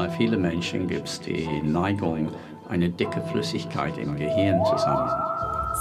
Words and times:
Bei 0.00 0.08
vielen 0.08 0.40
Menschen 0.40 0.88
gibt 0.88 1.08
es 1.08 1.20
die 1.20 1.60
Neigung, 1.62 2.30
eine 2.70 2.88
dicke 2.88 3.20
Flüssigkeit 3.30 3.98
im 3.98 4.16
Gehirn 4.16 4.64
zu 4.64 4.78
sammeln. 4.78 5.10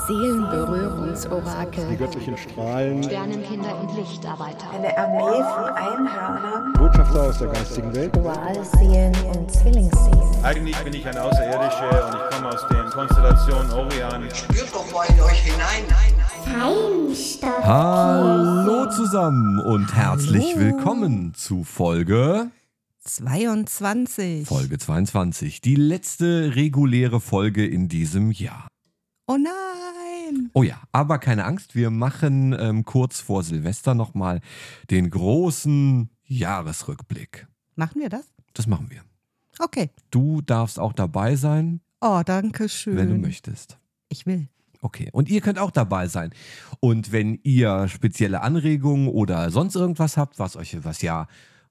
Seelenberührungsorakel. 0.07 1.87
Die 1.89 1.95
göttlichen 1.95 2.37
Strahlen. 2.37 3.01
Sternenkinder 3.01 3.79
und 3.79 3.95
Lichtarbeiter. 3.95 4.65
Eine 4.75 4.97
Armee 4.97 5.41
von 5.41 5.73
Einhörnern. 5.73 6.73
Botschafter 6.73 7.29
aus 7.29 7.37
der 7.37 7.47
geistigen 7.47 7.95
Welt. 7.95 8.13
Dualseelen 8.13 9.15
und 9.37 9.49
Zwillingsseelen. 9.49 10.43
Eigentlich 10.43 10.75
bin 10.79 10.93
ich 10.95 11.07
ein 11.07 11.17
Außerirdischer 11.17 12.07
und 12.07 12.15
ich 12.15 12.35
komme 12.35 12.49
aus 12.49 12.67
der 12.69 12.83
Konstellation 12.89 13.71
Orion. 13.71 14.29
Spürt 14.33 14.73
doch 14.73 14.91
mal 14.91 15.05
in 15.15 15.21
euch 15.21 15.43
hinein. 15.43 15.85
Hallo 17.63 18.85
zusammen 18.87 19.59
und 19.59 19.95
herzlich 19.95 20.57
willkommen 20.57 21.33
zu 21.35 21.63
Folge 21.63 22.51
22. 23.09 24.47
Folge 24.47 24.77
22, 24.77 25.61
die 25.61 25.75
letzte 25.75 26.55
reguläre 26.55 27.19
Folge 27.19 27.65
in 27.65 27.87
diesem 27.89 28.29
Jahr. 28.31 28.67
Oh 29.25 29.35
nein! 29.37 30.51
Oh 30.53 30.61
ja, 30.61 30.79
aber 30.91 31.17
keine 31.17 31.45
Angst, 31.45 31.73
wir 31.73 31.89
machen 31.89 32.55
ähm, 32.57 32.85
kurz 32.85 33.19
vor 33.19 33.41
Silvester 33.41 33.95
nochmal 33.95 34.41
den 34.91 35.09
großen 35.09 36.09
Jahresrückblick. 36.25 37.47
Machen 37.75 37.99
wir 37.99 38.09
das? 38.09 38.25
Das 38.53 38.67
machen 38.67 38.91
wir. 38.91 39.01
Okay. 39.57 39.89
Du 40.11 40.41
darfst 40.41 40.77
auch 40.79 40.93
dabei 40.93 41.35
sein, 41.35 41.81
Oh, 42.01 42.21
danke 42.23 42.69
schön. 42.69 42.95
wenn 42.95 43.09
du 43.09 43.15
möchtest. 43.15 43.79
Ich 44.09 44.25
will. 44.27 44.47
Okay, 44.81 45.09
und 45.11 45.29
ihr 45.29 45.41
könnt 45.41 45.57
auch 45.59 45.71
dabei 45.71 46.07
sein. 46.07 46.29
Und 46.79 47.11
wenn 47.11 47.39
ihr 47.43 47.87
spezielle 47.87 48.41
Anregungen 48.41 49.07
oder 49.09 49.49
sonst 49.49 49.75
irgendwas 49.75 50.15
habt, 50.15 50.37
was 50.39 50.55
euch 50.55 50.77
was 50.85 51.01
ja 51.01 51.27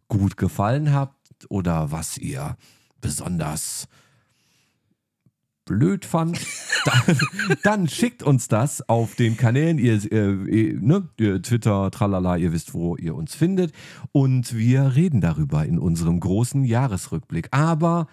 gut 0.09 0.37
gefallen 0.37 0.93
habt 1.39 1.51
oder 1.51 1.91
was 1.91 2.19
ihr 2.19 2.57
besonders 3.01 3.89
blöd 5.65 6.05
fand, 6.07 6.41
dann, 6.85 7.19
dann 7.63 7.89
schickt 7.89 8.23
uns 8.23 8.49
das 8.49 8.89
auf 8.89 9.15
den 9.17 9.37
Kanälen, 9.37 9.79
ihr, 9.79 10.01
äh, 10.11 10.73
ne, 10.81 11.09
Twitter, 11.43 11.91
tralala, 11.91 12.37
ihr 12.37 12.53
wisst, 12.53 12.73
wo 12.73 12.97
ihr 12.97 13.15
uns 13.15 13.35
findet. 13.35 13.73
Und 14.13 14.57
wir 14.57 14.95
reden 14.95 15.21
darüber 15.21 15.67
in 15.67 15.79
unserem 15.79 16.21
großen 16.21 16.65
Jahresrückblick. 16.65 17.49
Aber 17.51 18.07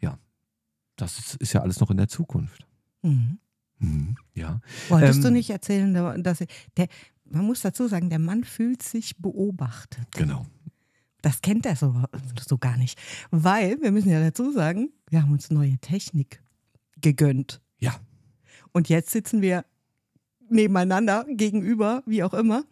ja, 0.00 0.18
das 0.96 1.18
ist, 1.18 1.34
ist 1.36 1.52
ja 1.52 1.60
alles 1.60 1.80
noch 1.80 1.90
in 1.90 1.98
der 1.98 2.08
Zukunft. 2.08 2.66
Mhm. 3.02 3.38
Mhm, 3.78 4.16
ja. 4.34 4.60
Wolltest 4.88 5.18
Ähm, 5.18 5.24
du 5.24 5.30
nicht 5.32 5.50
erzählen, 5.50 6.22
dass 6.22 6.38
der, 6.76 6.86
man 7.28 7.44
muss 7.44 7.60
dazu 7.60 7.88
sagen, 7.88 8.08
der 8.08 8.20
Mann 8.20 8.44
fühlt 8.44 8.82
sich 8.82 9.18
beobachtet. 9.18 10.06
Genau. 10.12 10.46
Das 11.22 11.40
kennt 11.40 11.66
er 11.66 11.76
so, 11.76 11.94
so 12.46 12.58
gar 12.58 12.76
nicht. 12.76 13.00
Weil, 13.30 13.80
wir 13.80 13.92
müssen 13.92 14.10
ja 14.10 14.20
dazu 14.20 14.52
sagen, 14.52 14.90
wir 15.08 15.22
haben 15.22 15.32
uns 15.32 15.50
neue 15.50 15.78
Technik 15.78 16.42
gegönnt. 17.00 17.60
Ja. 17.78 17.94
Und 18.72 18.88
jetzt 18.88 19.10
sitzen 19.10 19.40
wir 19.40 19.64
nebeneinander, 20.48 21.24
gegenüber, 21.28 22.02
wie 22.06 22.22
auch 22.22 22.34
immer. 22.34 22.64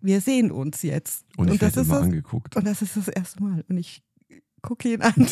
Wir 0.00 0.20
sehen 0.20 0.50
uns 0.52 0.82
jetzt. 0.82 1.24
Und 1.36 1.50
ich 1.50 1.58
das 1.58 1.76
ist 1.76 1.86
immer 1.86 1.94
das, 1.94 2.04
angeguckt. 2.04 2.56
Und 2.56 2.66
das 2.66 2.82
ist 2.82 2.96
das 2.96 3.08
erste 3.08 3.42
Mal. 3.42 3.64
Und 3.68 3.78
ich 3.78 4.02
gucke 4.60 4.92
ihn 4.92 5.02
an. 5.02 5.14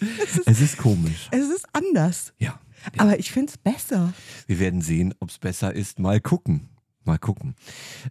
es, 0.00 0.36
ist, 0.38 0.48
Es 0.48 0.60
ist 0.60 0.78
komisch. 0.78 1.28
es 1.30 1.48
ist 1.48 1.66
anders. 1.72 2.32
Ja. 2.38 2.58
Aber 2.98 3.18
ich 3.18 3.32
finde 3.32 3.50
es 3.50 3.58
besser. 3.58 4.12
Wir 4.46 4.58
werden 4.58 4.80
sehen, 4.80 5.14
ob 5.20 5.30
es 5.30 5.38
besser 5.38 5.74
ist. 5.74 5.98
Mal 5.98 6.20
gucken. 6.20 6.68
Mal 7.04 7.18
gucken. 7.18 7.54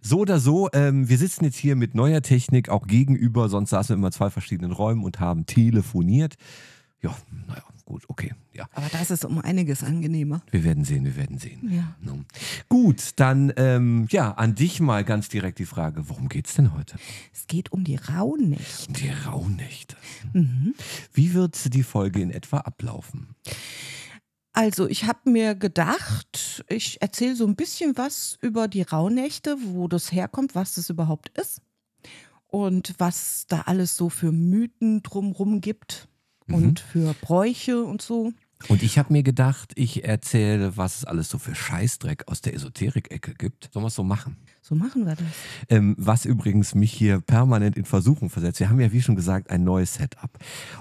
So 0.01 0.19
oder 0.19 0.39
so, 0.39 0.69
ähm, 0.73 1.09
wir 1.09 1.17
sitzen 1.17 1.45
jetzt 1.45 1.57
hier 1.57 1.75
mit 1.75 1.95
neuer 1.95 2.21
Technik 2.21 2.69
auch 2.69 2.85
gegenüber, 2.85 3.49
sonst 3.49 3.71
saßen 3.71 3.95
wir 3.95 3.97
immer 3.97 4.11
zwei 4.11 4.29
verschiedenen 4.29 4.71
Räumen 4.71 5.03
und 5.03 5.19
haben 5.19 5.45
telefoniert. 5.45 6.35
Ja, 7.01 7.15
naja, 7.47 7.63
gut, 7.85 8.03
okay. 8.07 8.33
Ja. 8.53 8.65
Aber 8.73 8.87
das 8.91 9.11
ist 9.11 9.25
um 9.25 9.39
einiges 9.39 9.83
angenehmer. 9.83 10.41
Wir 10.51 10.63
werden 10.63 10.85
sehen, 10.85 11.03
wir 11.03 11.17
werden 11.17 11.37
sehen. 11.37 11.69
Ja. 11.69 11.95
No. 12.01 12.23
Gut, 12.69 13.11
dann 13.17 13.51
ähm, 13.57 14.07
ja, 14.09 14.31
an 14.31 14.55
dich 14.55 14.79
mal 14.79 15.03
ganz 15.03 15.27
direkt 15.27 15.59
die 15.59 15.65
Frage, 15.65 16.07
worum 16.07 16.29
geht's 16.29 16.53
denn 16.53 16.73
heute? 16.73 16.97
Es 17.33 17.47
geht 17.47 17.71
um 17.73 17.83
die 17.83 17.97
Rauhnächte. 17.97 18.93
Die 18.93 19.09
Rauhnächte. 19.09 19.97
Mhm. 20.31 20.75
Wie 21.13 21.33
wird 21.33 21.73
die 21.73 21.83
Folge 21.83 22.21
in 22.21 22.31
etwa 22.31 22.59
ablaufen? 22.59 23.35
Also, 24.53 24.87
ich 24.87 25.05
habe 25.05 25.31
mir 25.31 25.55
gedacht, 25.55 26.63
ich 26.67 27.01
erzähle 27.01 27.35
so 27.35 27.47
ein 27.47 27.55
bisschen 27.55 27.97
was 27.97 28.37
über 28.39 28.67
die 28.67 28.83
Rauhnächte, 28.83 29.57
wo 29.63 29.87
das 29.87 30.11
herkommt, 30.11 30.53
was 30.53 30.75
das 30.75 30.91
überhaupt 30.91 31.29
ist 31.37 31.61
und 32.47 32.93
was 32.99 33.45
da 33.47 33.61
alles 33.61 33.97
so 33.97 34.09
für 34.09 34.31
Mythen 34.31 35.01
drumrum 35.01 35.59
gibt 35.59 36.07
und 36.47 36.79
für 36.79 37.15
Bräuche 37.15 37.83
und 37.83 38.03
so. 38.03 38.31
Und 38.69 38.83
ich 38.83 38.99
habe 38.99 39.11
mir 39.11 39.23
gedacht, 39.23 39.73
ich 39.75 40.05
erzähle, 40.05 40.77
was 40.77 40.97
es 40.97 41.05
alles 41.05 41.29
so 41.29 41.39
für 41.39 41.55
Scheißdreck 41.55 42.27
aus 42.27 42.41
der 42.41 42.53
Esoterik-Ecke 42.53 43.33
gibt. 43.33 43.69
Sollen 43.73 43.83
wir 43.83 43.87
es 43.87 43.95
so 43.95 44.03
machen? 44.03 44.37
So 44.65 44.75
machen 44.75 45.05
wir 45.05 45.15
das. 45.15 45.27
Ähm, 45.67 45.93
was 45.97 46.23
übrigens 46.23 46.73
mich 46.73 46.93
hier 46.93 47.19
permanent 47.19 47.75
in 47.75 47.83
Versuchung 47.83 48.29
versetzt. 48.29 48.61
Wir 48.61 48.69
haben 48.69 48.79
ja, 48.79 48.93
wie 48.93 49.01
schon 49.01 49.17
gesagt, 49.17 49.49
ein 49.49 49.65
neues 49.65 49.95
Setup. 49.95 50.29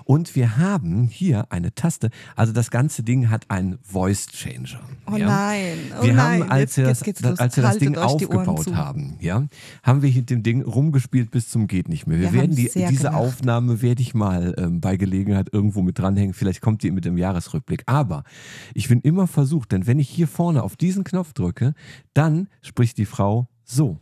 Und 0.04 0.36
wir 0.36 0.56
haben 0.56 1.08
hier 1.08 1.50
eine 1.50 1.74
Taste. 1.74 2.10
Also 2.36 2.52
das 2.52 2.70
ganze 2.70 3.02
Ding 3.02 3.28
hat 3.28 3.50
einen 3.50 3.80
Voice 3.82 4.28
Changer. 4.28 4.78
Oh 5.10 5.16
ja? 5.16 5.26
nein, 5.26 5.78
oh 5.98 6.04
wir 6.04 6.14
nein. 6.14 6.42
haben, 6.42 6.50
als 6.52 6.76
wir 6.76 6.84
das, 6.84 7.02
als 7.40 7.56
wir 7.56 7.62
das 7.64 7.78
Ding 7.78 7.96
aufgebaut 7.96 8.72
haben, 8.72 9.16
ja, 9.18 9.48
haben 9.82 10.02
wir 10.02 10.12
mit 10.12 10.30
dem 10.30 10.44
Ding 10.44 10.62
rumgespielt 10.62 11.32
bis 11.32 11.48
zum 11.48 11.66
geht 11.66 11.88
nicht 11.88 12.06
mehr. 12.06 12.20
Wir, 12.20 12.32
Wir 12.32 12.40
werden 12.40 12.54
die, 12.54 12.70
diese 12.72 13.08
gelacht. 13.08 13.16
Aufnahme 13.16 13.82
werde 13.82 14.00
ich 14.00 14.14
mal 14.14 14.54
ähm, 14.58 14.80
bei 14.80 14.96
Gelegenheit 14.96 15.48
irgendwo 15.50 15.82
mit 15.82 15.98
dranhängen. 15.98 16.34
Vielleicht 16.34 16.60
kommt 16.60 16.84
die 16.84 16.92
mit 16.92 17.04
dem 17.04 17.18
Jahresrückblick. 17.18 17.82
Aber 17.86 18.22
ich 18.74 18.86
bin 18.86 19.00
immer 19.00 19.26
versucht, 19.26 19.72
denn 19.72 19.88
wenn 19.88 19.98
ich 19.98 20.08
hier 20.08 20.28
vorne 20.28 20.62
auf 20.62 20.76
diesen 20.76 21.02
Knopf 21.02 21.32
drücke, 21.32 21.74
dann 22.14 22.46
spricht 22.62 22.96
die 22.98 23.06
Frau 23.06 23.48
so. 23.72 23.96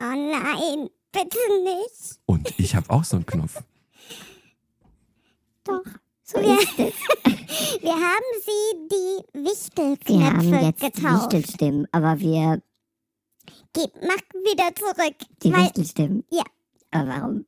Oh 0.00 0.04
nein, 0.04 0.88
bitte 1.12 1.38
nicht. 1.64 2.20
Und 2.26 2.52
ich 2.58 2.74
habe 2.74 2.90
auch 2.90 3.04
so 3.04 3.16
einen 3.16 3.26
Knopf. 3.26 3.62
Doch. 5.64 5.82
So 6.22 6.38
wir, 6.38 6.48
wir 6.56 7.94
haben 7.94 8.30
sie 8.44 8.88
die 8.90 9.44
Wichtelknöpfe 9.48 10.12
Wir 10.12 10.26
haben 10.26 10.64
jetzt 10.64 10.80
getauft. 10.80 11.32
Wichtelstimmen, 11.32 11.88
aber 11.92 12.20
wir 12.20 12.62
Gib, 13.72 13.90
mach 14.02 14.42
wieder 14.44 14.74
zurück. 14.74 15.16
die 15.42 15.52
weil 15.52 15.64
Wichtelstimmen. 15.64 16.24
Ja. 16.30 16.44
Aber 16.90 17.08
warum? 17.08 17.46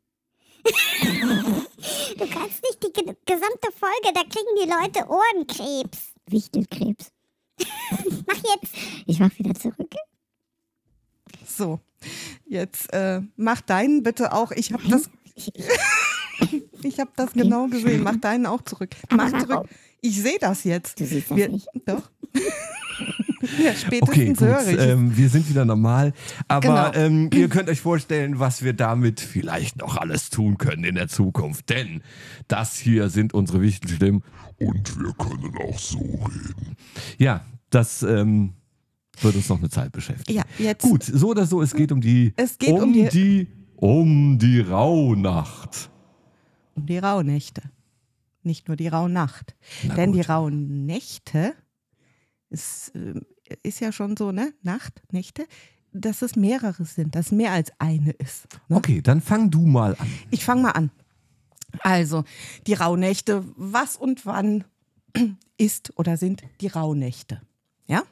du 0.65 2.27
kannst 2.29 2.63
nicht 2.63 2.83
die 2.83 2.93
ge 2.93 3.15
gesamte 3.25 3.73
Folge, 3.73 4.13
da 4.15 4.23
kriegen 4.23 4.57
die 4.63 4.69
Leute 4.69 5.09
Ohrenkrebs. 5.09 6.13
Wichtelkrebs. 6.27 7.13
Mach 8.27 8.37
jetzt. 8.37 8.75
Ich 9.07 9.19
mach 9.19 9.37
wieder 9.39 9.55
zurück. 9.55 9.95
So, 11.47 11.81
jetzt 12.47 12.93
äh, 12.93 13.21
mach 13.37 13.61
deinen 13.61 14.03
bitte 14.03 14.33
auch. 14.33 14.51
Ich 14.53 14.73
habe 14.73 14.83
das, 14.89 15.11
ich 16.83 16.99
habe 17.01 17.11
das 17.17 17.33
genau 17.33 17.67
gesehen. 17.69 18.03
Mach 18.03 18.17
deinen 18.17 18.47
auch 18.47 18.63
zurück. 18.63 18.91
Mach 19.11 19.31
zurück. 19.31 19.69
Ich 20.01 20.21
sehe 20.21 20.39
das 20.41 20.65
jetzt. 20.65 20.99
Du 21.01 21.05
siehst 21.05 21.31
das 21.31 21.37
Wir, 21.37 21.49
nicht. 21.49 21.67
Doch. 21.87 22.11
ja, 22.35 23.71
Okay, 23.71 23.75
spätestens 23.77 24.39
gut. 24.39 24.49
höre 24.49 24.69
ich. 24.69 24.79
Ähm, 24.79 25.17
wir 25.17 25.29
sind 25.29 25.49
wieder 25.49 25.65
normal. 25.65 26.13
Aber 26.49 26.91
Genau. 26.93 27.07
ähm, 27.07 27.31
ihr 27.35 27.49
könnt 27.49 27.69
euch 27.69 27.81
vorstellen, 27.81 28.39
was 28.39 28.63
wir 28.63 28.73
damit 28.73 29.21
vielleicht 29.21 29.77
noch 29.77 29.97
alles 29.97 30.31
tun 30.31 30.59
können 30.59 30.85
in 30.85 30.95
der 30.95 31.09
Zukunft. 31.09 31.69
Denn 31.71 32.03
das 32.49 32.77
hier 32.79 33.09
sind 33.11 33.35
unsere 33.35 33.61
wichtigen 33.61 33.95
Stimmen. 33.95 34.25
Und 34.59 34.99
wir 34.99 35.13
können 35.15 35.55
auch 35.69 35.79
so 35.79 35.99
reden. 35.99 36.77
Ja, 37.19 37.45
das 37.71 38.03
ähm, 38.03 38.55
wird 39.23 39.37
uns 39.37 39.49
noch 39.49 39.59
eine 39.59 39.69
Zeit 39.71 39.93
beschäftigen. 39.93 40.39
Ja, 40.39 40.45
jetzt. 40.59 40.83
Gut, 40.83 41.03
so 41.05 41.29
oder 41.29 41.47
so, 41.47 41.61
es 41.63 41.75
geht 41.75 41.93
um 41.93 42.01
die, 42.01 42.33
Es 42.37 42.59
geht 42.59 42.71
um 42.71 42.93
die- 42.93 43.09
die 43.09 43.47
um 43.77 44.39
die 44.39 44.61
Rauhnacht. 44.61 45.91
Um 46.75 46.87
die 46.87 46.99
Rauhnächte. 46.99 47.63
Nicht 48.43 48.69
nur 48.69 48.77
die 48.77 48.89
Rauhnacht. 48.89 49.55
Na 49.87 49.95
Denn 49.95 50.13
die 50.13 50.19
gut. 50.21 50.29
Rauhnächte 50.31 51.55
ist, 52.51 52.93
äh, 52.95 53.15
ist 53.63 53.81
ja 53.81 53.93
schon 53.93 54.17
so, 54.17 54.33
ne? 54.33 54.53
Nacht, 54.63 55.03
Nächte, 55.13 55.47
dass 55.93 56.23
es 56.23 56.37
mehrere 56.37 56.85
sind, 56.85 57.15
dass 57.15 57.33
mehr 57.33 57.53
als 57.53 57.73
eine 57.79 58.11
ist. 58.13 58.47
Ne? 58.69 58.77
Okay, 58.77 59.03
dann 59.03 59.21
fang 59.21 59.51
du 59.51 59.67
mal 59.67 59.95
an. 59.99 60.07
Ich 60.31 60.45
fange 60.45 60.63
mal 60.63 60.71
an. 60.73 60.91
Also, 61.81 62.25
die 62.67 62.75
Rauhnächte, 62.75 63.45
was 63.57 63.97
und 63.97 64.25
wann 64.27 64.65
ist 65.59 65.93
oder 65.99 66.17
sind 66.17 66.43
die 66.61 66.67
Rauhnächte? 66.69 67.41
Ja? 67.87 68.03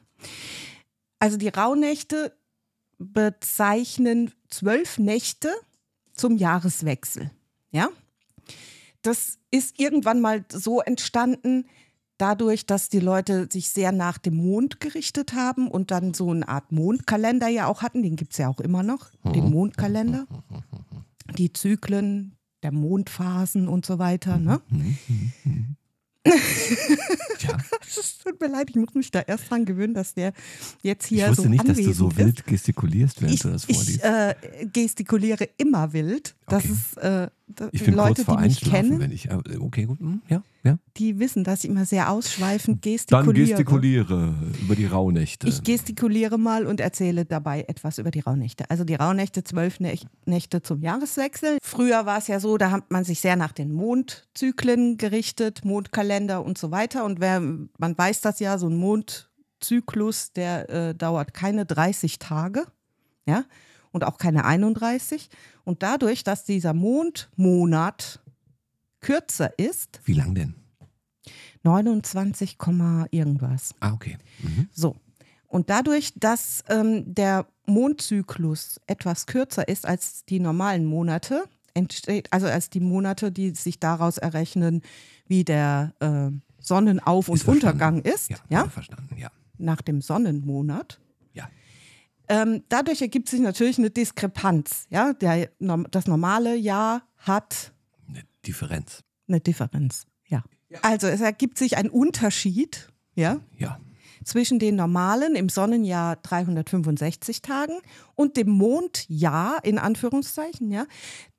Also 1.19 1.37
die 1.37 1.49
Rauhnächte 1.49 2.37
bezeichnen 2.99 4.33
zwölf 4.49 4.99
Nächte 4.99 5.51
zum 6.13 6.37
Jahreswechsel. 6.37 7.31
Ja? 7.71 7.89
Das 9.03 9.39
ist 9.51 9.79
irgendwann 9.79 10.21
mal 10.21 10.45
so 10.51 10.81
entstanden, 10.81 11.67
dadurch, 12.19 12.67
dass 12.67 12.89
die 12.89 12.99
Leute 12.99 13.49
sich 13.51 13.71
sehr 13.71 13.93
nach 13.93 14.19
dem 14.19 14.37
Mond 14.37 14.81
gerichtet 14.81 15.33
haben 15.35 15.69
und 15.69 15.91
dann 15.91 16.15
so 16.15 16.31
eine 16.31 16.49
Art 16.49 16.73
Mondkalender 16.73 17.49
ja 17.49 17.67
auch 17.67 17.83
hatten, 17.83 18.03
den 18.03 18.17
gibt 18.17 18.33
es 18.33 18.39
ja 18.39 18.49
auch 18.49 18.61
immer 18.61 18.83
noch, 18.83 19.11
den 19.25 19.51
Mondkalender. 19.51 20.27
Die 21.37 21.53
Zyklen 21.53 22.35
der 22.63 22.73
Mondphasen 22.73 23.69
und 23.69 23.87
so 23.87 24.01
weiter. 24.01 24.39
Ne? 24.39 24.61
Ja. 27.41 27.57
Es 27.87 28.19
tut 28.19 28.41
mir 28.41 28.49
leid, 28.49 28.69
ich 28.71 28.77
muss 28.77 28.95
mich 28.95 29.11
da 29.11 29.21
erst 29.21 29.49
dran 29.51 29.65
gewöhnen, 29.65 29.95
dass 29.95 30.13
der 30.15 30.33
jetzt 30.83 31.05
Ich 31.05 31.19
hier 31.19 31.29
wusste 31.29 31.43
so 31.45 31.49
nicht, 31.49 31.69
dass 31.69 31.77
du 31.77 31.93
so 31.93 32.09
ist. 32.09 32.17
wild 32.17 32.45
gestikulierst, 32.47 33.21
während 33.23 33.35
Ich, 33.37 33.41
du 33.43 33.49
das 33.51 33.65
ich 33.69 33.77
vorliest. 33.77 34.05
äh, 34.05 34.35
gestikuliere 34.73 35.49
immer 35.57 35.93
wild. 35.93 36.35
Das 36.49 36.65
Okay. 36.65 36.73
ist 36.73 36.97
äh, 36.99 37.29
ich 37.73 37.85
bin 37.85 37.95
Leute, 37.95 38.15
kurz 38.15 38.25
vor 38.27 38.37
die 38.39 38.49
mich 38.49 38.61
kennen, 38.61 38.99
wenn 38.99 39.13
ich. 39.13 39.31
äh, 39.31 39.39
Okay, 39.59 39.85
gut. 39.85 40.01
hm, 40.01 40.21
Ja, 40.29 40.43
ja. 40.69 40.79
die 40.97 41.19
wissen, 41.19 41.45
dass 41.45 41.65
ich 41.65 41.71
immer 41.71 41.85
sehr 41.85 42.11
ausschweifend 42.11 42.85
Dann 42.85 42.93
gestikuliere. 42.93 43.47
gestikuliere 43.49 44.35
über 44.63 44.75
die 44.77 44.87
Rauhnächte. 44.87 45.49
Ich 45.49 45.63
gestikuliere 45.63 46.39
mal 46.39 46.67
und 46.67 46.81
erzähle 46.81 47.25
dabei 47.25 47.65
etwas 47.69 47.99
über 47.99 48.11
die 48.11 48.21
Rauhnächte. 48.21 48.69
Also 48.71 48.85
die 48.85 48.95
Rauhnächte, 48.95 49.45
zwölf 49.45 49.79
Nä- 49.81 50.05
Nächte 50.27 50.63
zum 50.63 50.81
Jahreswechsel. 50.83 51.59
Früher 51.63 52.07
war 52.07 52.19
es 52.19 52.27
ja 52.29 52.41
so, 52.41 52.57
da 52.59 52.71
hat 52.71 52.91
man 52.91 53.05
sich 53.05 53.21
sehr 53.21 53.37
nach 53.37 53.53
den 53.53 53.73
Mondzyklen 53.73 54.97
gerichtet, 54.97 55.65
Mondkalender 55.65 56.45
und 56.45 56.59
so 56.59 56.71
weiter. 56.71 57.05
Und 57.05 57.21
wer, 57.21 57.41
man 57.41 57.97
weiß 57.99 58.21
das 58.21 58.41
ja, 58.41 58.59
so 58.59 58.69
ein 58.69 58.77
Mondzyklus, 58.77 60.33
der 60.33 60.69
äh, 60.71 60.95
dauert 60.95 61.35
keine 61.35 61.67
30 61.67 62.19
Tage, 62.19 62.65
ja, 63.27 63.45
und 63.93 64.05
auch 64.05 64.19
keine 64.19 64.45
31. 64.45 65.31
Und 65.65 65.83
dadurch, 65.83 66.25
dass 66.25 66.45
dieser 66.45 66.75
Mondmonat 66.75 68.21
kürzer 69.01 69.59
ist, 69.59 70.01
Wie 70.05 70.13
lang 70.15 70.35
denn? 70.35 70.55
29, 71.65 72.59
Komma 72.59 73.07
irgendwas. 73.11 73.75
Ah, 73.81 73.93
okay. 73.93 74.17
Mhm. 74.43 74.69
So. 74.73 74.97
Und 75.47 75.71
dadurch, 75.71 76.13
dass 76.17 76.63
ähm, 76.69 77.05
der 77.15 77.47
Mondzyklus 77.67 78.81
etwas 78.87 79.27
kürzer 79.27 79.67
ist 79.69 79.87
als 79.87 80.25
die 80.27 80.41
normalen 80.41 80.85
Monate, 80.85 81.45
entsteht, 81.75 82.33
also 82.33 82.47
als 82.47 82.71
die 82.71 82.81
Monate, 82.81 83.33
die 83.33 83.51
sich 83.51 83.79
daraus 83.81 84.19
errechnen, 84.19 84.83
wie 85.27 85.45
der 85.45 85.95
äh, 86.01 86.31
Sonnenauf- 86.63 87.29
und 87.29 87.37
Ist. 87.41 87.49
Untergang 87.49 88.03
ist, 88.03 88.31
Ja, 88.31 88.37
ja, 88.51 88.69
verstanden. 88.69 89.17
Ja. 89.17 89.31
nach 89.59 89.81
dem 89.83 90.01
Sonnenmonat. 90.03 91.01
Ja. 91.33 91.49
Ähm, 92.29 92.63
dadurch 92.69 93.01
ergibt 93.01 93.29
sich 93.29 93.41
natürlich 93.41 93.79
eine 93.79 93.91
Diskrepanz. 93.91 94.87
Ja? 94.91 95.13
Der, 95.15 95.49
das 95.91 96.07
normale 96.07 96.57
Jahr 96.57 97.03
hat 97.19 97.73
Differenz. 98.47 99.03
eine 99.29 99.41
Differenz. 99.41 100.07
Ja. 100.27 100.43
Also 100.83 101.07
es 101.07 101.21
ergibt 101.21 101.59
sich 101.59 101.77
ein 101.77 101.91
Unterschied, 101.91 102.89
ja, 103.15 103.41
Ja. 103.57 103.79
zwischen 104.25 104.59
den 104.59 104.77
normalen 104.77 105.35
im 105.37 105.49
Sonnenjahr 105.49 106.17
365 106.17 107.43
Tagen 107.43 107.79
und 108.15 108.37
dem 108.37 108.49
Mondjahr 108.51 109.63
in 109.65 109.79
Anführungszeichen, 109.79 110.71
ja. 110.71 110.87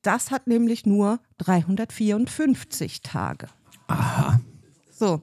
Das 0.01 0.31
hat 0.31 0.47
nämlich 0.47 0.85
nur 0.85 1.19
354 1.39 3.01
Tage. 3.01 3.47
Aha. 3.87 4.39
So, 4.91 5.21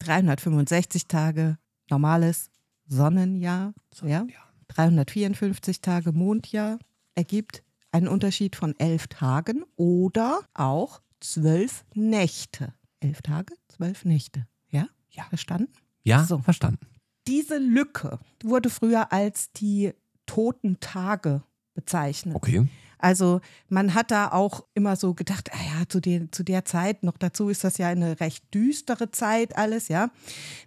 365 0.00 1.06
Tage 1.08 1.58
normales 1.90 2.50
Sonnenjahr, 2.86 3.72
ja. 4.04 4.26
354 4.68 5.80
Tage 5.80 6.12
Mondjahr 6.12 6.78
ergibt 7.14 7.62
einen 7.92 8.08
Unterschied 8.08 8.56
von 8.56 8.74
elf 8.78 9.06
Tagen 9.08 9.64
oder 9.76 10.40
auch 10.54 11.00
zwölf 11.20 11.84
Nächte. 11.94 12.74
Elf 13.00 13.22
Tage, 13.22 13.54
zwölf 13.68 14.04
Nächte. 14.04 14.46
Ja? 14.70 14.88
Ja. 15.10 15.24
Verstanden? 15.24 15.72
Ja, 16.02 16.24
So. 16.24 16.38
verstanden. 16.38 16.86
Diese 17.26 17.58
Lücke 17.58 18.18
wurde 18.44 18.70
früher 18.70 19.12
als 19.12 19.50
die 19.52 19.92
toten 20.26 20.78
Tage 20.80 21.42
bezeichnet. 21.74 22.34
Okay. 22.36 22.68
Also 22.98 23.40
man 23.68 23.94
hat 23.94 24.10
da 24.10 24.32
auch 24.32 24.64
immer 24.74 24.96
so 24.96 25.14
gedacht, 25.14 25.50
ah 25.52 25.78
ja, 25.78 25.88
zu, 25.88 26.00
der, 26.00 26.30
zu 26.32 26.42
der 26.42 26.64
Zeit, 26.64 27.02
noch 27.02 27.18
dazu 27.18 27.48
ist 27.48 27.64
das 27.64 27.78
ja 27.78 27.88
eine 27.88 28.20
recht 28.20 28.52
düstere 28.54 29.10
Zeit 29.10 29.56
alles, 29.56 29.88
ja. 29.88 30.10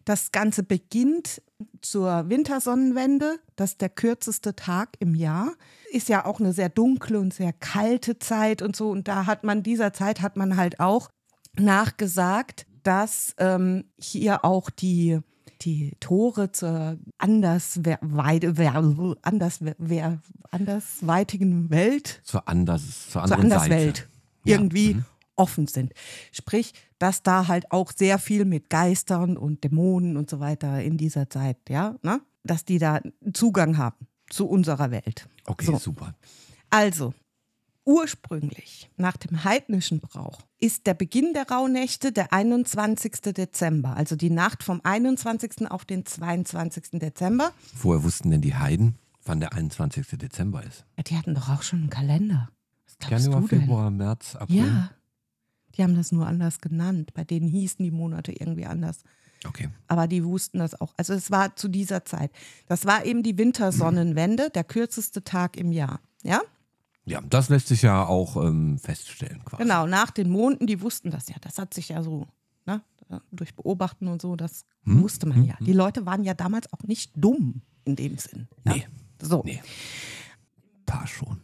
Das 0.06 0.32
Ganze 0.32 0.64
beginnt 0.64 1.42
zur 1.82 2.30
Wintersonnenwende, 2.30 3.40
das 3.56 3.72
ist 3.72 3.82
der 3.82 3.90
kürzeste 3.90 4.56
Tag 4.56 4.96
im 5.00 5.16
Jahr. 5.16 5.54
Ist 5.92 6.10
ja 6.10 6.26
auch 6.26 6.40
eine 6.40 6.54
sehr 6.54 6.70
dunkle 6.70 7.20
und 7.20 7.34
sehr 7.34 7.54
kalte 7.54 8.20
Zeit 8.20 8.62
und 8.62 8.76
so. 8.76 8.90
Und 8.90 9.08
da 9.08 9.26
hat 9.26 9.44
man, 9.44 9.64
dieser 9.64 9.92
Zeit 9.92 10.22
hat 10.22 10.38
man 10.38 10.56
halt 10.56 10.80
auch 10.80 11.10
nachgesagt, 11.58 12.66
dass 12.84 13.34
ähm, 13.38 13.86
hier 14.00 14.46
auch 14.46 14.70
die, 14.70 15.20
die 15.62 15.96
Tore 16.00 16.52
zur 16.52 16.98
anders, 17.18 17.80
andersweitigen 20.52 21.70
Welt 21.70 22.22
Zur, 22.24 22.48
anders, 22.48 23.10
zur 23.10 23.26
zur 23.26 23.38
Anderswelt 23.38 23.98
Seite. 23.98 24.10
Ja, 24.46 24.56
irgendwie 24.56 24.96
mhm. 24.96 25.06
offen 25.36 25.68
sind. 25.68 25.94
Sprich, 26.32 26.74
dass 26.98 27.24
da 27.24 27.48
halt 27.48 27.72
auch 27.72 27.92
sehr 27.96 28.20
viel 28.20 28.46
mit 28.46 28.70
Geistern 28.70 29.38
und 29.38 29.64
Dämonen 29.64 30.18
und 30.18 30.30
so 30.30 30.40
weiter 30.40 30.82
in 30.82 30.98
dieser 30.98 31.30
Zeit, 31.30 31.58
ja, 31.70 31.96
ne? 32.04 32.22
dass 32.44 32.66
die 32.66 32.80
da 32.80 33.02
Zugang 33.34 33.78
haben 33.78 34.08
zu 34.30 34.48
unserer 34.48 34.92
Welt. 34.92 35.28
Okay, 35.46 35.66
So. 35.66 35.78
super. 35.78 36.16
Also, 36.70 37.14
ursprünglich 37.86 38.90
nach 38.98 39.18
dem 39.18 39.44
heidnischen 39.44 40.00
Brauch 40.00 40.42
ist 40.60 40.88
der 40.88 40.94
Beginn 40.94 41.34
der 41.34 41.50
Rauhnächte 41.50 42.12
der 42.12 42.34
21. 42.34 43.22
Dezember, 43.34 43.96
also 43.96 44.16
die 44.16 44.30
Nacht 44.30 44.64
vom 44.64 44.82
21. 44.84 45.70
auf 45.70 45.86
den 45.86 46.06
22. 46.06 47.00
Dezember. 47.00 47.52
Woher 47.82 48.04
wussten 48.04 48.32
denn 48.32 48.42
die 48.42 48.56
Heiden, 48.56 48.96
wann 49.24 49.40
der 49.40 49.54
21. 49.54 50.06
Dezember 50.18 50.64
ist? 50.64 50.86
Ja, 50.98 51.04
die 51.04 51.18
hatten 51.18 51.34
doch 51.34 51.50
auch 51.50 51.62
schon 51.62 51.80
einen 51.80 51.90
Kalender. 51.90 52.50
Was 52.86 53.10
Januar, 53.10 53.42
du 53.42 53.48
denn? 53.48 53.60
Februar, 53.60 53.90
März, 53.92 54.36
April. 54.36 54.58
Ja, 54.58 54.92
die 55.76 55.84
haben 55.84 55.96
das 55.96 56.12
nur 56.12 56.28
anders 56.28 56.60
genannt. 56.60 57.14
Bei 57.14 57.24
denen 57.24 57.48
hießen 57.48 57.84
die 57.84 57.92
Monate 57.92 58.34
irgendwie 58.34 58.66
anders. 58.66 59.04
Okay. 59.46 59.70
Aber 59.88 60.08
die 60.08 60.26
wussten 60.26 60.60
das 60.60 60.80
auch. 60.80 60.94
Also 60.98 61.14
es 61.14 61.32
war 61.32 61.56
zu 61.56 61.70
dieser 61.70 62.04
Zeit. 62.04 62.32
Das 62.68 62.86
war 62.86 63.06
eben 63.06 63.24
die 63.24 63.38
Wintersonnenwende, 63.38 64.50
der 64.50 64.66
kürzeste 64.66 65.24
Tag 65.24 65.56
im 65.56 65.72
Jahr. 65.72 66.02
Ja, 66.24 66.42
Ja, 67.10 67.22
das 67.22 67.50
lässt 67.50 67.68
sich 67.68 67.82
ja 67.82 68.06
auch 68.06 68.36
ähm, 68.38 68.78
feststellen 68.80 69.44
quasi. 69.44 69.64
genau. 69.64 69.88
Nach 69.88 70.12
den 70.12 70.30
Monden, 70.30 70.68
die 70.68 70.82
wussten 70.82 71.12
das 71.12 71.28
ja. 71.30 71.36
Das 71.42 71.58
hat 71.58 71.74
sich 71.74 71.90
ja 71.90 72.04
so 72.04 72.28
ne, 72.66 72.82
durch 73.32 73.56
Beobachten 73.56 74.08
und 74.08 74.22
so, 74.22 74.36
das 74.36 74.66
Hm? 74.84 75.02
wusste 75.02 75.26
man 75.28 75.44
ja. 75.44 75.56
Die 75.60 75.74
Leute 75.74 76.06
waren 76.06 76.24
ja 76.24 76.34
damals 76.34 76.72
auch 76.72 76.84
nicht 76.84 77.12
dumm 77.16 77.62
in 77.86 77.96
dem 77.96 78.18
Sinn. 78.18 78.48
Ja? 78.66 78.74
Nee. 78.76 78.88
So. 79.22 79.42
Nee. 79.46 79.62
Ein 79.62 80.86
paar 80.86 81.08
schon. 81.08 81.42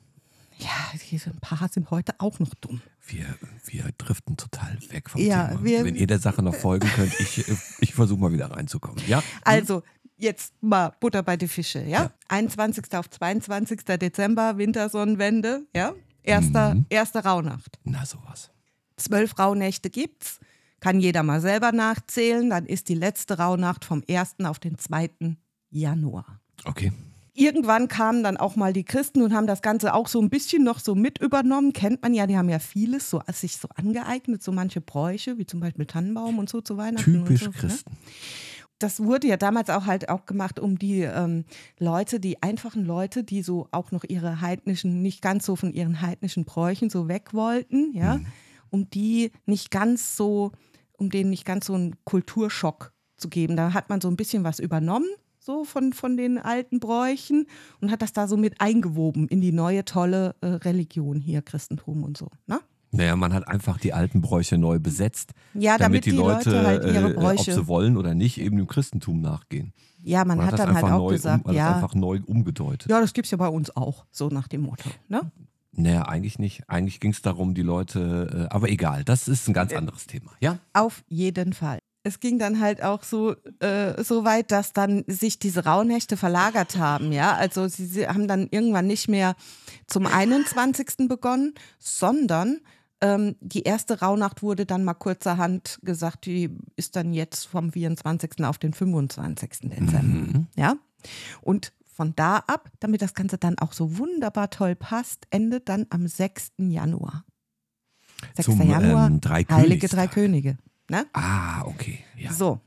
Ja, 0.58 0.70
ein 0.94 1.40
paar 1.42 1.68
sind 1.68 1.92
heute 1.92 2.16
auch 2.20 2.40
noch 2.40 2.54
dumm. 2.56 2.82
Wir, 3.06 3.26
wir 3.66 3.92
driften 3.98 4.38
total 4.38 4.78
weg 4.90 5.10
vom 5.10 5.20
Ja, 5.22 5.50
Thema. 5.50 5.84
Wenn 5.84 5.96
ihr 5.96 6.08
der 6.08 6.20
Sache 6.20 6.42
noch 6.42 6.56
folgen 6.56 6.88
könnt, 6.96 7.14
ich, 7.20 7.44
ich 7.82 7.94
versuche 7.94 8.20
mal 8.22 8.32
wieder 8.32 8.50
reinzukommen. 8.52 9.04
Ja? 9.06 9.22
Also, 9.44 9.84
jetzt 10.18 10.54
mal 10.62 10.94
Butter 11.00 11.24
bei 11.24 11.38
die 11.38 11.48
Fische, 11.48 11.84
ja? 11.84 12.12
21. 12.30 12.94
auf 12.98 13.10
22. 13.10 13.84
Dezember, 14.00 14.58
Wintersonnenwende, 14.58 15.64
ja? 15.76 15.94
Erster, 16.24 16.76
Mhm. 16.76 16.86
erste 16.90 17.24
Rauhnacht. 17.24 17.78
Na, 17.84 18.06
sowas. 18.06 18.52
Zwölf 18.98 19.38
Rauhnächte 19.38 19.90
gibt's. 19.90 20.40
Kann 20.80 21.00
jeder 21.00 21.24
mal 21.24 21.42
selber 21.42 21.72
nachzählen. 21.72 22.50
Dann 22.50 22.66
ist 22.66 22.90
die 22.90 22.96
letzte 22.96 23.38
Rauhnacht 23.38 23.86
vom 23.86 24.04
1. 24.08 24.46
auf 24.46 24.60
den 24.60 24.78
2. 24.78 25.38
Januar. 25.70 26.40
Okay. 26.64 26.92
Irgendwann 27.34 27.90
kamen 27.90 28.24
dann 28.24 28.38
auch 28.38 28.56
mal 28.56 28.72
die 28.72 28.86
Christen 28.86 29.22
und 29.22 29.34
haben 29.34 29.46
das 29.46 29.62
Ganze 29.62 29.94
auch 29.94 30.08
so 30.08 30.22
ein 30.22 30.30
bisschen 30.30 30.64
noch 30.64 30.80
so 30.80 30.96
mit 30.96 31.18
übernommen. 31.20 31.74
Kennt 31.74 32.02
man 32.02 32.14
ja, 32.14 32.26
die 32.28 32.38
haben 32.38 32.48
ja 32.50 32.60
vieles 32.60 33.10
so 33.10 33.22
sich 33.34 33.58
so 33.58 33.68
angeeignet, 33.76 34.42
so 34.42 34.54
manche 34.54 34.80
Bräuche, 34.80 35.38
wie 35.38 35.46
zum 35.46 35.60
Beispiel 35.60 35.86
Tannenbaum 35.86 36.40
und 36.40 36.48
so 36.50 36.62
zu 36.62 36.78
Weihnachten. 36.78 37.26
Typisch 37.26 37.42
so, 37.44 37.50
Ne? 37.68 37.74
Das 38.80 39.02
wurde 39.02 39.28
ja 39.28 39.38
damals 39.38 39.70
auch 39.70 39.86
halt 39.86 40.10
auch 40.10 40.26
gemacht, 40.26 40.60
um 40.60 40.78
die 40.78 41.02
ähm, 41.02 41.46
Leute, 41.80 42.20
die 42.20 42.44
einfachen 42.44 42.86
Leute, 42.86 43.24
die 43.24 43.42
so 43.42 43.68
auch 43.72 43.92
noch 43.92 44.04
ihre 44.04 44.42
heidnischen, 44.42 45.02
nicht 45.02 45.22
ganz 45.22 45.46
so 45.46 45.56
von 45.56 45.74
ihren 45.74 46.02
heidnischen 46.02 46.44
Bräuchen 46.44 46.90
so 46.90 47.08
weg 47.08 47.34
wollten, 47.34 47.94
ja, 47.94 48.20
um 48.70 48.90
die 48.90 49.32
nicht 49.46 49.72
ganz 49.72 50.18
so, 50.18 50.52
um 50.94 51.10
denen 51.10 51.30
nicht 51.30 51.46
ganz 51.46 51.68
so 51.68 51.74
einen 51.74 51.96
Kulturschock 52.04 52.92
zu 53.18 53.30
geben. 53.30 53.56
Da 53.56 53.74
hat 53.74 53.90
man 53.90 54.02
so 54.02 54.10
ein 54.10 54.18
bisschen 54.18 54.44
was 54.44 54.60
übernommen, 54.60 55.08
so 55.40 55.64
von, 55.64 55.94
von 55.94 56.18
den 56.18 56.38
alten 56.38 56.80
Bräuchen 56.80 57.48
und 57.80 57.92
hat 57.92 58.02
das 58.02 58.14
da 58.14 58.28
so 58.28 58.36
mit 58.36 58.60
eingewoben 58.60 59.28
in 59.28 59.42
die 59.42 59.52
neue 59.52 59.86
tolle 59.86 60.36
äh, 60.42 60.48
Religion 60.48 61.22
hier, 61.22 61.42
Christentum 61.42 62.04
und 62.04 62.18
so. 62.18 62.30
Ne? 62.48 62.60
Naja, 62.96 63.16
man 63.16 63.34
hat 63.34 63.48
einfach 63.48 63.78
die 63.78 63.94
alten 63.94 64.22
Bräuche 64.22 64.58
neu 64.58 64.80
besetzt. 64.80 65.34
Ja, 65.54 65.78
damit, 65.78 66.06
die, 66.06 66.12
die 66.12 66.16
Leute, 66.16 66.66
halt 66.66 66.86
ihre 66.86 67.10
äh, 67.10 67.16
ob 67.16 67.16
Bräuche. 67.16 67.54
sie 67.54 67.68
wollen 67.68 67.98
oder 67.98 68.14
nicht, 68.16 68.40
eben 68.40 68.58
dem 68.58 68.68
Christentum 68.68 69.22
nachgehen. 69.22 69.74
ja, 70.04 70.24
man, 70.24 70.44
hat, 70.44 70.54
das 70.54 70.62
dann 70.62 70.76
halt 70.76 70.86
auch 70.86 71.10
gesagt, 71.10 71.46
um, 71.46 71.54
man 71.54 71.62
hat 71.62 71.70
ja, 71.70 71.76
einfach 71.76 71.96
neu 71.96 72.22
umgedeutet. 72.26 72.90
ja, 72.90 73.00
das 73.02 73.14
gibt 73.14 73.26
es 73.26 73.32
ja 73.32 73.38
bei 73.38 73.50
uns 73.50 73.76
auch, 73.76 74.06
so 74.12 74.30
nach 74.30 74.48
dem 74.48 74.62
Motto. 74.62 74.90
Ne? 75.08 75.22
Naja, 75.78 76.04
eigentlich 76.04 76.40
nicht. 76.40 76.64
Eigentlich 76.70 77.00
ging 77.00 77.12
es 77.12 77.22
darum, 77.22 77.54
die 77.54 77.62
Leute, 77.62 78.48
äh, 78.50 78.54
aber 78.54 78.70
egal, 78.70 79.04
das 79.04 79.28
ist 79.28 79.48
ein 79.48 79.54
ganz 79.54 79.74
anderes 79.74 80.08
Thema. 80.08 80.32
Ja? 80.40 80.60
Auf 80.74 81.04
jeden 81.08 81.54
Fall. 81.54 81.80
Es 82.04 82.20
ging 82.20 82.38
dann 82.38 82.60
halt 82.60 82.84
auch 82.84 83.04
so, 83.04 83.36
äh, 83.60 84.02
so 84.04 84.24
weit, 84.24 84.52
dass 84.52 84.74
dann 84.74 85.04
sich 85.08 85.40
diese 85.40 85.66
Rauhnächte 85.66 86.18
verlagert 86.18 86.78
haben, 86.78 87.12
ja. 87.12 87.34
Also 87.34 87.68
sie, 87.68 87.88
sie 87.88 88.08
haben 88.08 88.28
dann 88.28 88.48
irgendwann 88.52 88.86
nicht 88.86 89.10
mehr 89.10 89.36
zum 89.88 90.06
21. 90.06 91.10
begonnen, 91.10 91.56
sondern 91.80 92.60
ähm, 93.06 93.36
die 93.40 93.62
erste 93.64 94.00
Rauhnacht 94.00 94.42
wurde 94.42 94.66
dann 94.66 94.84
mal 94.84 94.96
kurzerhand 94.96 95.80
gesagt, 95.84 96.26
die 96.26 96.50
ist 96.76 96.96
dann 96.96 97.14
jetzt 97.14 97.46
vom 97.46 97.72
24. 97.72 98.44
auf 98.44 98.58
den 98.58 98.74
25. 98.74 99.70
Dezember. 99.70 100.02
Mhm. 100.02 100.48
Ja. 100.56 100.76
Und 101.42 101.72
von 101.86 102.14
da 102.16 102.38
ab, 102.48 102.72
damit 102.80 103.02
das 103.04 103.14
Ganze 103.14 103.38
dann 103.38 103.60
auch 103.60 103.74
so 103.74 103.98
wunderbar 104.00 104.50
toll 104.50 104.76
passt, 104.76 105.28
endet 105.30 105.70
dann 105.70 105.86
am 105.92 106.08
6. 106.08 106.54
Januar. 106.58 107.24
6. 108.36 108.46
Zum, 108.46 108.62
Januar, 108.70 109.08
ähm, 109.08 109.22
Heilige 109.24 109.88
Dreikönigstag. 109.88 109.90
Drei 109.92 110.08
Könige. 110.08 110.58
Ne? 110.90 111.06
Ah, 111.14 111.64
okay. 111.66 112.00
Ja. 112.18 112.34
So. 112.34 112.60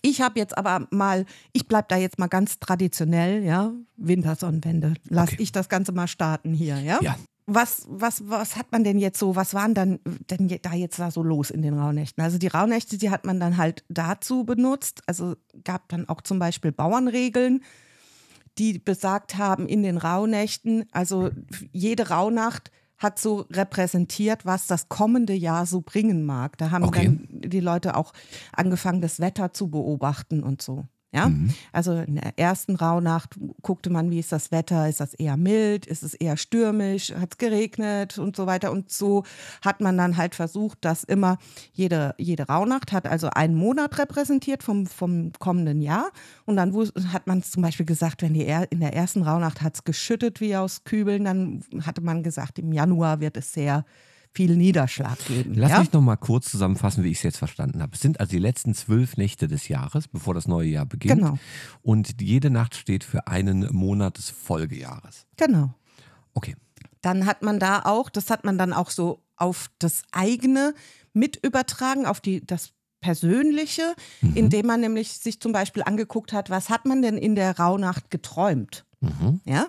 Ich 0.00 0.20
habe 0.22 0.38
jetzt 0.40 0.56
aber 0.56 0.88
mal, 0.90 1.26
ich 1.52 1.68
bleibe 1.68 1.86
da 1.88 1.96
jetzt 1.96 2.18
mal 2.18 2.26
ganz 2.26 2.58
traditionell, 2.58 3.44
ja, 3.44 3.72
Wintersonnenwende. 3.96 4.94
Lass 5.08 5.32
Okay. 5.32 5.42
ich 5.42 5.52
das 5.52 5.68
Ganze 5.68 5.92
mal 5.92 6.08
starten 6.08 6.54
hier, 6.54 6.78
ja? 6.80 6.98
Ja. 7.02 7.16
Was, 7.54 7.86
was, 7.88 8.28
was 8.28 8.56
hat 8.56 8.72
man 8.72 8.82
denn 8.84 8.98
jetzt 8.98 9.18
so, 9.18 9.36
was 9.36 9.52
waren 9.52 9.74
dann 9.74 10.00
denn 10.30 10.48
da 10.62 10.72
jetzt 10.74 10.98
da 10.98 11.10
so 11.10 11.22
los 11.22 11.50
in 11.50 11.60
den 11.62 11.78
Rauhnächten? 11.78 12.22
Also 12.24 12.38
die 12.38 12.46
Rauhnächte, 12.46 12.98
die 12.98 13.10
hat 13.10 13.24
man 13.26 13.40
dann 13.40 13.56
halt 13.56 13.84
dazu 13.88 14.44
benutzt. 14.44 15.02
Also 15.06 15.36
gab 15.64 15.88
dann 15.88 16.08
auch 16.08 16.22
zum 16.22 16.38
Beispiel 16.38 16.72
Bauernregeln, 16.72 17.62
die 18.58 18.78
besagt 18.78 19.36
haben 19.36 19.66
in 19.66 19.82
den 19.82 19.96
Rauhnächten, 19.98 20.84
also 20.92 21.30
jede 21.72 22.08
Rauhnacht 22.08 22.70
hat 22.98 23.18
so 23.18 23.46
repräsentiert, 23.50 24.46
was 24.46 24.66
das 24.66 24.88
kommende 24.88 25.32
Jahr 25.34 25.66
so 25.66 25.80
bringen 25.80 26.24
mag. 26.24 26.56
Da 26.58 26.70
haben 26.70 26.84
Okay. 26.84 27.04
dann 27.04 27.26
die 27.30 27.60
Leute 27.60 27.96
auch 27.96 28.12
angefangen, 28.52 29.00
das 29.00 29.18
Wetter 29.20 29.52
zu 29.52 29.68
beobachten 29.68 30.42
und 30.42 30.62
so. 30.62 30.86
Ja, 31.14 31.30
also 31.72 31.92
in 31.92 32.14
der 32.14 32.38
ersten 32.38 32.74
Rauhnacht 32.74 33.38
guckte 33.60 33.90
man, 33.90 34.10
wie 34.10 34.18
ist 34.18 34.32
das 34.32 34.50
Wetter? 34.50 34.88
Ist 34.88 35.00
das 35.00 35.12
eher 35.12 35.36
mild? 35.36 35.84
Ist 35.84 36.02
es 36.02 36.14
eher 36.14 36.38
stürmisch? 36.38 37.12
Hat 37.12 37.32
es 37.32 37.38
geregnet 37.38 38.16
und 38.16 38.34
so 38.34 38.46
weiter? 38.46 38.72
Und 38.72 38.90
so 38.90 39.24
hat 39.62 39.82
man 39.82 39.98
dann 39.98 40.16
halt 40.16 40.34
versucht, 40.34 40.78
dass 40.86 41.04
immer 41.04 41.36
jede, 41.74 42.14
jede 42.16 42.46
Rauhnacht 42.46 42.92
hat 42.92 43.06
also 43.06 43.28
einen 43.28 43.54
Monat 43.54 43.98
repräsentiert 43.98 44.62
vom, 44.62 44.86
vom 44.86 45.32
kommenden 45.38 45.82
Jahr. 45.82 46.10
Und 46.46 46.56
dann 46.56 46.74
hat 47.12 47.26
man 47.26 47.42
zum 47.42 47.62
Beispiel 47.62 47.84
gesagt, 47.84 48.22
wenn 48.22 48.32
die 48.32 48.46
er, 48.46 48.72
in 48.72 48.80
der 48.80 48.94
ersten 48.94 49.22
Rauhnacht 49.22 49.60
hat 49.60 49.74
es 49.74 49.84
geschüttet 49.84 50.40
wie 50.40 50.56
aus 50.56 50.84
Kübeln, 50.84 51.24
dann 51.24 51.62
hatte 51.84 52.00
man 52.00 52.22
gesagt, 52.22 52.58
im 52.58 52.72
Januar 52.72 53.20
wird 53.20 53.36
es 53.36 53.52
sehr 53.52 53.84
viel 54.34 54.56
Niederschlag 54.56 55.18
geben. 55.26 55.54
Lass 55.54 55.70
ja? 55.70 55.80
mich 55.80 55.92
noch 55.92 56.00
mal 56.00 56.16
kurz 56.16 56.50
zusammenfassen, 56.50 57.04
wie 57.04 57.10
ich 57.10 57.18
es 57.18 57.22
jetzt 57.22 57.36
verstanden 57.38 57.82
habe. 57.82 57.92
Es 57.94 58.00
sind 58.00 58.20
also 58.20 58.30
die 58.30 58.38
letzten 58.38 58.74
zwölf 58.74 59.16
Nächte 59.16 59.46
des 59.48 59.68
Jahres, 59.68 60.08
bevor 60.08 60.34
das 60.34 60.48
neue 60.48 60.68
Jahr 60.68 60.86
beginnt. 60.86 61.20
Genau. 61.20 61.38
Und 61.82 62.20
jede 62.20 62.50
Nacht 62.50 62.74
steht 62.74 63.04
für 63.04 63.26
einen 63.26 63.68
Monat 63.74 64.18
des 64.18 64.30
Folgejahres. 64.30 65.26
Genau. 65.36 65.74
Okay. 66.34 66.56
dann 67.02 67.26
hat 67.26 67.42
man 67.42 67.58
da 67.58 67.82
auch, 67.84 68.08
das 68.08 68.30
hat 68.30 68.44
man 68.44 68.56
dann 68.56 68.72
auch 68.72 68.88
so 68.88 69.22
auf 69.36 69.70
das 69.78 70.02
eigene 70.12 70.72
mit 71.12 71.36
übertragen, 71.36 72.06
auf 72.06 72.20
die, 72.20 72.46
das 72.46 72.72
Persönliche, 73.00 73.94
indem 74.34 74.66
man 74.66 74.80
nämlich 74.80 75.18
sich 75.18 75.40
zum 75.40 75.52
Beispiel 75.52 75.82
angeguckt 75.82 76.32
hat, 76.32 76.48
was 76.48 76.70
hat 76.70 76.86
man 76.86 77.02
denn 77.02 77.18
in 77.18 77.34
der 77.34 77.58
Rauhnacht 77.58 78.10
geträumt? 78.10 78.86
Ja. 79.44 79.66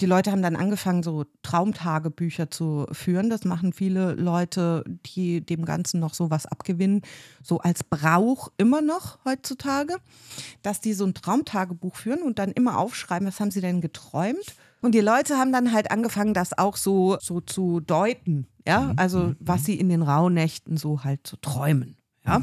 Die 0.00 0.06
Leute 0.06 0.30
haben 0.30 0.42
dann 0.42 0.56
angefangen, 0.56 1.02
so 1.02 1.24
Traumtagebücher 1.42 2.50
zu 2.50 2.86
führen. 2.92 3.30
Das 3.30 3.44
machen 3.44 3.72
viele 3.72 4.12
Leute, 4.12 4.84
die 5.06 5.40
dem 5.40 5.64
Ganzen 5.64 6.00
noch 6.00 6.12
so 6.12 6.30
was 6.30 6.44
abgewinnen, 6.44 7.02
so 7.42 7.60
als 7.60 7.82
Brauch 7.82 8.52
immer 8.58 8.82
noch 8.82 9.18
heutzutage, 9.24 9.96
dass 10.62 10.80
die 10.80 10.92
so 10.92 11.06
ein 11.06 11.14
Traumtagebuch 11.14 11.96
führen 11.96 12.22
und 12.22 12.38
dann 12.38 12.52
immer 12.52 12.78
aufschreiben, 12.78 13.26
was 13.26 13.40
haben 13.40 13.50
sie 13.50 13.62
denn 13.62 13.80
geträumt. 13.80 14.54
Und 14.82 14.94
die 14.94 15.00
Leute 15.00 15.36
haben 15.38 15.52
dann 15.52 15.72
halt 15.72 15.90
angefangen, 15.90 16.34
das 16.34 16.56
auch 16.56 16.76
so, 16.76 17.16
so 17.20 17.40
zu 17.40 17.80
deuten. 17.80 18.46
Ja, 18.66 18.92
also 18.96 19.34
was 19.38 19.64
sie 19.64 19.78
in 19.78 19.88
den 19.88 20.02
Rauhnächten 20.02 20.76
so 20.76 21.04
halt 21.04 21.26
so 21.26 21.36
träumen. 21.40 21.96
Ja. 22.26 22.42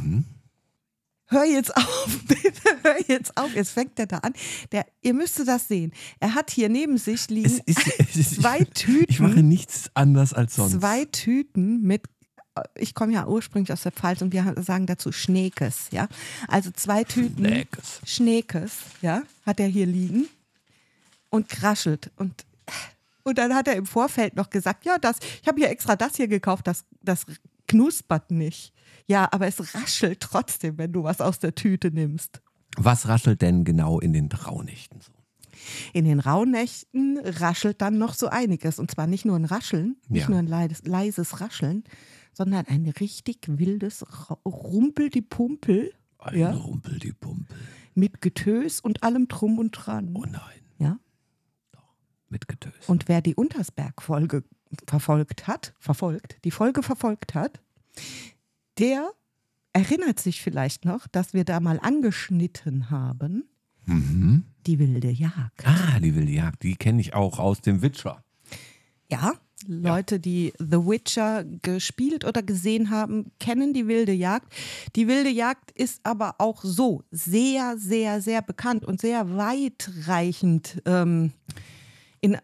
Hör 1.33 1.45
jetzt 1.45 1.75
auf, 1.77 2.19
bitte, 2.27 2.61
hör 2.83 2.95
jetzt 3.07 3.35
auf. 3.37 3.53
Jetzt 3.55 3.71
fängt 3.71 3.97
er 3.99 4.05
da 4.05 4.17
an. 4.19 4.33
Der, 4.71 4.85
ihr 5.01 5.13
müsstet 5.13 5.47
das 5.47 5.67
sehen. 5.67 5.91
Er 6.19 6.35
hat 6.35 6.51
hier 6.51 6.69
neben 6.69 6.97
sich 6.97 7.27
liegen 7.29 7.47
Es 7.47 7.59
ist, 7.65 7.99
es 7.99 8.15
ist, 8.15 8.41
zwei 8.41 8.59
Tüten. 8.73 9.05
Ich 9.09 9.19
mache 9.19 9.41
nichts 9.41 9.89
anders 9.95 10.33
als 10.33 10.55
sonst. 10.55 10.73
Zwei 10.73 11.05
Tüten 11.05 11.81
mit, 11.81 12.03
ich 12.75 12.93
komme 12.93 13.13
ja 13.13 13.27
ursprünglich 13.27 13.73
aus 13.73 13.81
der 13.81 13.91
Pfalz 13.91 14.21
und 14.21 14.31
wir 14.31 14.53
sagen 14.61 14.85
dazu 14.85 15.11
Schneekes, 15.11 15.87
ja. 15.91 16.07
Also 16.47 16.69
zwei 16.71 17.03
Tüten 17.03 17.45
Schneekes. 17.45 18.01
Schneekes, 18.05 18.71
ja, 19.01 19.23
hat 19.45 19.59
er 19.59 19.67
hier 19.67 19.87
liegen 19.87 20.27
und 21.29 21.49
kraschelt. 21.49 22.11
Und, 22.17 22.45
und 23.23 23.39
dann 23.39 23.55
hat 23.55 23.67
er 23.67 23.75
im 23.75 23.87
Vorfeld 23.87 24.35
noch 24.35 24.51
gesagt, 24.51 24.85
ja, 24.85 24.99
das, 24.99 25.17
ich 25.41 25.47
habe 25.47 25.59
hier 25.59 25.69
extra 25.69 25.95
das 25.95 26.15
hier 26.15 26.27
gekauft, 26.27 26.67
das, 26.67 26.85
das 27.01 27.25
knuspert 27.67 28.29
nicht. 28.29 28.72
Ja, 29.07 29.27
aber 29.31 29.47
es 29.47 29.73
raschelt 29.75 30.19
trotzdem, 30.21 30.77
wenn 30.77 30.93
du 30.93 31.03
was 31.03 31.19
aus 31.21 31.39
der 31.39 31.55
Tüte 31.55 31.91
nimmst. 31.91 32.41
Was 32.77 33.07
raschelt 33.07 33.41
denn 33.41 33.63
genau 33.65 33.99
in 33.99 34.13
den 34.13 34.31
Rauhnächten 34.31 35.01
so? 35.01 35.11
In 35.93 36.05
den 36.05 36.19
Rauhnächten 36.19 37.19
raschelt 37.23 37.81
dann 37.81 37.97
noch 37.97 38.13
so 38.15 38.27
einiges. 38.27 38.79
Und 38.79 38.89
zwar 38.91 39.07
nicht 39.07 39.23
nur 39.25 39.35
ein 39.35 39.45
Rascheln, 39.45 39.97
nicht 40.07 40.23
Ja. 40.23 40.29
nur 40.29 40.39
ein 40.39 40.47
leises, 40.47 40.83
leises 40.85 41.39
Rascheln, 41.41 41.83
sondern 42.33 42.65
ein 42.67 42.87
richtig 42.99 43.39
wildes 43.47 44.03
Ra- 44.29 44.39
Rumpel-die-Pumpel 44.45 45.93
Ein 46.19 46.39
Ja. 46.39 46.51
Rumpel 46.51 46.99
die 46.99 47.11
Pumpe. 47.13 47.53
mit 47.95 48.21
Getös 48.21 48.79
und 48.79 49.03
allem 49.03 49.27
Drum 49.27 49.59
und 49.59 49.71
Dran. 49.71 50.13
Oh 50.15 50.23
nein, 50.25 50.61
Ja? 50.79 50.97
mit 52.29 52.47
Getös. 52.47 52.73
Und 52.87 53.07
wer 53.07 53.21
die 53.21 53.35
Untersberg-Folge 53.35 54.43
verfolgt 54.87 55.45
hat, 55.47 55.73
verfolgt, 55.79 56.37
die 56.45 56.51
Folge 56.51 56.81
verfolgt 56.81 57.35
hat, 57.35 57.61
der 58.79 59.09
erinnert 59.73 60.19
sich 60.19 60.41
vielleicht 60.41 60.85
noch, 60.85 61.07
dass 61.07 61.33
wir 61.33 61.45
da 61.45 61.59
mal 61.59 61.79
angeschnitten 61.79 62.89
haben, 62.89 63.45
Mhm. 63.85 64.45
die 64.65 64.79
wilde 64.79 65.09
Jagd. 65.11 65.65
Ah, 65.65 65.99
die 65.99 66.15
wilde 66.15 66.31
Jagd, 66.31 66.63
die 66.63 66.75
kenne 66.75 67.01
ich 67.01 67.13
auch 67.13 67.37
aus 67.39 67.59
dem 67.61 67.81
Witcher. 67.81 68.23
Ja, 69.11 69.33
Leute, 69.67 70.19
die 70.19 70.53
The 70.59 70.77
Witcher 70.85 71.43
gespielt 71.61 72.23
oder 72.25 72.41
gesehen 72.43 72.89
haben, 72.89 73.31
kennen 73.39 73.73
die 73.73 73.87
wilde 73.87 74.11
Jagd. 74.13 74.53
Die 74.95 75.07
wilde 75.07 75.29
Jagd 75.29 75.71
ist 75.71 75.99
aber 76.05 76.35
auch 76.39 76.63
so 76.63 77.03
sehr, 77.11 77.77
sehr, 77.77 78.21
sehr 78.21 78.41
bekannt 78.41 78.85
und 78.85 79.01
sehr 79.01 79.35
weitreichend 79.35 80.81
ähm, 80.85 81.31
in, 82.21 82.37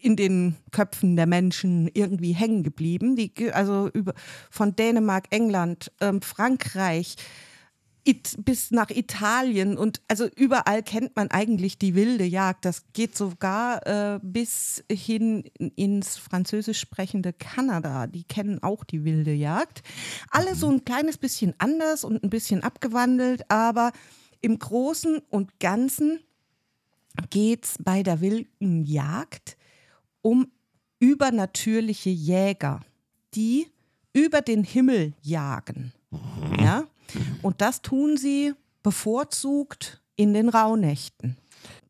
in 0.00 0.16
den 0.16 0.56
Köpfen 0.70 1.16
der 1.16 1.26
Menschen 1.26 1.90
irgendwie 1.92 2.32
hängen 2.32 2.62
geblieben. 2.62 3.16
Die, 3.16 3.52
also 3.52 3.90
über, 3.92 4.14
von 4.50 4.76
Dänemark, 4.76 5.26
England, 5.30 5.92
ähm, 6.00 6.22
Frankreich, 6.22 7.16
It, 8.08 8.36
bis 8.44 8.70
nach 8.70 8.90
Italien 8.90 9.76
und 9.76 10.00
also 10.06 10.28
überall 10.36 10.84
kennt 10.84 11.16
man 11.16 11.28
eigentlich 11.32 11.76
die 11.76 11.96
wilde 11.96 12.22
Jagd. 12.22 12.64
Das 12.64 12.84
geht 12.92 13.16
sogar 13.16 13.84
äh, 13.84 14.20
bis 14.22 14.84
hin 14.88 15.42
ins 15.58 16.16
französisch 16.16 16.78
sprechende 16.78 17.32
Kanada. 17.32 18.06
Die 18.06 18.22
kennen 18.22 18.62
auch 18.62 18.84
die 18.84 19.04
wilde 19.04 19.32
Jagd. 19.32 19.82
Alle 20.30 20.54
so 20.54 20.70
ein 20.70 20.84
kleines 20.84 21.18
bisschen 21.18 21.54
anders 21.58 22.04
und 22.04 22.22
ein 22.22 22.30
bisschen 22.30 22.62
abgewandelt, 22.62 23.50
aber 23.50 23.90
im 24.40 24.56
Großen 24.56 25.18
und 25.28 25.58
Ganzen 25.58 26.20
geht 27.30 27.64
es 27.64 27.74
bei 27.80 28.04
der 28.04 28.20
wilden 28.20 28.84
Jagd 28.84 29.55
um 30.26 30.48
übernatürliche 30.98 32.10
Jäger, 32.10 32.80
die 33.34 33.66
über 34.12 34.40
den 34.40 34.64
Himmel 34.64 35.12
jagen. 35.22 35.92
Ja? 36.58 36.84
Und 37.42 37.60
das 37.60 37.80
tun 37.82 38.16
sie 38.16 38.54
bevorzugt 38.82 40.02
in 40.16 40.34
den 40.34 40.48
Rauhnächten. 40.48 41.36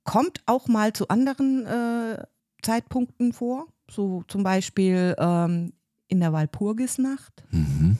Kommt 0.05 0.43
auch 0.47 0.69
mal 0.69 0.93
zu 0.93 1.09
anderen 1.09 1.65
äh, 1.67 2.23
Zeitpunkten 2.63 3.33
vor, 3.33 3.67
so 3.91 4.23
zum 4.29 4.43
Beispiel 4.43 5.15
ähm, 5.19 5.73
in 6.09 6.21
der 6.21 6.33
Walpurgisnacht, 6.33 7.43
Mhm. 7.53 7.97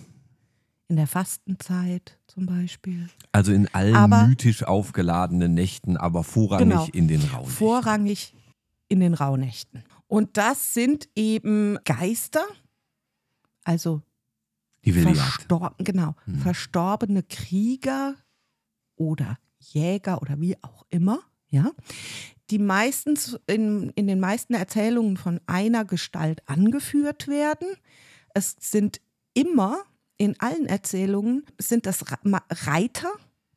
in 0.89 0.97
der 0.97 1.07
Fastenzeit 1.07 2.19
zum 2.27 2.47
Beispiel. 2.47 3.09
Also 3.33 3.53
in 3.53 3.69
allen 3.75 3.97
Aber- 3.97 4.27
mythisch 4.27 4.65
aufgeladenen 4.65 5.55
Nächten, 5.55 5.97
aber 5.97 6.23
vorrangig 6.25 6.69
Genau. 6.69 6.87
in 6.93 7.09
den 7.09 7.23
Rauhnächten. 7.23 7.55
Vorrangig 7.57 8.35
in 8.89 9.01
den 9.01 9.15
Rauhnächten. 9.15 9.83
Und 10.09 10.37
das 10.37 10.73
sind 10.75 11.09
eben 11.17 11.79
Geister, 11.85 12.45
also 13.65 14.03
Die 14.85 14.93
verstorben, 14.93 15.85
genau, 15.85 16.15
Hm. 16.25 16.39
verstorbene 16.39 17.23
Krieger 17.25 18.15
oder 18.97 19.39
Jäger 19.59 20.23
oder 20.23 20.41
wie 20.41 20.57
auch 20.63 20.87
immer, 20.91 21.21
ja, 21.49 21.71
die 22.51 22.59
meistens 22.59 23.39
in, 23.47 23.91
in 23.91 24.07
den 24.07 24.21
meisten 24.21 24.55
Erzählungen 24.55 25.17
von 25.17 25.41
einer 25.47 25.85
Gestalt 25.85 26.49
angeführt 26.49 27.27
werden. 27.27 27.69
Es 28.35 28.55
sind 28.61 29.01
immer 29.35 29.83
in 30.19 30.39
allen 30.41 30.67
Erzählungen 30.67 31.45
sind 31.59 31.87
das 31.87 32.05
Reiter, 32.67 33.11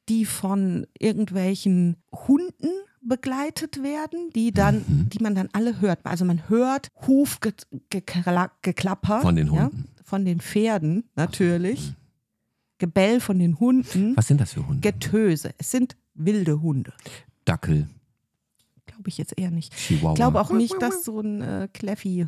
die 0.09 0.25
von 0.25 0.87
irgendwelchen 0.97 1.97
Hunden 2.11 2.71
begleitet 3.01 3.81
werden, 3.83 4.29
die 4.35 4.51
dann, 4.51 4.83
Mhm. 4.87 5.09
die 5.09 5.19
man 5.23 5.35
dann 5.35 5.49
alle 5.53 5.79
hört. 5.81 5.99
Also 6.05 6.25
man 6.25 6.47
hört 6.49 6.89
Hufgeklapper 7.07 9.21
Von 9.21 9.35
den 9.35 9.47
Ja, 9.53 9.63
Hunden. 9.63 9.85
von 10.03 10.25
den 10.25 10.39
Pferden 10.41 11.03
natürlich, 11.15 11.93
Gebell 12.77 13.19
von 13.19 13.39
den 13.39 13.59
Hunden, 13.59 14.15
Was 14.15 14.27
sind 14.27 14.39
das 14.39 14.53
für 14.53 14.65
Hunde? 14.65 14.79
Getöse. 14.91 15.51
Es 15.57 15.71
sind 15.71 15.97
wilde 16.13 16.61
Hunde. 16.61 16.93
Dackel, 17.45 17.89
Glaube 18.85 19.09
ich 19.09 19.17
jetzt 19.17 19.37
eher 19.37 19.51
nicht. 19.51 19.73
Chihuahua. 19.75 20.13
Ich 20.13 20.15
glaube 20.15 20.39
auch 20.41 20.51
nicht, 20.51 20.81
dass 20.81 21.03
so 21.05 21.19
ein 21.21 21.41
äh, 21.41 21.67
Kleffi 21.73 22.27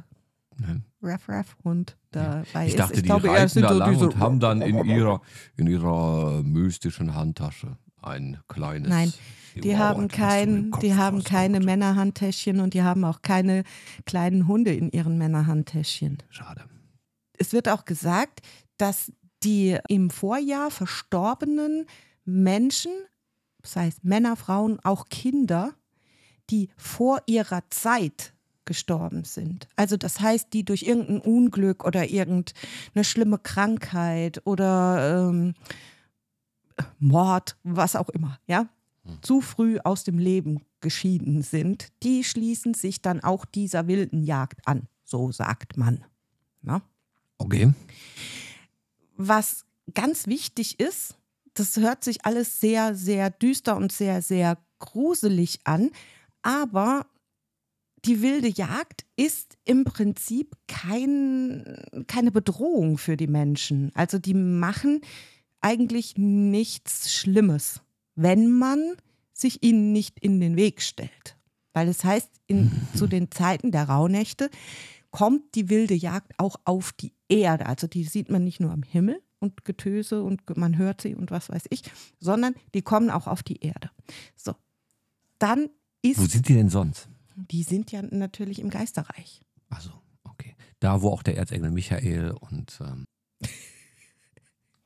Nein. 0.58 0.84
Raff 1.02 1.28
Raff 1.28 1.58
Hund 1.64 1.98
dabei 2.12 2.66
Ich 2.66 2.74
ist. 2.74 2.80
dachte, 2.80 2.96
die 2.96 3.02
glaube, 3.04 3.30
reiten 3.30 3.62
da 3.62 3.74
so 3.74 3.80
lang 3.80 3.92
diese- 3.94 4.06
und 4.06 4.20
haben 4.20 4.40
dann 4.40 4.62
in 4.62 4.76
ihrer, 4.86 5.22
in 5.58 5.68
ihrer 5.68 6.44
mystischen 6.44 7.16
Handtasche 7.16 7.78
ein 8.02 8.40
kleines. 8.48 8.90
Nein, 8.90 9.14
Die 9.56 9.78
haben, 9.78 10.08
kein, 10.08 10.72
die 10.82 10.96
haben 10.96 11.24
keine 11.24 11.60
Männerhandtäschchen 11.60 12.60
und 12.60 12.74
die 12.74 12.84
haben 12.84 13.04
auch 13.04 13.22
keine 13.22 13.64
kleinen 14.06 14.48
Hunde 14.48 14.74
in 14.74 14.90
ihren 14.92 15.18
Männerhandtäschchen. 15.18 16.18
Schade. 16.30 16.64
Es 17.38 17.54
wird 17.54 17.70
auch 17.70 17.86
gesagt, 17.86 18.42
dass 18.78 19.12
die 19.44 19.78
im 19.88 20.10
Vorjahr 20.10 20.72
verstorbenen 20.72 21.86
Menschen, 22.26 22.92
das 23.62 23.76
heißt 23.76 24.04
Männer, 24.04 24.36
Frauen, 24.36 24.80
auch 24.84 25.10
Kinder, 25.10 25.74
die 26.50 26.70
vor 26.78 27.22
ihrer 27.26 27.64
Zeit 27.70 28.34
gestorben 28.66 29.24
sind. 29.24 29.68
Also 29.76 29.98
das 29.98 30.20
heißt, 30.20 30.54
die 30.54 30.64
durch 30.64 30.84
irgendein 30.84 31.20
Unglück 31.20 31.84
oder 31.84 32.10
irgendeine 32.10 33.04
schlimme 33.04 33.40
Krankheit 33.40 34.42
oder 34.46 35.30
ähm, 35.30 35.56
Mord, 37.00 37.58
was 37.64 37.96
auch 37.96 38.10
immer, 38.10 38.40
ja, 38.48 38.68
zu 39.22 39.42
früh 39.42 39.80
aus 39.80 40.04
dem 40.04 40.20
Leben 40.20 40.62
geschieden 40.80 41.42
sind, 41.42 41.88
die 42.04 42.24
schließen 42.24 42.74
sich 42.74 43.02
dann 43.02 43.22
auch 43.22 43.46
dieser 43.46 43.88
wilden 43.88 44.24
Jagd 44.24 44.68
an, 44.68 44.88
so 45.04 45.32
sagt 45.32 45.78
man. 45.78 46.04
Na? 46.62 46.82
Okay. 47.38 47.74
Was 49.18 49.66
ganz 49.94 50.28
wichtig 50.28 50.80
ist, 50.80 51.16
das 51.54 51.78
hört 51.78 52.04
sich 52.04 52.26
alles 52.26 52.60
sehr, 52.60 52.96
sehr 52.96 53.30
düster 53.30 53.76
und 53.76 53.92
sehr, 53.92 54.22
sehr 54.22 54.58
gruselig 54.80 55.60
an, 55.64 55.92
aber 56.42 57.06
die 58.06 58.22
wilde 58.22 58.48
Jagd 58.48 59.06
ist 59.16 59.58
im 59.64 59.84
Prinzip 59.84 60.56
kein, 60.68 61.84
keine 62.08 62.32
Bedrohung 62.32 62.98
für 62.98 63.16
die 63.16 63.28
Menschen. 63.28 63.92
Also 63.94 64.18
die 64.18 64.34
machen 64.34 65.02
eigentlich 65.62 66.18
nichts 66.18 67.14
Schlimmes, 67.14 67.82
wenn 68.16 68.52
man 68.52 68.96
sich 69.34 69.64
ihnen 69.64 69.92
nicht 69.92 70.20
in 70.20 70.40
den 70.40 70.56
Weg 70.56 70.82
stellt. 70.82 71.38
Weil 71.74 71.88
es 71.88 72.04
heißt, 72.04 72.30
in, 72.48 72.72
zu 72.96 73.08
den 73.08 73.32
Zeiten 73.32 73.72
der 73.72 73.86
Rauhnächte 73.86 74.50
kommt 75.12 75.56
die 75.56 75.70
wilde 75.70 75.94
Jagd 75.94 76.34
auch 76.38 76.56
auf 76.66 76.92
die 76.94 77.14
Erde. 77.28 77.66
Also 77.66 77.88
die 77.88 78.04
sieht 78.04 78.30
man 78.30 78.44
nicht 78.44 78.60
nur 78.60 78.72
am 78.72 78.84
Himmel 78.84 79.22
und 79.40 79.66
Getöse 79.66 80.24
und 80.24 80.42
man 80.58 80.78
hört 80.78 81.02
sie 81.02 81.16
und 81.16 81.32
was 81.32 81.50
weiß 81.50 81.64
ich, 81.70 81.84
sondern 82.20 82.54
die 82.74 82.82
kommen 82.82 83.10
auch 83.10 83.28
auf 83.28 83.44
die 83.44 83.62
Erde. 83.62 83.90
So, 84.36 84.54
dann 85.40 85.70
ist, 86.02 86.20
Wo 86.20 86.26
sind 86.26 86.48
die 86.48 86.54
denn 86.54 86.70
sonst? 86.70 87.10
die 87.36 87.64
sind 87.64 87.92
ja 87.92 88.02
natürlich 88.02 88.60
im 88.60 88.70
Geisterreich. 88.70 89.42
Also, 89.70 89.92
okay. 90.24 90.56
Da, 90.80 91.02
wo 91.02 91.10
auch 91.10 91.24
der 91.24 91.38
Erzengel 91.38 91.72
Michael 91.72 92.32
und 92.32 92.80
ähm, 92.82 93.06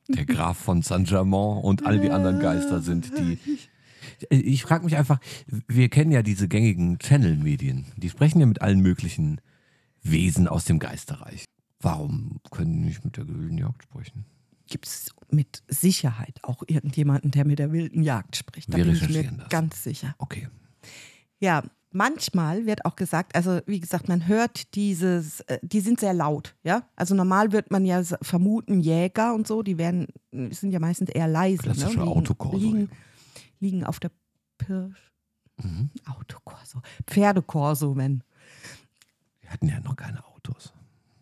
der 0.08 0.24
Graf 0.24 0.58
von 0.58 0.82
Saint-Germain 0.82 1.58
und 1.62 1.84
all 1.86 2.00
die 2.00 2.10
anderen 2.10 2.38
Geister 2.40 2.80
sind, 2.80 3.12
die. 3.18 3.38
Ich 4.30 4.62
frage 4.62 4.84
mich 4.84 4.96
einfach, 4.96 5.18
wir 5.68 5.88
kennen 5.90 6.10
ja 6.10 6.22
diese 6.22 6.48
gängigen 6.48 6.98
Channel-Medien. 6.98 7.86
Die 7.96 8.08
sprechen 8.08 8.40
ja 8.40 8.46
mit 8.46 8.62
allen 8.62 8.80
möglichen 8.80 9.40
Wesen 10.02 10.48
aus 10.48 10.64
dem 10.64 10.78
Geisterreich. 10.78 11.44
Warum 11.80 12.40
können 12.50 12.72
die 12.72 12.88
nicht 12.88 13.04
mit 13.04 13.16
der 13.18 13.28
wilden 13.28 13.58
Jagd 13.58 13.82
sprechen? 13.82 14.24
Gibt 14.68 14.86
es 14.86 15.10
mit 15.30 15.62
Sicherheit 15.68 16.38
auch 16.42 16.62
irgendjemanden, 16.66 17.30
der 17.30 17.44
mit 17.46 17.58
der 17.58 17.72
wilden 17.72 18.02
Jagd 18.02 18.36
spricht? 18.36 18.72
Da 18.72 18.78
Wir 18.78 18.84
bin 18.84 18.94
ich 18.94 19.02
mir 19.02 19.08
recherchieren 19.08 19.38
das. 19.38 19.48
ganz 19.50 19.82
sicher. 19.84 20.14
Okay. 20.18 20.48
Ja, 21.38 21.62
manchmal 21.90 22.66
wird 22.66 22.84
auch 22.84 22.96
gesagt, 22.96 23.34
also 23.34 23.60
wie 23.66 23.80
gesagt, 23.80 24.08
man 24.08 24.26
hört 24.26 24.74
dieses, 24.74 25.40
äh, 25.40 25.58
die 25.62 25.80
sind 25.80 26.00
sehr 26.00 26.14
laut, 26.14 26.54
ja. 26.62 26.88
Also 26.96 27.14
normal 27.14 27.52
wird 27.52 27.70
man 27.70 27.84
ja 27.84 28.02
vermuten, 28.22 28.80
Jäger 28.80 29.34
und 29.34 29.46
so, 29.46 29.62
die 29.62 29.78
werden, 29.78 30.06
sind 30.50 30.72
ja 30.72 30.78
meistens 30.80 31.10
eher 31.10 31.28
leise. 31.28 31.62
Klassische 31.62 31.98
ne? 31.98 32.04
Liegen- 32.04 32.08
Autokorso 32.08 32.56
Liegen, 32.58 32.90
liegen 33.60 33.84
auf 33.84 34.00
der 34.00 34.10
Pirsch. 34.58 35.12
Mhm. 35.62 35.90
Autokorso. 36.06 36.80
Pferdekorso, 37.06 37.96
wenn. 37.96 38.22
Wir 39.40 39.50
hatten 39.50 39.68
ja 39.68 39.80
noch 39.80 39.96
keine 39.96 40.22
Autos. 40.26 40.72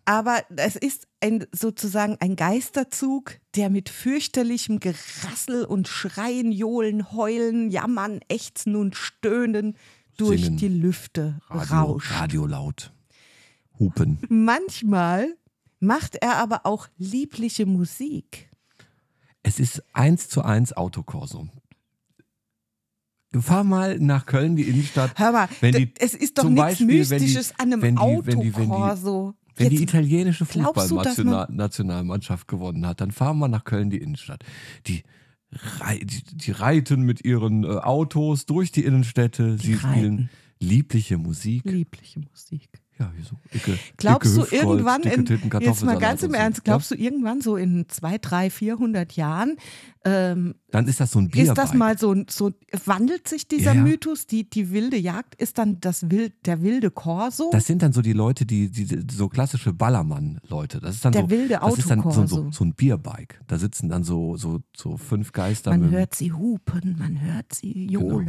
Aber 0.06 0.42
es 0.56 0.76
ist 0.76 1.06
ein, 1.20 1.46
sozusagen 1.52 2.16
ein 2.20 2.36
Geisterzug, 2.36 3.38
der 3.54 3.70
mit 3.70 3.88
fürchterlichem 3.88 4.78
Gerassel 4.80 5.64
und 5.64 5.88
Schreien, 5.88 6.52
Johlen, 6.52 7.12
Heulen, 7.12 7.70
Jammern, 7.70 8.20
Ächzen 8.28 8.76
und 8.76 8.96
Stöhnen 8.96 9.76
durch 10.16 10.42
Singen. 10.44 10.56
die 10.58 10.68
Lüfte 10.68 11.40
Radio, 11.48 11.76
rauscht. 11.76 12.12
Radio 12.12 12.46
laut. 12.46 12.92
Hupen. 13.78 14.18
Manchmal 14.28 15.36
macht 15.80 16.16
er 16.16 16.36
aber 16.38 16.64
auch 16.64 16.88
liebliche 16.96 17.66
Musik. 17.66 18.50
Es 19.42 19.58
ist 19.60 19.82
eins 19.92 20.28
zu 20.28 20.42
eins 20.42 20.72
Autokorso. 20.72 21.48
Fahr 23.40 23.64
mal 23.64 23.98
nach 23.98 24.26
Köln, 24.26 24.54
die 24.54 24.62
Innenstadt. 24.62 25.18
Hör 25.18 25.32
mal, 25.32 25.48
Wenn 25.60 25.74
die- 25.74 25.92
es 25.98 26.14
ist 26.14 26.38
doch 26.38 26.44
nichts 26.44 26.60
Beispiel, 26.60 27.10
wenn 27.10 27.18
die- 27.18 27.24
Mystisches 27.24 27.52
an 27.58 27.72
einem 27.72 27.82
wenn 27.82 27.96
die- 27.96 28.02
wenn 28.02 28.40
die- 28.40 28.54
wenn 28.56 28.64
die- 28.66 28.70
Autokorso. 28.70 29.34
Wenn 29.56 29.70
die 29.70 29.82
italienische 29.82 30.46
Fußballnationalmannschaft 30.46 32.46
gewonnen 32.48 32.86
hat, 32.86 33.00
dann 33.00 33.10
fahren 33.12 33.38
wir 33.38 33.48
nach 33.48 33.64
Köln, 33.64 33.90
die 33.90 33.98
Innenstadt. 33.98 34.44
Die, 34.86 35.02
die, 36.02 36.22
die 36.36 36.50
reiten 36.50 37.02
mit 37.02 37.24
ihren 37.24 37.64
äh, 37.64 37.68
Autos 37.68 38.46
durch 38.46 38.72
die 38.72 38.84
Innenstädte. 38.84 39.58
Sie 39.58 39.74
reiten. 39.74 39.88
spielen 39.88 40.30
liebliche 40.60 41.18
Musik. 41.18 41.64
liebliche 41.64 42.20
Musik. 42.20 42.68
Ja, 42.98 43.10
wie 43.16 43.22
so. 43.22 43.36
Icke, 43.52 43.76
Glaubst 43.96 44.36
dicke 44.36 44.48
du 44.50 44.56
irgendwann, 44.56 45.02
in, 45.02 45.26
Titten, 45.26 45.50
jetzt 45.60 45.84
mal 45.84 45.98
ganz 45.98 46.22
im. 46.22 46.32
Ernst, 46.32 46.64
glaubst 46.64 46.92
du 46.92 46.94
irgendwann 46.94 47.40
so 47.40 47.56
in 47.56 47.88
zwei, 47.88 48.18
drei, 48.18 48.50
400 48.50 49.12
Jahren, 49.14 49.56
ähm, 50.04 50.54
Dann 50.70 50.86
ist 50.86 51.00
das 51.00 51.10
so 51.10 51.18
ein 51.18 51.28
Bierbike. 51.28 51.48
ist 51.48 51.58
das 51.58 51.74
mal 51.74 51.98
so, 51.98 52.14
so 52.28 52.52
wandelt 52.84 53.26
sich 53.26 53.48
dieser 53.48 53.72
Ja, 53.72 53.78
ja. 53.78 53.82
Mythos, 53.82 54.26
die, 54.26 54.48
die 54.48 54.70
wilde 54.70 54.96
Jagd, 54.96 55.34
ist 55.36 55.58
dann 55.58 55.80
das 55.80 56.10
Wild, 56.10 56.34
der 56.46 56.62
wilde 56.62 56.90
Korso? 56.90 57.48
Das 57.50 57.66
sind 57.66 57.82
dann 57.82 57.92
so 57.92 58.00
die 58.02 58.12
Leute, 58.12 58.46
die, 58.46 58.70
die 58.70 59.04
so 59.10 59.28
klassische 59.28 59.72
Ballermann-Leute. 59.72 60.80
Das 60.80 60.94
ist 60.96 61.04
dann 61.04 61.12
Der 61.12 61.22
so, 61.22 61.30
wilde 61.30 61.58
das 61.60 61.78
ist 61.78 61.90
dann 61.90 62.02
so, 62.02 62.10
so, 62.10 62.20
Autokorso. 62.20 62.50
so 62.52 62.64
ein 62.64 62.74
Bierbike. 62.74 63.40
Da 63.48 63.58
sitzen 63.58 63.88
dann 63.88 64.04
so, 64.04 64.36
so, 64.36 64.60
so 64.76 64.96
fünf 64.96 65.32
Geister 65.32 65.70
man 65.76 65.90
hört 65.90 66.14
sie 66.14 66.32
hupen, 66.32 66.96
man 66.98 67.20
hört 67.20 67.52
sie 67.54 67.86
Genau. 67.86 68.20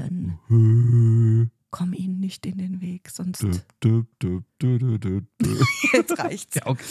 Komm 1.76 1.92
ihnen 1.92 2.22
nicht 2.22 2.46
in 2.46 2.58
den 2.58 2.80
Weg, 2.80 3.10
sonst 3.10 3.44
dü, 3.84 4.06
dü, 4.24 4.44
dü. 4.62 5.22
jetzt 5.92 6.18
reicht's. 6.18 6.56
Ja, 6.56 6.68
okay. 6.68 6.86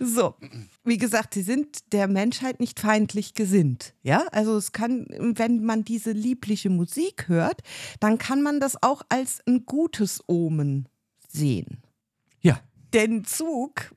So, 0.00 0.36
wie 0.84 0.96
gesagt, 0.96 1.34
sie 1.34 1.42
sind 1.42 1.92
der 1.92 2.08
Menschheit 2.08 2.58
nicht 2.58 2.80
feindlich 2.80 3.34
gesinnt. 3.34 3.94
Ja, 4.02 4.26
also 4.32 4.56
es 4.56 4.72
kann, 4.72 5.04
wenn 5.36 5.62
man 5.62 5.84
diese 5.84 6.12
liebliche 6.12 6.70
Musik 6.70 7.28
hört, 7.28 7.60
dann 8.00 8.16
kann 8.16 8.40
man 8.40 8.58
das 8.58 8.82
auch 8.82 9.02
als 9.10 9.46
ein 9.46 9.66
gutes 9.66 10.24
Omen 10.26 10.88
sehen. 11.28 11.82
ja, 12.40 12.58
Den 12.94 13.26
Zug 13.26 13.94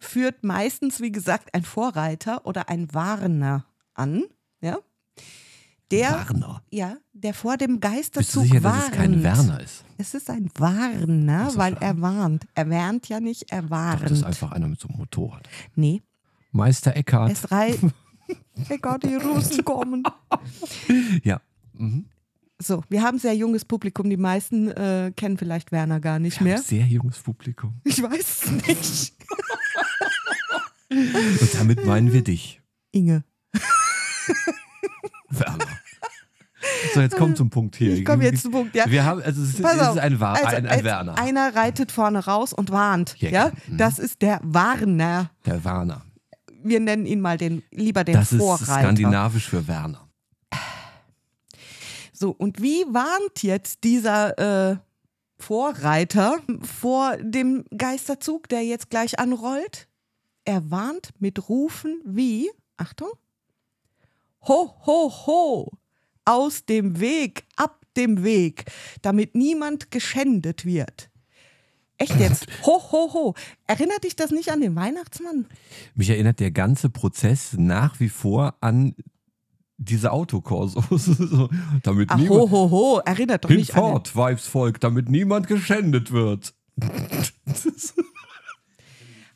führt 0.00 0.44
meistens, 0.44 1.00
wie 1.00 1.10
gesagt, 1.10 1.54
ein 1.54 1.64
Vorreiter 1.64 2.44
oder 2.44 2.68
ein 2.68 2.92
Warner 2.92 3.64
an. 3.94 4.24
Der, 5.90 6.10
Warner. 6.28 6.62
ja, 6.70 6.96
der 7.12 7.34
vor 7.34 7.56
dem 7.56 7.80
Bist 7.80 7.84
du 7.84 7.88
Geisterzug 8.20 8.42
sicher, 8.44 8.62
warnt. 8.62 8.78
dass 8.82 8.90
es 8.90 8.96
kein 8.96 9.22
Werner 9.22 9.60
ist? 9.60 9.84
Es 9.98 10.14
ist 10.14 10.30
ein 10.30 10.50
Warner, 10.56 11.50
so, 11.50 11.58
weil 11.58 11.76
er 11.80 12.00
warnt. 12.00 12.46
Er 12.54 12.70
warnt 12.70 13.08
ja 13.08 13.18
nicht, 13.20 13.50
er 13.50 13.68
warnt. 13.70 14.02
das 14.04 14.12
ist 14.12 14.22
einfach 14.24 14.52
einer 14.52 14.68
mit 14.68 14.78
so 14.80 14.88
einem 14.88 14.98
Motorrad. 14.98 15.48
nee, 15.74 16.00
Meister 16.52 16.96
Eckhart. 16.96 17.30
Es 17.32 17.50
reicht. 17.50 17.80
Egal, 18.68 18.98
die 19.00 19.14
Russen 19.16 19.64
kommen. 19.64 20.02
Ja. 21.22 21.40
Mhm. 21.74 22.06
So, 22.62 22.82
wir 22.88 23.02
haben 23.02 23.18
sehr 23.18 23.34
junges 23.34 23.64
Publikum. 23.64 24.10
Die 24.10 24.16
meisten 24.16 24.68
äh, 24.68 25.12
kennen 25.16 25.38
vielleicht 25.38 25.72
Werner 25.72 25.98
gar 26.00 26.18
nicht 26.18 26.40
Wir 26.40 26.44
mehr. 26.44 26.56
haben 26.56 26.62
sehr 26.64 26.84
junges 26.86 27.18
Publikum. 27.20 27.80
Ich 27.84 28.02
weiß 28.02 28.44
es 28.44 28.50
nicht. 28.50 29.14
Und 30.90 31.54
damit 31.54 31.84
meinen 31.86 32.12
wir 32.12 32.22
dich, 32.22 32.60
Inge. 32.92 33.22
Werner. 35.30 35.66
So, 36.94 37.00
jetzt 37.00 37.16
kommt 37.16 37.36
zum 37.36 37.50
Punkt 37.50 37.76
hier. 37.76 37.94
Ich 37.94 38.04
komme 38.04 38.24
jetzt 38.24 38.42
zum 38.42 38.52
Punkt, 38.52 38.74
ja. 38.74 38.84
Wir 38.88 39.04
haben, 39.04 39.22
also 39.22 39.42
es 39.42 39.50
ist, 39.50 39.60
es 39.60 39.72
ist 39.72 39.98
ein, 39.98 40.18
Wa 40.20 40.32
Also, 40.32 40.56
ein, 40.56 40.66
ein 40.66 40.84
Werner. 40.84 41.18
Einer 41.18 41.54
reitet 41.54 41.92
vorne 41.92 42.24
raus 42.24 42.52
und 42.52 42.70
warnt. 42.70 43.16
Ja, 43.18 43.30
Ja. 43.30 43.52
Mhm. 43.68 43.76
das 43.76 43.98
ist 43.98 44.22
der 44.22 44.40
Warner. 44.42 45.30
Der 45.46 45.62
Werner. 45.64 46.02
Wir 46.62 46.80
nennen 46.80 47.06
ihn 47.06 47.20
mal 47.20 47.38
den, 47.38 47.62
lieber 47.70 48.04
den 48.04 48.14
Das 48.14 48.32
ist 48.32 48.38
Vorreiter. 48.38 48.80
skandinavisch 48.82 49.48
für 49.48 49.66
Werner. 49.68 50.08
So, 52.12 52.30
und 52.30 52.60
wie 52.60 52.84
warnt 52.88 53.42
jetzt 53.42 53.84
dieser 53.84 54.72
äh, 54.72 54.76
Vorreiter 55.38 56.36
vor 56.60 57.16
dem 57.18 57.64
Geisterzug, 57.76 58.48
der 58.48 58.62
jetzt 58.64 58.90
gleich 58.90 59.18
anrollt? 59.18 59.86
er 60.46 60.70
warnt 60.70 61.10
mit 61.18 61.48
Rufen 61.48 62.00
wie, 62.04 62.50
Achtung, 62.76 63.10
Ho, 64.48 64.74
ho, 64.86 65.12
ho, 65.26 65.70
aus 66.30 66.64
dem 66.64 67.00
Weg, 67.00 67.44
ab 67.56 67.84
dem 67.96 68.22
Weg, 68.22 68.66
damit 69.02 69.34
niemand 69.34 69.90
geschändet 69.90 70.64
wird. 70.64 71.10
Echt 71.98 72.18
jetzt? 72.20 72.46
Ho, 72.66 72.80
ho, 72.92 73.12
ho. 73.12 73.34
Erinnert 73.66 74.04
dich 74.04 74.14
das 74.16 74.30
nicht 74.30 74.50
an 74.50 74.60
den 74.60 74.76
Weihnachtsmann? 74.76 75.46
Mich 75.94 76.08
erinnert 76.08 76.38
der 76.40 76.52
ganze 76.52 76.88
Prozess 76.88 77.54
nach 77.58 77.98
wie 78.00 78.08
vor 78.08 78.54
an 78.60 78.94
diese 79.76 80.12
Autokorsos. 80.12 81.04
so, 81.04 81.50
damit 81.82 82.10
Ach, 82.10 82.16
niemand, 82.16 82.40
ho, 82.40 82.50
ho, 82.50 82.70
ho. 82.70 83.00
Erinnert 83.04 83.44
doch 83.44 83.50
nicht 83.50 83.74
an 83.74 84.02
den, 84.02 84.14
Weibsvolk, 84.14 84.80
damit 84.80 85.08
niemand 85.10 85.48
geschändet 85.48 86.12
wird. 86.12 86.54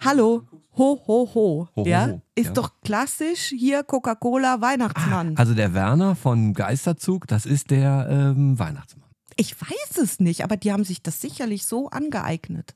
Hallo, 0.01 0.45
ho, 0.77 1.01
ho, 1.07 1.29
ho. 1.35 1.35
Ho, 1.35 1.69
ho, 1.77 1.87
ja? 1.87 2.09
ho, 2.09 2.23
Ist 2.35 2.47
ja. 2.47 2.53
doch 2.53 2.73
klassisch 2.83 3.53
hier 3.57 3.83
Coca-Cola 3.85 4.61
Weihnachtsmann. 4.61 5.37
Also 5.37 5.55
der 5.55 5.75
Werner 5.75 6.15
von 6.17 6.53
Geisterzug, 6.55 7.27
das 7.29 7.47
ist 7.47 7.71
der 7.71 8.09
ähm, 8.11 8.59
Weihnachtsmann. 8.59 9.09
Ich 9.37 9.61
weiß 9.61 9.99
es 10.03 10.21
nicht, 10.21 10.45
aber 10.45 10.57
die 10.57 10.73
haben 10.73 10.85
sich 10.85 11.03
das 11.03 11.21
sicherlich 11.21 11.67
so 11.67 11.89
angeeignet. 11.91 12.75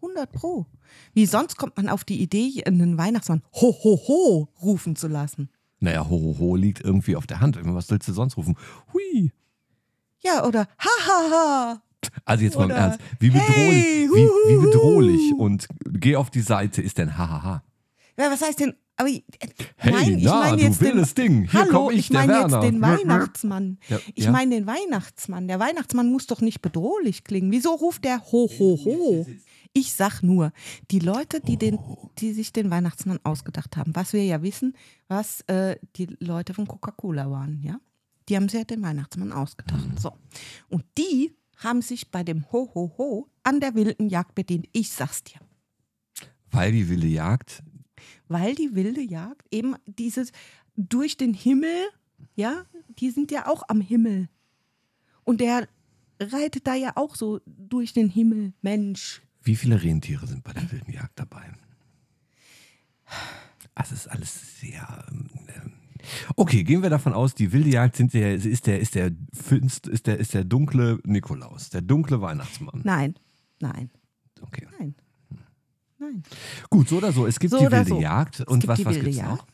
100 0.00 0.30
Pro. 0.32 0.66
Wie 1.12 1.26
sonst 1.26 1.56
kommt 1.56 1.76
man 1.76 1.88
auf 1.88 2.04
die 2.04 2.20
Idee, 2.22 2.64
einen 2.64 2.96
Weihnachtsmann 2.98 3.42
ho, 3.54 3.72
ho, 3.82 4.00
ho 4.08 4.48
rufen 4.62 4.96
zu 4.96 5.08
lassen? 5.08 5.50
Naja, 5.80 6.08
ho, 6.08 6.10
ho, 6.10 6.36
ho 6.38 6.56
liegt 6.56 6.80
irgendwie 6.82 7.16
auf 7.16 7.26
der 7.26 7.40
Hand. 7.40 7.58
Was 7.62 7.90
willst 7.90 8.08
du 8.08 8.12
sonst 8.12 8.36
rufen? 8.36 8.56
Hui. 8.92 9.32
Ja, 10.20 10.44
oder 10.46 10.66
ha, 10.78 11.06
ha, 11.06 11.30
ha. 11.30 11.82
Also 12.24 12.44
jetzt 12.44 12.56
mal 12.56 12.64
im 12.64 12.70
Ernst. 12.70 12.98
Wie 13.18 13.30
bedrohlich, 13.30 13.84
hey, 13.84 14.08
wie, 14.12 14.28
wie 14.48 14.66
bedrohlich 14.66 15.32
und 15.36 15.68
geh 15.84 16.16
auf 16.16 16.30
die 16.30 16.40
Seite 16.40 16.82
ist 16.82 16.98
denn 16.98 17.16
hahaha. 17.16 17.62
Ja, 18.18 18.30
was 18.30 18.42
heißt 18.42 18.60
denn? 18.60 18.74
Aber, 18.96 19.08
äh, 19.08 19.20
Hey, 19.76 19.92
nein, 19.92 20.18
ich 20.18 20.24
na, 20.24 20.40
meine 20.40 20.56
du 20.56 20.62
jetzt 20.64 20.80
den, 20.80 20.88
wildes 20.88 21.14
Ding. 21.14 21.48
Hier 21.48 21.60
Hallo, 21.60 21.90
ich, 21.90 21.98
ich 21.98 22.10
meine 22.10 22.32
jetzt 22.32 22.50
Werner. 22.50 22.60
den 22.60 22.80
Weihnachtsmann. 22.80 23.78
Ja, 23.88 24.00
ich 24.14 24.24
ja. 24.24 24.32
meine 24.32 24.56
den 24.56 24.66
Weihnachtsmann. 24.66 25.46
Der 25.46 25.60
Weihnachtsmann 25.60 26.10
muss 26.10 26.26
doch 26.26 26.40
nicht 26.40 26.60
bedrohlich 26.60 27.22
klingen. 27.22 27.52
Wieso 27.52 27.70
ruft 27.70 28.04
der 28.04 28.20
ho, 28.32 28.50
ho, 28.58 28.78
ho? 28.84 29.26
Ich 29.72 29.92
sag 29.94 30.22
nur, 30.22 30.50
die 30.90 30.98
Leute, 30.98 31.40
die, 31.40 31.56
den, 31.56 31.78
die 32.18 32.32
sich 32.32 32.52
den 32.52 32.70
Weihnachtsmann 32.70 33.20
ausgedacht 33.22 33.76
haben, 33.76 33.94
was 33.94 34.12
wir 34.12 34.24
ja 34.24 34.42
wissen, 34.42 34.74
was 35.06 35.42
äh, 35.42 35.76
die 35.94 36.08
Leute 36.18 36.54
von 36.54 36.66
Coca-Cola 36.66 37.30
waren, 37.30 37.62
ja? 37.62 37.78
Die 38.28 38.36
haben 38.36 38.48
sich 38.48 38.58
ja 38.58 38.64
den 38.64 38.82
Weihnachtsmann 38.82 39.30
ausgedacht. 39.30 39.86
Mhm. 39.86 39.96
So. 39.96 40.12
Und 40.68 40.84
die 40.98 41.36
haben 41.58 41.82
sich 41.82 42.10
bei 42.10 42.22
dem 42.24 42.50
Ho, 42.50 42.70
ho, 42.74 42.94
ho 42.98 43.28
an 43.42 43.60
der 43.60 43.74
wilden 43.74 44.08
Jagd 44.08 44.34
bedient. 44.34 44.68
Ich 44.72 44.90
sag's 44.90 45.22
dir. 45.24 45.38
Weil 46.50 46.72
die 46.72 46.88
wilde 46.88 47.06
Jagd. 47.06 47.62
weil 48.28 48.54
die 48.54 48.74
wilde 48.74 49.02
Jagd 49.02 49.46
eben 49.50 49.74
dieses 49.86 50.32
durch 50.76 51.16
den 51.16 51.34
Himmel, 51.34 51.74
ja, 52.36 52.64
die 52.98 53.10
sind 53.10 53.30
ja 53.30 53.46
auch 53.46 53.64
am 53.68 53.80
Himmel. 53.80 54.28
Und 55.24 55.40
der 55.40 55.68
reitet 56.20 56.66
da 56.66 56.74
ja 56.74 56.92
auch 56.96 57.16
so 57.16 57.40
durch 57.46 57.92
den 57.92 58.08
Himmel, 58.08 58.54
Mensch. 58.62 59.22
Wie 59.42 59.56
viele 59.56 59.82
Rentiere 59.82 60.26
sind 60.26 60.44
bei 60.44 60.52
der 60.52 60.70
wilden 60.72 60.92
Jagd 60.92 61.18
dabei? 61.18 61.52
Das 63.74 63.92
ist 63.92 64.08
alles 64.08 64.60
sehr. 64.60 65.06
ähm, 65.10 65.28
ähm, 65.54 65.72
Okay, 66.36 66.64
gehen 66.64 66.82
wir 66.82 66.90
davon 66.90 67.12
aus, 67.12 67.34
die 67.34 67.52
wilde 67.52 67.70
Jagd 67.70 67.96
sind 67.96 68.12
der, 68.14 68.34
ist, 68.34 68.66
der, 68.66 68.80
ist, 68.80 68.94
der, 68.94 69.10
finst- 69.32 69.86
ist, 69.86 70.06
der, 70.06 70.18
ist 70.18 70.34
der 70.34 70.44
dunkle 70.44 70.98
Nikolaus, 71.04 71.70
der 71.70 71.82
dunkle 71.82 72.20
Weihnachtsmann. 72.20 72.80
Nein, 72.84 73.14
nein, 73.60 73.90
Okay. 74.40 74.66
nein, 74.78 74.94
nein. 75.98 76.22
Gut, 76.70 76.88
so 76.88 76.96
oder 76.98 77.12
so. 77.12 77.26
Es 77.26 77.38
gibt 77.40 77.50
So 77.52 77.58
die 77.58 77.70
wilde 77.72 77.88
so. 77.90 78.00
Jagd. 78.00 78.40
Es 78.40 78.46
Und 78.46 78.60
gibt 78.60 78.68
was, 78.68 78.84
was 78.84 78.94
wilde 78.94 79.10
gibt's 79.10 79.22
noch? 79.28 79.46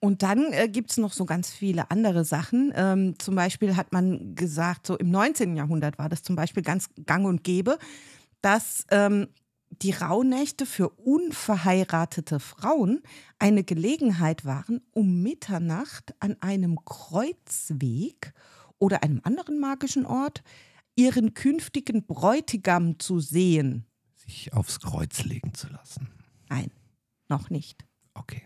Und 0.00 0.22
dann 0.22 0.52
äh, 0.52 0.68
gibt 0.68 0.90
es 0.92 0.96
noch 0.98 1.12
so 1.12 1.24
ganz 1.24 1.50
viele 1.50 1.90
andere 1.90 2.24
Sachen. 2.24 2.72
Ähm, 2.76 3.14
zum 3.18 3.34
Beispiel 3.34 3.74
hat 3.76 3.92
man 3.92 4.36
gesagt, 4.36 4.86
so 4.86 4.96
im 4.96 5.10
19. 5.10 5.56
Jahrhundert 5.56 5.98
war 5.98 6.08
das 6.08 6.22
zum 6.22 6.36
Beispiel 6.36 6.62
ganz 6.62 6.88
gang 7.04 7.26
und 7.26 7.42
gäbe, 7.42 7.78
dass 8.40 8.84
ähm, 8.92 9.26
die 9.70 9.92
Rauhnächte 9.92 10.66
für 10.66 10.88
unverheiratete 10.90 12.40
Frauen 12.40 13.02
eine 13.38 13.64
Gelegenheit 13.64 14.44
waren, 14.44 14.80
um 14.92 15.22
Mitternacht 15.22 16.14
an 16.20 16.36
einem 16.40 16.84
Kreuzweg 16.84 18.32
oder 18.78 19.02
einem 19.02 19.20
anderen 19.22 19.60
magischen 19.60 20.06
Ort 20.06 20.42
ihren 20.96 21.34
künftigen 21.34 22.06
Bräutigam 22.06 22.98
zu 22.98 23.20
sehen. 23.20 23.86
Sich 24.16 24.52
aufs 24.52 24.80
Kreuz 24.80 25.24
legen 25.24 25.54
zu 25.54 25.68
lassen. 25.68 26.08
Nein, 26.48 26.70
noch 27.28 27.50
nicht. 27.50 27.84
Okay. 28.14 28.42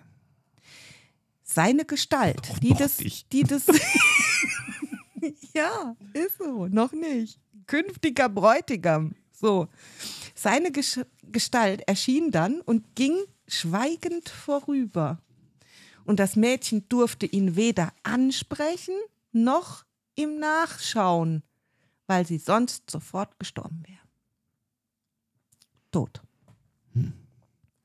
seine 1.43 1.87
Gestalt, 1.87 2.49
Doch, 2.51 2.59
die 2.59 2.75
das, 2.75 2.99
nicht. 3.01 3.33
die 3.33 3.43
das, 3.43 3.67
ja, 5.55 5.97
ist 6.13 6.39
so, 6.39 6.67
noch 6.67 6.93
nicht. 6.93 7.41
Künftiger 7.67 8.29
Bräutigam, 8.29 9.15
so. 9.31 9.69
Seine 10.43 10.73
Gesch 10.73 10.99
Gestalt 11.23 11.83
erschien 11.87 12.33
dann 12.33 12.61
und 12.63 12.97
ging 12.97 13.17
schweigend 13.47 14.29
vorüber. 14.29 15.19
Und 16.05 16.19
das 16.19 16.35
Mädchen 16.35 16.89
durfte 16.89 17.27
ihn 17.27 17.55
weder 17.55 17.93
ansprechen 18.03 18.95
noch 19.31 19.85
ihm 20.17 20.41
nachschauen, 20.41 21.45
weil 22.09 22.27
sie 22.27 22.39
sonst 22.39 22.91
sofort 22.91 23.39
gestorben 23.39 23.85
wäre. 23.87 24.01
Tot. 25.93 26.23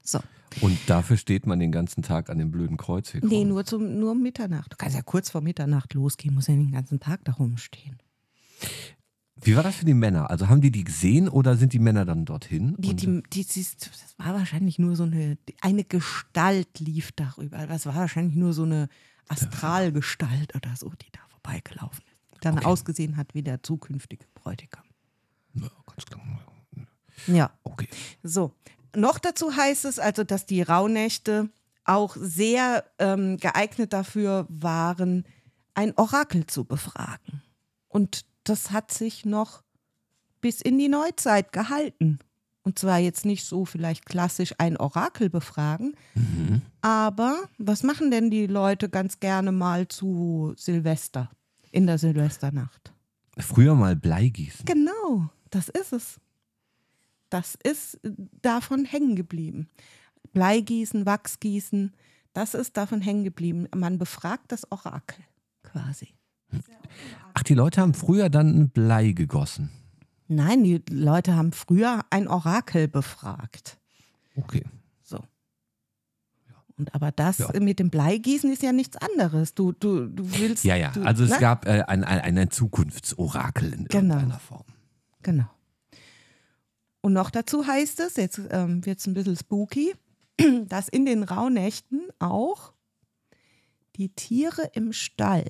So. 0.01 0.19
Und 0.61 0.79
dafür 0.87 1.17
steht 1.17 1.45
man 1.45 1.59
den 1.59 1.71
ganzen 1.71 2.01
Tag 2.01 2.31
an 2.31 2.39
dem 2.39 2.49
blöden 2.49 2.77
Kreuzweg. 2.77 3.23
Nee, 3.23 3.43
nur, 3.43 3.65
zum, 3.65 3.99
nur 3.99 4.13
um 4.13 4.23
Mitternacht. 4.23 4.73
Du 4.73 4.77
kannst 4.77 4.95
ja 4.95 5.03
kurz 5.03 5.29
vor 5.29 5.41
Mitternacht 5.41 5.93
losgehen, 5.93 6.33
muss 6.33 6.47
ja 6.47 6.55
nicht 6.55 6.69
den 6.69 6.73
ganzen 6.73 6.99
Tag 6.99 7.23
da 7.23 7.33
rumstehen. 7.33 7.99
Wie 9.41 9.55
war 9.55 9.63
das 9.63 9.75
für 9.75 9.85
die 9.85 9.93
Männer? 9.93 10.29
Also 10.29 10.47
haben 10.49 10.61
die 10.61 10.71
die 10.71 10.83
gesehen 10.83 11.29
oder 11.29 11.55
sind 11.57 11.73
die 11.73 11.79
Männer 11.79 12.05
dann 12.05 12.25
dorthin? 12.25 12.75
Die, 12.79 12.95
die, 12.95 13.23
die, 13.23 13.45
das 13.45 14.15
war 14.17 14.33
wahrscheinlich 14.33 14.79
nur 14.79 14.95
so 14.95 15.03
eine, 15.03 15.37
eine 15.61 15.83
Gestalt 15.83 16.79
lief 16.79 17.11
darüber. 17.11 17.65
Das 17.67 17.85
war 17.85 17.95
wahrscheinlich 17.95 18.35
nur 18.35 18.53
so 18.53 18.63
eine 18.63 18.89
Astralgestalt 19.27 20.55
oder 20.55 20.75
so, 20.75 20.89
die 20.89 21.11
da 21.11 21.19
vorbeigelaufen 21.29 22.03
ist. 22.05 22.45
Dann 22.45 22.55
Okay. 22.57 22.65
ausgesehen 22.65 23.17
hat 23.17 23.33
wie 23.33 23.43
der 23.43 23.63
zukünftige 23.63 24.25
Bräutigam. 24.35 24.83
Ja, 25.53 25.69
ganz 25.85 26.05
klar. 26.05 26.21
Ja. 27.25 27.51
Okay. 27.63 27.87
So, 28.23 28.53
noch 28.95 29.17
dazu 29.19 29.55
heißt 29.55 29.85
es 29.85 29.99
also, 29.99 30.23
dass 30.23 30.45
die 30.45 30.61
Rauhnächte 30.61 31.49
auch 31.83 32.15
sehr 32.19 32.85
ähm, 32.99 33.37
geeignet 33.37 33.93
dafür 33.93 34.45
waren, 34.49 35.25
ein 35.73 35.93
Orakel 35.97 36.45
zu 36.45 36.63
befragen. 36.65 37.41
Und 37.87 38.25
das 38.49 38.71
hat 38.71 38.91
sich 38.91 39.25
noch 39.25 39.63
bis 40.41 40.61
in 40.61 40.77
die 40.77 40.89
Neuzeit 40.89 41.51
gehalten. 41.51 42.19
Und 42.63 42.79
zwar 42.79 42.99
jetzt 42.99 43.25
nicht 43.25 43.45
so 43.45 43.63
vielleicht 43.63 44.05
klassisch 44.05 44.53
ein 44.57 44.75
Orakel 44.75 45.29
befragen, 45.29 45.95
aber 46.81 47.47
was 47.57 47.81
machen 47.81 48.11
denn 48.11 48.29
die 48.29 48.45
Leute 48.45 48.89
ganz 48.89 49.21
gerne 49.21 49.53
mal 49.53 49.87
zu 49.87 50.53
Silvester, 50.57 51.29
in 51.71 51.87
der 51.87 51.97
Silvesternacht? 51.97 52.93
Früher 53.37 53.73
mal 53.73 53.95
Bleigießen. 53.95 54.65
Genau, 54.65 55.29
das 55.49 55.69
ist 55.69 55.93
es. 55.93 56.19
Das 57.29 57.55
ist 57.63 58.03
äh, 58.03 58.11
davon 58.41 58.83
hängen 58.85 59.15
geblieben. 59.15 59.69
Bleigießen, 60.33 61.05
Wachsgießen, 61.05 61.93
das 62.33 62.53
ist 62.53 62.75
davon 62.77 63.01
hängen 63.01 63.23
geblieben. 63.23 63.67
Man 63.75 63.97
befragt 63.97 64.51
das 64.51 64.69
Orakel 64.71 65.23
quasi. 65.63 66.16
Ach, 67.33 67.43
die 67.43 67.53
Leute 67.53 67.81
haben 67.81 67.93
früher 67.93 68.29
dann 68.29 68.57
ein 68.59 68.69
Blei 68.69 69.11
gegossen. 69.11 69.69
Nein, 70.27 70.63
die 70.63 70.81
Leute 70.89 71.35
haben 71.35 71.51
früher 71.51 72.03
ein 72.09 72.27
Orakel 72.27 72.87
befragt. 72.87 73.77
Okay. 74.35 74.63
So. 75.03 75.19
Und 76.77 76.93
aber 76.93 77.11
das 77.11 77.37
Ja. 77.39 77.59
mit 77.59 77.79
dem 77.79 77.89
Bleigießen 77.89 78.51
ist 78.51 78.61
ja 78.61 78.71
nichts 78.73 78.97
anderes. 78.97 79.53
Du, 79.55 79.71
du, 79.71 80.07
du 80.07 80.23
willst. 80.37 80.63
Ja, 80.63 80.75
ja. 80.75 80.91
Du, 80.91 81.01
Also 81.03 81.23
es 81.23 81.29
ne? 81.31 81.37
gab 81.39 81.65
äh, 81.65 81.83
ein, 81.87 82.03
ein, 82.03 82.37
ein 82.37 82.51
Zukunftsorakel 82.51 83.73
in 83.73 83.85
Genau. 83.85 84.15
irgendeiner 84.15 84.39
Form. 84.39 84.65
Genau. 85.23 85.49
Und 87.01 87.13
noch 87.13 87.29
dazu 87.29 87.65
heißt 87.65 87.99
es, 88.01 88.15
jetzt 88.17 88.41
ähm, 88.51 88.85
wird 88.85 88.99
es 88.99 89.07
ein 89.07 89.13
bisschen 89.13 89.37
spooky, 89.37 89.93
dass 90.67 90.87
in 90.89 91.05
den 91.05 91.23
Rauhnächten 91.23 92.01
auch 92.19 92.73
die 93.95 94.09
Tiere 94.09 94.69
im 94.73 94.91
Stall 94.93 95.45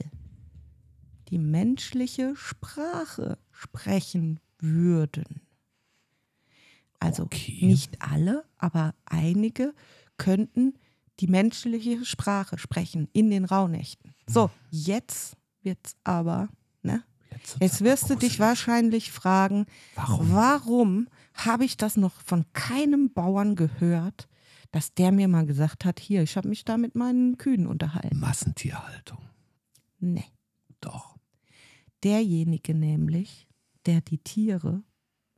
die 1.30 1.38
menschliche 1.40 2.36
Sprache 2.36 3.38
sprechen 3.52 4.40
würden. 4.60 5.42
Also 7.00 7.24
Okay. 7.24 7.60
nicht 7.66 8.02
alle, 8.02 8.44
aber 8.58 8.96
einige 9.06 9.74
könnten 10.18 10.74
die 11.20 11.28
menschliche 11.28 12.06
Sprache 12.06 12.58
sprechen 12.58 13.08
in 13.13 13.30
den 13.30 13.46
Rauhnächten. 13.46 14.13
So, 14.28 14.50
jetzt 14.70 15.36
wird's 15.62 15.96
aber, 16.04 16.50
ne? 16.82 17.04
Jetzt, 17.32 17.58
Jetzt 17.60 17.84
wirst 17.84 18.10
du 18.10 18.16
dich 18.16 18.40
wahrscheinlich 18.40 19.12
fragen, 19.12 19.66
Warum? 19.96 20.32
warum 20.32 21.08
habe 21.34 21.66
ich 21.66 21.78
das 21.78 21.98
noch 21.98 22.20
von 22.22 22.46
keinem 22.54 23.13
Bauern 23.13 23.56
gehört, 23.56 24.28
dass 24.72 24.94
der 24.94 25.12
mir 25.12 25.28
mal 25.28 25.46
gesagt 25.46 25.86
hat, 25.86 26.00
hier, 26.00 26.24
ich 26.24 26.36
habe 26.36 26.50
mich 26.50 26.66
da 26.66 26.78
mit 26.78 26.96
meinen 26.96 27.38
Kühen 27.38 27.68
unterhalten. 27.68 28.20
Massentierhaltung. 28.20 29.20
Nee. 30.00 30.26
Doch. 30.82 31.16
Derjenige 32.03 32.73
nämlich, 32.73 33.47
der 33.86 34.01
die 34.01 34.19
Tiere 34.19 34.83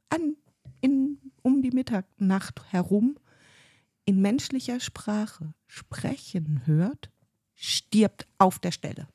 an, 0.10 0.36
in, 0.82 1.18
um 1.42 1.62
die 1.62 1.72
Mittagnacht 1.72 2.72
herum 2.72 3.18
in 4.06 4.22
menschlicher 4.22 4.80
Sprache 4.80 5.54
sprechen 5.68 6.66
hört, 6.66 7.12
stirbt 7.54 8.28
auf 8.38 8.58
der 8.58 8.72
Stelle. 8.72 9.08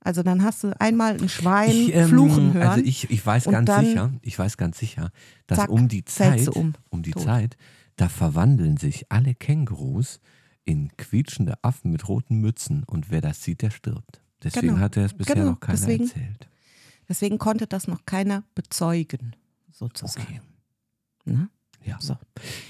Also 0.00 0.22
dann 0.22 0.42
hast 0.42 0.64
du 0.64 0.80
einmal 0.80 1.20
ein 1.20 1.28
Schwein 1.28 1.70
Ich, 1.70 1.94
ähm, 1.94 2.08
fluchen 2.08 2.54
hören. 2.54 2.68
Also 2.68 2.84
ich, 2.84 3.10
ich 3.10 3.24
weiß 3.24 3.44
ganz 3.44 3.70
sicher, 3.70 4.12
ich 4.22 4.38
weiß 4.38 4.56
ganz 4.56 4.78
sicher, 4.78 5.10
dass 5.46 5.58
zack, 5.58 5.70
um 5.70 5.88
die 5.88 6.04
Zeit, 6.04 6.48
um, 6.48 6.74
um 6.88 7.02
die 7.02 7.10
tot. 7.10 7.24
Zeit, 7.24 7.56
da 7.96 8.08
verwandeln 8.08 8.76
sich 8.76 9.10
alle 9.10 9.34
Kängurus 9.34 10.20
in 10.64 10.96
quietschende 10.96 11.62
Affen 11.62 11.90
mit 11.90 12.08
roten 12.08 12.40
Mützen 12.40 12.84
und 12.84 13.10
wer 13.10 13.20
das 13.20 13.42
sieht, 13.42 13.62
der 13.62 13.70
stirbt. 13.70 14.22
Deswegen 14.42 14.68
Genau. 14.68 14.80
hat 14.80 14.96
er 14.96 15.04
es 15.06 15.14
bisher 15.14 15.34
Genau, 15.34 15.50
noch 15.52 15.60
keiner 15.60 15.78
deswegen- 15.78 16.04
erzählt. 16.06 16.48
Deswegen 17.08 17.38
konnte 17.38 17.66
das 17.66 17.88
noch 17.88 18.04
keiner 18.06 18.44
bezeugen, 18.54 19.34
sozusagen. 19.72 20.40
Ne? 21.24 21.48
Ja. 21.84 21.98
So. 22.00 22.16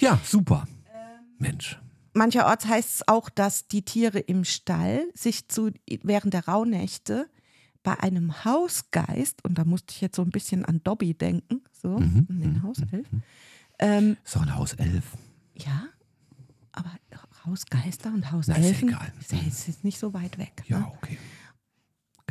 Ja, 0.01 0.19
super. 0.25 0.67
Ähm, 0.95 1.25
Mensch. 1.39 1.79
Mancherorts 2.15 2.67
heißt 2.67 2.95
es 2.95 3.09
auch, 3.09 3.29
dass 3.31 3.67
die 3.69 3.83
Tiere 3.85 4.19
im 4.21 4.45
Stall 4.45 5.05
sich 5.15 5.49
zu, 5.49 5.71
während 6.03 6.35
der 6.35 6.47
Rauhnächte 6.47 7.29
bei 7.83 7.99
einem 8.01 8.45
Hausgeist, 8.45 9.45
und 9.45 9.57
da 9.59 9.65
musste 9.65 9.93
ich 9.95 10.01
jetzt 10.01 10.17
so 10.17 10.23
ein 10.23 10.31
bisschen 10.31 10.65
an 10.65 10.81
Dobby 10.85 11.15
denken, 11.15 11.63
so, 11.73 11.99
Mhm, 11.99 12.27
den 12.29 12.53
mhm, 12.55 12.63
Hauself. 12.63 13.07
Ähm, 13.79 14.17
So 14.25 14.41
ein 14.41 14.55
Haus 14.55 14.73
11. 14.75 15.05
ja, 15.55 15.85
aber 16.73 16.91
Hausgeister 17.45 18.11
und 18.13 18.21
Na, 18.21 18.27
ist 18.27 18.33
Hauselfen 18.49 18.89
egal. 18.89 19.13
ist, 19.21 19.33
ja, 19.33 19.39
ist 19.47 19.67
jetzt 19.69 19.85
nicht 19.85 19.99
so 19.99 20.13
weit 20.13 20.39
weg. 20.39 20.65
Ja, 20.67 20.81
Ne? 20.81 20.87
okay. 20.97 21.19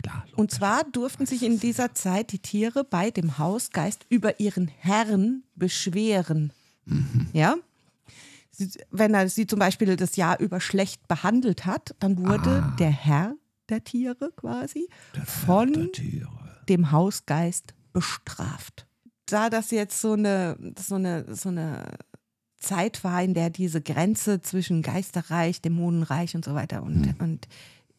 Klar. 0.08 0.26
Und 0.36 0.52
zwar 0.52 0.84
durften 0.86 1.26
sich 1.26 1.43
in 1.43 1.60
dieser 1.60 1.93
Zeit 1.93 2.32
die 2.32 2.39
Tiere 2.39 2.84
bei 2.84 3.12
dem 3.12 3.38
Hausgeist 3.38 4.06
über 4.10 4.39
ihren 4.39 4.67
Herrn 4.67 5.43
beschweren. 5.56 6.52
Mhm. 6.86 7.28
Ja? 7.34 7.56
Sie- 8.52 8.70
Wenn 8.91 9.13
er 9.13 9.30
sie 9.30 9.48
zum 9.48 9.60
Beispiel 9.60 9.96
das 9.96 10.15
Jahr 10.15 10.39
über 10.39 10.60
schlecht 10.62 11.08
behandelt 11.08 11.65
hat, 11.65 11.96
dann 12.00 12.17
wurde 12.17 12.63
Ah. 12.63 12.76
der 12.80 12.89
Herr 12.91 13.36
der 13.70 13.84
Tiere 13.84 14.32
quasi 14.36 14.88
Der 15.15 15.26
von 15.26 15.91
Tiere. 15.91 16.30
dem 16.70 16.91
Hausgeist 16.91 17.74
bestraft. 17.93 18.88
Da 19.26 19.50
das 19.50 19.72
jetzt 19.72 20.00
so 20.00 20.13
eine, 20.13 20.58
so 20.80 20.96
eine, 20.96 21.36
so 21.36 21.50
eine 21.50 21.84
Zeit 22.60 23.04
war, 23.04 23.22
in 23.22 23.34
der 23.34 23.50
diese 23.50 23.82
Grenze 23.82 24.41
zwischen 24.41 24.82
Geisterreich, 24.82 25.62
Dämonenreich 25.62 26.34
und 26.36 26.46
so 26.46 26.56
weiter 26.56 26.82
und, 26.82 27.13
und 27.20 27.48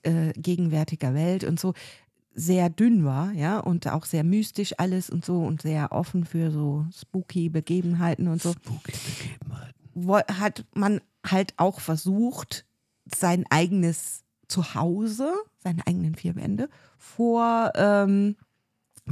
äh, 0.09 0.33
gegenwärtiger 0.37 1.15
Welt 1.15 1.45
und 1.45 1.61
so 1.61 1.75
sehr 2.35 2.71
dünn 2.71 3.05
war, 3.05 3.33
ja, 3.33 3.59
und 3.59 3.89
auch 3.89 4.05
sehr 4.05 4.25
mystisch 4.25 4.75
alles 4.79 5.11
und 5.11 5.25
so 5.25 5.43
und 5.43 5.63
sehr 5.63 5.93
offen 5.93 6.25
für 6.25 6.51
so 6.51 6.87
spooky 6.97 7.49
Begebenheiten 7.49 8.29
und 8.29 8.41
so, 8.41 8.53
Spooky 8.53 8.93
Begebenheiten. 9.97 10.41
hat 10.41 10.65
man 10.75 11.01
halt 11.27 11.55
auch 11.57 11.81
versucht, 11.81 12.65
sein 13.13 13.45
eigenes 13.51 14.25
Zuhause, 14.47 15.33
seine 15.59 15.87
eigenen 15.87 16.15
vier 16.15 16.37
Wände 16.37 16.69
vor 16.97 17.73
ähm, 17.75 18.37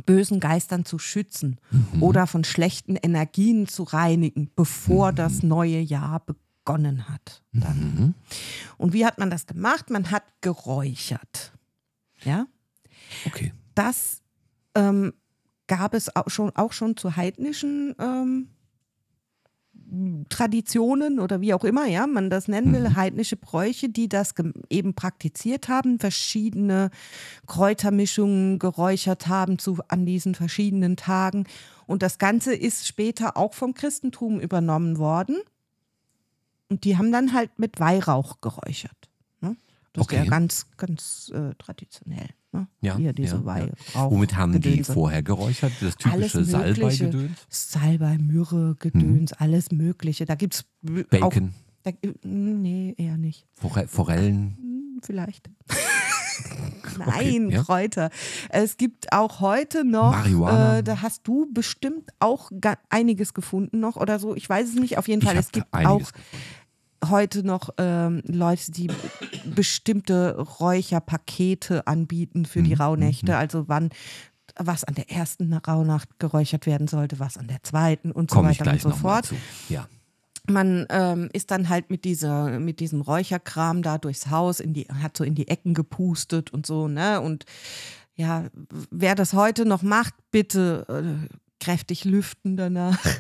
bösen 0.05 0.41
Geistern 0.41 0.85
zu 0.85 0.99
schützen 0.99 1.59
oder 2.01 2.27
von 2.27 2.45
schlechten 2.45 2.97
Energien 2.97 3.67
zu 3.67 3.83
reinigen, 3.83 4.51
bevor 4.55 5.13
das 5.13 5.43
neue 5.43 5.81
Jahr 5.81 6.23
begonnen 6.67 7.09
hat. 7.09 7.43
Dann. 7.53 7.79
Mhm. 7.79 8.15
Und 8.77 8.93
wie 8.93 9.07
hat 9.07 9.19
man 9.19 9.31
das 9.31 9.47
gemacht? 9.47 9.89
Man 9.89 10.11
hat 10.11 10.25
geräuchert. 10.43 11.53
Ja, 12.25 12.47
Okay. 13.25 13.53
das 13.75 14.21
ähm, 14.75 15.13
gab 15.69 15.95
es 15.95 16.15
auch 16.17 16.29
schon, 16.29 16.51
auch 16.57 16.73
schon 16.73 16.97
zu 16.97 17.15
heidnischen 17.15 17.95
ähm, 18.01 18.49
Traditionen 20.29 21.21
oder 21.21 21.41
wie 21.41 21.55
auch 21.55 21.63
immer, 21.63 21.87
ja, 21.87 22.07
man 22.09 22.31
das 22.31 22.49
nennen 22.49 22.73
will, 22.73 22.97
heidnische 22.97 23.37
Bräuche, 23.37 23.89
die 23.89 24.09
das 24.09 24.35
eben 24.69 24.95
praktiziert 24.95 25.69
haben, 25.69 26.01
verschiedene 26.01 26.91
Kräutermischungen 27.47 28.59
geräuchert 28.59 29.29
haben 29.29 29.61
zu, 29.61 29.79
an 29.87 30.05
diesen 30.05 30.35
verschiedenen 30.35 30.97
Tagen. 30.97 31.45
Und 31.87 32.03
das 32.03 32.19
Ganze 32.19 32.55
ist 32.55 32.89
später 32.89 33.37
auch 33.37 33.55
vom 33.55 33.75
Christentum 33.75 34.41
übernommen 34.41 34.99
worden. 34.99 35.37
Und 36.69 36.85
die 36.85 36.97
haben 36.99 37.13
dann 37.13 37.33
halt 37.33 37.59
mit 37.59 37.79
Weihrauch 37.81 38.41
geräuchert. 38.41 38.97
Ne? 39.41 39.57
Das 39.93 40.03
ist 40.03 40.07
Okay. 40.13 40.25
ja 40.25 40.31
ganz, 40.31 40.67
ganz 40.77 41.31
äh, 41.35 41.55
traditionell. 41.59 42.29
Ne? 42.53 42.67
Ja, 42.81 42.97
Hier 42.97 43.13
diese 43.13 43.37
ja. 43.37 43.45
Weihrauch. 43.45 44.11
Womit 44.11 44.37
haben 44.37 44.53
die 44.61 44.71
Gedönse. 44.71 44.93
vorher 44.93 45.23
geräuchert? 45.23 45.73
Das 45.81 45.97
typische. 45.97 46.45
Salbei-Gedöns? 46.45 47.47
Salbei, 47.49 48.19
Myrrhe, 48.19 48.77
Gedöns, 48.79 49.33
alles 49.35 49.71
Mögliche. 49.71 50.25
Da 50.27 50.35
gibt 50.35 50.55
es 50.55 50.65
auch. 51.21 51.31
Bacon, 51.31 51.55
Da, 51.85 51.93
nee, 52.25 52.95
eher 52.99 53.17
nicht. 53.17 53.47
Fore 53.55 53.87
Forellen. 53.87 54.57
Hm, 54.59 55.01
Vielleicht. 55.03 55.49
Nein, 56.99 57.51
ja. 57.51 57.63
Kräuter. 57.63 58.11
Es 58.49 58.77
gibt 58.77 59.13
auch 59.13 59.41
heute 59.41 59.85
noch, 59.85 60.13
Marihuana. 60.13 60.79
äh, 60.79 60.83
da 60.83 61.03
hast 61.03 61.27
du 61.27 61.47
bestimmt 61.53 62.11
auch 62.21 62.51
einiges 62.89 63.35
gefunden 63.35 63.81
noch 63.81 63.97
oder 63.97 64.19
so. 64.19 64.35
Ich 64.35 64.49
weiß 64.49 64.69
es 64.69 64.75
nicht. 64.75 64.99
Auf 64.99 65.09
jeden 65.09 65.23
Fall, 65.23 65.37
es 65.37 65.53
gibt 65.53 65.67
auch 65.73 66.11
heute 67.09 67.45
noch 67.45 67.71
ähm, 67.79 68.23
Leute, 68.27 68.73
die 68.73 68.89
bestimmte 69.45 70.37
Räucherpakete 70.39 71.87
anbieten 71.87 72.45
für 72.47 72.61
Mhm, 72.61 72.65
die 72.65 72.75
Rauhnächte. 72.75 73.37
Also 73.37 73.69
wann 73.69 73.91
was 74.59 74.85
an 74.85 74.95
der 74.95 75.11
ersten 75.11 75.53
Rauhnacht 75.53 76.19
geräuchert 76.19 76.67
werden 76.67 76.89
sollte, 76.89 77.19
was 77.19 77.37
an 77.37 77.47
der 77.47 77.63
zweiten 77.63 78.11
und 78.11 78.31
so 78.31 78.37
Komme 78.37 78.53
ich 78.53 78.61
weiter 78.61 78.73
und 78.73 78.81
so 78.81 78.91
fort. 78.91 79.33
Ja. 79.69 79.87
Man 80.49 80.87
ähm, 80.91 81.29
ist 81.33 81.51
dann 81.51 81.69
halt 81.69 81.91
mit 81.91 82.05
dieser, 82.05 82.59
mit 82.61 82.81
diesem 82.81 83.01
Räucherkram 83.01 83.83
da 83.83 83.99
durchs 83.99 84.31
Haus, 84.31 84.61
in 84.61 84.75
die, 84.75 84.85
hat 84.85 85.17
so 85.17 85.25
in 85.25 85.35
die 85.35 85.49
Ecken 85.49 85.75
gepustet 85.75 86.53
und 86.53 86.67
so, 86.67 86.89
ne? 86.89 87.21
Und 87.21 87.45
ja, 88.15 88.47
wer 88.91 89.15
das 89.15 89.33
heute 89.35 89.67
noch 89.67 89.83
macht, 89.83 90.15
bitte 90.31 90.87
äh, 90.89 91.35
kräftig 91.63 92.05
lüften 92.05 92.57
danach. 92.57 92.99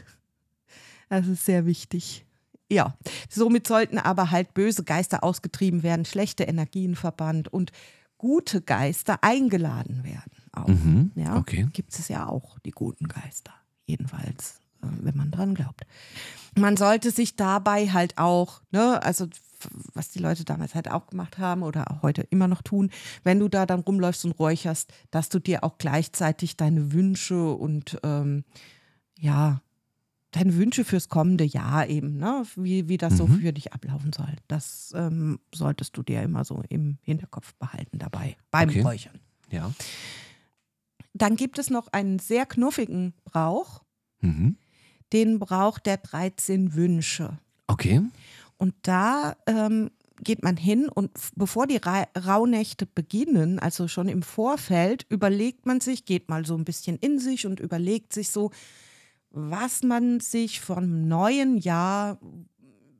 Das 1.08 1.28
ist 1.28 1.44
sehr 1.44 1.66
wichtig. 1.66 2.26
Ja, 2.68 2.96
somit 3.30 3.68
sollten 3.68 3.96
aber 3.98 4.32
halt 4.32 4.54
böse 4.54 4.82
Geister 4.82 5.22
ausgetrieben 5.22 5.84
werden, 5.84 6.04
schlechte 6.04 6.42
Energien 6.42 6.96
verbannt 6.96 7.46
und 7.46 7.70
gute 8.18 8.60
Geister 8.60 9.22
eingeladen 9.22 10.02
werden. 10.02 10.32
Auch. 10.52 10.66
Mhm, 10.66 11.12
Ja, 11.14 11.36
okay. 11.36 11.68
gibt 11.72 11.92
es 11.96 12.08
ja 12.08 12.26
auch, 12.26 12.58
die 12.60 12.72
guten 12.72 13.06
Geister. 13.06 13.52
Jedenfalls, 13.84 14.58
wenn 15.02 15.16
man 15.16 15.30
dran 15.30 15.54
glaubt. 15.54 15.82
Man 16.58 16.76
sollte 16.76 17.10
sich 17.10 17.36
dabei 17.36 17.88
halt 17.90 18.16
auch, 18.18 18.62
ne, 18.70 19.02
also 19.02 19.26
was 19.94 20.10
die 20.10 20.18
Leute 20.18 20.44
damals 20.44 20.74
halt 20.74 20.90
auch 20.90 21.06
gemacht 21.06 21.38
haben 21.38 21.62
oder 21.62 21.90
auch 21.90 22.02
heute 22.02 22.22
immer 22.22 22.46
noch 22.48 22.62
tun, 22.62 22.90
wenn 23.24 23.38
du 23.40 23.48
da 23.48 23.66
dann 23.66 23.80
rumläufst 23.80 24.24
und 24.24 24.32
räucherst, 24.38 24.92
dass 25.10 25.28
du 25.28 25.38
dir 25.38 25.64
auch 25.64 25.78
gleichzeitig 25.78 26.56
deine 26.56 26.92
Wünsche 26.92 27.52
und 27.52 27.98
ähm, 28.02 28.44
ja, 29.18 29.60
deine 30.32 30.54
Wünsche 30.56 30.84
fürs 30.84 31.08
kommende 31.08 31.44
Jahr 31.44 31.88
eben, 31.88 32.18
ne, 32.18 32.42
wie, 32.56 32.88
wie 32.88 32.98
das 32.98 33.16
so 33.16 33.26
Mhm. 33.26 33.40
für 33.40 33.52
dich 33.52 33.72
ablaufen 33.72 34.12
soll. 34.12 34.32
Das 34.48 34.92
ähm, 34.94 35.40
solltest 35.54 35.96
du 35.96 36.02
dir 36.02 36.22
immer 36.22 36.44
so 36.44 36.62
im 36.68 36.98
Hinterkopf 37.02 37.54
behalten 37.54 37.98
dabei, 37.98 38.36
beim 38.50 38.68
Okay. 38.68 38.82
Räuchern. 38.82 39.18
Ja. 39.50 39.72
Dann 41.14 41.36
gibt 41.36 41.58
es 41.58 41.70
noch 41.70 41.88
einen 41.92 42.18
sehr 42.18 42.46
knuffigen 42.46 43.14
Brauch, 43.24 43.82
Mhm. 44.20 44.56
Den 45.12 45.38
Brauch 45.38 45.78
der 45.78 45.98
13 45.98 46.74
Wünsche. 46.74 47.38
Okay. 47.66 48.02
Und 48.58 48.74
da 48.82 49.36
ähm, 49.46 49.90
geht 50.22 50.42
man 50.42 50.56
hin 50.56 50.88
und 50.88 51.10
bevor 51.34 51.66
die 51.66 51.76
Ra 51.76 52.06
Rauhnächte 52.16 52.86
beginnen, 52.86 53.58
also 53.58 53.88
schon 53.88 54.08
im 54.08 54.22
Vorfeld, 54.22 55.06
überlegt 55.08 55.66
man 55.66 55.80
sich, 55.80 56.04
geht 56.04 56.28
mal 56.28 56.46
so 56.46 56.56
ein 56.56 56.64
bisschen 56.64 56.96
in 56.96 57.18
sich 57.18 57.46
und 57.46 57.60
überlegt 57.60 58.12
sich 58.12 58.30
so, 58.30 58.50
was 59.30 59.82
man 59.82 60.20
sich 60.20 60.60
vom 60.60 61.06
neuen 61.08 61.58
Jahr 61.58 62.18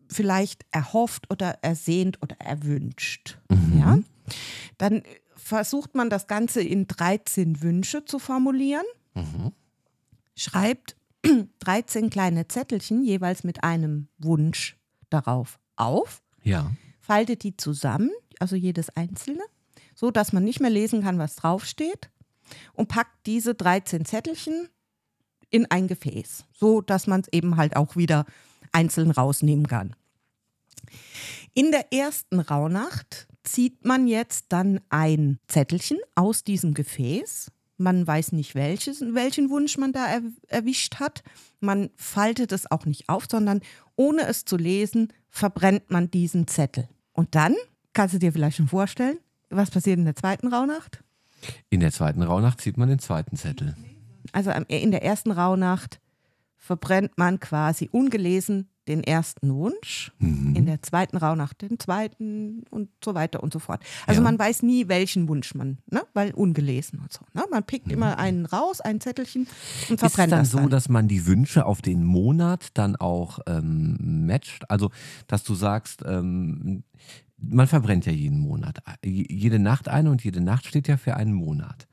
vielleicht 0.09 0.67
erhofft 0.71 1.31
oder 1.31 1.59
ersehnt 1.63 2.23
oder 2.23 2.37
erwünscht. 2.39 3.39
Ja? 3.77 3.99
Dann 4.79 5.03
versucht 5.35 5.95
man 5.95 6.11
das 6.11 6.27
Ganze 6.27 6.61
in 6.61 6.87
13 6.87 7.63
Wünsche 7.63 8.05
zu 8.05 8.19
formulieren, 8.19 8.85
schreibt 10.35 10.97
13 11.61 12.11
kleine 12.11 12.49
Zettelchen 12.49 13.03
jeweils 13.05 13.45
mit 13.45 13.65
einem 13.65 14.09
Wunsch 14.19 14.77
darauf 15.11 15.59
auf, 15.77 16.23
Ja. 16.43 16.71
faltet 17.01 17.43
die 17.43 17.57
zusammen, 17.57 18.11
also 18.41 18.57
jedes 18.57 18.91
einzelne, 18.91 19.43
so 19.95 20.11
dass 20.11 20.33
man 20.33 20.45
nicht 20.45 20.61
mehr 20.61 20.71
lesen 20.71 21.03
kann, 21.03 21.19
was 21.19 21.37
draufsteht 21.37 22.11
und 22.75 22.89
packt 22.89 23.27
diese 23.27 23.55
13 23.55 24.05
Zettelchen 24.05 24.69
in 25.51 25.71
ein 25.71 25.87
Gefäß, 25.89 26.45
so 26.53 26.81
dass 26.81 27.07
man 27.07 27.21
es 27.21 27.29
eben 27.33 27.57
halt 27.57 27.77
auch 27.77 27.97
wieder 27.97 28.27
einzeln 28.73 29.11
rausnehmen 29.11 29.67
kann. 29.67 29.95
In 31.55 31.71
der 31.71 31.93
ersten 31.93 32.41
Rauhnacht 32.41 33.27
zieht 33.45 33.85
man 33.85 34.07
jetzt 34.07 34.47
dann 34.51 34.81
ein 34.91 35.39
Zettelchen 35.49 35.99
aus 36.15 36.45
diesem 36.45 36.75
Gefäß. 36.75 37.51
Man 37.79 38.07
weiß 38.07 38.33
nicht, 38.33 38.55
welches, 38.55 39.01
welchen 39.01 39.51
Wunsch 39.51 39.77
man 39.77 39.93
da 39.93 40.07
er, 40.07 40.23
erwischt 40.49 40.97
hat. 40.97 41.23
Man 41.61 41.91
faltet 41.97 42.53
es 42.53 42.71
auch 42.71 42.87
nicht 42.87 43.09
auf, 43.09 43.27
sondern 43.31 43.61
ohne 43.97 44.23
es 44.23 44.45
zu 44.45 44.57
lesen, 44.57 45.13
verbrennt 45.29 45.91
man 45.91 46.11
diesen 46.11 46.47
Zettel. 46.47 46.89
Und 47.13 47.35
dann, 47.35 47.55
kannst 47.93 48.15
du 48.15 48.19
dir 48.19 48.33
vielleicht 48.33 48.57
schon 48.57 48.69
vorstellen, 48.69 49.19
was 49.51 49.71
passiert 49.71 49.99
in 49.99 50.05
der 50.05 50.17
zweiten 50.17 50.49
Rauhnacht? 50.49 51.03
In 51.69 51.81
der 51.81 51.93
zweiten 51.93 52.23
Rauhnacht 52.23 52.61
zieht 52.61 52.77
man 52.77 52.89
den 52.89 52.99
zweiten 52.99 53.37
Zettel. 53.37 53.77
Also 54.33 54.51
in 54.51 54.91
der 54.91 55.03
ersten 55.03 55.31
Rauhnacht 55.31 56.01
verbrennt 56.57 57.17
man 57.17 57.41
quasi 57.41 57.89
ungelesen 57.93 58.69
den 58.89 59.03
ersten 59.03 59.53
Wunsch, 59.55 60.13
Mhm. 60.19 60.55
in 60.57 60.67
der 60.67 60.83
zweiten 60.83 61.17
Rauhnacht 61.17 61.63
den 61.63 61.79
zweiten 61.79 62.63
und 62.71 62.89
so 63.05 63.15
weiter 63.15 63.43
und 63.43 63.53
so 63.53 63.59
fort. 63.59 63.83
Also 64.07 64.21
Ja. 64.21 64.25
man 64.25 64.39
weiß 64.39 64.63
nie, 64.63 64.89
welchen 64.89 65.29
Wunsch 65.29 65.55
man, 65.55 65.79
ne? 65.91 66.03
weil 66.15 66.33
ungelesen 66.33 67.01
und 67.01 67.13
so. 67.13 67.21
Ne? 67.35 67.45
Man 67.51 67.65
pickt 67.65 67.91
immer 67.91 68.19
einen 68.19 68.47
raus, 68.47 68.81
ein 68.81 69.01
Zettelchen 69.01 69.43
und 69.43 69.49
Mhm. 69.49 69.49
Ist 69.49 69.91
es 69.91 69.99
verbrennt 70.01 70.33
dann 70.33 70.39
das 70.41 70.51
so, 70.51 70.59
dann. 70.59 70.71
dass 70.71 70.89
man 70.89 71.09
die 71.09 71.27
Wünsche 71.27 71.67
auf 71.67 71.83
den 71.83 72.05
Monat 72.05 72.69
dann 72.75 72.97
auch 72.97 73.39
ähm, 73.47 74.27
matcht? 74.27 74.71
Also, 74.71 74.91
dass 75.27 75.43
du 75.45 75.55
sagst, 75.55 76.03
ähm, 76.07 76.85
man 77.39 77.67
verbrennt 77.67 78.07
ja 78.07 78.13
jeden 78.13 78.39
Monat. 78.41 78.79
J- 79.05 79.31
Jede 79.31 79.59
Nacht 79.59 79.89
eine 79.89 80.11
und 80.11 80.25
jede 80.25 80.41
Nacht 80.41 80.67
steht 80.67 80.89
ja 80.89 80.97
für 80.97 81.17
einen 81.17 81.33
Monat. 81.35 81.87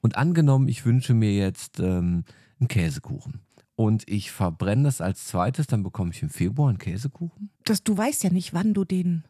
Und 0.00 0.16
angenommen, 0.16 0.68
ich 0.68 0.84
wünsche 0.84 1.14
mir 1.14 1.32
jetzt 1.34 1.78
ähm, 1.80 2.24
einen 2.60 2.68
Käsekuchen. 2.68 3.40
Und 3.82 4.08
ich 4.08 4.30
verbrenne 4.30 4.84
das 4.84 5.00
als 5.00 5.26
zweites, 5.26 5.66
dann 5.66 5.82
bekomme 5.82 6.12
ich 6.12 6.22
im 6.22 6.30
Februar 6.30 6.68
einen 6.68 6.78
Käsekuchen. 6.78 7.50
das, 7.64 7.82
du 7.82 7.96
weißt 7.96 8.22
ja 8.22 8.30
nicht, 8.30 8.54
wann 8.54 8.74
du 8.74 8.84
den, 8.84 9.24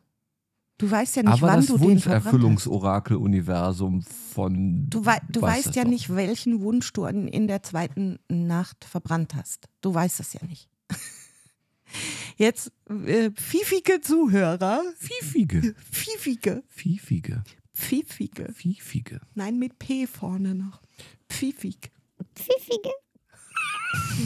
du 0.76 0.90
weißt 0.90 1.16
ja 1.16 1.22
nicht, 1.22 1.32
Aber 1.32 1.46
wann 1.46 1.56
das 1.60 1.66
du 1.68 1.78
den 1.78 1.98
verbrannt 1.98 2.24
hast. 2.24 2.32
Wunscherfüllungsorakel-Universum 2.32 4.02
von. 4.02 4.90
Du, 4.90 5.06
wei 5.06 5.20
du 5.30 5.40
weiß 5.40 5.66
weißt 5.66 5.76
ja 5.76 5.84
doch. 5.84 5.90
nicht, 5.90 6.14
welchen 6.14 6.60
Wunsch 6.60 6.92
du 6.92 7.06
in, 7.06 7.28
in 7.28 7.46
der 7.46 7.62
zweiten 7.62 8.18
Nacht 8.28 8.84
verbrannt 8.84 9.34
hast. 9.34 9.68
Du 9.80 9.94
weißt 9.94 10.20
es 10.20 10.34
ja 10.34 10.40
nicht. 10.46 10.68
Jetzt, 12.36 12.72
äh, 13.06 13.30
pfiffige 13.30 14.00
Zuhörer, 14.02 14.82
Fiefige. 14.98 15.74
pfiffige, 15.90 16.62
Fiefige. 16.68 17.42
pfiffige, 17.74 18.52
Fiefige. 18.52 19.20
nein, 19.34 19.58
mit 19.58 19.78
P 19.78 20.06
vorne 20.06 20.54
noch. 20.54 20.82
Pfiffig. 21.30 21.90
Pfiffige. 22.34 22.90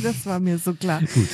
Das 0.03 0.27
war 0.27 0.41
mir 0.41 0.59
so 0.59 0.75
klar. 0.75 1.01
Gut. 1.01 1.29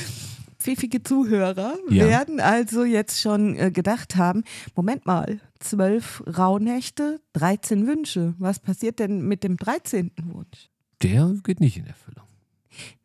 Pfiffige 0.59 1.03
Zuhörer 1.03 1.77
Ja. 1.89 2.05
werden 2.07 2.39
also 2.39 2.85
jetzt 2.85 3.19
schon 3.19 3.55
äh, 3.57 3.69
gedacht 3.71 4.15
haben, 4.15 4.43
Moment 4.75 5.05
mal, 5.05 5.41
zwölf 5.59 6.23
Rauhnächte, 6.25 7.19
13 7.33 7.85
Wünsche. 7.85 8.33
Was 8.37 8.59
passiert 8.59 8.99
denn 8.99 9.27
mit 9.27 9.43
dem 9.43 9.57
13. 9.57 10.11
Wunsch? 10.23 10.69
Der 11.01 11.33
geht 11.43 11.59
nicht 11.59 11.77
in 11.77 11.85
Erfüllung. 11.85 12.23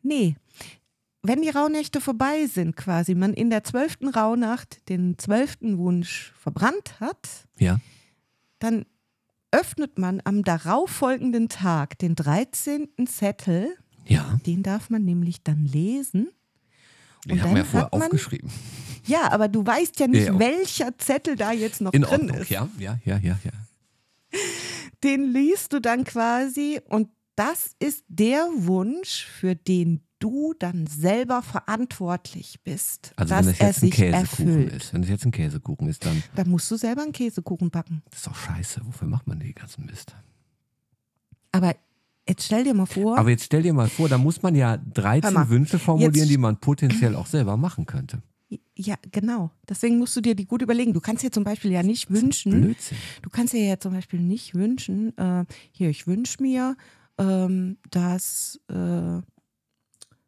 Nee. 0.01 0.35
Wenn 1.21 1.41
die 1.41 1.49
Rauhnächte 1.49 1.99
vorbei 1.99 2.45
sind, 2.47 2.77
quasi, 2.77 3.13
man 3.13 3.33
in 3.33 3.49
der 3.49 3.65
zwölften 3.65 4.07
Rauhnacht 4.07 4.87
den 4.87 5.17
zwölften 5.17 5.77
Wunsch 5.77 6.31
verbrannt 6.39 7.01
hat, 7.01 7.27
Ja. 7.57 7.77
dann 8.59 8.85
öffnet 9.51 9.97
man 9.99 10.21
am 10.23 10.43
darauffolgenden 10.43 11.49
Tag 11.49 11.97
den 11.99 12.15
13. 12.15 12.87
Zettel. 13.05 13.75
Ja. 14.09 14.39
Den 14.45 14.63
darf 14.63 14.89
man 14.89 15.05
nämlich 15.05 15.43
dann 15.43 15.65
lesen. 15.65 16.27
Den 17.25 17.33
Und 17.33 17.41
haben 17.43 17.49
wir 17.51 17.57
ja 17.57 17.63
dann 17.63 17.65
vorher 17.71 17.89
man- 17.93 18.01
aufgeschrieben. 18.03 18.49
Ja, 19.05 19.31
aber 19.31 19.47
du 19.47 19.65
weißt 19.65 19.99
ja 19.99 20.07
nicht, 20.07 20.25
Ja, 20.27 20.33
ja. 20.33 20.39
welcher 20.39 20.97
Zettel 20.97 21.35
da 21.35 21.51
jetzt 21.51 21.79
noch 21.81 21.93
In 21.93 22.01
drin 22.03 22.11
Ordnung. 22.21 22.37
ist. 22.37 22.49
Ja, 22.49 22.67
ja, 22.77 22.99
ja, 23.05 23.17
ja, 23.17 23.37
ja. 23.43 23.51
Den 25.03 25.31
liest 25.31 25.73
du 25.73 25.79
dann 25.79 26.03
quasi 26.03 26.79
und 26.87 27.09
das 27.35 27.71
ist 27.79 28.03
der 28.09 28.47
Wunsch, 28.55 29.25
für 29.25 29.55
den 29.55 30.01
du 30.19 30.53
dann 30.59 30.85
selber 30.87 31.41
verantwortlich 31.41 32.59
bist, 32.63 33.13
Also 33.15 33.33
dass 33.33 33.45
wenn 33.45 33.51
das 33.53 33.59
er 33.61 33.67
jetzt 33.67 33.77
ein 33.77 33.79
sich 33.81 33.91
Käsekuchen 33.95 34.47
erfüllt. 34.47 34.73
ist, 34.73 34.93
wenn 34.93 35.01
das 35.01 35.09
jetzt 35.09 35.25
ein 35.25 35.31
Käsekuchen 35.31 35.87
ist, 35.87 36.05
dann 36.05 36.21
Da 36.35 36.43
musst 36.43 36.69
du 36.69 36.75
selber 36.75 37.03
einen 37.03 37.13
Käsekuchen 37.13 37.71
backen. 37.71 38.01
das 38.09 38.19
ist 38.19 38.27
doch 38.27 38.35
scheiße. 38.35 38.81
Wofür 38.83 39.07
macht 39.07 39.27
man 39.27 39.39
den 39.39 39.53
ganzen 39.55 39.85
Mist? 39.85 40.13
Aber 41.53 41.73
jetzt 42.29 42.45
stell 42.45 42.63
dir 42.63 42.73
mal 42.73 42.85
vor, 42.85 43.17
Aber 43.17 43.29
jetzt 43.29 43.43
stell 43.45 43.63
dir 43.63 43.73
mal 43.73 43.89
vor, 43.89 44.07
da 44.09 44.17
muss 44.17 44.41
man 44.41 44.55
ja 44.55 44.71
Hör 44.71 44.77
13 44.93 45.33
mal, 45.33 45.49
Wünsche 45.49 45.79
formulieren, 45.79 46.13
jetzt- 46.15 46.29
die 46.29 46.37
man 46.37 46.57
potenziell 46.57 47.15
auch 47.15 47.25
selber 47.25 47.57
machen 47.57 47.85
könnte. 47.85 48.21
ja 48.75 48.95
genau, 49.11 49.51
deswegen 49.67 49.97
musst 49.99 50.15
du 50.15 50.21
dir 50.21 50.35
die 50.35 50.45
gut 50.45 50.61
überlegen. 50.61 50.93
Du 50.93 51.01
kannst 51.01 51.23
dir 51.23 51.31
zum 51.31 51.43
Beispiel 51.43 51.71
ja 51.71 51.83
nicht 51.83 52.09
wünschen, 52.09 52.51
Blödsinn. 52.61 52.97
du 53.21 53.29
kannst 53.29 53.53
dir 53.53 53.63
ja 53.63 53.79
zum 53.79 53.93
Beispiel 53.93 54.19
nicht 54.21 54.55
wünschen, 54.55 55.15
äh, 55.17 55.45
hier, 55.71 55.89
ich 55.89 56.07
wünsche 56.07 56.41
mir, 56.41 56.75
ähm, 57.17 57.77
dass, 57.91 58.59
äh, 58.71 59.17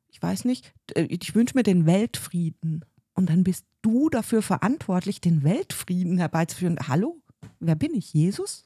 ich 0.10 0.22
weiß 0.22 0.46
nicht, 0.46 0.74
äh, 0.94 1.04
ich 1.04 1.34
wünsche 1.34 1.56
mir 1.58 1.64
den 1.64 1.86
Weltfrieden. 1.86 2.84
Und 3.14 3.30
dann 3.30 3.44
bist 3.44 3.66
du 3.82 4.10
dafür 4.10 4.42
verantwortlich, 4.42 5.20
den 5.22 5.44
Weltfrieden 5.44 6.18
herbeizuführen. 6.18 6.78
Hallo? 6.88 7.22
Wer 7.60 7.76
bin 7.76 7.94
ich? 7.96 8.14
Jesus? 8.14 8.64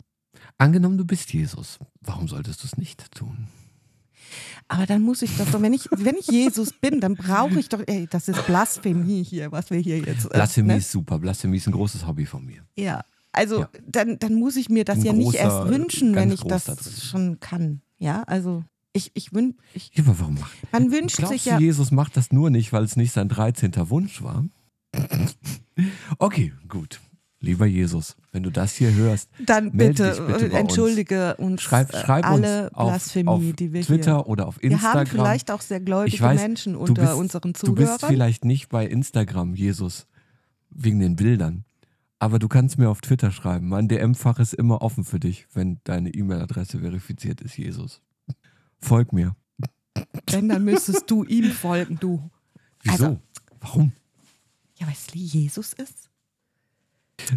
Angenommen, 0.58 0.98
du 0.98 1.06
bist 1.06 1.34
Jesus. 1.34 1.80
Warum 2.02 2.28
solltest 2.28 2.64
du 2.64 2.68
es 2.68 2.78
nicht 2.78 3.12
tun? 3.12 3.48
Aber 4.68 4.86
dann 4.86 5.02
muss 5.02 5.22
ich 5.22 5.38
das 5.38 5.52
doch, 5.52 5.62
wenn 5.62 5.74
ich, 5.74 5.88
wenn 5.92 6.16
ich 6.16 6.28
Jesus 6.28 6.74
bin, 6.74 7.00
dann 7.00 7.16
brauche 7.16 7.60
ich 7.60 7.70
doch, 7.70 7.82
ey, 7.86 8.08
das 8.10 8.28
ist 8.28 8.46
Blasphemie 8.48 9.24
hier, 9.24 9.52
was 9.52 9.70
wir 9.70 9.80
hier 9.80 10.00
jetzt. 10.00 10.26
äh, 10.26 10.30
Blasphemie 10.30 10.68
ne? 10.70 10.78
ist 10.78 10.92
super. 10.92 11.20
Blasphemie 11.20 11.58
ist 11.58 11.68
ein 11.68 11.74
großes 11.74 12.08
Hobby 12.08 12.26
von 12.26 12.46
mir. 12.46 12.64
Ja, 12.76 13.04
also 13.32 13.62
Ja. 13.62 13.70
Dann, 13.88 14.18
dann 14.18 14.36
muss 14.36 14.56
ich 14.56 14.70
mir 14.70 14.84
das 14.86 14.98
Ein 15.00 15.06
ja 15.06 15.14
nicht 15.14 15.26
großer, 15.26 15.40
erst 15.40 15.68
wünschen, 15.68 16.16
wenn 16.16 16.32
ich 16.32 16.42
das 16.42 16.66
da 16.66 16.76
schon 16.76 17.40
kann. 17.40 17.82
Ja, 17.98 18.24
also 18.24 18.64
ich, 18.94 19.12
ich 19.14 19.34
wün, 19.34 19.58
ich, 19.74 19.92
Ja, 19.94 20.04
aber 20.04 20.20
warum 20.20 20.36
macht 20.36 20.54
man 20.72 20.92
wünscht 20.92 21.18
Glaubst 21.18 21.34
sich 21.34 21.44
du, 21.44 21.50
ja. 21.52 21.60
Jesus 21.60 21.92
macht 21.92 22.18
das 22.18 22.32
nur 22.32 22.50
nicht, 22.50 22.72
weil 22.74 22.84
es 22.84 22.96
nicht 22.96 23.12
sein 23.12 23.30
13. 23.30 23.74
Wunsch 23.90 24.22
war? 24.24 24.46
Okay, 26.20 26.54
gut. 26.70 27.02
Lieber 27.46 27.66
Jesus, 27.66 28.16
wenn 28.32 28.44
du 28.44 28.50
das 28.50 28.74
hier 28.76 28.94
hörst, 28.94 29.30
Dann 29.46 29.72
bitte, 29.72 30.12
dich 30.12 30.20
bitte 30.26 30.50
bei 30.50 30.60
entschuldige 30.60 31.36
uns, 31.38 31.62
schreib, 31.62 31.94
äh, 31.94 32.00
schreib 32.02 32.26
alle 32.26 32.70
uns 32.70 32.74
auf, 32.76 32.90
Blasphemie, 32.90 33.28
auf 33.30 33.44
die 33.56 33.72
wir 33.74 33.82
Twitter 33.84 34.16
hier. 34.18 34.28
oder 34.28 34.48
auf 34.48 34.62
Wir 34.62 34.72
Instagram. 34.72 34.94
haben 35.00 35.08
vielleicht 35.08 35.52
auch 35.52 35.62
sehr 35.62 35.80
gläubige 35.80 36.20
weiß, 36.22 36.42
Menschen 36.42 36.76
unter 36.76 37.02
bist, 37.04 37.14
unseren 37.14 37.54
Du 37.54 37.74
bist 37.76 38.00
Zuhörern. 38.00 38.10
vielleicht 38.10 38.46
nicht 38.46 38.70
bei 38.70 38.86
Instagram, 38.86 39.56
Jesus, 39.56 40.08
wegen 40.70 41.00
den 41.00 41.16
Bildern. 41.16 41.66
Aber 42.20 42.40
du 42.40 42.48
kannst 42.48 42.78
mir 42.78 42.90
auf 42.90 43.02
Twitter 43.02 43.32
schreiben. 43.32 43.68
Mein 43.68 43.88
DM-Fach 43.88 44.40
ist 44.40 44.54
immer 44.54 44.82
offen 44.82 45.04
für 45.04 45.20
dich, 45.20 45.48
wenn 45.54 45.80
deine 45.84 46.14
E-Mail-Adresse 46.14 46.80
verifiziert 46.80 47.42
ist, 47.42 47.58
Jesus. 47.58 48.02
Folg 48.80 49.14
mir. 49.14 49.36
Wenn, 50.32 50.50
dann 50.50 50.64
müsstest 50.64 51.10
du 51.12 51.24
ihm 51.24 51.52
folgen, 51.52 51.98
du. 52.00 52.30
Wieso? 52.84 53.06
Also- 53.06 53.20
Warum? 53.60 53.92
Ja, 54.78 54.88
weil 54.88 54.94
es 54.94 55.08
Jesus 55.14 55.74
ist. 55.74 56.05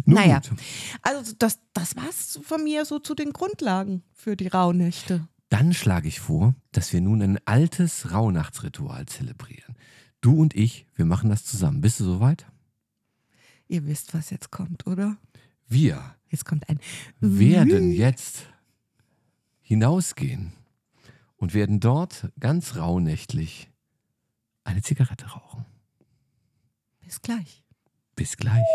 Nun 0.05 0.15
Naja. 0.15 0.39
gut. 0.39 0.59
Also 1.01 1.33
das, 1.37 1.59
das 1.73 1.95
war's 1.95 2.39
von 2.43 2.63
mir 2.63 2.85
so 2.85 2.99
zu 2.99 3.15
den 3.15 3.31
Grundlagen 3.33 4.03
für 4.13 4.35
die 4.35 4.47
Rauhnächte. 4.47 5.27
Dann 5.49 5.73
schlage 5.73 6.07
ich 6.07 6.19
vor, 6.19 6.53
dass 6.71 6.93
wir 6.93 7.01
nun 7.01 7.21
ein 7.21 7.39
altes 7.45 8.11
Rauhnachtsritual 8.11 9.05
zelebrieren. 9.07 9.75
Du 10.21 10.39
und 10.39 10.55
ich, 10.55 10.85
wir 10.95 11.05
machen 11.05 11.29
das 11.29 11.45
zusammen. 11.45 11.81
Bist 11.81 11.99
du 11.99 12.03
soweit? 12.03 12.45
Ihr 13.67 13.85
wisst, 13.85 14.13
was 14.13 14.29
jetzt 14.29 14.51
kommt, 14.51 14.85
oder? 14.85 15.17
Wir 15.67 16.15
Jetzt 16.29 16.45
kommt 16.45 16.69
ein 16.69 16.79
werden 17.19 17.91
jetzt 17.91 18.45
hinausgehen 19.61 20.53
und 21.37 21.53
werden 21.53 21.79
dort 21.79 22.31
ganz 22.39 22.75
rauhnächtlich 22.75 23.69
eine 24.63 24.81
Zigarette 24.81 25.25
rauchen. 25.31 25.65
Bis 27.01 27.21
gleich. 27.21 27.63
Bis 28.15 28.37
gleich. 28.37 28.65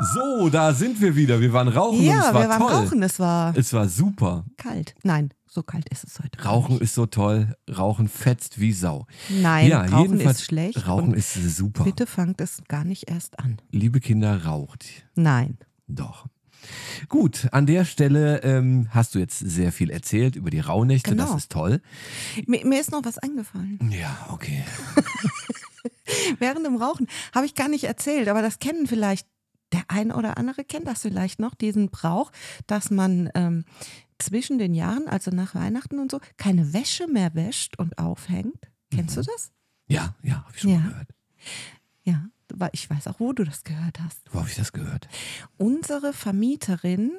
So, 0.00 0.48
da 0.48 0.72
sind 0.74 1.00
wir 1.00 1.16
wieder. 1.16 1.40
Wir 1.40 1.52
waren 1.52 1.66
rauchen 1.68 1.98
und 1.98 2.04
ja, 2.04 2.28
es 2.28 2.34
war 2.34 2.42
wir 2.42 2.48
waren 2.48 2.60
toll. 2.60 2.72
rauchen, 2.72 3.02
es 3.02 3.18
war 3.18 3.56
Es 3.56 3.72
war 3.72 3.88
super. 3.88 4.44
kalt. 4.56 4.94
Nein, 5.02 5.30
so 5.48 5.64
kalt 5.64 5.88
ist 5.88 6.04
es 6.04 6.20
heute. 6.22 6.40
Rauchen 6.44 6.78
ist 6.80 6.94
so 6.94 7.06
toll. 7.06 7.56
Rauchen 7.68 8.08
fetzt 8.08 8.60
wie 8.60 8.72
Sau. 8.72 9.06
Nein, 9.28 9.68
ja, 9.68 9.82
Rauchen 9.82 10.12
jedenfalls, 10.12 10.38
ist 10.38 10.44
schlecht. 10.46 10.86
Rauchen 10.86 11.08
und 11.08 11.16
ist 11.16 11.34
super. 11.56 11.82
Bitte 11.82 12.06
fangt 12.06 12.40
es 12.40 12.62
gar 12.68 12.84
nicht 12.84 13.10
erst 13.10 13.40
an. 13.40 13.60
Liebe 13.72 13.98
Kinder, 13.98 14.44
raucht. 14.44 14.84
Nein. 15.16 15.58
Doch. 15.88 16.26
Gut, 17.08 17.48
an 17.52 17.66
der 17.66 17.84
Stelle 17.84 18.42
ähm, 18.42 18.88
hast 18.90 19.14
du 19.14 19.18
jetzt 19.18 19.38
sehr 19.38 19.72
viel 19.72 19.90
erzählt 19.90 20.36
über 20.36 20.50
die 20.50 20.60
Rauhnächte. 20.60 21.10
Genau. 21.10 21.26
Das 21.32 21.36
ist 21.42 21.50
toll. 21.52 21.80
Mir, 22.46 22.64
mir 22.64 22.80
ist 22.80 22.92
noch 22.92 23.04
was 23.04 23.18
eingefallen. 23.18 23.78
Ja, 23.90 24.28
okay. 24.30 24.64
Während 26.38 26.64
dem 26.66 26.76
Rauchen 26.76 27.06
habe 27.34 27.46
ich 27.46 27.54
gar 27.54 27.68
nicht 27.68 27.84
erzählt, 27.84 28.28
aber 28.28 28.42
das 28.42 28.58
kennen 28.58 28.86
vielleicht 28.86 29.26
der 29.72 29.82
ein 29.88 30.12
oder 30.12 30.38
andere 30.38 30.64
kennt 30.64 30.86
das 30.86 31.02
vielleicht 31.02 31.38
noch, 31.40 31.54
diesen 31.54 31.90
Brauch, 31.90 32.30
dass 32.66 32.90
man 32.90 33.30
ähm, 33.34 33.64
zwischen 34.18 34.58
den 34.58 34.74
Jahren, 34.74 35.08
also 35.08 35.30
nach 35.30 35.54
Weihnachten 35.54 35.98
und 35.98 36.10
so, 36.10 36.20
keine 36.36 36.72
Wäsche 36.72 37.06
mehr 37.06 37.34
wäscht 37.34 37.78
und 37.78 37.98
aufhängt. 37.98 38.68
Kennst 38.90 39.16
Mhm. 39.16 39.22
du 39.22 39.30
das? 39.30 39.52
Ja, 39.88 40.14
ja, 40.22 40.42
habe 40.44 40.52
ich 40.54 40.60
schon 40.60 40.70
Ja. 40.70 40.78
mal 40.78 40.88
gehört. 40.90 41.08
Ja, 42.04 42.24
ich 42.72 42.88
weiß 42.88 43.06
auch, 43.08 43.20
wo 43.20 43.32
du 43.32 43.44
das 43.44 43.62
gehört 43.62 44.00
hast. 44.00 44.20
Wo 44.32 44.38
habe 44.40 44.48
ich 44.48 44.56
das 44.56 44.72
gehört? 44.72 45.06
Unsere 45.58 46.12
Vermieterin, 46.14 47.12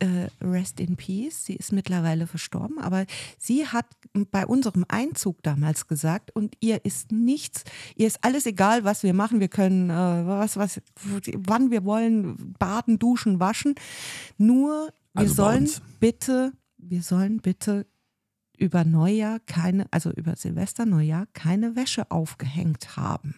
äh, 0.00 0.28
Rest 0.40 0.80
in 0.80 0.96
Peace, 0.96 1.44
sie 1.44 1.54
ist 1.54 1.72
mittlerweile 1.72 2.26
verstorben, 2.26 2.78
aber 2.78 3.06
sie 3.38 3.66
hat 3.66 3.86
bei 4.30 4.46
unserem 4.46 4.84
Einzug 4.88 5.42
damals 5.42 5.86
gesagt, 5.86 6.34
und 6.34 6.56
ihr 6.60 6.84
ist 6.84 7.12
nichts, 7.12 7.64
ihr 7.96 8.06
ist 8.06 8.22
alles 8.22 8.46
egal, 8.46 8.84
was 8.84 9.02
wir 9.02 9.14
machen, 9.14 9.40
wir 9.40 9.48
können, 9.48 9.90
äh, 9.90 9.94
was, 9.94 10.56
was, 10.56 10.80
wann 11.34 11.70
wir 11.70 11.84
wollen, 11.84 12.54
baden, 12.58 12.98
duschen, 12.98 13.40
waschen, 13.40 13.74
nur 14.36 14.92
wir 15.14 15.22
Also 15.22 15.34
sollen 15.34 15.70
bitte, 16.00 16.52
wir 16.76 17.02
sollen 17.02 17.38
bitte 17.38 17.86
über 18.58 18.84
Neujahr 18.84 19.40
keine, 19.46 19.86
also 19.92 20.10
über 20.10 20.36
Silvester, 20.36 20.86
Neujahr 20.86 21.26
keine 21.32 21.76
Wäsche 21.76 22.10
aufgehängt 22.10 22.96
haben. 22.96 23.36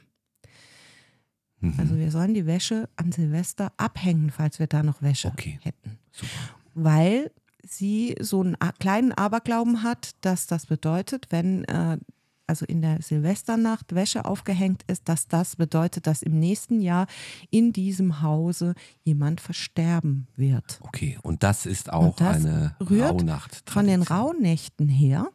Mhm. 1.60 1.74
Also 1.78 1.96
wir 1.96 2.10
sollen 2.10 2.34
die 2.34 2.46
Wäsche 2.46 2.88
an 2.96 3.12
Silvester 3.12 3.72
abhängen, 3.76 4.30
falls 4.30 4.58
wir 4.58 4.66
da 4.66 4.82
noch 4.82 5.02
Wäsche 5.02 5.28
Okay. 5.28 5.58
hätten. 5.62 5.98
Super. 6.16 6.30
Weil 6.74 7.30
sie 7.62 8.16
so 8.20 8.40
einen 8.40 8.56
kleinen 8.78 9.12
Aberglauben 9.12 9.82
hat, 9.82 10.10
dass 10.20 10.46
das 10.46 10.66
bedeutet, 10.66 11.26
wenn 11.30 11.64
äh, 11.64 11.98
also 12.46 12.64
in 12.64 12.80
der 12.80 13.02
Silvesternacht 13.02 13.94
Wäsche 13.94 14.24
aufgehängt 14.24 14.82
ist, 14.86 15.08
dass 15.08 15.26
das 15.26 15.56
bedeutet, 15.56 16.06
dass 16.06 16.22
im 16.22 16.38
nächsten 16.38 16.80
Jahr 16.80 17.06
in 17.50 17.72
diesem 17.72 18.22
Hause 18.22 18.74
jemand 19.02 19.40
versterben 19.40 20.28
wird. 20.36 20.78
Okay, 20.82 21.18
und 21.22 21.42
das 21.42 21.66
ist 21.66 21.92
auch 21.92 22.10
Und 22.10 22.20
das 22.20 22.36
eine 22.36 22.76
Rauhnacht. 22.80 23.68
Von 23.68 23.86
den 23.86 24.02
Rauhnächten 24.02 24.88
her, 24.88 25.28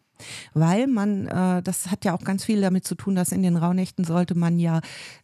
weil 0.53 0.88
man, 0.88 1.28
äh, 1.28 1.61
das 1.63 1.91
hat 1.91 2.05
ja 2.05 2.13
auch 2.13 2.24
ganz 2.24 2.43
viel 2.43 2.61
damit 2.61 2.86
zu 2.86 2.95
tun, 2.95 3.15
dass 3.15 3.32
in 3.32 3.43
den 3.43 3.57
Rauhnächten 3.57 4.05
sollte 4.05 4.36
man 4.36 4.59
ja 4.59 4.82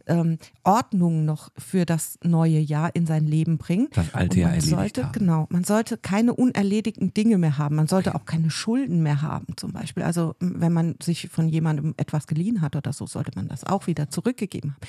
ähm, 0.08 0.38
Ordnung 0.64 1.26
noch 1.26 1.50
für 1.58 1.86
das 1.86 2.18
neue 2.24 2.60
Jahr 2.60 2.96
in 2.96 3.06
sein 3.06 3.26
Leben 3.26 3.58
bringen. 3.58 3.88
Das 3.94 4.14
alte 4.14 4.40
Jahr 4.40 4.50
man 4.50 4.60
erledigt 4.60 4.78
sollte, 4.78 5.04
haben. 5.06 5.12
Genau, 5.14 5.48
man 5.50 5.64
sollte 5.64 5.98
keine 5.98 6.34
unerledigten 6.34 7.14
Dinge 7.14 7.38
mehr 7.38 7.58
haben. 7.58 7.76
Man 7.76 7.88
sollte 7.88 8.16
auch 8.16 8.26
keine 8.26 8.50
Schulden 8.50 9.04
mehr 9.04 9.22
haben, 9.22 9.48
zum 9.58 9.72
Beispiel. 9.72 10.04
Also 10.04 10.36
wenn 10.40 10.74
man 10.74 10.96
sich 11.02 11.30
von 11.30 11.50
jemandem 11.50 11.94
etwas 11.98 12.28
geliehen 12.28 12.62
hat 12.62 12.76
oder 12.76 12.94
so, 12.94 13.06
sollte 13.08 13.32
man 13.36 13.48
das 13.48 13.64
auch 13.64 13.88
wieder 13.88 14.10
zurückgegeben 14.10 14.72
haben. 14.72 14.88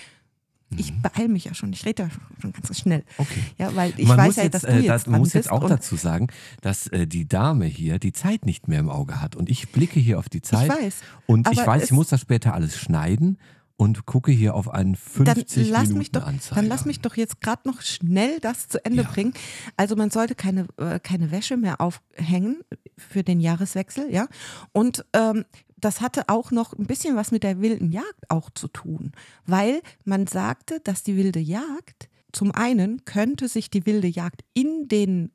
Ich 0.77 0.93
beeile 1.01 1.29
mich 1.29 1.45
ja 1.47 1.55
schon, 1.55 1.73
ich 1.73 1.87
rede 1.87 2.05
ja 2.05 2.09
schon 2.41 2.53
ganz 2.53 2.79
schnell. 2.79 2.99
Mhm. 2.99 3.05
Okay. 3.19 3.41
Ja, 3.57 3.75
weil 3.75 3.95
ich 3.97 4.07
man 4.07 4.19
weiß 4.19 4.37
ja, 4.37 4.43
jetzt, 4.45 4.55
dass 4.55 4.63
du 4.63 4.69
äh, 4.69 4.77
jetzt 4.81 4.89
das, 4.89 5.07
man 5.07 5.21
muss 5.21 5.33
jetzt 5.33 5.51
auch 5.51 5.67
dazu 5.67 5.97
sagen, 5.97 6.29
dass 6.61 6.87
äh, 6.89 7.07
die 7.07 7.27
Dame 7.27 7.65
hier 7.65 7.99
die 7.99 8.13
Zeit 8.13 8.45
nicht 8.45 8.69
mehr 8.69 8.81
im 8.81 8.91
Auge 8.91 9.21
hat. 9.21 9.35
Und 9.35 9.49
ich 9.49 9.71
blicke 9.71 9.99
hier 9.99 10.19
auf 10.19 10.29
die 10.29 10.43
Zeit. 10.43 10.69
weiß, 10.69 10.97
Und 11.27 11.51
ich 11.51 11.59
weiß, 11.67 11.85
ich 11.85 11.93
muss 11.93 12.09
das 12.09 12.21
später 12.21 12.53
alles 12.55 12.77
schneiden 12.77 13.39
und 13.77 14.07
gucke 14.07 14.33
hier 14.33 14.55
auf 14.55 14.69
einen 14.69 14.97
50 14.97 15.25
dann 15.25 15.65
lass 15.71 15.81
Minuten 15.83 15.99
mich 15.99 16.11
doch, 16.11 16.27
Anzeiger. 16.27 16.57
Dann 16.61 16.69
lass 16.69 16.85
mich 16.85 17.01
doch 17.01 17.17
jetzt 17.17 17.41
gerade 17.41 17.67
noch 17.67 17.81
schnell 17.81 18.41
das 18.41 18.69
zu 18.69 18.85
Ende 18.85 19.03
Ja. 19.05 19.09
bringen. 19.09 19.33
Also 19.77 19.95
man 19.97 20.11
sollte 20.11 20.35
keine, 20.35 20.67
äh, 20.79 20.99
keine 20.99 21.31
Wäsche 21.31 21.57
mehr 21.57 21.81
aufhängen 21.81 22.61
für 22.97 23.23
den 23.23 23.41
Jahreswechsel, 23.41 24.13
ja. 24.13 24.27
Und 24.73 25.05
ähm, 25.15 25.45
das 25.81 26.01
hatte 26.01 26.29
auch 26.29 26.51
noch 26.51 26.73
ein 26.73 26.87
bisschen 26.87 27.17
was 27.17 27.31
mit 27.31 27.43
der 27.43 27.61
wilden 27.61 27.91
Jagd 27.91 28.29
auch 28.31 28.51
zu 28.51 28.69
tun, 28.69 29.13
weil 29.47 29.81
man 30.05 30.27
sagte, 30.27 30.81
dass 30.81 31.03
die 31.03 31.17
wilde 31.17 31.41
Jagd, 31.41 32.09
zum 32.33 32.53
einen 32.53 33.05
könnte 33.05 33.49
sich 33.49 33.71
die 33.71 33.87
wilde 33.87 34.09
Jagd 34.09 34.43
in 34.55 34.89
den 34.89 35.33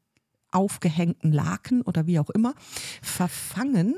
aufgehängten 0.51 1.31
Laken 1.31 1.81
oder 1.81 2.05
wie 2.05 2.19
auch 2.19 2.29
immer 2.29 2.53
verfangen 3.01 3.95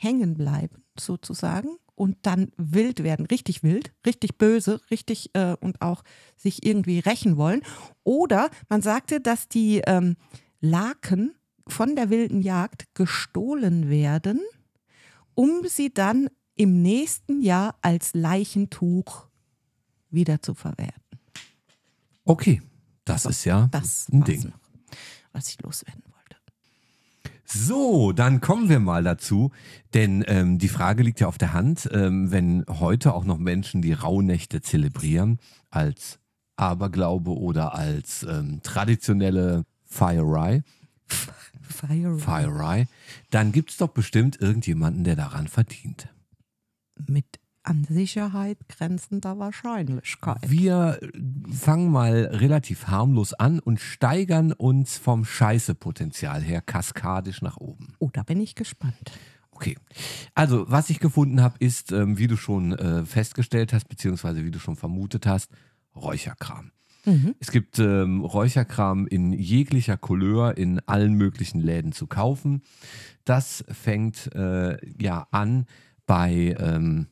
hängen 0.00 0.34
bleiben, 0.34 0.82
sozusagen, 0.98 1.76
und 1.94 2.16
dann 2.22 2.50
wild 2.56 3.02
werden, 3.02 3.26
richtig 3.26 3.62
wild, 3.62 3.92
richtig 4.06 4.38
böse, 4.38 4.80
richtig 4.90 5.30
äh, 5.34 5.54
und 5.60 5.82
auch 5.82 6.02
sich 6.34 6.64
irgendwie 6.64 6.98
rächen 6.98 7.36
wollen. 7.36 7.60
Oder 8.04 8.48
man 8.70 8.80
sagte, 8.80 9.20
dass 9.20 9.48
die 9.48 9.82
ähm, 9.86 10.16
Laken 10.60 11.34
von 11.68 11.96
der 11.96 12.08
wilden 12.08 12.40
Jagd 12.40 12.86
gestohlen 12.94 13.90
werden, 13.90 14.40
um 15.40 15.66
sie 15.66 15.88
dann 15.88 16.28
im 16.54 16.82
nächsten 16.82 17.40
Jahr 17.40 17.74
als 17.80 18.12
Leichentuch 18.12 19.26
wieder 20.10 20.42
zu 20.42 20.52
verwerten. 20.52 21.18
Okay, 22.26 22.60
das 23.06 23.24
ist 23.24 23.46
ja 23.46 23.68
Das 23.70 24.06
ein 24.12 24.22
Ding. 24.24 24.42
noch, 24.44 24.58
was 25.32 25.48
ich 25.48 25.62
loswerden 25.62 26.02
wollte. 26.04 26.36
So, 27.46 28.12
dann 28.12 28.42
kommen 28.42 28.68
wir 28.68 28.80
mal 28.80 29.02
dazu, 29.02 29.50
denn 29.94 30.22
ähm, 30.26 30.58
die 30.58 30.68
Frage 30.68 31.02
liegt 31.02 31.20
ja 31.20 31.26
auf 31.28 31.38
der 31.38 31.54
Hand, 31.54 31.88
ähm, 31.90 32.30
wenn 32.30 32.66
heute 32.68 33.14
auch 33.14 33.24
noch 33.24 33.38
Menschen 33.38 33.80
die 33.80 33.94
Rauhnächte 33.94 34.60
zelebrieren 34.60 35.38
als 35.70 36.18
Aberglaube 36.56 37.30
oder 37.30 37.74
als 37.74 38.24
ähm, 38.24 38.60
traditionelle 38.62 39.64
Feierei, 39.86 40.62
Fire 41.70 42.18
Feierei, 42.18 42.86
dann 43.30 43.52
gibt 43.52 43.70
es 43.70 43.76
doch 43.76 43.88
bestimmt 43.88 44.40
irgendjemanden, 44.40 45.04
der 45.04 45.16
daran 45.16 45.48
verdient. 45.48 46.08
mit 47.06 47.40
an 47.62 47.84
Sicherheit 47.84 48.58
grenzender 48.68 49.38
Wahrscheinlichkeit. 49.38 50.38
Wir 50.50 50.98
fangen 51.52 51.90
mal 51.90 52.24
relativ 52.32 52.86
harmlos 52.86 53.34
an 53.34 53.60
und 53.60 53.80
steigern 53.80 54.52
uns 54.52 54.96
vom 54.96 55.24
Scheißepotenzial 55.24 56.40
her 56.40 56.62
kaskadisch 56.62 57.42
nach 57.42 57.58
oben. 57.58 57.94
Oh, 57.98 58.10
da 58.12 58.22
bin 58.22 58.40
ich 58.40 58.54
gespannt. 58.54 59.12
Okay. 59.50 59.76
Also, 60.34 60.70
was 60.70 60.88
ich 60.88 61.00
gefunden 61.00 61.42
habe, 61.42 61.56
ist, 61.58 61.92
ähm, 61.92 62.16
wie 62.16 62.28
du 62.28 62.36
schon 62.36 62.72
äh, 62.72 63.04
festgestellt 63.04 63.74
hast, 63.74 63.88
beziehungsweise 63.88 64.44
wie 64.44 64.50
du 64.50 64.58
schon 64.58 64.76
vermutet 64.76 65.26
hast, 65.26 65.50
Räucherkram. 65.94 66.70
Es 67.38 67.50
gibt 67.50 67.78
ähm, 67.78 68.24
Räucherkram 68.24 69.06
in 69.06 69.32
jeglicher 69.32 69.96
Couleur 69.96 70.56
in 70.56 70.80
allen 70.80 71.14
möglichen 71.14 71.60
Läden 71.60 71.92
zu 71.92 72.06
kaufen. 72.06 72.62
Das 73.24 73.64
fängt 73.68 74.34
äh, 74.34 74.76
ja 75.00 75.26
an 75.30 75.66
bei 76.06 76.56
ähm, 76.58 77.06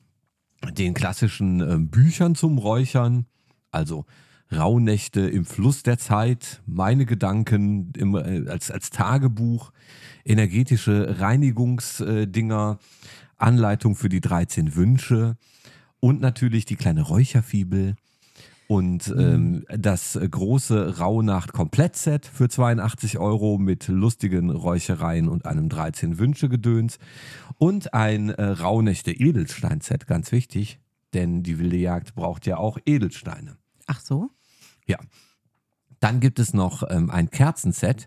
den 0.73 0.95
klassischen 0.95 1.61
ähm, 1.61 1.89
Büchern 1.89 2.35
zum 2.35 2.59
Räuchern, 2.59 3.27
also 3.71 4.05
Rauhnächte 4.51 5.21
im 5.21 5.45
Fluss 5.45 5.83
der 5.83 5.99
Zeit, 5.99 6.63
meine 6.67 7.07
Gedanken 7.07 7.93
im, 7.97 8.15
äh, 8.15 8.49
als, 8.49 8.71
als 8.71 8.91
Tagebuch, 8.91 9.73
energetische 10.25 11.21
Reinigungsdinger, 11.21 12.79
Anleitung 13.37 13.95
für 13.95 14.09
die 14.09 14.21
13 14.21 14.75
Wünsche 14.75 15.37
und 16.01 16.21
natürlich 16.21 16.65
die 16.65 16.77
kleine 16.77 17.03
Räucherfibel 17.03 17.95
und 18.69 19.13
ähm, 19.17 19.65
das 19.71 20.15
äh, 20.15 20.29
große 20.29 20.99
Rauhnacht-Komplettset 20.99 22.27
für 22.27 22.51
82 22.51 23.19
Euro 23.19 23.57
mit 23.57 23.89
lustigen 23.89 24.51
Räuchereien 24.51 25.29
und 25.29 25.47
einem 25.47 25.71
13 25.71 26.19
Wünsche-Gedöns 26.19 26.99
und 27.57 27.95
ein 27.95 28.29
äh, 28.29 28.45
Rauhnächte-Edelstein-Set, 28.45 30.07
ganz 30.07 30.33
wichtig, 30.33 30.81
denn 31.15 31.43
die 31.43 31.59
wilde 31.59 31.79
Jagd 31.79 32.15
braucht 32.15 32.47
ja 32.47 32.59
auch 32.59 32.79
Edelsteine. 32.85 33.57
Ach 33.87 34.01
so? 34.01 34.29
Ja. 34.87 34.99
Dann 35.99 36.21
gibt 36.21 36.39
es 36.39 36.53
noch 36.53 36.83
ähm, 36.91 37.11
ein 37.11 37.31
Kerzenset. 37.31 38.07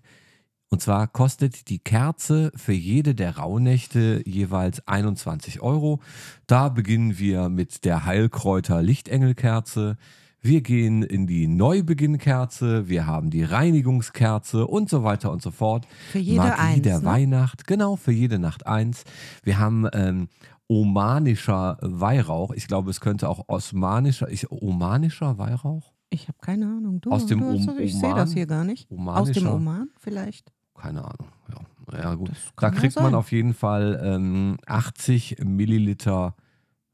Und 0.70 0.82
zwar 0.82 1.08
kostet 1.08 1.70
die 1.70 1.80
Kerze 1.80 2.52
für 2.56 2.72
jede 2.72 3.16
der 3.16 3.38
Rauhnächte 3.38 4.22
jeweils 4.26 4.88
21 4.88 5.60
Euro. 5.60 6.02
Da 6.46 6.70
beginnen 6.70 7.18
wir 7.18 7.50
mit 7.50 7.84
der 7.84 8.06
Heilkräuter 8.06 8.82
Lichtengelkerze. 8.84 9.98
Wir 10.44 10.62
gehen 10.62 11.04
in 11.04 11.28
die 11.28 11.48
Neubeginn-Kerze, 11.48 12.90
wir 12.90 13.06
haben 13.06 13.30
die 13.30 13.44
Reinigungskerze 13.44 14.66
und 14.66 14.90
so 14.90 15.04
weiter 15.04 15.32
und 15.32 15.42
so 15.44 15.52
fort. 15.52 15.86
Für 16.12 16.18
jede 16.18 16.40
Magie 16.40 16.60
eins, 16.60 16.82
der 16.82 17.00
ne? 17.00 17.06
Weihnacht, 17.06 17.68
genau, 17.68 17.96
für 17.96 18.12
jede 18.12 18.40
Nacht 18.40 18.66
eins. 18.66 19.04
Wir 19.44 19.60
haben 19.60 19.88
ähm, 19.94 20.30
omanischer 20.68 21.78
Weihrauch. 21.82 22.52
Ich 22.54 22.68
glaube, 22.68 22.90
es 22.90 23.02
könnte 23.02 23.30
auch 23.30 23.44
osmanischer, 23.50 24.30
ich, 24.30 24.52
omanischer 24.52 25.38
Weihrauch? 25.38 25.94
Ich 26.10 26.28
habe 26.28 26.40
keine 26.42 26.66
Ahnung. 26.66 27.00
Du, 27.02 27.12
Aus 27.12 27.28
dem 27.28 27.40
du 27.40 27.48
Om- 27.48 27.66
das- 27.68 27.78
ich 27.78 27.94
sehe 27.94 28.06
Oman? 28.10 28.18
das 28.18 28.34
hier 28.34 28.48
gar 28.48 28.64
nicht. 28.64 28.90
Aus 28.92 29.32
dem? 29.32 29.46
Oman 29.48 29.90
vielleicht? 30.00 30.52
Keine 30.76 31.04
Ahnung. 31.06 31.28
Ja, 31.94 32.00
ja 32.00 32.16
gut. 32.16 32.32
Da 32.58 32.72
kriegt 32.72 32.96
man 32.96 33.14
auf 33.14 33.32
jeden 33.32 33.54
Fall 33.54 34.02
ähm, 34.04 34.58
80 34.66 35.38
Milliliter 35.44 36.36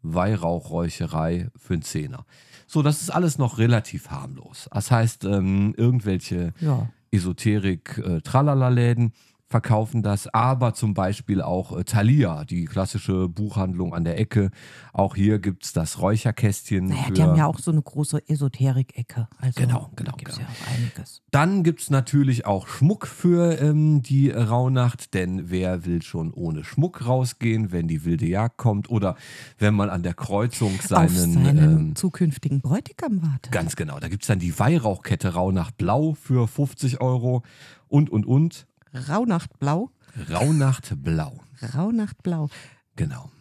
Weihrauchräucherei 0.01 1.49
für 1.55 1.73
einen 1.73 1.81
Zehner. 1.81 2.25
So, 2.67 2.81
das 2.81 3.01
ist 3.01 3.09
alles 3.09 3.37
noch 3.37 3.57
relativ 3.57 4.09
harmlos. 4.09 4.69
Das 4.73 4.91
heißt, 4.91 5.23
ähm, 5.25 5.73
irgendwelche 5.77 6.53
Ja. 6.59 6.89
Esoterik-Tralala-Läden 7.11 9.13
verkaufen 9.47 10.03
das, 10.03 10.27
aber 10.33 10.73
zum 10.73 10.93
Beispiel 10.93 11.41
auch 11.41 11.77
äh, 11.77 11.83
Thalia, 11.85 12.43
die 12.43 12.65
klassische 12.65 13.29
Buchhandlung 13.29 13.93
an 13.93 14.03
der 14.03 14.19
Ecke. 14.19 14.51
Auch 14.91 15.15
hier 15.15 15.39
gibt 15.39 15.63
es 15.63 15.73
das 15.73 16.01
Räucherkästchen. 16.01 16.87
Naja, 16.87 17.09
die 17.11 17.23
haben 17.23 17.37
ja 17.37 17.45
auch 17.45 17.59
so 17.59 17.71
eine 17.71 17.81
große 17.81 18.27
Esoterik-Ecke. 18.27 19.27
Also, 19.39 19.61
Genau, 19.61 19.89
genau, 19.95 20.11
Da 20.11 20.17
gibt 20.17 20.31
es 20.31 20.37
genau. 20.37 20.49
ja 20.49 20.53
auch 20.53 20.73
einiges. 20.75 21.21
Dann 21.31 21.63
gibt 21.63 21.81
es 21.81 21.89
natürlich 21.89 22.45
auch 22.45 22.67
Schmuck 22.67 23.07
für 23.07 23.59
ähm, 23.61 24.01
die 24.01 24.31
Rauhnacht, 24.31 25.13
denn 25.13 25.49
wer 25.49 25.85
will 25.85 26.01
schon 26.01 26.33
ohne 26.33 26.65
Schmuck 26.65 27.05
rausgehen, 27.05 27.71
wenn 27.71 27.87
die 27.87 28.03
wilde 28.03 28.25
Jagd 28.25 28.57
kommt 28.57 28.89
oder 28.89 29.15
wenn 29.57 29.73
man 29.73 29.89
an 29.89 30.03
der 30.03 30.13
Kreuzung 30.13 30.79
seinen. 30.81 31.09
Seinen 31.09 31.57
ähm, 31.57 31.95
zukünftigen 31.95 32.59
Bräutigam 32.59 33.21
wartet. 33.21 33.51
ganz 33.51 33.75
genau, 33.77 33.99
da 33.99 34.09
gibt 34.09 34.23
es 34.23 34.27
dann 34.27 34.39
die 34.39 34.57
Weihrauchkette 34.59 35.33
Rauhnacht 35.33 35.77
Blau 35.77 36.13
für 36.13 36.47
50 36.47 36.99
Euro 36.99 37.43
und 37.87 38.09
und 38.09 38.25
und. 38.25 38.67
Rauhnachtblau. 38.93 39.91
Rauhnacht 40.29 41.03
Blau, 41.03 41.43
Rauhnachtblau. 41.73 42.49
genau. 42.95 43.31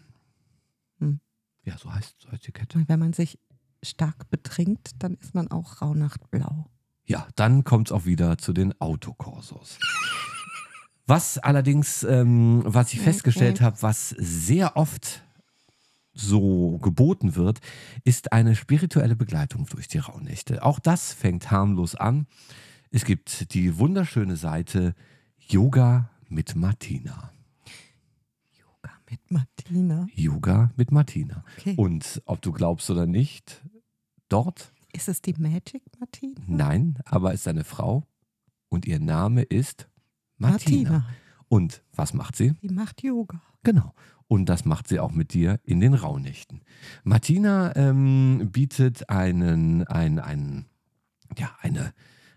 Hm. 0.98 1.20
Ja, 1.64 1.78
so 1.78 1.92
heißt, 1.92 2.16
so 2.20 2.30
heißt 2.30 2.46
die 2.46 2.52
Kette. 2.52 2.78
Und 2.78 2.88
wenn 2.88 2.98
man 2.98 3.12
sich 3.12 3.38
stark 3.82 4.28
betrinkt, 4.30 4.90
dann 4.98 5.14
ist 5.14 5.34
man 5.34 5.50
auch 5.50 5.80
Rauhnachtblau. 5.80 6.70
Ja, 7.04 7.28
dann 7.36 7.64
kommt 7.64 7.88
es 7.88 7.92
auch 7.92 8.04
wieder 8.04 8.36
zu 8.36 8.52
den 8.52 8.78
Autokorsos. 8.80 9.78
Was 11.06 11.38
allerdings, 11.38 12.02
ähm, 12.02 12.62
was 12.64 12.92
ich 12.92 13.00
festgestellt 13.00 13.60
habe, 13.60 13.80
was 13.80 14.10
sehr 14.10 14.76
oft 14.76 15.22
so 16.12 16.78
geboten 16.78 17.36
wird, 17.36 17.60
ist 18.02 18.32
eine 18.32 18.56
spirituelle 18.56 19.14
Begleitung 19.14 19.66
durch 19.66 19.86
die 19.86 19.98
Rauhnächte. 19.98 20.64
Auch 20.64 20.80
das 20.80 21.12
fängt 21.12 21.50
harmlos 21.50 21.94
an. 21.94 22.26
Es 22.90 23.04
gibt 23.04 23.54
die 23.54 23.78
wunderschöne 23.78 24.36
Seite 24.36 24.94
Yoga 25.48 26.10
mit 26.28 26.56
Martina. 26.56 27.30
Yoga 28.58 28.90
mit 29.08 29.30
Martina. 29.30 30.08
Yoga 30.12 30.72
mit 30.76 30.90
Martina. 30.90 31.44
Okay. 31.58 31.74
Und 31.76 32.20
ob 32.24 32.42
du 32.42 32.50
glaubst 32.50 32.90
oder 32.90 33.06
nicht, 33.06 33.64
dort 34.28 34.72
Ist 34.92 35.08
es 35.08 35.22
die 35.22 35.34
Magic 35.34 35.82
Martina? 36.00 36.40
Nein, 36.48 36.98
aber 37.04 37.32
ist 37.32 37.46
eine 37.46 37.62
Frau 37.62 38.08
und 38.68 38.86
ihr 38.86 38.98
Name 38.98 39.42
ist 39.42 39.88
Martina. 40.36 40.90
Martina. 40.90 41.06
Und 41.46 41.84
was 41.94 42.12
macht 42.12 42.34
sie? 42.34 42.54
Die 42.62 42.68
macht 42.68 43.04
Yoga. 43.04 43.40
Genau. 43.62 43.94
Und 44.26 44.48
das 44.48 44.64
macht 44.64 44.88
sie 44.88 44.98
auch 44.98 45.12
mit 45.12 45.32
dir 45.32 45.60
in 45.62 45.78
den 45.78 45.94
Rauhnächten. 45.94 46.62
Martina 47.04 47.74
ähm, 47.76 48.48
bietet 48.50 49.08
einen, 49.10 49.86
ein, 49.86 50.18
ein, 50.18 50.66
ja, 51.38 51.56
eine, 51.60 51.94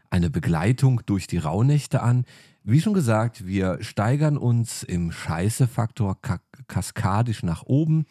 eine 0.10 0.30
Begleitung 0.30 1.02
durch 1.06 1.28
die 1.28 1.38
Rauhnächte 1.38 2.02
an. 2.02 2.26
Wie 2.64 2.82
schon 2.82 2.94
gesagt, 2.94 3.46
wir 3.46 3.82
steigern 3.82 4.38
uns 4.38 4.84
im 4.84 5.12
Scheiße-Faktor 5.12 6.22
ka 6.22 6.40
kaskadisch 6.68 7.42
nach 7.42 7.64
oben 7.64 8.06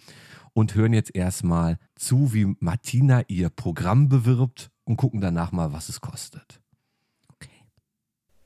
und 0.53 0.74
hören 0.74 0.92
jetzt 0.92 1.14
erstmal 1.14 1.78
zu, 1.94 2.34
wie 2.34 2.57
Martina 2.59 3.22
ihr 3.28 3.51
Programm 3.51 4.09
bewirbt 4.09 4.70
und 4.84 4.96
gucken 4.96 5.20
danach 5.20 5.53
mal, 5.53 5.72
was 5.72 5.88
es 5.88 6.01
kostet. 6.01 6.61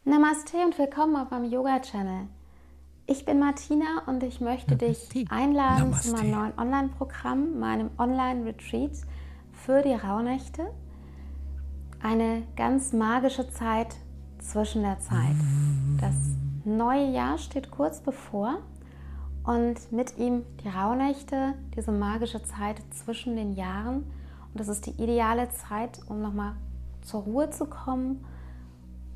Namaste 0.04 0.56
und 0.56 0.76
willkommen 0.78 1.14
auf 1.14 1.30
meinem 1.30 1.48
Yoga-Channel. 1.48 2.26
Ich 3.06 3.24
bin 3.24 3.38
Martina 3.38 4.02
und 4.06 4.24
ich 4.24 4.40
möchte 4.40 4.74
dich 4.76 4.98
einladen 5.30 5.90
Namaste. 5.90 6.08
zu 6.08 6.16
meinem 6.16 6.30
neuen 6.32 6.58
Online-Programm, 6.58 7.60
meinem 7.60 7.90
Online-Retreat 7.98 8.96
für 9.52 9.80
die 9.82 9.94
Rauhnächte. 9.94 10.72
Eine 12.02 12.42
ganz 12.56 12.92
magische 12.92 13.48
Zeit 13.50 13.96
zwischen 14.38 14.82
der 14.82 14.98
Zeit. 15.00 15.36
Das 16.00 16.14
neue 16.64 17.10
Jahr 17.12 17.38
steht 17.38 17.70
kurz 17.70 18.00
bevor 18.00 18.58
und 19.44 19.92
mit 19.92 20.18
ihm 20.18 20.42
die 20.62 20.68
Rauhnächte, 20.68 21.54
diese 21.76 21.92
magische 21.92 22.42
Zeit 22.42 22.82
zwischen 22.90 23.36
den 23.36 23.52
Jahren. 23.52 24.04
Und 24.52 24.60
das 24.60 24.68
ist 24.68 24.86
die 24.86 25.02
ideale 25.02 25.48
Zeit, 25.50 26.00
um 26.08 26.20
nochmal 26.20 26.54
zur 27.02 27.22
Ruhe 27.22 27.50
zu 27.50 27.66
kommen 27.66 28.24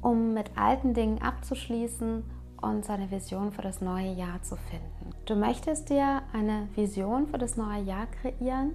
um 0.07 0.35
mit 0.35 0.57
alten 0.57 0.95
Dingen 0.95 1.21
abzuschließen 1.21 2.23
und 2.63 2.85
seine 2.85 3.11
Vision 3.11 3.51
für 3.51 3.63
das 3.63 3.81
neue 3.81 4.13
Jahr 4.13 4.41
zu 4.43 4.55
finden. 4.57 5.11
Du 5.25 5.35
möchtest 5.35 5.91
dir 5.91 6.23
eine 6.33 6.69
Vision 6.77 7.27
für 7.27 7.39
das 7.39 7.57
neue 7.57 7.83
Jahr 7.83 8.07
kreieren. 8.07 8.75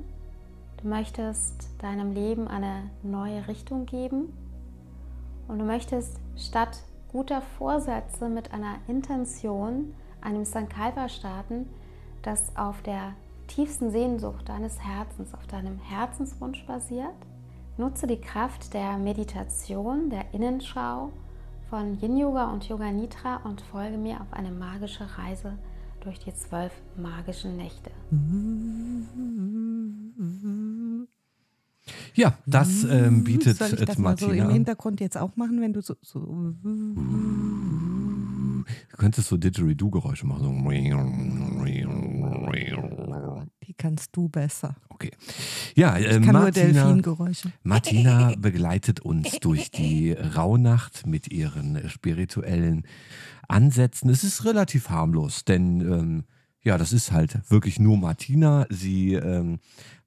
Du 0.82 0.88
möchtest 0.88 1.69
deinem 1.79 2.13
Leben 2.13 2.47
eine 2.47 2.89
neue 3.03 3.47
Richtung 3.47 3.86
geben. 3.86 4.34
Und 5.47 5.59
du 5.59 5.65
möchtest 5.65 6.19
statt 6.36 6.84
guter 7.11 7.41
Vorsätze 7.41 8.29
mit 8.29 8.51
einer 8.51 8.77
Intention, 8.88 9.93
einem 10.21 10.45
Sankalpa 10.45 11.09
starten, 11.09 11.67
das 12.23 12.55
auf 12.55 12.82
der 12.82 13.13
tiefsten 13.47 13.91
Sehnsucht 13.91 14.49
deines 14.49 14.79
Herzens, 14.79 15.34
auf 15.34 15.45
deinem 15.45 15.77
Herzenswunsch 15.77 16.65
basiert. 16.65 17.13
Nutze 17.77 18.07
die 18.07 18.21
Kraft 18.21 18.73
der 18.73 18.97
Meditation, 18.97 20.09
der 20.09 20.34
Innenschau 20.34 21.11
von 21.69 21.99
Yin 22.01 22.17
Yoga 22.17 22.51
und 22.51 22.67
Yoga 22.67 22.91
Nitra 22.91 23.41
und 23.43 23.61
folge 23.61 23.97
mir 23.97 24.21
auf 24.21 24.34
eine 24.34 24.51
magische 24.51 25.05
Reise 25.17 25.57
durch 26.02 26.20
die 26.20 26.34
zwölf 26.34 26.72
magischen 26.97 27.58
Nächte. 27.58 27.91
Ja, 32.14 32.38
das 32.45 32.84
ähm, 32.84 33.24
bietet 33.24 33.58
Soll 33.58 33.74
ich 33.74 33.80
jetzt 33.80 33.89
das 33.89 33.97
mal 33.97 34.18
so 34.18 34.28
Martina 34.28 34.45
im. 34.45 34.52
Hintergrund 34.52 34.99
jetzt 34.99 35.18
auch 35.18 35.36
machen, 35.36 35.62
wenn 35.62 35.74
du 35.74 35.82
so. 35.82 35.95
so 36.02 36.20
Du 38.89 38.97
könntest 38.97 39.30
so 39.30 39.38
Didgeridoo-Geräusche 39.38 40.28
machen. 40.28 40.43
So. 40.43 40.52
Die 43.63 43.73
kannst 43.73 44.15
du 44.15 44.29
besser. 44.29 44.75
Okay. 44.89 45.11
Ja, 45.75 45.97
Ich 45.97 46.07
äh, 46.07 46.19
Martina. 46.19 46.95
Martina 47.63 48.34
begleitet 48.38 48.99
uns 48.99 49.39
durch 49.39 49.71
die 49.71 50.11
Rauhnacht 50.13 51.05
mit 51.07 51.32
ihren 51.32 51.89
spirituellen 51.89 52.86
Ansätzen. 53.47 54.09
Es 54.09 54.23
ist 54.23 54.45
relativ 54.45 54.89
harmlos, 54.89 55.43
denn 55.45 55.82
ähm, 55.82 56.23
ja, 56.63 56.77
das 56.77 56.93
ist 56.93 57.11
halt 57.11 57.39
wirklich 57.49 57.79
nur 57.79 57.97
Martina. 57.97 58.65
Sie 58.69 59.13
ähm, 59.13 59.59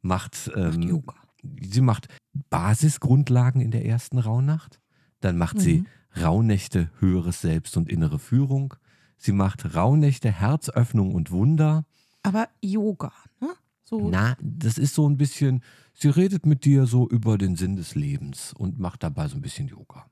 macht, 0.02 0.50
ähm, 0.54 0.82
Yoga. 0.82 1.14
sie 1.60 1.80
macht 1.80 2.08
Basisgrundlagen 2.50 3.60
in 3.60 3.70
der 3.70 3.84
ersten 3.84 4.18
Rauhnacht. 4.18 4.80
Dann 5.20 5.36
macht 5.36 5.60
sie 5.60 5.78
Mhm. 5.80 5.86
Rauhnächte 6.22 6.90
höheres 7.00 7.40
Selbst 7.40 7.76
und 7.76 7.88
innere 7.88 8.18
Führung. 8.20 8.74
Sie 9.16 9.32
macht 9.32 9.74
Rauhnächte 9.74 10.30
Herzöffnung 10.30 11.12
und 11.14 11.30
Wunder. 11.32 11.84
Aber 12.24 12.48
Yoga, 12.60 13.12
ne? 13.40 13.50
So. 13.84 14.08
Na, 14.08 14.36
das 14.40 14.78
ist 14.78 14.94
so 14.94 15.08
ein 15.08 15.18
bisschen, 15.18 15.62
sie 15.92 16.08
redet 16.08 16.46
mit 16.46 16.64
dir 16.64 16.86
so 16.86 17.08
über 17.08 17.36
den 17.36 17.54
Sinn 17.54 17.76
des 17.76 17.94
Lebens 17.94 18.54
und 18.56 18.78
macht 18.78 19.02
dabei 19.02 19.28
so 19.28 19.36
ein 19.36 19.42
bisschen 19.42 19.68
Yoga. 19.68 20.06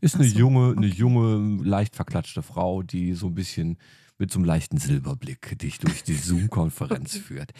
Ist 0.00 0.16
Ach 0.16 0.20
eine 0.20 0.28
so, 0.28 0.38
junge, 0.38 0.76
eine 0.76 0.88
okay. 0.88 0.96
junge, 0.96 1.62
leicht 1.62 1.94
verklatschte 1.96 2.42
Frau, 2.42 2.82
die 2.82 3.14
so 3.14 3.28
ein 3.28 3.34
bisschen 3.34 3.78
mit 4.18 4.32
so 4.32 4.40
einem 4.40 4.46
leichten 4.46 4.78
Silberblick 4.78 5.56
dich 5.58 5.78
durch 5.78 6.02
die 6.02 6.14
Zoom-Konferenz 6.16 7.16
führt. 7.16 7.52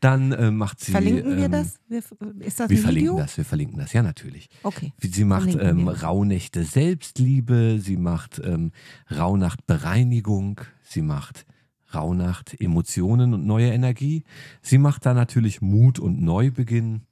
Dann 0.00 0.32
äh, 0.32 0.50
macht 0.50 0.80
sie. 0.80 0.92
Verlinken 0.92 1.36
wir 1.36 1.46
ähm, 1.46 1.52
das? 1.52 1.80
Wir, 1.88 1.98
ist 2.40 2.60
das 2.60 2.68
wir 2.68 2.76
ein 2.76 2.82
verlinken 2.82 3.12
Video? 3.12 3.16
das, 3.16 3.36
wir 3.38 3.44
verlinken 3.46 3.78
das, 3.78 3.92
ja 3.94 4.02
natürlich. 4.02 4.50
Okay. 4.62 4.92
Sie 4.98 5.24
macht 5.24 5.54
ähm. 5.54 5.88
Rauhnächte 5.88 6.64
Selbstliebe, 6.64 7.78
sie 7.80 7.96
macht 7.96 8.40
ähm, 8.44 8.72
Rauhnacht 9.10 9.66
Bereinigung, 9.66 10.60
sie 10.82 11.02
macht 11.02 11.46
Rauhnacht 11.94 12.60
Emotionen 12.60 13.34
und 13.34 13.46
neue 13.46 13.72
Energie. 13.72 14.24
Sie 14.60 14.78
macht 14.78 15.06
da 15.06 15.14
natürlich 15.14 15.62
Mut 15.62 15.98
und 15.98 16.22
Neubeginn. 16.22 17.02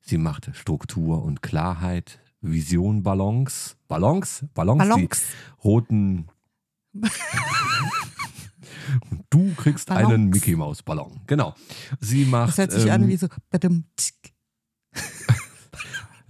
Sie 0.00 0.18
macht 0.18 0.50
Struktur 0.54 1.22
und 1.22 1.42
Klarheit, 1.42 2.20
Vision, 2.40 3.02
Balance, 3.02 3.76
Balance, 3.88 4.48
Balance, 4.54 4.88
Balance. 4.88 5.22
die 5.22 5.64
roten. 5.64 6.28
und 9.10 9.22
du 9.30 9.52
kriegst 9.54 9.90
einen 9.90 10.08
Balance. 10.08 10.28
Mickey 10.28 10.56
Maus 10.56 10.82
Ballon. 10.82 11.20
Genau. 11.26 11.54
Sie 12.00 12.24
macht. 12.24 12.50
Das 12.50 12.58
hört 12.58 12.72
sich 12.72 12.86
ähm, 12.86 12.92
an 12.92 13.08
wie 13.08 13.16
so. 13.16 13.28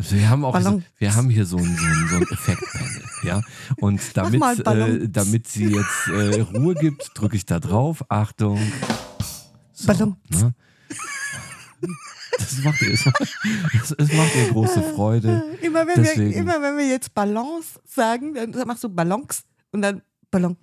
tsk. 0.02 0.12
Wir 0.12 0.28
haben 0.30 0.44
auch 0.44 0.60
so, 0.60 0.82
wir 0.98 1.14
haben 1.14 1.30
hier 1.30 1.46
so 1.46 1.56
ein, 1.56 1.64
so 1.76 1.84
ein, 1.86 2.08
so 2.10 2.16
ein 2.16 2.22
Effektpanel, 2.22 3.02
ja. 3.24 3.40
Und 3.76 4.00
damit, 4.16 4.40
mal 4.40 4.58
äh, 4.60 5.08
damit 5.08 5.48
sie 5.48 5.66
jetzt 5.66 6.08
äh, 6.08 6.40
Ruhe 6.40 6.74
gibt, 6.74 7.10
drücke 7.14 7.36
ich 7.36 7.46
da 7.46 7.60
drauf. 7.60 8.04
Achtung. 8.08 8.60
So, 9.72 9.86
Ballon. 9.86 10.16
Ne? 10.28 10.54
Das 12.38 12.58
macht 12.64 12.82
ihr, 12.82 12.92
es 12.92 13.04
macht, 13.04 14.34
ihr 14.36 14.48
große 14.50 14.82
Freude. 14.94 15.44
Immer 15.62 15.86
wenn, 15.86 16.02
wir, 16.02 16.36
immer 16.36 16.60
wenn 16.60 16.76
wir 16.76 16.88
jetzt 16.88 17.14
Balance 17.14 17.80
sagen, 17.86 18.34
dann 18.34 18.50
machst 18.66 18.82
du 18.82 18.88
Ballons 18.88 19.44
und 19.72 19.82
dann 19.82 20.02
Ballon. 20.30 20.56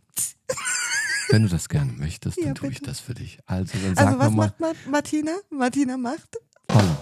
Wenn 1.29 1.43
du 1.43 1.47
das 1.49 1.69
gerne 1.69 1.93
möchtest, 1.93 2.37
dann 2.39 2.47
Ja, 2.47 2.53
tue 2.53 2.71
ich 2.71 2.81
das 2.81 2.99
für 2.99 3.13
dich. 3.13 3.39
Also 3.45 3.77
dann 3.81 3.95
sag 3.95 4.05
Also 4.07 4.19
was 4.19 4.25
nochmal 4.25 4.47
macht 4.47 4.59
Ma- 4.59 4.91
Martina? 4.91 5.31
Martina 5.49 5.95
macht? 5.97 6.37
Ballon. 6.67 6.97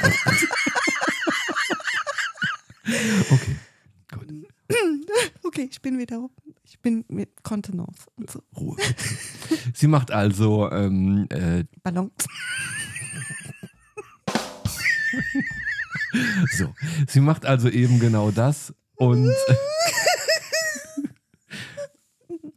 Okay, 3.30 3.56
gut. 4.12 4.26
Okay. 5.44 5.68
Ich 5.70 5.80
bin 5.80 5.98
wieder. 5.98 6.28
Ich 6.64 6.78
bin 6.80 7.04
mit 7.08 7.42
Kontenance 7.42 8.06
und 8.16 8.30
so. 8.30 8.42
Ruhe. 8.56 8.76
Sie 9.74 9.86
macht 9.86 10.10
also 10.10 10.70
ähm, 10.70 11.26
äh, 11.30 11.64
Ballon. 11.82 12.10
so. 16.56 16.74
Sie 17.08 17.20
macht 17.20 17.46
also 17.46 17.68
eben 17.68 17.98
genau 18.00 18.30
das 18.30 18.74
und 18.96 19.30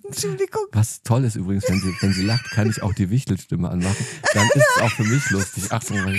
Entschuldigung. 0.03 0.65
was 0.71 1.01
toll 1.03 1.23
ist 1.23 1.35
übrigens, 1.35 1.63
wenn 1.69 1.79
sie, 1.79 1.93
wenn 2.01 2.13
sie 2.13 2.23
lacht, 2.23 2.49
kann 2.51 2.69
ich 2.69 2.81
auch 2.81 2.93
die 2.93 3.09
Wichtelstimme 3.11 3.69
anmachen. 3.69 4.05
Dann 4.33 4.47
ist 4.47 4.65
es 4.75 4.81
auch 4.81 4.91
für 4.91 5.03
mich 5.03 5.29
lustig. 5.29 5.71
Achtung, 5.71 6.01
mal. 6.03 6.15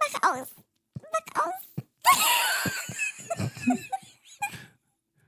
Mach 0.00 0.22
aus. 0.22 0.48
Mach 1.12 1.44
aus. 1.44 1.62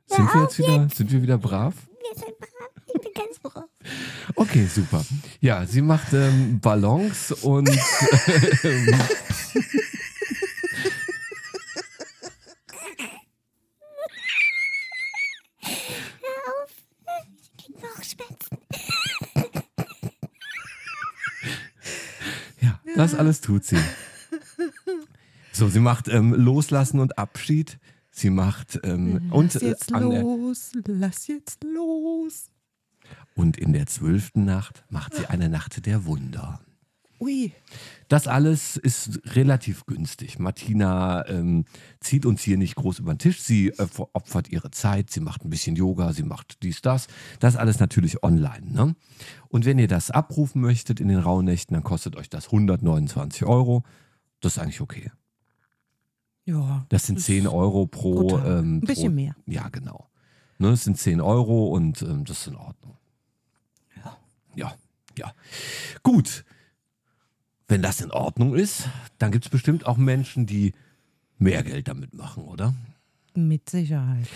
Sind 0.06 0.34
wir 0.34 0.42
jetzt 0.42 0.58
wieder, 0.58 0.88
sind 0.94 1.12
wir 1.12 1.22
wieder 1.22 1.38
brav? 1.38 1.74
Wir 2.00 2.14
sind 2.18 2.38
brav. 2.38 2.70
Ich 2.86 3.00
bin 3.00 3.12
ganz 3.14 3.38
brav. 3.38 3.64
Okay, 4.34 4.66
super. 4.66 5.04
Ja, 5.40 5.66
sie 5.66 5.82
macht 5.82 6.12
ähm, 6.12 6.60
Ballons 6.60 7.32
und 7.32 7.68
ähm, 7.68 7.76
Hör 15.60 16.38
auf. 16.62 16.70
Ich 17.36 17.50
krieg 17.64 17.76
Bauchschmerzen. 17.80 18.58
ja, 22.60 22.80
das 22.96 23.07
alles 23.18 23.40
tut 23.40 23.64
sie. 23.64 23.78
So, 25.52 25.68
sie 25.68 25.80
macht 25.80 26.08
ähm, 26.08 26.34
Loslassen 26.34 27.00
und 27.00 27.18
Abschied. 27.18 27.78
Sie 28.10 28.30
macht 28.30 28.80
ähm, 28.84 29.30
und, 29.32 29.54
Lass 29.54 29.62
äh, 29.62 29.68
jetzt 29.68 29.90
der, 29.90 30.00
los. 30.00 30.72
Lass 30.86 31.26
jetzt 31.26 31.64
los. 31.64 32.46
und 33.34 33.56
in 33.56 33.72
der 33.72 33.86
zwölften 33.86 34.44
Nacht 34.44 34.84
macht 34.88 35.14
sie 35.14 35.26
eine 35.26 35.48
Nacht 35.48 35.84
der 35.86 36.04
Wunder. 36.04 36.60
Ui. 37.20 37.52
Das 38.08 38.26
alles 38.26 38.76
ist 38.76 39.20
relativ 39.34 39.86
günstig. 39.86 40.38
Martina 40.38 41.26
ähm, 41.26 41.64
zieht 42.00 42.24
uns 42.24 42.42
hier 42.42 42.56
nicht 42.56 42.76
groß 42.76 43.00
über 43.00 43.14
den 43.14 43.18
Tisch. 43.18 43.42
Sie 43.42 43.68
äh, 43.68 43.86
opfert 44.12 44.48
ihre 44.48 44.70
Zeit, 44.70 45.10
sie 45.10 45.20
macht 45.20 45.44
ein 45.44 45.50
bisschen 45.50 45.76
Yoga, 45.76 46.12
sie 46.12 46.22
macht 46.22 46.62
dies, 46.62 46.80
das. 46.80 47.08
Das 47.40 47.56
alles 47.56 47.80
natürlich 47.80 48.22
online. 48.22 48.70
Ne? 48.70 48.96
Und 49.48 49.64
wenn 49.64 49.78
ihr 49.78 49.88
das 49.88 50.10
abrufen 50.10 50.60
möchtet 50.60 51.00
in 51.00 51.08
den 51.08 51.18
Rauhnächten, 51.18 51.74
dann 51.74 51.84
kostet 51.84 52.16
euch 52.16 52.30
das 52.30 52.46
129 52.46 53.44
Euro. 53.44 53.82
Das 54.40 54.56
ist 54.56 54.62
eigentlich 54.62 54.80
okay. 54.80 55.10
Ja. 56.44 56.86
Das 56.88 57.06
sind 57.06 57.20
10 57.20 57.46
Euro 57.46 57.86
pro. 57.86 58.38
Ähm, 58.38 58.76
Ein 58.76 58.80
bisschen 58.80 59.12
pro, 59.12 59.14
mehr. 59.16 59.36
Ja, 59.46 59.68
genau. 59.68 60.08
Ne, 60.58 60.70
das 60.70 60.84
sind 60.84 60.98
10 60.98 61.20
Euro 61.20 61.68
und 61.68 62.00
ähm, 62.02 62.24
das 62.24 62.40
ist 62.40 62.46
in 62.48 62.56
Ordnung. 62.56 62.96
Ja. 63.96 64.16
Ja, 64.54 64.74
ja. 65.16 65.32
Gut. 66.02 66.44
Wenn 67.68 67.82
das 67.82 68.00
in 68.00 68.10
Ordnung 68.10 68.54
ist, 68.54 68.88
dann 69.18 69.30
gibt 69.30 69.44
es 69.44 69.50
bestimmt 69.50 69.86
auch 69.86 69.98
Menschen, 69.98 70.46
die 70.46 70.72
mehr 71.38 71.62
Geld 71.62 71.88
damit 71.88 72.14
machen, 72.14 72.44
oder? 72.44 72.74
Mit 73.34 73.68
Sicherheit. 73.68 74.26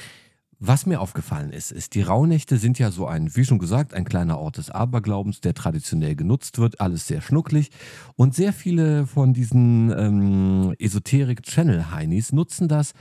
Was 0.64 0.86
mir 0.86 1.00
aufgefallen 1.00 1.50
ist, 1.50 1.72
ist, 1.72 1.94
die 1.94 2.02
Rauhnächte 2.02 2.56
sind 2.56 2.78
ja 2.78 2.92
so 2.92 3.06
ein, 3.06 3.34
wie 3.34 3.44
schon 3.44 3.58
gesagt, 3.58 3.94
ein 3.94 4.04
kleiner 4.04 4.38
Ort 4.38 4.58
des 4.58 4.70
Aberglaubens, 4.70 5.40
der 5.40 5.54
traditionell 5.54 6.14
genutzt 6.14 6.58
wird, 6.58 6.80
alles 6.80 7.08
sehr 7.08 7.20
schnucklig. 7.20 7.70
Und 8.14 8.36
sehr 8.36 8.52
viele 8.52 9.06
von 9.06 9.32
diesen 9.32 9.90
ähm, 9.98 10.74
Esoterik-Channel-Heinis 10.78 12.32
nutzen 12.32 12.68
das, 12.68 12.92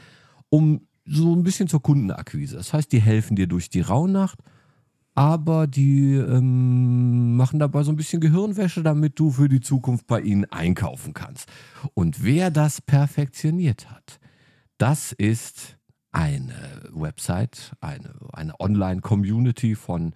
um 0.50 0.88
so 1.06 1.36
ein 1.36 1.44
bisschen 1.44 1.68
zur 1.68 1.84
Kundenakquise. 1.84 2.56
Das 2.56 2.74
heißt, 2.74 2.92
die 2.92 3.02
helfen 3.02 3.36
dir 3.36 3.46
durch 3.46 3.70
die 3.70 3.82
Rauhnacht, 3.82 4.40
aber 5.14 5.68
die 5.68 6.14
ähm, 6.16 7.36
machen 7.36 7.59
dabei 7.59 7.84
so 7.84 7.91
ein 7.91 7.97
bisschen 7.97 8.22
Gehirnwäsche, 8.22 8.84
damit 8.84 9.20
du 9.20 9.32
für 9.32 9.49
die 9.49 9.59
Zukunft 9.59 10.07
bei 10.07 10.22
ihnen 10.22 10.45
einkaufen 10.45 11.14
kannst. 11.14 11.49
Und 11.93 12.24
wer 12.24 12.49
das 12.51 12.82
perfektioniert 12.82 13.89
hat, 13.91 14.20
das 14.78 15.12
ist 15.12 15.78
eine 16.12 16.53
Website, 16.91 17.74
eine, 17.82 18.14
eine 18.34 18.59
Online-Community 18.59 19.76
von 19.76 20.14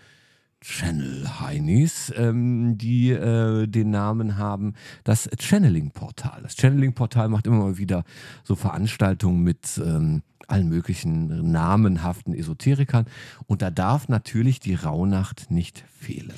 Channel 0.61 1.39
Heinis, 1.39 2.11
ähm, 2.15 2.77
die 2.77 3.11
äh, 3.11 3.67
den 3.67 3.91
Namen 3.91 4.37
haben, 4.37 4.73
das 5.03 5.29
Channeling-Portal. 5.39 6.41
Das 6.43 6.55
Channeling-Portal 6.55 7.29
macht 7.29 7.47
immer 7.47 7.57
mal 7.57 7.77
wieder 7.77 8.03
so 8.43 8.55
Veranstaltungen 8.55 9.43
mit 9.43 9.79
ähm, 9.83 10.23
allen 10.47 10.69
möglichen 10.69 11.51
namenhaften 11.51 12.33
Esoterikern 12.33 13.05
und 13.47 13.61
da 13.61 13.71
darf 13.71 14.09
natürlich 14.09 14.59
die 14.59 14.75
Rauhnacht 14.75 15.51
nicht 15.51 15.83
fehlen. 15.87 16.33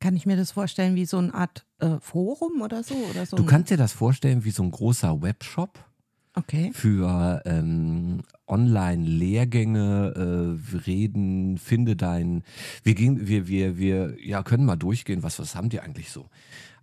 Kann 0.00 0.16
ich 0.16 0.24
mir 0.24 0.36
das 0.36 0.50
vorstellen 0.52 0.94
wie 0.94 1.04
so 1.04 1.18
eine 1.18 1.34
Art 1.34 1.66
äh, 1.78 1.98
Forum 2.00 2.62
oder 2.62 2.82
so? 2.82 2.94
Oder 2.94 3.26
so 3.26 3.36
Du 3.36 3.44
kannst 3.44 3.70
dir 3.70 3.76
das 3.76 3.92
vorstellen 3.92 4.44
wie 4.44 4.50
so 4.50 4.62
ein 4.62 4.70
großer 4.70 5.20
Webshop 5.20 5.78
Okay. 6.34 6.70
für 6.72 7.42
ähm, 7.44 8.20
Online-Lehrgänge, 8.46 10.14
äh, 10.16 10.76
Reden, 10.86 11.58
finde 11.58 11.96
dein. 11.96 12.44
Wir 12.84 12.94
gehen, 12.94 13.26
wir, 13.26 13.48
wir, 13.48 13.78
wir, 13.78 14.16
ja, 14.24 14.42
können 14.42 14.64
mal 14.64 14.76
durchgehen, 14.76 15.22
was, 15.22 15.38
was 15.38 15.54
haben 15.54 15.68
die 15.68 15.80
eigentlich 15.80 16.10
so? 16.10 16.28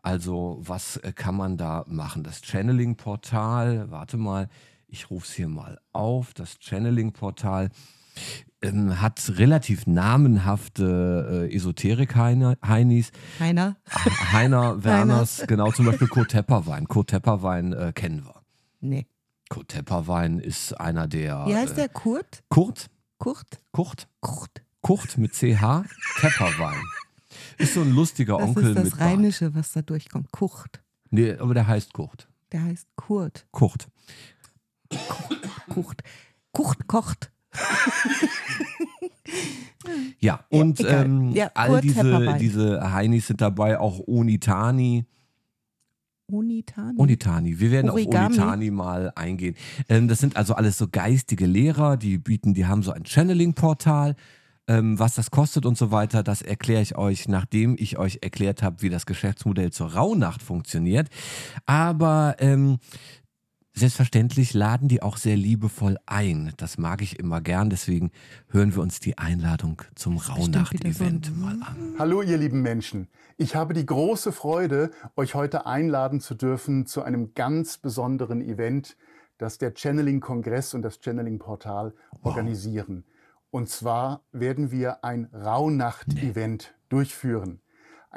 Also, 0.01 0.59
was 0.61 0.97
äh, 0.97 1.13
kann 1.13 1.35
man 1.35 1.57
da 1.57 1.85
machen? 1.87 2.23
Das 2.23 2.41
Channeling-Portal, 2.41 3.89
warte 3.89 4.17
mal, 4.17 4.49
ich 4.87 5.09
rufe 5.09 5.25
es 5.25 5.33
hier 5.33 5.49
mal 5.49 5.79
auf. 5.91 6.33
Das 6.33 6.59
Channeling-Portal 6.59 7.69
ähm, 8.61 9.01
hat 9.01 9.31
relativ 9.37 9.85
namenhafte 9.87 11.47
äh, 11.49 11.55
Esoterik-Heinis. 11.55 13.11
Heiner? 13.39 13.77
Heiner, 14.31 14.83
Werners, 14.83 15.43
genau, 15.47 15.71
zum 15.71 15.85
Beispiel 15.85 16.07
Kurt 16.07 16.31
Tepperwein. 16.31 16.87
Kurt 16.87 17.09
Tepperwein 17.09 17.73
äh, 17.73 17.91
kennen 17.93 18.25
wir. 18.25 18.41
Nee. 18.79 19.07
Kurt 19.49 19.69
Tepperwein 19.69 20.39
ist 20.39 20.73
einer 20.73 21.07
der. 21.07 21.45
Wie 21.47 21.55
heißt 21.55 21.73
äh, 21.73 21.75
der? 21.75 21.89
Kurt? 21.89 22.43
Kurt? 22.49 22.87
Kurt? 23.17 23.59
Kurt? 23.71 24.07
Kurt. 24.21 24.61
Kurt 24.81 25.17
mit 25.17 25.33
CH? 25.33 25.83
Tepperwein. 26.19 26.81
Ist 27.57 27.73
so 27.73 27.81
ein 27.81 27.91
lustiger 27.91 28.37
Das 28.37 28.47
Onkel 28.49 28.63
ist 28.69 28.75
das 28.75 28.83
mit 28.85 28.97
Bart. 28.97 29.01
Rheinische, 29.09 29.55
was 29.55 29.71
da 29.71 29.81
durchkommt. 29.81 30.31
Kurt. 30.31 30.81
Nee, 31.09 31.33
aber 31.33 31.53
der 31.53 31.67
heißt 31.67 31.93
Kurt. 31.93 32.27
Der 32.51 32.63
heißt 32.63 32.87
Kurt. 32.95 33.45
Kurt. 33.51 33.87
Kurt. 35.69 36.01
Kurt 36.51 36.87
kocht. 36.87 37.31
Ja, 40.19 40.45
und 40.49 40.79
egal. 40.79 41.05
ähm, 41.05 41.31
Ja, 41.31 41.51
all 41.53 41.81
diese, 41.81 42.01
Tepperwein. 42.01 42.39
diese 42.39 42.91
Heinis 42.91 43.27
sind 43.27 43.41
dabei, 43.41 43.79
auch 43.79 43.99
Onitani. 44.07 45.05
Unitani. 46.27 46.99
Onitani. 46.99 47.59
Wir 47.59 47.71
werden 47.71 47.89
Origami. 47.89 48.25
auf 48.25 48.43
Onitani 48.43 48.71
mal 48.71 49.11
eingehen. 49.15 49.55
Ähm, 49.87 50.07
das 50.07 50.19
sind 50.19 50.35
also 50.35 50.53
alles 50.55 50.77
so 50.77 50.87
geistige 50.89 51.45
Lehrer, 51.45 51.95
die 51.95 52.17
bieten, 52.17 52.53
die 52.53 52.65
haben 52.65 52.83
so 52.83 52.91
ein 52.91 53.05
Channeling-Portal. 53.05 54.15
Ähm, 54.69 54.99
was 54.99 55.15
das 55.15 55.31
kostet 55.31 55.65
und 55.65 55.77
so 55.77 55.91
weiter, 55.91 56.23
das 56.23 56.41
erkläre 56.41 56.81
ich 56.81 56.97
euch, 56.97 57.29
nachdem 57.29 57.77
ich 57.79 57.97
euch 57.97 58.19
erklärt 58.21 58.61
habe, 58.61 58.81
wie 58.81 58.89
das 58.89 59.05
Geschäftsmodell 59.05 59.71
zur 59.71 59.93
Rauhnacht 59.93 60.41
funktioniert. 60.43 61.07
Aber 61.65 62.35
ähm, 62.39 62.79
selbstverständlich 63.77 64.53
laden 64.53 64.87
die 64.87 65.01
auch 65.01 65.17
sehr 65.17 65.37
liebevoll 65.37 65.97
ein. 66.05 66.51
Das 66.57 66.77
mag 66.77 67.01
ich 67.01 67.19
immer 67.19 67.41
gern, 67.41 67.69
deswegen 67.69 68.11
hören 68.49 68.75
wir 68.75 68.81
uns 68.81 68.99
die 68.99 69.17
Einladung 69.17 69.81
zum 69.95 70.17
Rauhnacht-Event 70.17 71.37
mal 71.39 71.57
an. 71.61 71.95
Hallo 71.99 72.21
ihr 72.21 72.37
lieben 72.37 72.61
Menschen. 72.61 73.07
Ich 73.37 73.55
habe 73.55 73.73
die 73.73 73.85
große 73.85 74.31
Freude, 74.31 74.89
euch 75.15 75.35
heute 75.35 75.67
einladen 75.67 76.21
zu 76.21 76.33
dürfen 76.33 76.87
zu 76.87 77.03
einem 77.03 77.35
ganz 77.35 77.77
besonderen 77.77 78.41
Event, 78.41 78.97
das 79.37 79.59
der 79.59 79.73
Channeling-Kongress 79.75 80.73
und 80.73 80.81
das 80.81 80.99
Channeling-Portal 80.99 81.93
organisieren. 82.23 83.05
Und 83.51 83.69
zwar 83.69 84.23
werden 84.31 84.71
wir 84.71 85.03
ein 85.03 85.25
Rauhnacht-Event 85.25 86.73
durchführen. 86.89 87.61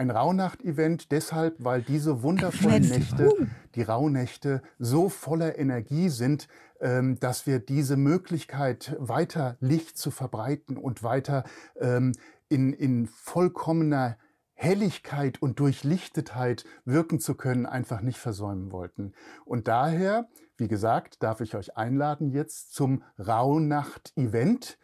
Ein 0.01 0.11
Rauhnacht-Event 0.11 1.13
deshalb, 1.13 1.57
weil 1.63 1.83
diese 1.83 2.23
wundervollen. 2.23 2.89
Nächte, 2.89 3.37
die 3.75 3.83
Rauhnächte, 3.83 4.63
so 4.79 5.11
voller 5.11 5.59
Energie 5.59 6.09
sind, 6.09 6.49
ähm, 6.81 7.21
dass 7.21 7.47
wir 7.47 7.59
diese 7.59 7.99
Möglichkeit, 7.99 8.97
weiter 8.99 9.59
Licht 9.61 9.99
zu 9.99 10.11
verbreiten 10.11 10.79
und 10.79 11.03
weiter 11.03 11.45
ähm, 11.79 12.13
in, 12.49 12.73
in 12.73 13.09
vollkommener 13.09 14.17
Helligkeit 14.55 15.43
und 15.43 15.61
Durchlichtetheit 15.61 16.65
wirken 16.87 17.21
zu 17.21 17.35
können, 17.35 17.67
einfach 17.67 18.01
nicht 18.01 18.19
versäumen 18.19 18.73
wollten. 18.73 19.13
Und 19.45 19.69
daher, 19.69 20.31
wie 20.57 20.69
gesagt, 20.69 21.23
darf 21.23 21.43
ich 21.43 21.57
euch 21.57 21.77
einladen 21.77 22.31
jetzt 22.31 22.73
zum 22.73 23.03
Rauhnacht-Event. 23.19 24.79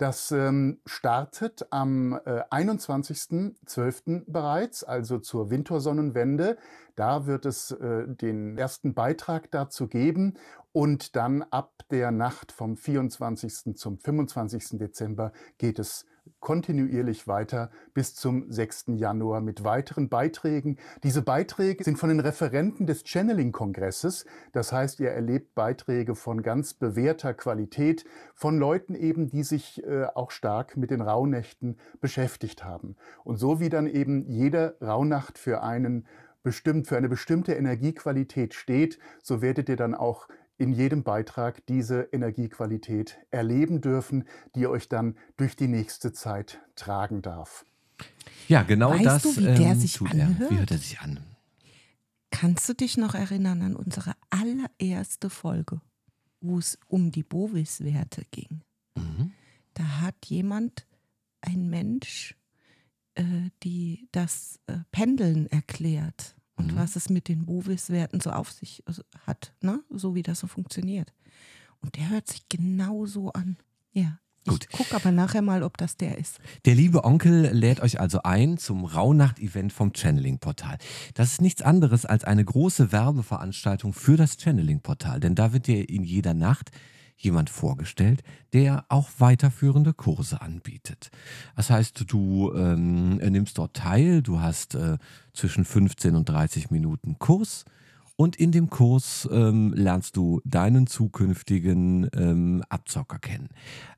Das 0.00 0.32
ähm, 0.32 0.80
startet 0.86 1.66
am 1.68 2.14
äh, 2.24 2.42
21.12. 2.50 4.22
bereits, 4.26 4.82
also 4.82 5.18
zur 5.18 5.50
Wintersonnenwende. 5.50 6.56
Da 6.96 7.26
wird 7.26 7.44
es 7.44 7.72
äh, 7.72 8.08
den 8.08 8.56
ersten 8.56 8.94
Beitrag 8.94 9.50
dazu 9.50 9.88
geben 9.88 10.38
und 10.72 11.16
dann 11.16 11.42
ab 11.42 11.82
der 11.90 12.12
Nacht 12.12 12.50
vom 12.50 12.78
24. 12.78 13.76
zum 13.76 13.98
25. 13.98 14.78
Dezember 14.78 15.32
geht 15.58 15.78
es 15.78 16.06
kontinuierlich 16.40 17.28
weiter 17.28 17.70
bis 17.94 18.14
zum 18.14 18.50
6. 18.50 18.86
Januar 18.96 19.40
mit 19.40 19.62
weiteren 19.62 20.08
Beiträgen. 20.08 20.78
Diese 21.02 21.22
Beiträge 21.22 21.84
sind 21.84 21.98
von 21.98 22.08
den 22.08 22.20
Referenten 22.20 22.86
des 22.86 23.04
Channeling-Kongresses. 23.04 24.24
Das 24.52 24.72
heißt, 24.72 25.00
ihr 25.00 25.10
erlebt 25.10 25.54
Beiträge 25.54 26.14
von 26.14 26.42
ganz 26.42 26.74
bewährter 26.74 27.34
Qualität, 27.34 28.04
von 28.34 28.58
Leuten 28.58 28.94
eben, 28.94 29.28
die 29.28 29.42
sich 29.42 29.84
äh, 29.84 30.06
auch 30.14 30.30
stark 30.30 30.76
mit 30.76 30.90
den 30.90 31.02
Rauhnächten 31.02 31.78
beschäftigt 32.00 32.64
haben. 32.64 32.96
Und 33.24 33.36
so 33.36 33.60
wie 33.60 33.68
dann 33.68 33.86
eben 33.86 34.24
jede 34.26 34.76
Rauhnacht 34.80 35.38
für 35.38 35.62
einen 35.62 36.06
bestimmt, 36.42 36.86
für 36.86 36.96
eine 36.96 37.08
bestimmte 37.08 37.52
Energiequalität 37.52 38.54
steht, 38.54 38.98
so 39.22 39.42
werdet 39.42 39.68
ihr 39.68 39.76
dann 39.76 39.94
auch 39.94 40.28
in 40.60 40.72
jedem 40.74 41.02
Beitrag 41.02 41.64
diese 41.66 42.02
Energiequalität 42.12 43.18
erleben 43.30 43.80
dürfen, 43.80 44.24
die 44.54 44.66
euch 44.66 44.88
dann 44.88 45.16
durch 45.38 45.56
die 45.56 45.68
nächste 45.68 46.12
Zeit 46.12 46.60
tragen 46.76 47.22
darf. 47.22 47.64
Ja, 48.46 48.62
genau 48.62 48.90
weißt 48.90 49.06
das 49.06 49.22
du, 49.22 49.36
wie 49.36 49.44
der 49.44 49.58
ähm, 49.58 49.80
sich 49.80 49.94
tut 49.94 50.10
anhört? 50.10 50.38
er. 50.38 50.50
Wie 50.50 50.58
hört 50.58 50.70
er 50.70 50.78
sich 50.78 51.00
an? 51.00 51.20
Kannst 52.30 52.68
du 52.68 52.74
dich 52.74 52.98
noch 52.98 53.14
erinnern 53.14 53.62
an 53.62 53.74
unsere 53.74 54.12
allererste 54.28 55.30
Folge, 55.30 55.80
wo 56.40 56.58
es 56.58 56.78
um 56.86 57.10
die 57.10 57.22
Bovis-Werte 57.22 58.26
ging? 58.30 58.60
Mhm. 58.96 59.32
Da 59.74 60.00
hat 60.02 60.26
jemand, 60.26 60.86
ein 61.40 61.70
Mensch, 61.70 62.36
äh, 63.14 63.24
die 63.62 64.08
das 64.12 64.60
äh, 64.66 64.76
Pendeln 64.92 65.46
erklärt 65.46 66.36
und 66.60 66.72
Mhm. 66.72 66.76
was 66.76 66.96
es 66.96 67.10
mit 67.10 67.28
den 67.28 67.44
Bovis-Werten 67.46 68.20
so 68.20 68.30
auf 68.30 68.52
sich 68.52 68.82
also, 68.86 69.02
hat, 69.26 69.52
ne? 69.60 69.80
so 69.90 70.14
wie 70.14 70.22
das 70.22 70.38
so 70.40 70.46
funktioniert. 70.46 71.12
Und 71.80 71.96
der 71.96 72.10
hört 72.10 72.28
sich 72.28 72.48
genau 72.48 73.06
so 73.06 73.32
an. 73.32 73.56
Ja. 73.92 74.18
Gut. 74.46 74.66
Ich 74.70 74.76
gucke 74.76 74.94
aber 74.96 75.12
nachher 75.12 75.42
mal, 75.42 75.62
ob 75.62 75.76
das 75.76 75.96
der 75.98 76.16
ist. 76.16 76.38
Der 76.64 76.74
liebe 76.74 77.04
Onkel 77.04 77.50
lädt 77.52 77.80
euch 77.80 78.00
also 78.00 78.22
ein 78.22 78.56
zum 78.56 78.86
Rauhnacht-Event 78.86 79.70
vom 79.72 79.92
Channeling-Portal. 79.92 80.78
Das 81.12 81.32
ist 81.32 81.40
nichts 81.42 81.60
anderes 81.60 82.06
als 82.06 82.24
eine 82.24 82.42
große 82.44 82.90
Werbeveranstaltung 82.90 83.92
für 83.92 84.16
das 84.16 84.38
Channeling-Portal, 84.38 85.20
denn 85.20 85.34
da 85.34 85.52
wird 85.52 85.66
dir 85.66 85.86
in 85.88 86.04
jeder 86.04 86.32
Nacht 86.32 86.70
jemand 87.22 87.50
vorgestellt, 87.50 88.22
der 88.52 88.84
auch 88.88 89.08
weiterführende 89.18 89.92
Kurse 89.92 90.40
anbietet. 90.40 91.10
Das 91.56 91.70
heißt, 91.70 92.04
du 92.08 92.52
ähm, 92.54 93.16
nimmst 93.16 93.58
dort 93.58 93.74
teil, 93.74 94.22
du 94.22 94.40
hast 94.40 94.74
äh, 94.74 94.98
zwischen 95.34 95.64
15 95.64 96.16
und 96.16 96.28
30 96.28 96.70
Minuten 96.70 97.18
Kurs 97.18 97.64
und 98.16 98.36
in 98.36 98.52
dem 98.52 98.68
Kurs 98.68 99.28
ähm, 99.32 99.72
lernst 99.74 100.16
du 100.16 100.40
deinen 100.44 100.86
zukünftigen 100.86 102.08
ähm, 102.14 102.62
Abzocker 102.68 103.18
kennen. 103.18 103.48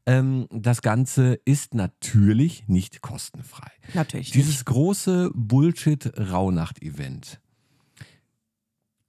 Ähm, 0.06 0.46
das 0.50 0.82
Ganze 0.82 1.34
ist 1.44 1.74
natürlich 1.74 2.68
nicht 2.68 3.02
kostenfrei. 3.02 3.70
Natürlich 3.94 4.30
Dieses 4.30 4.58
nicht. 4.58 4.66
große 4.66 5.30
Bullshit-Rauhnacht-Event, 5.34 7.40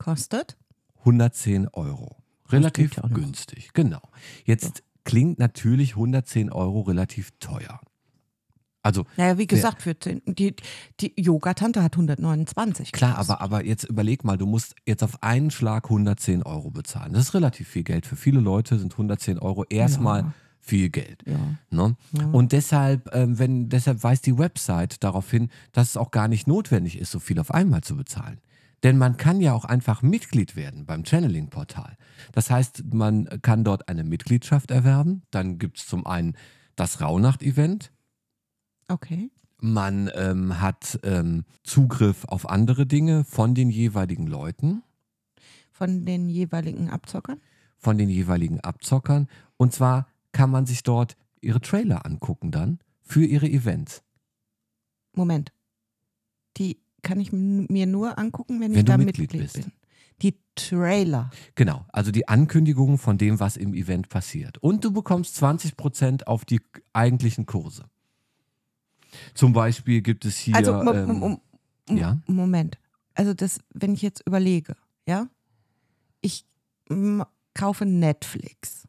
Kostet? 0.04 0.58
110 1.00 1.70
Euro. 1.70 2.18
Relativ 2.54 2.96
ja 2.96 3.04
auch 3.04 3.10
noch. 3.10 3.16
günstig, 3.18 3.70
genau. 3.74 4.02
Jetzt 4.46 4.84
klingt 5.04 5.40
natürlich 5.40 5.92
110 5.92 6.52
Euro 6.52 6.82
relativ 6.82 7.32
teuer. 7.40 7.80
Also 8.86 9.06
Naja, 9.16 9.38
wie 9.38 9.48
gesagt, 9.48 9.82
für 9.82 9.94
die, 9.96 10.56
die 11.00 11.14
Yoga-Tante 11.16 11.82
hat 11.82 11.94
129. 11.94 12.92
Klar, 12.92 13.18
aber, 13.18 13.40
aber 13.40 13.66
jetzt 13.66 13.86
überleg 13.86 14.26
mal, 14.26 14.38
du 14.38 14.46
musst 14.46 14.76
jetzt 14.86 15.04
auf 15.04 15.24
einen 15.24 15.52
Schlag 15.52 15.86
110 15.86 16.44
Euro 16.44 16.70
bezahlen. 16.70 17.14
Das 17.14 17.24
ist 17.24 17.34
relativ 17.34 17.70
viel 17.70 17.84
Geld. 17.84 18.06
Für 18.06 18.18
viele 18.18 18.42
Leute 18.42 18.78
sind 18.78 18.92
110 18.94 19.40
Euro 19.40 19.64
erstmal 19.70 20.24
Ja. 20.24 20.34
viel 20.60 20.90
Geld. 20.90 21.24
Ja. 21.26 21.40
Ne? 21.70 21.96
Ja. 22.12 22.26
Und 22.28 22.52
deshalb, 22.52 23.10
ähm, 23.16 23.40
wenn, 23.40 23.70
deshalb 23.70 24.04
weist 24.04 24.26
die 24.26 24.38
Website 24.38 25.02
darauf 25.02 25.32
hin, 25.32 25.50
dass 25.72 25.90
es 25.92 25.98
auch 25.98 26.12
gar 26.12 26.28
nicht 26.28 26.48
notwendig 26.48 27.00
ist, 27.00 27.12
so 27.12 27.20
viel 27.20 27.40
auf 27.40 27.52
einmal 27.52 27.82
zu 27.84 27.96
bezahlen. 27.96 28.42
Denn 28.84 28.98
man 28.98 29.16
kann 29.18 29.40
ja 29.40 29.54
auch 29.54 29.66
einfach 29.66 30.02
Mitglied 30.02 30.56
werden 30.56 30.86
beim 30.86 31.04
Channeling-Portal. 31.06 31.98
Das 32.34 32.50
heißt, 32.50 32.94
man 32.94 33.30
kann 33.42 33.64
dort 33.64 33.88
eine 33.88 34.04
Mitgliedschaft 34.04 34.72
erwerben. 34.72 35.24
Dann 35.32 35.58
gibt 35.58 35.78
es 35.80 35.88
zum 35.88 36.06
einen 36.06 36.36
das 36.76 37.00
Rauhnacht-Event. 37.00 37.92
Okay. 38.90 39.32
Man 39.60 40.12
ähm, 40.16 40.60
hat 40.60 41.00
ähm, 41.04 41.46
Zugriff 41.64 42.26
auf 42.26 42.50
andere 42.50 42.86
Dinge 42.86 43.24
von 43.24 43.56
den 43.56 43.70
jeweiligen 43.70 44.28
Leuten, 44.28 44.84
Von 45.72 46.06
den 46.06 46.28
jeweiligen 46.30 46.90
Abzockern? 46.90 47.40
von 47.78 47.98
den 47.98 48.10
jeweiligen 48.10 48.60
Abzockern. 48.62 49.28
Und 49.58 49.74
zwar 49.74 50.08
kann 50.34 50.50
man 50.50 50.66
sich 50.66 50.84
dort 50.84 51.16
ihre 51.42 51.62
Trailer 51.62 52.06
angucken 52.06 52.52
dann 52.52 52.80
für 53.02 53.26
ihre 53.26 53.48
Events. 53.50 54.04
Moment. 55.14 55.52
Die 56.58 56.83
kann 57.04 57.20
ich 57.20 57.32
mir 57.32 57.86
nur 57.86 58.18
angucken, 58.18 58.60
wenn, 58.60 58.72
Wenn 58.72 58.80
ich 58.80 58.86
da 58.86 58.98
Mitglied 58.98 59.34
Mitglied, 59.34 59.54
bin. 59.54 59.72
Die 60.22 60.40
Trailer. 60.56 61.30
Genau, 61.56 61.86
also 61.92 62.12
die 62.12 62.28
Ankündigungen 62.28 62.98
von 62.98 63.18
dem, 63.18 63.40
was 63.40 63.58
im 63.58 63.74
Event 63.74 64.10
passiert. 64.10 64.58
Und 64.60 64.84
du 64.86 64.92
bekommst 64.92 65.42
20% 65.44 66.24
auf 66.24 66.46
die 66.46 66.62
eigentlichen 66.94 67.46
Kurse. 67.46 67.86
Zum 69.34 69.54
Beispiel 69.54 70.02
gibt 70.02 70.26
es 70.26 70.38
hier. 70.38 70.56
also, 70.56 70.82
ähm, 70.82 71.40
ja? 71.90 72.20
Moment. 72.26 72.80
Also, 73.14 73.34
das, 73.34 73.60
wenn 73.74 73.94
ich 73.94 74.02
jetzt 74.02 74.26
überlege, 74.26 74.76
ja, 75.08 75.28
ich 76.22 76.46
kaufe 77.54 77.86
Netflix. 77.86 78.88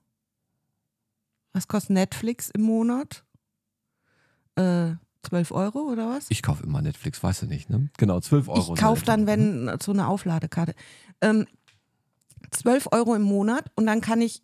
Was 1.53 1.69
kostet 1.69 1.91
Netflix 1.91 2.51
im 2.51 2.63
Monat? 2.63 3.25
Äh, 4.57 4.95
12 5.25 5.51
Euro 5.53 5.81
oder 5.91 6.09
was? 6.11 6.27
Ich 6.29 6.43
kaufe 6.43 6.63
immer 6.65 6.81
Netflix, 6.83 7.23
weißt 7.23 7.43
du 7.43 7.47
nicht, 7.47 7.71
ne? 7.71 7.89
Genau, 7.99 8.21
12 8.21 8.49
Euro. 8.49 8.75
Ich 8.75 8.81
kaufe 8.81 9.05
dann, 9.05 9.27
wenn 9.27 9.71
so 9.83 9.93
eine 9.93 10.07
Aufladekarte. 10.07 10.75
Ähm, 11.21 11.47
12 12.51 12.89
Euro 12.93 13.15
im 13.15 13.23
Monat 13.23 13.65
und 13.75 13.87
dann 13.87 14.01
kann 14.01 14.21
ich, 14.21 14.43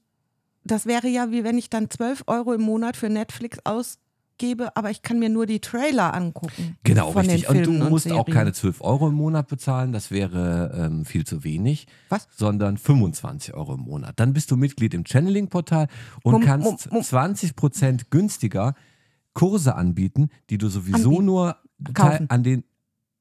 das 0.65 0.87
wäre 0.87 1.09
ja 1.09 1.31
wie 1.31 1.45
wenn 1.45 1.59
ich 1.59 1.71
dann 1.71 1.91
12 1.91 2.25
Euro 2.27 2.53
im 2.55 2.63
Monat 2.63 2.97
für 2.97 3.09
Netflix 3.09 3.59
ausgebe, 3.65 4.75
aber 4.77 4.91
ich 4.91 5.03
kann 5.03 5.19
mir 5.19 5.29
nur 5.29 5.47
die 5.47 5.61
Trailer 5.61 6.13
angucken. 6.15 6.77
Genau, 6.83 7.13
von 7.13 7.27
richtig. 7.27 7.49
Und 7.49 7.67
du 7.67 7.73
musst 7.73 8.07
auch 8.11 8.25
Serien. 8.27 8.35
keine 8.35 8.53
12 8.53 8.81
Euro 8.81 9.09
im 9.09 9.15
Monat 9.15 9.47
bezahlen, 9.49 9.93
das 9.93 10.11
wäre 10.11 10.73
ähm, 10.77 11.05
viel 11.05 11.25
zu 11.25 11.45
wenig. 11.45 11.87
Was? 12.09 12.27
Sondern 12.37 12.79
25 12.79 13.55
Euro 13.55 13.75
im 13.75 13.81
Monat. 13.81 14.15
Dann 14.19 14.33
bist 14.33 14.51
du 14.51 14.57
Mitglied 14.57 14.95
im 14.95 15.05
Channeling-Portal 15.05 15.87
und 16.25 16.33
Mom- 16.33 16.43
kannst 16.43 16.91
mom- 16.91 17.01
mom- 17.01 17.03
20% 17.03 18.07
günstiger 18.11 18.75
Kurse 19.35 19.75
anbieten, 19.75 20.31
die 20.51 20.59
du 20.59 20.69
sowieso 20.69 21.11
Anbieten. 21.11 21.25
nur 21.25 21.57
teil, 21.95 22.27
an 22.29 22.43
den 22.43 22.65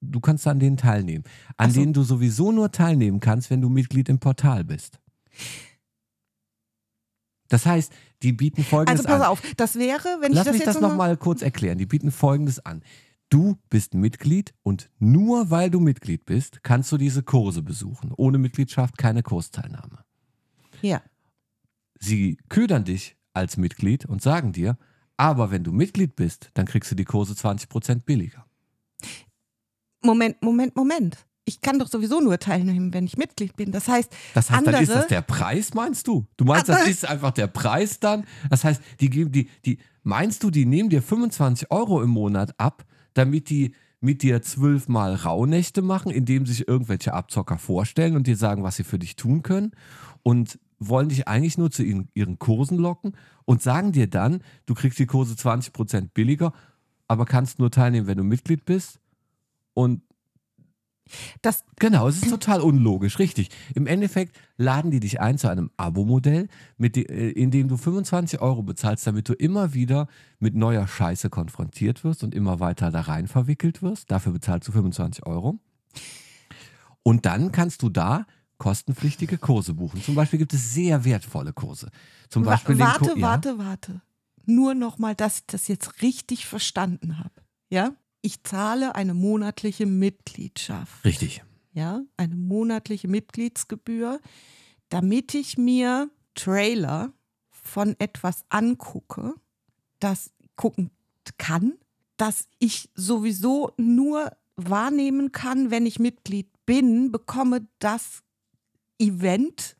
du 0.02 0.20
kannst 0.20 0.48
an 0.48 0.60
denen 0.60 0.78
teilnehmen, 0.78 1.24
an 1.58 1.72
so. 1.72 1.80
denen 1.80 1.94
du 1.94 2.04
sowieso 2.04 2.52
nur 2.52 2.72
teilnehmen 2.72 3.20
kannst, 3.20 3.50
wenn 3.50 3.62
du 3.62 3.70
Mitglied 3.70 4.10
im 4.10 4.20
Portal 4.20 4.64
bist. 4.64 5.00
Das 7.50 7.66
heißt, 7.66 7.92
die 8.22 8.32
bieten 8.32 8.64
folgendes 8.64 9.06
Also 9.06 9.10
pass 9.18 9.22
an. 9.26 9.32
auf, 9.32 9.42
das 9.58 9.76
wäre, 9.76 10.20
wenn 10.22 10.32
Lass 10.32 10.42
ich 10.42 10.46
das 10.46 10.54
mich 10.54 10.60
jetzt 10.62 10.76
das 10.76 10.82
noch 10.82 10.90
nochmal 10.90 11.18
kurz 11.18 11.42
erklären. 11.42 11.78
Die 11.78 11.86
bieten 11.86 12.12
folgendes 12.12 12.66
an. 12.66 12.84
Du 13.30 13.58
bist 13.70 13.94
Mitglied 13.94 14.54
und 14.64 14.90
nur 15.00 15.50
weil 15.52 15.70
du 15.70 15.80
Mitglied 15.80 16.26
bist, 16.26 16.64
kannst 16.64 16.92
du 16.92 16.98
diese 16.98 17.24
Kurse 17.24 17.62
besuchen. 17.62 18.12
Ohne 18.16 18.38
Mitgliedschaft 18.38 18.98
keine 18.98 19.22
Kursteilnahme. 19.24 20.04
Ja. 20.82 21.02
Sie 22.00 22.38
ködern 22.50 22.86
dich 22.86 23.18
als 23.34 23.58
Mitglied 23.58 24.06
und 24.06 24.22
sagen 24.22 24.52
dir, 24.52 24.78
aber 25.20 25.52
wenn 25.52 25.66
du 25.66 25.74
Mitglied 25.74 26.16
bist, 26.16 26.50
dann 26.54 26.66
kriegst 26.66 26.90
du 26.92 26.96
die 26.96 27.04
Kurse 27.04 27.34
20% 27.34 28.04
billiger. 28.06 28.46
Moment, 30.02 30.42
Moment, 30.42 30.78
Moment. 30.78 31.26
Ich 31.44 31.60
kann 31.60 31.78
doch 31.78 31.90
sowieso 31.90 32.22
nur 32.22 32.40
teilnehmen, 32.40 32.94
wenn 32.94 33.06
ich 33.06 33.18
Mitglied 33.18 33.58
bin. 33.58 33.74
Das 33.74 33.90
heißt, 33.90 34.10
Das 34.34 34.50
heißt, 34.50 34.58
andere, 34.58 34.76
dann 34.76 34.84
ist 34.84 34.94
das 34.94 35.08
der 35.08 35.22
Preis, 35.22 35.74
meinst 35.74 36.08
du? 36.08 36.26
Du 36.38 36.46
meinst, 36.46 36.70
das 36.70 36.88
ist 36.88 37.06
einfach 37.06 37.32
der 37.32 37.48
Preis 37.48 38.00
dann? 38.00 38.26
Das 38.50 38.64
heißt, 38.64 38.82
die 39.02 39.10
geben 39.10 39.32
die, 39.34 39.50
die, 39.66 39.80
meinst 40.04 40.42
du, 40.44 40.52
die 40.52 40.66
nehmen 40.66 40.90
dir 40.90 41.02
25 41.02 41.70
Euro 41.70 42.02
im 42.02 42.12
Monat 42.12 42.58
ab, 42.58 42.86
damit 43.14 43.50
die 43.50 43.76
mit 44.00 44.24
dir 44.24 44.42
zwölfmal 44.42 45.16
Rauhnächte 45.16 45.82
machen, 45.82 46.12
indem 46.12 46.46
sich 46.46 46.66
irgendwelche 46.66 47.14
Abzocker 47.14 47.58
vorstellen 47.58 48.16
und 48.16 48.26
dir 48.26 48.38
sagen, 48.38 48.64
was 48.64 48.78
sie 48.78 48.86
für 48.86 49.00
dich 49.00 49.18
tun 49.18 49.44
können 49.44 49.72
und 50.24 50.60
wollen 50.80 51.10
dich 51.10 51.28
eigentlich 51.28 51.58
nur 51.58 51.72
zu 51.72 51.84
ihren, 51.84 52.40
Kursen 52.40 52.78
locken 52.78 53.16
und 53.46 53.62
sagen 53.62 53.92
dir 53.92 54.08
dann, 54.08 54.42
du 54.66 54.74
kriegst 54.74 55.00
die 55.00 55.06
Kurse 55.06 55.34
20% 55.36 56.10
billiger, 56.14 56.54
aber 57.08 57.26
kannst 57.26 57.60
nur 57.60 57.72
teilnehmen, 57.72 58.08
wenn 58.08 58.18
du 58.18 58.24
Mitglied 58.24 58.66
bist 58.66 59.00
und 59.74 60.02
Das, 61.42 61.66
Genau, 61.80 62.08
es 62.08 62.18
ist 62.18 62.30
total 62.30 62.62
unlogisch, 62.62 63.18
richtig. 63.18 63.50
Im 63.74 63.88
Endeffekt 63.88 64.38
laden 64.58 64.92
die 64.92 65.00
dich 65.00 65.20
ein 65.20 65.38
zu 65.38 65.48
einem 65.48 65.72
Abo-Modell, 65.76 66.50
äh, 66.80 67.30
in 67.32 67.52
dem 67.52 67.68
du 67.68 67.78
25 67.78 68.42
Euro 68.42 68.62
bezahlst, 68.62 69.08
damit 69.08 69.28
du 69.28 69.34
immer 69.34 69.74
wieder 69.74 70.08
mit 70.40 70.56
neuer 70.56 70.88
Scheiße 70.88 71.30
konfrontiert 71.30 72.04
wirst 72.04 72.24
und 72.24 72.36
immer 72.36 72.60
weiter 72.60 72.92
da 72.92 73.02
rein 73.02 73.28
verwickelt 73.28 73.82
wirst. 73.82 74.12
Dafür 74.12 74.34
bezahlst 74.34 74.68
du 74.68 74.72
25 74.72 75.26
Euro. 75.26 75.58
Und 77.02 77.26
dann 77.26 77.52
kannst 77.52 77.82
du 77.82 77.90
da 77.90 78.26
kostenpflichtige 78.60 79.38
Kurse 79.40 79.74
buchen. 79.74 80.04
Zum 80.04 80.14
Beispiel 80.14 80.38
gibt 80.38 80.54
es 80.54 80.74
sehr 80.74 81.04
wertvolle 81.06 81.52
Kurse. 81.54 81.90
Zum 82.30 82.46
Wa- 82.46 82.52
Beispiel 82.52 82.76
den 82.76 82.86
warte, 82.86 83.16
ja? 83.16 83.22
warte, 83.22 83.58
warte. 83.58 84.02
Nur 84.46 84.76
noch 84.76 85.00
mal, 85.00 85.16
dass 85.16 85.40
ich 85.40 85.46
das 85.48 85.68
jetzt 85.68 86.02
richtig 86.04 86.46
verstanden 86.46 87.18
habe. 87.20 87.34
Ja? 87.70 87.94
Ich 88.22 88.44
zahle 88.44 88.94
eine 88.96 89.14
monatliche 89.14 89.86
Mitgliedschaft. 89.86 91.04
Richtig. 91.06 91.44
Ja, 91.74 92.02
eine 92.18 92.36
monatliche 92.36 93.08
Mitgliedsgebühr, 93.08 94.20
damit 94.90 95.34
ich 95.36 95.58
mir 95.58 96.10
Trailer 96.36 97.14
von 97.52 97.96
etwas 98.00 98.44
angucke, 98.50 99.36
das 100.00 100.32
gucken 100.56 100.90
kann, 101.38 101.74
das 102.18 102.48
ich 102.58 102.90
sowieso 102.96 103.72
nur 103.78 104.32
wahrnehmen 104.56 105.32
kann, 105.32 105.72
wenn 105.72 105.86
ich 105.86 106.00
Mitglied 106.00 106.48
bin, 106.66 107.12
bekomme 107.12 107.68
das 107.80 108.24
Event, 109.00 109.76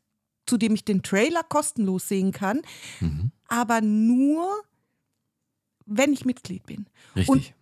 zu 0.46 0.56
dem 0.56 0.74
ich 0.74 0.84
den 0.84 1.02
Trailer 1.02 1.42
kostenlos 1.44 2.08
sehen 2.08 2.32
kann, 2.32 2.62
Mhm. 3.00 3.30
aber 3.48 3.80
nur, 3.80 4.48
wenn 5.86 6.12
ich 6.12 6.24
Mitglied 6.24 6.64
bin. 6.66 6.86
Richtig. 7.14 7.28
Und 7.28 7.52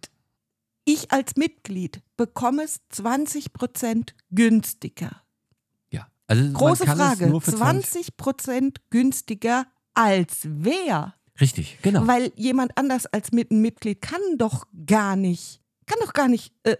ich 0.85 1.11
als 1.13 1.37
Mitglied 1.37 2.01
bekomme 2.17 2.63
es 2.65 2.81
20% 2.91 4.15
günstiger. 4.31 5.23
ja. 5.91 6.09
Also 6.27 6.53
Große 6.53 6.87
Frage, 6.87 7.25
Es 7.27 7.31
nur 7.31 7.41
für 7.41 7.55
20 7.55 8.09
20% 8.17 8.77
günstiger 8.91 9.67
als 9.95 10.41
wer? 10.45 11.15
Richtig, 11.41 11.79
genau. 11.83 12.07
Weil 12.07 12.33
jemand 12.37 12.77
anders 12.77 13.07
als 13.07 13.33
mit 13.33 13.51
ein 13.51 13.61
Mitglied 13.61 14.01
kann 14.03 14.21
doch 14.39 14.67
gar 14.87 15.15
nicht, 15.17 15.61
kann 15.87 15.99
doch 16.01 16.13
gar 16.13 16.29
nicht, 16.29 16.53
äh, 16.65 16.77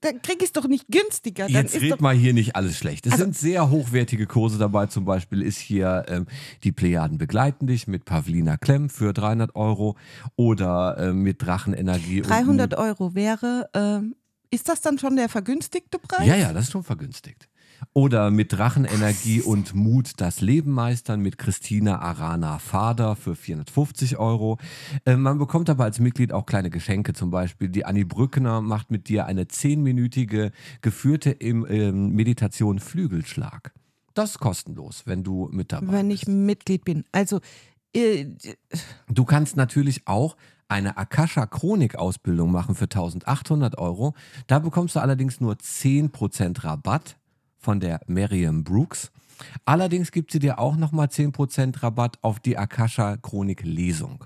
dann 0.00 0.22
krieg 0.22 0.36
ich 0.38 0.44
es 0.44 0.52
doch 0.52 0.66
nicht 0.68 0.86
günstiger. 0.88 1.44
Dann 1.46 1.52
Jetzt 1.66 1.80
red 1.80 2.00
mal 2.00 2.14
hier 2.14 2.32
nicht 2.34 2.56
alles 2.56 2.76
schlecht. 2.76 3.06
Es 3.06 3.12
Also- 3.12 3.24
sind 3.24 3.36
sehr 3.36 3.70
hochwertige 3.70 4.26
Kurse 4.26 4.58
dabei. 4.58 4.86
Zum 4.86 5.04
Beispiel 5.04 5.42
ist 5.42 5.58
hier 5.58 6.04
ähm, 6.08 6.26
die 6.64 6.72
Plejaden 6.72 7.18
begleiten 7.18 7.66
dich 7.66 7.86
mit 7.88 8.04
Pavlina 8.04 8.56
Klemm 8.56 8.88
für 8.90 9.12
300 9.12 9.54
Euro 9.56 9.96
oder 10.36 10.96
äh, 10.98 11.12
mit 11.12 11.42
Drachenenergie. 11.42 12.22
und 12.22 12.28
300 12.30 12.70
Mut. 12.72 12.78
Euro 12.78 13.14
wäre, 13.14 13.68
ähm, 13.74 14.14
ist 14.50 14.68
das 14.68 14.80
dann 14.80 14.98
schon 14.98 15.16
der 15.16 15.28
vergünstigte 15.28 15.98
Preis? 15.98 16.26
Ja, 16.26 16.36
ja, 16.36 16.52
das 16.52 16.64
ist 16.64 16.72
schon 16.72 16.84
vergünstigt. 16.84 17.48
Oder 17.92 18.30
mit 18.30 18.52
Drachenenergie 18.52 19.40
und 19.40 19.74
Mut 19.74 20.12
das 20.18 20.40
Leben 20.40 20.72
meistern 20.72 21.20
mit 21.20 21.38
Christina 21.38 21.98
Arana 22.00 22.58
Fader 22.58 23.16
für 23.16 23.34
450 23.34 24.18
Euro. 24.18 24.58
Äh, 25.04 25.16
man 25.16 25.38
bekommt 25.38 25.70
aber 25.70 25.84
als 25.84 26.00
Mitglied 26.00 26.32
auch 26.32 26.46
kleine 26.46 26.70
Geschenke. 26.70 27.12
Zum 27.12 27.30
Beispiel 27.30 27.68
die 27.68 27.84
Annie 27.84 28.04
Brückner 28.06 28.60
macht 28.60 28.90
mit 28.90 29.08
dir 29.08 29.26
eine 29.26 29.48
zehnminütige 29.48 30.50
geführte 30.80 31.30
im, 31.30 31.66
ähm, 31.68 32.10
Meditation 32.14 32.78
Flügelschlag. 32.78 33.72
Das 34.14 34.30
ist 34.30 34.38
kostenlos, 34.40 35.02
wenn 35.06 35.22
du 35.22 35.48
mit 35.52 35.72
dabei 35.72 35.92
Wenn 35.92 36.08
bist. 36.08 36.22
ich 36.24 36.28
Mitglied 36.28 36.84
bin. 36.84 37.04
Also, 37.12 37.40
äh, 37.94 38.26
Du 39.08 39.24
kannst 39.24 39.56
natürlich 39.56 40.06
auch 40.06 40.36
eine 40.68 40.96
Akasha-Chronik-Ausbildung 40.98 42.50
machen 42.50 42.74
für 42.74 42.84
1800 42.84 43.78
Euro. 43.78 44.14
Da 44.46 44.58
bekommst 44.58 44.96
du 44.96 45.00
allerdings 45.00 45.40
nur 45.40 45.54
10% 45.54 46.64
Rabatt 46.64 47.16
von 47.58 47.80
der 47.80 48.00
Miriam 48.06 48.64
Brooks. 48.64 49.10
Allerdings 49.64 50.10
gibt 50.10 50.32
sie 50.32 50.38
dir 50.38 50.58
auch 50.58 50.76
nochmal 50.76 51.08
10% 51.08 51.82
Rabatt 51.82 52.18
auf 52.22 52.40
die 52.40 52.58
Akasha-Chronik-Lesung. 52.58 54.24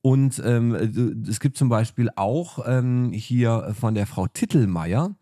Und 0.00 0.40
ähm, 0.44 1.24
es 1.28 1.40
gibt 1.40 1.56
zum 1.56 1.68
Beispiel 1.68 2.10
auch 2.16 2.60
ähm, 2.66 3.10
hier 3.12 3.74
von 3.78 3.94
der 3.94 4.06
Frau 4.06 4.26
Tittelmeier, 4.26 5.14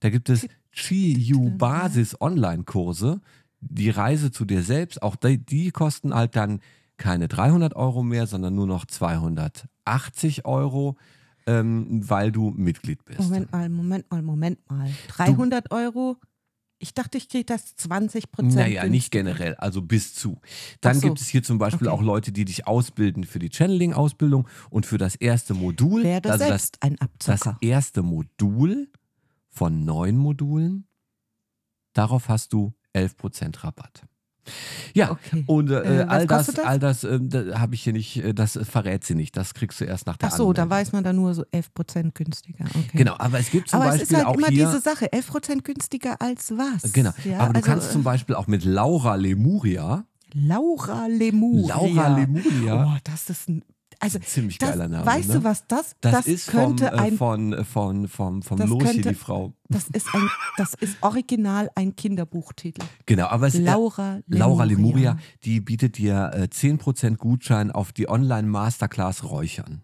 da 0.00 0.10
gibt 0.10 0.28
es 0.28 0.46
Chi-U-Basis-Online-Kurse, 0.72 3.20
die 3.60 3.90
Reise 3.90 4.30
zu 4.30 4.44
dir 4.44 4.62
selbst, 4.62 5.02
auch 5.02 5.16
die, 5.16 5.38
die 5.38 5.70
kosten 5.70 6.14
halt 6.14 6.36
dann 6.36 6.60
keine 6.96 7.28
300 7.28 7.74
Euro 7.76 8.02
mehr, 8.02 8.26
sondern 8.26 8.54
nur 8.54 8.66
noch 8.66 8.84
280 8.84 10.44
Euro, 10.44 10.96
ähm, 11.50 12.08
weil 12.08 12.30
du 12.32 12.50
Mitglied 12.50 13.04
bist. 13.04 13.20
Moment 13.20 13.50
mal, 13.52 13.68
Moment 13.68 14.10
mal, 14.10 14.22
Moment 14.22 14.70
mal. 14.70 14.90
300 15.08 15.70
Euro? 15.72 16.16
Ich 16.78 16.94
dachte, 16.94 17.18
ich 17.18 17.28
kriege 17.28 17.44
das 17.44 17.76
20 17.76 18.30
Prozent. 18.32 18.54
Naja, 18.54 18.86
nicht 18.86 19.10
generell, 19.10 19.54
also 19.56 19.82
bis 19.82 20.14
zu. 20.14 20.40
Dann 20.80 20.94
so. 20.98 21.08
gibt 21.08 21.20
es 21.20 21.28
hier 21.28 21.42
zum 21.42 21.58
Beispiel 21.58 21.88
Okay. 21.88 21.96
auch 21.96 22.02
Leute, 22.02 22.32
die 22.32 22.46
dich 22.46 22.66
ausbilden 22.66 23.24
für 23.24 23.38
die 23.38 23.50
Channeling-Ausbildung 23.50 24.48
und 24.70 24.86
für 24.86 24.96
das 24.96 25.14
erste 25.14 25.52
Modul. 25.52 26.04
Werde 26.04 26.32
also 26.32 26.46
selbst 26.46 26.78
das, 26.80 26.90
ein 26.90 26.96
das 27.18 27.28
Abzocker. 27.28 27.58
erste 27.60 28.02
Modul 28.02 28.88
von 29.50 29.84
neun 29.84 30.16
Modulen, 30.16 30.86
darauf 31.92 32.28
hast 32.28 32.52
du 32.54 32.72
11% 32.94 33.62
Rabatt. 33.62 34.06
Ja, 34.94 35.10
Okay. 35.12 35.44
und 35.46 35.70
äh, 35.70 36.00
Äh, 36.00 36.04
all 36.04 36.26
das, 36.26 36.46
das? 36.46 36.58
all 36.64 36.78
das 36.78 37.04
äh, 37.04 37.18
da 37.20 37.58
habe 37.60 37.74
ich 37.74 37.82
hier 37.82 37.92
nicht, 37.92 38.16
äh, 38.24 38.34
das 38.34 38.58
verrät 38.62 39.04
sie 39.04 39.14
nicht. 39.14 39.36
Das 39.36 39.54
kriegst 39.54 39.80
du 39.80 39.84
erst 39.84 40.06
nach 40.06 40.16
der 40.16 40.28
Ach 40.28 40.32
so, 40.36 40.52
da 40.52 40.62
Anmeldung. 40.62 40.70
weiß 40.86 40.92
man 40.92 41.04
dann 41.04 41.16
nur 41.16 41.34
so 41.34 41.44
11 41.52 41.72
Prozent 41.74 42.14
günstiger. 42.14 42.64
Okay. 42.66 42.90
Genau, 42.98 43.14
aber 43.18 43.38
es 43.38 43.50
gibt 43.50 43.68
zum 43.70 43.80
Aber 43.80 43.90
Beispiel 43.90 44.04
es 44.04 44.10
ist 44.10 44.16
halt 44.16 44.26
auch 44.26 44.34
immer 44.36 44.48
hier. 44.48 44.66
diese 44.66 44.80
Sache, 44.80 45.12
11 45.12 45.26
Prozent 45.28 45.64
günstiger 45.64 46.20
als 46.20 46.50
was? 46.52 46.92
Genau, 46.92 47.10
Ja, 47.24 47.40
aber 47.40 47.52
du 47.52 47.56
also, 47.60 47.70
kannst 47.70 47.92
zum 47.92 48.00
äh, 48.02 48.04
Beispiel 48.04 48.34
auch 48.34 48.46
mit 48.46 48.64
Laura 48.64 49.14
Lemuria. 49.16 50.04
Laura 50.32 51.06
Lemuria. 51.06 51.68
Laura 51.76 52.16
Lemuria. 52.16 52.84
Oh, 52.94 52.98
das 53.04 53.30
ist 53.30 53.48
ein. 53.48 53.64
Also, 54.02 54.18
Ziemlich 54.18 54.56
das, 54.56 54.70
geiler 54.70 54.88
Name. 54.88 55.04
Weißt 55.04 55.28
ne? 55.28 55.34
du, 55.34 55.44
was 55.44 55.66
das? 55.66 55.94
Das, 56.00 56.26
ist 56.26 56.48
könnte 56.48 56.86
vom, 56.88 56.94
äh, 56.94 57.00
ein. 57.02 57.16
von, 57.18 57.64
von, 57.66 58.08
vom, 58.08 58.42
vom 58.42 58.58
das 58.58 58.68
Lochi, 58.68 58.84
könnte- 58.86 59.08
die 59.10 59.14
Frau. 59.14 59.52
Das 59.68 59.88
ist 59.88 60.12
ein, 60.14 60.28
das 60.56 60.72
ist 60.74 60.96
original 61.02 61.70
ein 61.74 61.94
Kinderbuchtitel. 61.94 62.82
Genau, 63.06 63.26
aber 63.26 63.48
es 63.48 63.54
Laura 63.58 64.16
äh, 64.16 64.22
Laura 64.26 64.64
Lemuria. 64.64 65.10
Lemuria, 65.12 65.18
die 65.44 65.60
bietet 65.60 65.98
dir 65.98 66.30
äh, 66.34 66.48
10% 66.50 67.16
Gutschein 67.18 67.70
auf 67.70 67.92
die 67.92 68.08
Online-Masterclass 68.08 69.24
Räuchern. 69.24 69.82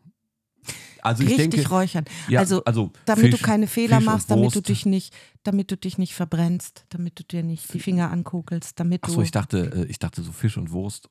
Also 1.02 1.22
ich 1.22 1.28
Richtig 1.30 1.50
denke, 1.50 1.68
räuchern. 1.68 2.04
Ja, 2.28 2.40
also, 2.40 2.64
also 2.64 2.90
damit 3.04 3.26
Fisch- 3.26 3.38
du 3.38 3.46
keine 3.46 3.66
Fehler 3.68 4.00
machst, 4.00 4.30
damit 4.30 4.54
du 4.56 4.60
dich 4.60 4.86
nicht, 4.86 5.14
damit 5.44 5.70
du 5.70 5.76
dich 5.76 5.98
nicht 5.98 6.14
verbrennst, 6.14 6.84
damit 6.88 7.18
du 7.20 7.22
dir 7.22 7.44
nicht 7.44 7.72
die 7.72 7.78
Finger 7.80 8.10
ankugelst, 8.10 8.80
damit 8.80 9.04
du. 9.04 9.10
Achso, 9.10 9.20
ich 9.22 9.30
dachte, 9.30 9.84
äh, 9.86 9.90
ich 9.90 9.98
dachte 10.00 10.22
so 10.22 10.32
Fisch 10.32 10.56
und 10.56 10.72
Wurst 10.72 11.08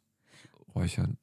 räuchern. 0.73 1.17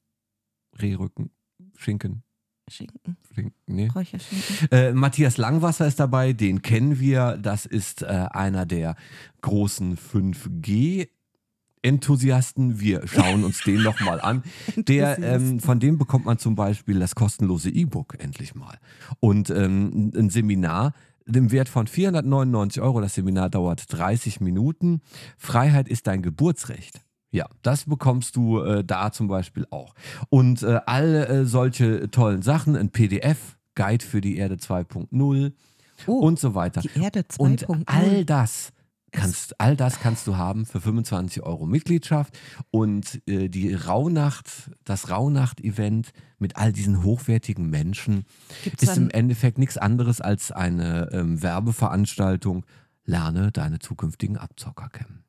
Rehrücken, 0.81 1.31
Schinken. 1.77 2.23
Schinken, 2.69 3.17
Schinken 3.35 3.57
nee. 3.67 3.89
Räucherschinken. 3.89 4.69
Äh, 4.71 4.93
Matthias 4.93 5.37
Langwasser 5.37 5.85
ist 5.87 5.99
dabei, 5.99 6.33
den 6.33 6.63
kennen 6.63 7.01
wir. 7.01 7.37
Das 7.37 7.67
ist 7.67 8.03
äh, 8.03 8.07
einer 8.07 8.67
der 8.67 8.95
großen 9.41 9.99
5G-Enthusiasten. 9.99 12.79
Wir 12.79 13.09
schauen 13.09 13.43
uns 13.45 13.65
den 13.65 13.83
nochmal 13.83 14.21
an. 14.21 14.45
Der, 14.77 15.19
ähm, 15.19 15.59
von 15.59 15.81
dem 15.81 15.99
bekommt 15.99 16.25
man 16.25 16.39
zum 16.39 16.55
Beispiel 16.55 17.01
das 17.01 17.17
kostenlose 17.17 17.71
E-Book 17.71 18.15
endlich 18.21 18.55
mal. 18.55 18.79
Und 19.19 19.51
ähm, 19.51 20.13
ein 20.15 20.31
Seminar 20.31 20.95
im 21.27 21.51
Wert 21.51 21.69
von 21.69 21.89
499 21.89 22.81
Euro. 22.81 23.01
Das 23.01 23.15
Seminar 23.15 23.51
dauert 23.51 23.93
30 23.93 24.41
Minuten. 24.41 25.01
Freiheit 25.37 25.89
ist 25.89 26.07
dein 26.07 26.23
Geburtsrecht. 26.23 27.01
Ja, 27.33 27.47
das 27.63 27.87
bekommst 27.87 28.37
du 28.37 28.61
äh, 28.61 28.85
da 28.85 29.11
zum 29.11 29.27
Beispiel 29.27 29.67
auch. 29.71 29.95
Und 30.29 30.63
äh, 30.63 30.81
all 30.87 31.15
äh, 31.15 31.45
solche 31.47 32.11
tollen 32.11 32.43
Sachen, 32.43 32.77
ein 32.77 32.91
PDF, 32.91 33.57
Guide 33.75 34.05
für 34.05 34.21
die 34.21 34.37
Erde 34.37 34.57
2.0 34.57 35.53
Oh, 36.07 36.19
und 36.19 36.39
so 36.39 36.55
weiter. 36.55 36.81
Die 36.83 37.01
Erde 37.01 37.25
Und 37.39 37.65
2.0. 37.67 37.83
all 37.87 38.25
das 38.25 38.73
kannst, 39.13 39.61
all 39.61 39.77
das 39.77 40.01
kannst 40.01 40.27
du 40.27 40.37
haben 40.37 40.67
für 40.67 40.81
25 40.81 41.43
Euro 41.43 41.67
Mitgliedschaft 41.67 42.39
und 42.71 43.23
äh, 43.27 43.49
die 43.49 43.75
Rauhnacht, 43.75 44.71
das 44.85 45.11
Rauhnacht-Event 45.11 46.13
mit 46.39 46.57
all 46.57 46.73
diesen 46.73 47.05
hochwertigen 47.05 47.69
Menschen 47.71 48.25
Gibt's 48.65 48.83
ist 48.83 48.97
im 48.97 49.11
Endeffekt 49.11 49.59
nichts 49.59 49.79
anderes 49.79 50.21
als 50.21 50.51
eine 50.51 51.09
ähm, 51.13 51.43
Werbeveranstaltung. 51.43 52.67
Lerne 53.05 53.51
deine 53.51 53.81
zukünftigen 53.81 54.37
Abzocker 54.37 54.89
kennen. 54.89 55.25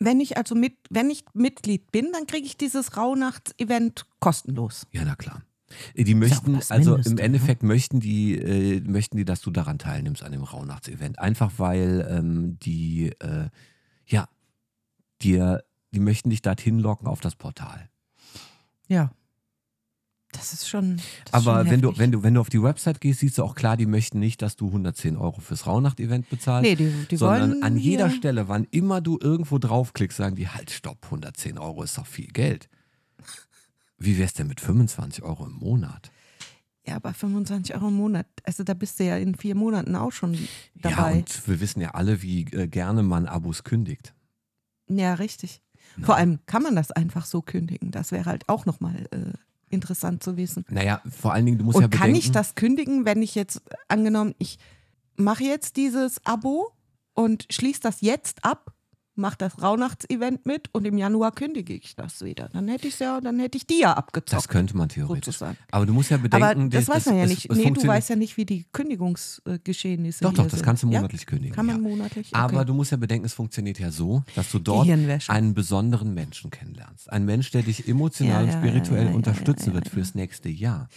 Wenn 0.00 0.18
ich 0.18 0.36
also 0.38 0.54
mit, 0.54 0.78
wenn 0.88 1.10
ich 1.10 1.24
Mitglied 1.34 1.92
bin, 1.92 2.10
dann 2.12 2.26
kriege 2.26 2.46
ich 2.46 2.56
dieses 2.56 2.96
Rauhnachts-Event 2.96 4.06
kostenlos. 4.18 4.86
Ja, 4.92 5.04
na 5.04 5.14
klar. 5.14 5.42
Die 5.94 6.14
auch 6.14 6.18
möchten, 6.18 6.54
das 6.54 6.70
also 6.70 6.92
Mindeste, 6.92 7.10
im 7.10 7.16
ne? 7.16 7.22
Endeffekt 7.22 7.62
möchten 7.62 8.00
die, 8.00 8.36
äh, 8.36 8.80
möchten 8.80 9.18
die, 9.18 9.24
dass 9.24 9.40
du 9.40 9.50
daran 9.50 9.78
teilnimmst 9.78 10.22
an 10.22 10.32
dem 10.32 10.42
Rauhnachts-Event. 10.42 11.18
Einfach 11.18 11.52
weil 11.58 12.06
ähm, 12.10 12.58
die, 12.60 13.12
äh, 13.20 13.50
ja, 14.06 14.28
dir, 15.22 15.62
die 15.92 16.00
möchten 16.00 16.30
dich 16.30 16.42
dorthin 16.42 16.80
locken 16.80 17.06
auf 17.06 17.20
das 17.20 17.36
Portal. 17.36 17.88
Ja. 18.88 19.12
Das 20.32 20.52
ist 20.52 20.68
schon. 20.68 20.96
Das 20.96 21.06
ist 21.06 21.34
Aber 21.48 21.60
schon 21.62 21.70
wenn 21.70 21.80
du, 21.82 21.98
wenn, 21.98 22.12
du, 22.12 22.22
wenn 22.22 22.34
du 22.34 22.40
auf 22.40 22.48
die 22.50 22.62
Website 22.62 23.00
gehst, 23.00 23.20
siehst 23.20 23.36
du 23.38 23.42
auch 23.44 23.54
klar, 23.54 23.76
die 23.76 23.86
möchten 23.86 24.20
nicht, 24.20 24.42
dass 24.42 24.54
du 24.56 24.66
110 24.68 25.16
Euro 25.16 25.40
fürs 25.40 25.66
Rauhnacht-Event 25.66 26.28
bezahlst. 26.30 26.62
Nee, 26.70 26.76
die- 26.76 27.06
die 27.10 27.16
sondern 27.16 27.50
wollen 27.52 27.62
an 27.62 27.76
jeder 27.76 28.10
Stelle, 28.10 28.46
wann 28.48 28.66
immer 28.70 29.00
du 29.00 29.18
irgendwo 29.20 29.58
draufklickst, 29.58 30.16
sagen 30.18 30.36
die, 30.36 30.48
halt, 30.48 30.70
stopp, 30.70 30.98
110 31.06 31.58
Euro 31.58 31.82
ist 31.82 31.98
doch 31.98 32.06
viel 32.06 32.28
Geld. 32.28 32.68
Wie 33.98 34.18
wär's 34.18 34.32
denn 34.32 34.46
mit 34.46 34.60
25 34.60 35.22
Euro 35.24 35.46
im 35.46 35.52
Monat? 35.54 36.10
Ja, 36.86 36.96
aber 36.96 37.12
25 37.12 37.74
Euro 37.74 37.88
im 37.88 37.94
Monat. 37.94 38.26
Also 38.44 38.64
da 38.64 38.72
bist 38.74 38.98
du 38.98 39.04
ja 39.04 39.16
in 39.16 39.34
vier 39.34 39.54
Monaten 39.54 39.94
auch 39.96 40.12
schon 40.12 40.32
Ja, 40.34 40.48
dabei. 40.90 41.18
und 41.18 41.48
wir 41.48 41.60
wissen 41.60 41.80
ja 41.80 41.90
alle, 41.90 42.22
wie 42.22 42.44
äh, 42.52 42.66
gerne 42.68 43.02
man 43.02 43.26
Abos 43.26 43.64
kündigt. 43.64 44.14
Ja, 44.88 45.14
richtig. 45.14 45.60
Vor 46.02 46.16
allem 46.16 46.38
kann 46.46 46.62
man 46.62 46.76
das 46.76 46.90
einfach 46.92 47.26
so 47.26 47.42
kündigen. 47.42 47.90
Das 47.90 48.12
wäre 48.12 48.24
halt 48.24 48.48
auch 48.48 48.64
nochmal 48.64 49.06
äh, 49.10 49.32
interessant 49.70 50.22
zu 50.22 50.36
wissen. 50.36 50.64
Naja, 50.68 51.00
vor 51.08 51.32
allen 51.32 51.46
Dingen, 51.46 51.58
du 51.58 51.64
musst 51.64 51.76
Und 51.76 51.82
ja 51.82 51.88
kann 51.88 52.08
bedenken, 52.08 52.18
ich 52.18 52.32
das 52.32 52.54
kündigen, 52.54 53.04
wenn 53.04 53.22
ich 53.22 53.34
jetzt, 53.34 53.62
angenommen, 53.88 54.34
ich 54.38 54.58
mache 55.16 55.44
jetzt 55.44 55.76
dieses 55.76 56.24
Abo 56.26 56.72
und 57.14 57.46
schließe 57.50 57.80
das 57.80 58.00
jetzt 58.00 58.44
ab, 58.44 58.74
mache 59.20 59.36
das 59.38 59.62
Rauhnachtsevent 59.62 60.44
mit 60.46 60.68
und 60.72 60.84
im 60.86 60.98
Januar 60.98 61.30
kündige 61.32 61.74
ich 61.74 61.94
das 61.94 62.22
wieder. 62.24 62.48
Dann 62.52 62.66
hätte 62.68 62.88
ich 62.88 62.98
ja, 62.98 63.20
dann 63.20 63.38
hätte 63.38 63.56
ich 63.58 63.66
die 63.66 63.78
ja 63.80 63.92
abgezockt. 63.92 64.32
das 64.32 64.48
könnte 64.48 64.76
man 64.76 64.88
theoretisch. 64.88 65.26
sozusagen. 65.36 65.56
Aber 65.70 65.86
du 65.86 65.92
musst 65.92 66.10
ja 66.10 66.16
bedenken, 66.16 66.44
Aber 66.44 66.68
das 66.68 66.88
weiß 66.88 67.06
man 67.06 67.16
ja 67.18 67.24
es- 67.24 67.30
nicht. 67.30 67.50
es 67.50 67.56
nee, 67.58 67.70
du 67.70 67.86
weißt 67.86 68.10
ja 68.10 68.16
nicht, 68.16 68.36
wie 68.36 68.44
die 68.46 68.64
Kündigungsgeschehnisse 68.72 70.24
Doch, 70.24 70.32
doch, 70.32 70.44
das 70.44 70.52
sind. 70.54 70.62
kannst 70.64 70.82
du 70.82 70.88
Ja? 70.90 70.98
monatlich 71.00 71.26
kündigen. 71.26 71.54
Kann 71.54 71.66
man 71.66 71.76
ja. 71.76 71.82
monatlich? 71.82 72.28
Okay. 72.32 72.36
Aber 72.42 72.64
du 72.64 72.74
musst 72.74 72.90
ja 72.90 72.96
bedenken, 72.96 73.26
es 73.26 73.34
funktioniert 73.34 73.78
ja 73.78 73.90
so, 73.90 74.22
dass 74.34 74.50
du 74.50 74.58
dort 74.58 74.88
einen 75.28 75.54
besonderen 75.54 76.14
Menschen 76.14 76.50
kennenlernst. 76.50 77.12
Einen 77.12 77.26
Mensch, 77.26 77.50
der 77.50 77.62
dich 77.62 77.86
emotional 77.88 78.46
Ja, 78.46 78.50
ja, 78.52 78.56
und 78.58 78.64
spirituell 78.66 79.04
ja, 79.04 79.10
ja, 79.10 79.14
unterstützen 79.16 79.66
ja, 79.66 79.68
ja, 79.70 79.74
wird 79.74 79.88
fürs 79.88 80.14
nächste 80.14 80.48
Jahr. 80.48 80.88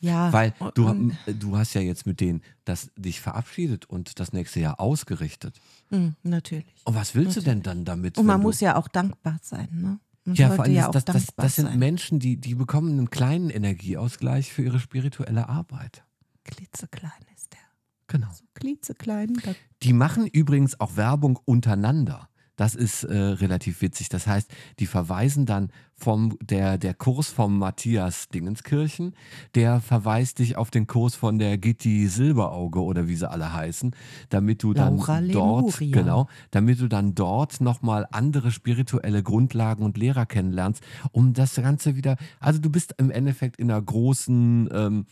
ja, 0.00 0.32
Weil 0.32 0.52
du, 0.74 1.10
du 1.26 1.56
hast 1.56 1.74
ja 1.74 1.80
jetzt 1.80 2.06
mit 2.06 2.20
denen 2.20 2.42
das 2.64 2.90
dich 2.96 3.20
verabschiedet 3.20 3.86
und 3.86 4.18
das 4.20 4.32
nächste 4.32 4.60
Jahr 4.60 4.80
ausgerichtet. 4.80 5.60
Hm, 5.90 6.14
natürlich. 6.22 6.82
Und 6.84 6.94
was 6.94 7.14
willst 7.14 7.36
du 7.36 7.40
denn 7.40 7.62
dann 7.62 7.84
damit? 7.84 8.18
Und 8.18 8.26
man 8.26 8.40
muss 8.40 8.60
ja 8.60 8.76
auch 8.76 8.88
dankbar 8.88 9.38
sein, 9.42 9.68
ne? 9.72 10.00
Man 10.26 10.36
ja, 10.36 10.50
vor 10.50 10.64
allem, 10.64 10.74
ja 10.74 10.90
das, 10.90 11.04
das, 11.04 11.26
das, 11.36 11.56
sind 11.56 11.66
sein. 11.66 11.78
Menschen, 11.78 12.18
die, 12.18 12.38
die 12.38 12.54
bekommen 12.54 12.92
einen 12.92 13.10
kleinen 13.10 13.50
Energieausgleich 13.50 14.52
für 14.52 14.62
ihre 14.62 14.80
spirituelle 14.80 15.50
Arbeit. 15.50 16.02
Klitzeklein 16.44 17.12
ist 17.36 17.52
der. 17.52 17.60
Genau. 18.06 18.28
So 18.32 18.44
klitzeklein. 18.54 19.36
Die 19.82 19.92
machen 19.92 20.26
übrigens 20.26 20.80
auch 20.80 20.96
Werbung 20.96 21.38
untereinander. 21.44 22.30
Das 22.56 22.74
ist 22.74 23.04
äh, 23.04 23.16
relativ 23.16 23.82
witzig. 23.82 24.08
Das 24.08 24.26
heißt, 24.26 24.50
die 24.78 24.86
verweisen 24.86 25.46
dann 25.46 25.70
vom 25.96 26.36
der, 26.40 26.76
der 26.78 26.94
Kurs 26.94 27.28
vom 27.28 27.58
Matthias 27.58 28.28
Dingenskirchen, 28.28 29.14
der 29.54 29.80
verweist 29.80 30.40
dich 30.40 30.56
auf 30.56 30.70
den 30.70 30.86
Kurs 30.86 31.14
von 31.14 31.38
der 31.38 31.56
Gitti 31.58 32.08
Silberauge 32.08 32.80
oder 32.80 33.08
wie 33.08 33.16
sie 33.16 33.30
alle 33.30 33.52
heißen, 33.52 33.94
damit 34.28 34.62
du 34.62 34.74
dann 34.74 34.98
Laura 34.98 35.20
dort 35.20 35.80
Lemuria. 35.80 36.02
genau, 36.02 36.28
damit 36.50 36.80
du 36.80 36.88
dann 36.88 37.14
dort 37.14 37.60
nochmal 37.60 38.06
andere 38.10 38.50
spirituelle 38.50 39.22
Grundlagen 39.22 39.84
und 39.84 39.96
Lehrer 39.96 40.26
kennenlernst, 40.26 40.82
um 41.12 41.32
das 41.32 41.54
Ganze 41.54 41.96
wieder. 41.96 42.16
Also 42.40 42.60
du 42.60 42.70
bist 42.70 42.94
im 42.98 43.10
Endeffekt 43.10 43.56
in 43.56 43.70
einer 43.70 43.80
großen 43.80 44.68
ähm, 44.72 45.06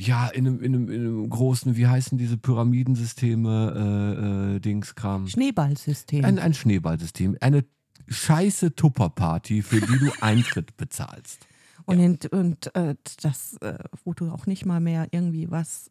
ja, 0.00 0.28
in 0.28 0.46
einem, 0.46 0.62
in, 0.62 0.74
einem, 0.74 0.90
in 0.90 1.00
einem 1.00 1.28
großen, 1.28 1.76
wie 1.76 1.88
heißen 1.88 2.18
diese 2.18 2.36
Pyramidensysteme, 2.36 4.52
äh, 4.54 4.56
äh, 4.56 4.60
Dingskram? 4.60 5.26
Schneeballsystem. 5.26 6.24
Ein, 6.24 6.38
ein 6.38 6.54
Schneeballsystem. 6.54 7.36
Eine 7.40 7.64
scheiße 8.06 8.76
Tupperparty, 8.76 9.62
für 9.62 9.80
die 9.80 9.98
du 9.98 10.12
Eintritt 10.20 10.76
bezahlst. 10.76 11.48
Und, 11.84 11.98
in, 11.98 12.16
und 12.30 12.72
äh, 12.76 12.94
das, 13.22 13.56
äh, 13.60 13.78
wo 14.04 14.14
du 14.14 14.30
auch 14.30 14.46
nicht 14.46 14.64
mal 14.64 14.78
mehr 14.78 15.08
irgendwie 15.10 15.50
was 15.50 15.90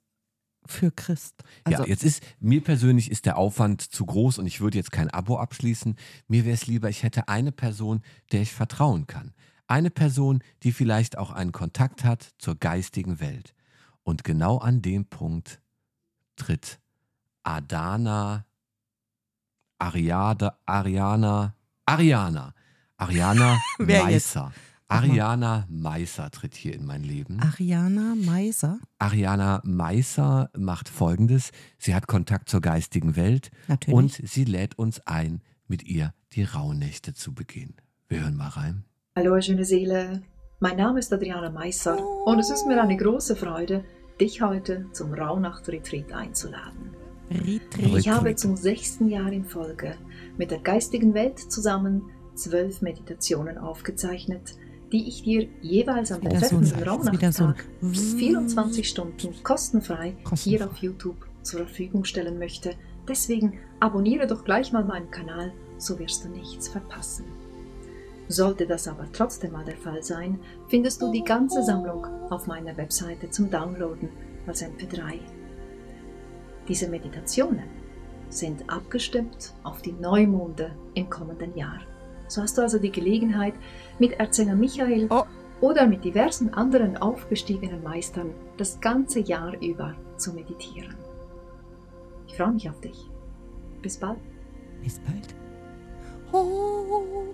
für 0.66 0.90
Christ. 0.90 1.44
Also, 1.66 1.84
ja, 1.84 1.90
jetzt 1.90 2.06
ist, 2.06 2.24
mir 2.40 2.64
persönlich 2.64 3.12
ist 3.12 3.26
der 3.26 3.38
Aufwand 3.38 3.82
zu 3.82 4.06
groß 4.06 4.38
und 4.38 4.46
ich 4.46 4.62
würde 4.62 4.78
jetzt 4.78 4.94
kein 4.94 5.10
Abo 5.10 5.38
abschließen. 5.38 5.98
Mir 6.30 6.46
wäre 6.46 6.54
es 6.54 6.66
lieber, 6.66 6.90
ich 6.90 7.04
hätte 7.04 7.28
eine 7.28 7.52
Person, 7.52 8.02
der 8.32 8.42
ich 8.42 8.54
vertrauen 8.54 9.06
kann. 9.06 9.34
Eine 9.68 9.90
Person, 9.90 10.42
die 10.64 10.72
vielleicht 10.72 11.18
auch 11.18 11.32
einen 11.32 11.52
Kontakt 11.52 12.06
hat 12.06 12.32
zur 12.38 12.56
geistigen 12.56 13.20
Welt. 13.20 13.54
Und 14.08 14.24
genau 14.24 14.58
an 14.58 14.82
dem 14.82 15.04
Punkt 15.04 15.60
tritt 16.38 16.80
Adana, 17.44 18.46
Ariade, 19.80 20.54
Ariana, 20.66 21.58
Ariana, 21.86 22.54
Ariana? 22.96 23.60
Meiser. 23.80 24.54
Ariana 24.88 25.68
Meiser 25.70 26.32
tritt 26.32 26.56
hier 26.56 26.74
in 26.74 26.86
mein 26.86 27.04
Leben. 27.04 27.42
Ariana 27.42 28.16
Meiser. 28.16 28.80
Ariana 28.98 29.60
Meiser 29.66 30.52
macht 30.58 30.88
folgendes: 30.88 31.52
Sie 31.78 31.94
hat 31.94 32.08
Kontakt 32.08 32.48
zur 32.48 32.62
geistigen 32.62 33.18
Welt 33.18 33.52
Natürlich. 33.68 33.94
und 33.94 34.12
sie 34.14 34.46
lädt 34.46 34.80
uns 34.80 35.02
ein, 35.02 35.42
mit 35.68 35.84
ihr 35.84 36.14
die 36.32 36.46
Rauhnächte 36.46 37.14
zu 37.14 37.34
begehen. 37.34 37.76
Wir 38.08 38.22
hören 38.22 38.38
mal 38.38 38.48
rein. 38.48 38.86
Hallo, 39.18 39.42
schöne 39.42 39.66
Seele. 39.66 40.24
Mein 40.60 40.78
Name 40.78 40.98
ist 40.98 41.14
Adriana 41.14 41.52
Meisser 41.52 42.04
und 42.26 42.40
es 42.40 42.50
ist 42.50 42.66
mir 42.66 42.82
eine 42.82 42.98
große 42.98 43.36
Freude, 43.36 43.84
dich 44.20 44.42
heute 44.42 44.86
zum 44.92 45.14
Rauhnacht-Retreat 45.14 46.12
einzuladen. 46.14 46.96
Retreat. 47.30 47.98
Ich 47.98 48.10
habe 48.10 48.36
zum 48.36 48.56
sechsten 48.56 49.10
Jahr 49.10 49.32
in 49.32 49.46
Folge 49.46 49.96
mit 50.38 50.52
der 50.52 50.60
geistigen 50.60 51.14
Welt 51.14 51.40
zusammen 51.40 52.04
zwölf 52.36 52.82
Meditationen 52.82 53.58
aufgezeichnet, 53.58 54.56
die 54.92 55.08
ich 55.08 55.24
dir 55.24 55.48
jeweils 55.62 56.12
am 56.12 56.22
so 56.22 56.30
betreffenden 56.30 56.68
so 56.68 56.86
Rauhnachttag 56.86 57.66
24 57.82 58.88
Stunden 58.88 59.44
kostenfrei 59.44 60.16
Kostenfrei. 60.24 60.58
hier 60.58 60.66
auf 60.66 60.78
YouTube 60.78 61.28
zur 61.42 61.62
Verfügung 61.62 62.06
stellen 62.06 62.40
möchte. 62.40 62.72
Deswegen 63.08 63.60
abonniere 63.80 64.28
doch 64.28 64.44
gleich 64.44 64.72
mal 64.72 64.84
meinen 64.84 65.12
Kanal, 65.12 65.52
so 65.78 66.00
wirst 66.00 66.26
du 66.26 66.30
nichts 66.30 66.68
verpassen. 66.68 67.26
Sollte 68.30 68.68
das 68.68 68.88
aber 68.88 69.06
trotzdem 69.14 69.54
mal 69.54 69.64
der 69.64 69.78
Fall 69.78 70.04
sein, 70.04 70.40
findest 70.68 71.02
du 71.02 71.12
die 71.12 71.24
ganze 71.24 71.64
Sammlung 71.64 72.06
auf 72.30 72.46
meiner 72.46 72.76
Webseite 72.76 73.30
zum 73.30 73.50
Downloaden 73.50 74.10
als 74.46 74.64
MP3. 74.64 75.20
Diese 76.68 76.90
Meditationen 76.90 77.64
sind 78.30 78.70
abgestimmt 78.70 79.54
auf 79.64 79.82
die 79.82 79.94
Neumonde 79.94 80.72
im 80.94 81.10
kommenden 81.10 81.56
Jahr. 81.56 81.80
So 82.28 82.42
hast 82.42 82.58
du 82.58 82.62
also 82.62 82.78
die 82.78 82.92
Gelegenheit, 82.92 83.54
mit 84.00 84.20
Erzähler 84.20 84.56
Michael 84.56 85.08
Oh. 85.10 85.24
oder 85.62 85.88
mit 85.88 86.04
diversen 86.04 86.54
anderen 86.54 86.98
aufgestiegenen 86.98 87.82
Meistern 87.82 88.32
das 88.58 88.82
ganze 88.82 89.22
Jahr 89.22 89.58
über 89.62 89.96
zu 90.18 90.34
meditieren. 90.34 90.96
Ich 92.28 92.36
freue 92.36 92.52
mich 92.52 92.70
auf 92.70 92.82
dich. 92.82 93.10
Bis 93.82 93.96
bald. 93.96 94.20
Bis 94.84 95.00
bald. 95.00 95.36
Oh. 96.34 97.34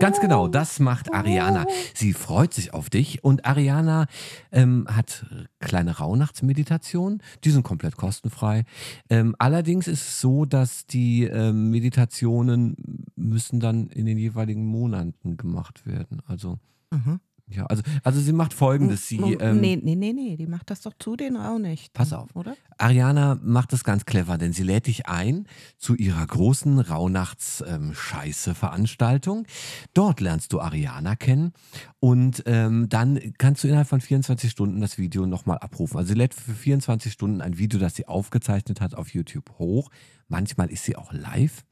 Ganz 0.00 0.20
genau, 0.20 0.48
das 0.48 0.80
macht 0.80 1.12
Ariana. 1.12 1.66
Sie 1.94 2.12
freut 2.12 2.54
sich 2.54 2.74
auf 2.74 2.90
dich 2.90 3.24
und 3.24 3.44
Ariana 3.44 4.06
ähm, 4.52 4.86
hat 4.88 5.26
kleine 5.60 5.98
Rauhnachtsmeditationen, 5.98 7.22
die 7.44 7.50
sind 7.50 7.62
komplett 7.62 7.96
kostenfrei. 7.96 8.64
Ähm, 9.10 9.34
allerdings 9.38 9.88
ist 9.88 10.02
es 10.02 10.20
so, 10.20 10.44
dass 10.44 10.86
die 10.86 11.24
ähm, 11.24 11.70
Meditationen 11.70 12.76
müssen 13.16 13.60
dann 13.60 13.88
in 13.88 14.06
den 14.06 14.18
jeweiligen 14.18 14.64
Monaten 14.66 15.36
gemacht 15.36 15.86
werden. 15.86 16.22
Also 16.26 16.58
Mhm. 16.90 17.20
Ja, 17.50 17.66
also, 17.66 17.82
also 18.04 18.20
sie 18.20 18.32
macht 18.32 18.52
folgendes. 18.52 19.08
Sie, 19.08 19.16
ähm, 19.16 19.60
nee, 19.60 19.80
nee, 19.82 19.96
nee, 19.96 20.12
nee, 20.12 20.36
die 20.36 20.46
macht 20.46 20.70
das 20.70 20.82
doch 20.82 20.92
zu 20.98 21.16
denen 21.16 21.38
auch 21.38 21.58
nicht. 21.58 21.94
Pass 21.94 22.12
auf. 22.12 22.36
Oder? 22.36 22.54
Ariana 22.76 23.38
macht 23.42 23.72
das 23.72 23.84
ganz 23.84 24.04
clever, 24.04 24.36
denn 24.36 24.52
sie 24.52 24.64
lädt 24.64 24.86
dich 24.86 25.06
ein 25.06 25.46
zu 25.78 25.94
ihrer 25.94 26.26
großen 26.26 26.78
Rauhnachts-Scheiße-Veranstaltung. 26.78 29.46
Dort 29.94 30.20
lernst 30.20 30.52
du 30.52 30.60
Ariana 30.60 31.16
kennen 31.16 31.54
und 32.00 32.42
ähm, 32.46 32.90
dann 32.90 33.18
kannst 33.38 33.64
du 33.64 33.68
innerhalb 33.68 33.88
von 33.88 34.02
24 34.02 34.50
Stunden 34.50 34.80
das 34.80 34.98
Video 34.98 35.24
nochmal 35.26 35.56
abrufen. 35.58 35.96
Also 35.96 36.08
sie 36.08 36.18
lädt 36.18 36.34
für 36.34 36.52
24 36.52 37.10
Stunden 37.12 37.40
ein 37.40 37.56
Video, 37.58 37.80
das 37.80 37.94
sie 37.94 38.06
aufgezeichnet 38.06 38.82
hat, 38.82 38.94
auf 38.94 39.14
YouTube 39.14 39.50
hoch. 39.58 39.90
Manchmal 40.28 40.70
ist 40.70 40.84
sie 40.84 40.96
auch 40.96 41.12
live. 41.12 41.64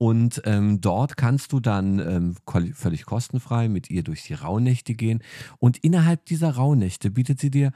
Und 0.00 0.40
ähm, 0.46 0.80
dort 0.80 1.18
kannst 1.18 1.52
du 1.52 1.60
dann 1.60 1.98
ähm, 1.98 2.34
völlig 2.72 3.04
kostenfrei 3.04 3.68
mit 3.68 3.90
ihr 3.90 4.02
durch 4.02 4.22
die 4.22 4.32
Rauhnächte 4.32 4.94
gehen. 4.94 5.22
Und 5.58 5.76
innerhalb 5.76 6.24
dieser 6.24 6.52
Rauhnächte 6.52 7.10
bietet 7.10 7.38
sie 7.38 7.50
dir 7.50 7.72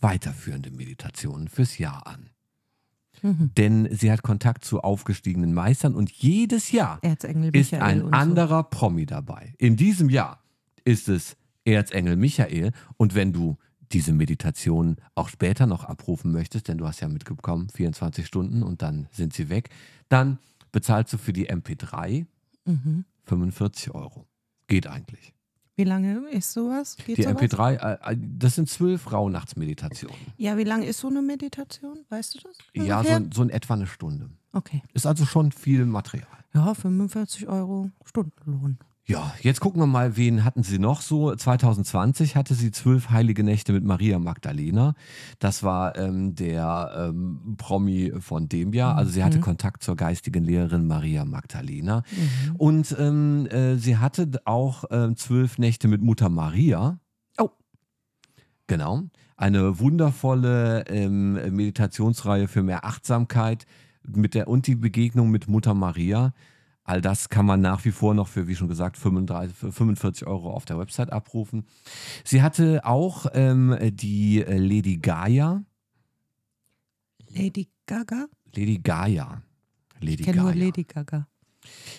weiterführende 0.00 0.72
Meditationen 0.72 1.46
fürs 1.46 1.78
Jahr 1.78 2.04
an. 2.08 2.30
Mhm. 3.22 3.52
Denn 3.56 3.88
sie 3.92 4.10
hat 4.10 4.22
Kontakt 4.24 4.64
zu 4.64 4.80
aufgestiegenen 4.80 5.54
Meistern 5.54 5.94
und 5.94 6.10
jedes 6.10 6.72
Jahr 6.72 6.98
Erzengel 7.00 7.54
ist 7.54 7.72
ein 7.74 8.02
und 8.02 8.10
so. 8.10 8.18
anderer 8.18 8.64
Promi 8.64 9.06
dabei. 9.06 9.54
In 9.58 9.76
diesem 9.76 10.10
Jahr 10.10 10.42
ist 10.84 11.08
es 11.08 11.36
Erzengel 11.64 12.16
Michael. 12.16 12.72
Und 12.96 13.14
wenn 13.14 13.32
du 13.32 13.56
diese 13.92 14.12
Meditation 14.12 14.96
auch 15.14 15.28
später 15.28 15.66
noch 15.66 15.84
abrufen 15.84 16.32
möchtest, 16.32 16.66
denn 16.66 16.78
du 16.78 16.88
hast 16.88 16.98
ja 16.98 17.08
mitbekommen, 17.08 17.68
24 17.68 18.26
Stunden 18.26 18.64
und 18.64 18.82
dann 18.82 19.06
sind 19.12 19.32
sie 19.32 19.48
weg, 19.48 19.70
dann 20.08 20.40
bezahlst 20.72 21.12
du 21.12 21.18
für 21.18 21.32
die 21.32 21.48
MP3 21.50 22.26
Mhm. 22.64 23.04
45 23.24 23.94
Euro. 23.94 24.26
Geht 24.68 24.86
eigentlich. 24.86 25.32
Wie 25.74 25.84
lange 25.84 26.28
ist 26.30 26.52
sowas? 26.52 26.96
Geht 26.96 27.18
Die 27.18 27.22
sowas? 27.22 27.40
MP3, 27.42 27.74
äh, 27.74 28.12
äh, 28.12 28.16
das 28.38 28.54
sind 28.56 28.68
zwölf 28.68 29.10
Rauhnachtsmeditationen. 29.10 30.16
Ja, 30.36 30.56
wie 30.58 30.64
lange 30.64 30.86
ist 30.86 30.98
so 31.00 31.08
eine 31.08 31.22
Meditation? 31.22 32.04
Weißt 32.08 32.34
du 32.34 32.38
das? 32.40 32.58
Ja, 32.74 33.02
so, 33.02 33.26
so 33.32 33.42
in 33.42 33.50
etwa 33.50 33.74
eine 33.74 33.86
Stunde. 33.86 34.28
Okay. 34.52 34.82
Ist 34.92 35.06
also 35.06 35.24
schon 35.24 35.50
viel 35.50 35.86
Material. 35.86 36.28
Ja, 36.54 36.74
45 36.74 37.48
Euro 37.48 37.90
Stundenlohn. 38.04 38.78
Ja, 39.04 39.34
jetzt 39.40 39.58
gucken 39.58 39.82
wir 39.82 39.86
mal, 39.86 40.16
wen 40.16 40.44
hatten 40.44 40.62
sie 40.62 40.78
noch 40.78 41.00
so? 41.00 41.34
2020 41.34 42.36
hatte 42.36 42.54
sie 42.54 42.70
zwölf 42.70 43.10
heilige 43.10 43.42
Nächte 43.42 43.72
mit 43.72 43.82
Maria 43.82 44.20
Magdalena. 44.20 44.94
Das 45.40 45.64
war 45.64 45.98
ähm, 45.98 46.36
der 46.36 47.08
ähm, 47.10 47.56
Promi 47.58 48.12
von 48.20 48.48
dem 48.48 48.72
Jahr. 48.72 48.96
Also 48.96 49.10
sie 49.10 49.24
hatte 49.24 49.38
Mhm. 49.38 49.42
Kontakt 49.42 49.82
zur 49.82 49.96
geistigen 49.96 50.44
Lehrerin 50.44 50.86
Maria 50.86 51.24
Magdalena. 51.24 52.04
Mhm. 52.12 52.56
Und 52.56 52.96
ähm, 52.96 53.46
äh, 53.46 53.74
sie 53.76 53.96
hatte 53.96 54.30
auch 54.44 54.84
ähm, 54.92 55.16
zwölf 55.16 55.58
Nächte 55.58 55.88
mit 55.88 56.00
Mutter 56.00 56.28
Maria. 56.28 57.00
Oh. 57.38 57.50
Genau. 58.68 59.02
Eine 59.36 59.80
wundervolle 59.80 60.84
ähm, 60.86 61.32
Meditationsreihe 61.32 62.46
für 62.46 62.62
mehr 62.62 62.84
Achtsamkeit 62.84 63.66
mit 64.06 64.34
der, 64.34 64.46
und 64.46 64.68
die 64.68 64.76
Begegnung 64.76 65.32
mit 65.32 65.48
Mutter 65.48 65.74
Maria. 65.74 66.32
All 66.84 67.00
das 67.00 67.28
kann 67.28 67.46
man 67.46 67.60
nach 67.60 67.84
wie 67.84 67.92
vor 67.92 68.14
noch 68.14 68.28
für, 68.28 68.48
wie 68.48 68.56
schon 68.56 68.68
gesagt, 68.68 68.96
35, 68.96 69.56
für 69.56 69.72
45 69.72 70.26
Euro 70.26 70.52
auf 70.52 70.64
der 70.64 70.78
Website 70.78 71.12
abrufen. 71.12 71.66
Sie 72.24 72.42
hatte 72.42 72.84
auch 72.84 73.26
ähm, 73.34 73.76
die 73.80 74.42
äh, 74.42 74.58
Lady 74.58 74.96
Gaia. 74.96 75.62
Lady 77.28 77.70
Gaga? 77.86 78.26
Lady 78.54 78.78
Gaia. 78.78 79.42
Lady 80.00 80.14
Ich 80.14 80.22
kenne 80.24 80.42
nur. 80.42 80.54
Lady 80.54 80.84
Gaga. 80.84 81.28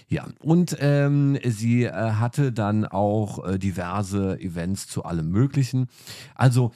Ja, 0.09 0.27
und 0.41 0.75
ähm, 0.79 1.39
sie 1.45 1.85
äh, 1.85 1.91
hatte 1.91 2.51
dann 2.51 2.85
auch 2.85 3.45
äh, 3.45 3.57
diverse 3.57 4.39
Events 4.39 4.87
zu 4.87 5.03
allem 5.05 5.29
Möglichen. 5.29 5.87
Also, 6.35 6.71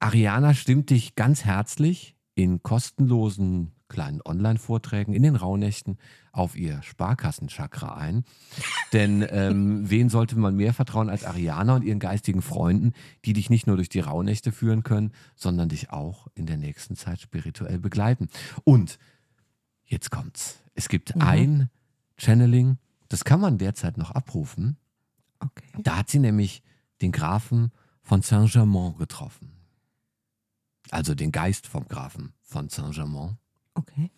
Ariana 0.00 0.54
stimmt 0.54 0.90
dich 0.90 1.14
ganz 1.14 1.44
herzlich 1.44 2.16
in 2.34 2.62
kostenlosen 2.62 3.72
kleinen 3.94 4.20
Online-Vorträgen 4.24 5.14
in 5.14 5.22
den 5.22 5.36
Rauhnächten 5.36 5.98
auf 6.32 6.56
ihr 6.56 6.82
Sparkassenchakra 6.82 7.94
ein. 7.94 8.24
Denn 8.92 9.24
ähm, 9.30 9.82
wen 9.90 10.08
sollte 10.08 10.36
man 10.36 10.56
mehr 10.56 10.74
vertrauen 10.74 11.08
als 11.08 11.24
Ariana 11.24 11.76
und 11.76 11.84
ihren 11.84 12.00
geistigen 12.00 12.42
Freunden, 12.42 12.92
die 13.24 13.32
dich 13.34 13.50
nicht 13.50 13.66
nur 13.68 13.76
durch 13.76 13.88
die 13.88 14.00
Rauhnächte 14.00 14.50
führen 14.50 14.82
können, 14.82 15.12
sondern 15.36 15.68
dich 15.68 15.90
auch 15.90 16.26
in 16.34 16.46
der 16.46 16.56
nächsten 16.56 16.96
Zeit 16.96 17.20
spirituell 17.20 17.78
begleiten. 17.78 18.28
Und 18.64 18.98
jetzt 19.84 20.10
kommt's. 20.10 20.58
Es 20.74 20.88
gibt 20.88 21.14
Mhm. 21.14 21.22
ein 21.22 21.70
Channeling, 22.18 22.78
das 23.08 23.24
kann 23.24 23.40
man 23.40 23.58
derzeit 23.58 23.96
noch 23.96 24.10
abrufen. 24.10 24.76
Okay. 25.38 25.64
Da 25.78 25.98
hat 25.98 26.10
sie 26.10 26.18
nämlich 26.18 26.62
den 27.00 27.12
Grafen 27.12 27.70
von 28.02 28.22
Saint-Germain 28.22 28.96
getroffen. 28.96 29.52
Also 30.90 31.14
den 31.14 31.32
Geist 31.32 31.66
vom 31.66 31.86
Grafen 31.88 32.32
von 32.42 32.68
Saint-Germain. 32.68 33.38
Okay. 33.74 34.10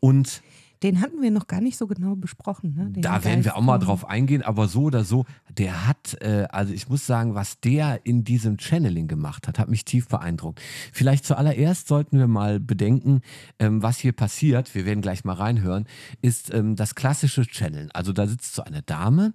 Und 0.00 0.42
Den 0.84 1.00
hatten 1.00 1.22
wir 1.22 1.30
noch 1.30 1.46
gar 1.46 1.62
nicht 1.62 1.78
so 1.78 1.86
genau 1.86 2.14
besprochen. 2.14 2.74
Ne? 2.74 3.00
Da 3.00 3.24
werden 3.24 3.42
wir 3.42 3.56
auch 3.56 3.62
mal 3.62 3.78
drauf 3.78 4.06
eingehen, 4.06 4.42
aber 4.42 4.68
so 4.68 4.82
oder 4.82 5.02
so, 5.02 5.24
der 5.50 5.86
hat, 5.86 6.18
äh, 6.20 6.46
also 6.50 6.74
ich 6.74 6.90
muss 6.90 7.06
sagen, 7.06 7.34
was 7.34 7.58
der 7.60 8.04
in 8.04 8.22
diesem 8.22 8.58
Channeling 8.58 9.08
gemacht 9.08 9.48
hat, 9.48 9.58
hat 9.58 9.70
mich 9.70 9.86
tief 9.86 10.08
beeindruckt. 10.08 10.60
Vielleicht 10.92 11.24
zuallererst 11.24 11.88
sollten 11.88 12.18
wir 12.18 12.26
mal 12.26 12.60
bedenken, 12.60 13.22
ähm, 13.58 13.82
was 13.82 13.96
hier 13.96 14.12
passiert, 14.12 14.74
wir 14.74 14.84
werden 14.84 15.00
gleich 15.00 15.24
mal 15.24 15.32
reinhören, 15.32 15.86
ist 16.20 16.52
ähm, 16.52 16.76
das 16.76 16.94
klassische 16.94 17.46
Channeln. 17.46 17.90
Also 17.92 18.12
da 18.12 18.26
sitzt 18.26 18.54
so 18.54 18.62
eine 18.62 18.82
Dame, 18.82 19.32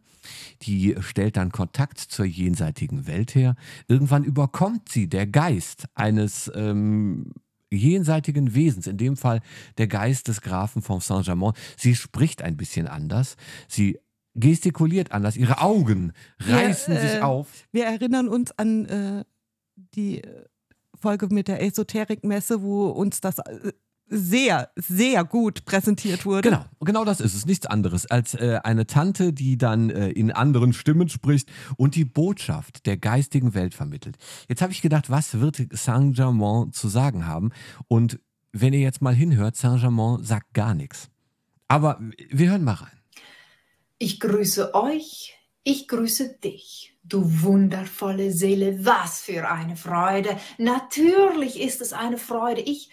die 0.61 0.97
stellt 0.99 1.35
dann 1.35 1.51
Kontakt 1.51 1.97
zur 1.97 2.25
jenseitigen 2.25 3.07
Welt 3.07 3.33
her. 3.33 3.55
Irgendwann 3.87 4.23
überkommt 4.23 4.89
sie 4.89 5.09
der 5.09 5.25
Geist 5.25 5.87
eines 5.95 6.51
ähm, 6.53 7.31
jenseitigen 7.71 8.55
Wesens, 8.55 8.87
in 8.87 8.97
dem 8.97 9.17
Fall 9.17 9.41
der 9.77 9.87
Geist 9.87 10.27
des 10.27 10.41
Grafen 10.41 10.81
von 10.81 10.99
Saint-Germain. 10.99 11.53
Sie 11.77 11.95
spricht 11.95 12.41
ein 12.41 12.57
bisschen 12.57 12.87
anders, 12.87 13.35
sie 13.67 13.99
gestikuliert 14.35 15.11
anders, 15.11 15.35
ihre 15.35 15.61
Augen 15.61 16.13
reißen 16.39 16.93
Wir, 16.93 17.01
sich 17.01 17.13
äh, 17.15 17.21
auf. 17.21 17.47
Wir 17.71 17.85
erinnern 17.85 18.27
uns 18.27 18.51
an 18.57 18.85
äh, 18.85 19.23
die 19.95 20.23
äh, 20.23 20.45
Folge 20.95 21.27
mit 21.31 21.47
der 21.47 21.61
Esoterikmesse, 21.61 22.61
wo 22.61 22.87
uns 22.87 23.21
das 23.21 23.39
äh, 23.39 23.71
sehr, 24.09 24.71
sehr 24.75 25.23
gut 25.23 25.65
präsentiert 25.65 26.25
wurde. 26.25 26.49
Genau, 26.49 26.65
genau 26.79 27.05
das 27.05 27.21
ist 27.21 27.33
es. 27.33 27.45
Nichts 27.45 27.65
anderes 27.65 28.05
als 28.05 28.33
äh, 28.33 28.59
eine 28.63 28.87
Tante, 28.87 29.33
die 29.33 29.57
dann 29.57 29.89
äh, 29.89 30.09
in 30.09 30.31
anderen 30.31 30.73
Stimmen 30.73 31.09
spricht 31.09 31.49
und 31.77 31.95
die 31.95 32.05
Botschaft 32.05 32.85
der 32.85 32.97
geistigen 32.97 33.53
Welt 33.53 33.73
vermittelt. 33.73 34.17
Jetzt 34.47 34.61
habe 34.61 34.71
ich 34.71 34.81
gedacht, 34.81 35.09
was 35.09 35.39
wird 35.39 35.61
Saint-Germain 35.71 36.71
zu 36.73 36.87
sagen 36.87 37.27
haben? 37.27 37.51
Und 37.87 38.19
wenn 38.51 38.73
ihr 38.73 38.79
jetzt 38.79 39.01
mal 39.01 39.13
hinhört, 39.15 39.55
Saint-Germain 39.55 40.23
sagt 40.23 40.53
gar 40.53 40.73
nichts. 40.73 41.09
Aber 41.67 41.99
wir 42.29 42.49
hören 42.49 42.63
mal 42.63 42.73
rein. 42.73 42.99
Ich 43.99 44.19
grüße 44.19 44.73
euch, 44.73 45.35
ich 45.63 45.87
grüße 45.87 46.37
dich, 46.43 46.97
du 47.03 47.43
wundervolle 47.43 48.31
Seele, 48.31 48.85
was 48.85 49.19
für 49.19 49.49
eine 49.49 49.75
Freude. 49.75 50.37
Natürlich 50.57 51.59
ist 51.59 51.81
es 51.81 51.93
eine 51.93 52.17
Freude. 52.17 52.61
Ich, 52.61 52.89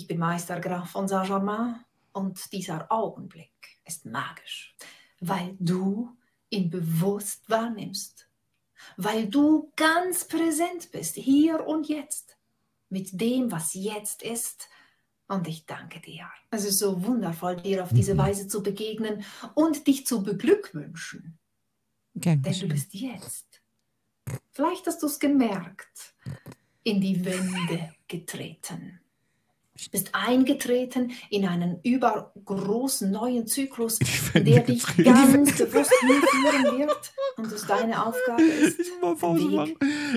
ich 0.00 0.06
bin 0.06 0.18
Meister 0.18 0.58
Graf 0.60 0.92
von 0.92 1.08
Saint-Germain 1.08 1.84
und 2.12 2.52
dieser 2.54 2.90
Augenblick 2.90 3.52
ist 3.84 4.06
magisch, 4.06 4.74
weil 5.20 5.54
du 5.60 6.16
ihn 6.48 6.70
bewusst 6.70 7.50
wahrnimmst, 7.50 8.26
weil 8.96 9.28
du 9.28 9.70
ganz 9.76 10.26
präsent 10.26 10.90
bist, 10.90 11.16
hier 11.16 11.66
und 11.66 11.86
jetzt, 11.86 12.38
mit 12.88 13.20
dem, 13.20 13.52
was 13.52 13.74
jetzt 13.74 14.22
ist. 14.22 14.70
Und 15.28 15.46
ich 15.46 15.66
danke 15.66 16.00
dir. 16.00 16.30
Es 16.50 16.64
ist 16.64 16.78
so 16.78 17.04
wundervoll, 17.04 17.56
dir 17.56 17.84
auf 17.84 17.92
diese 17.92 18.16
Weise 18.16 18.48
zu 18.48 18.62
begegnen 18.62 19.22
und 19.54 19.86
dich 19.86 20.06
zu 20.06 20.22
beglückwünschen. 20.22 21.38
Gern 22.14 22.40
Denn 22.40 22.58
du 22.58 22.68
bist 22.68 22.94
jetzt, 22.94 23.60
vielleicht 24.50 24.86
hast 24.86 25.02
du 25.02 25.06
es 25.08 25.20
gemerkt, 25.20 26.14
in 26.84 27.02
die 27.02 27.22
Wände 27.22 27.94
getreten. 28.08 28.99
Du 29.84 29.90
bist 29.90 30.10
eingetreten 30.12 31.12
in 31.30 31.46
einen 31.46 31.78
übergroßen 31.82 33.10
neuen 33.10 33.46
Zyklus, 33.46 33.98
der 34.34 34.60
dich 34.60 34.84
getreten. 34.86 35.04
ganz 35.14 35.52
bewusst 35.52 35.92
hinführen 36.00 36.78
wird 36.78 37.12
und 37.36 37.50
es 37.52 37.66
deine 37.66 38.04
Aufgabe 38.04 38.42
ist, 38.42 38.78
Mal 39.00 39.14
Pause 39.16 39.42
den 39.48 39.54
machen. 39.56 39.74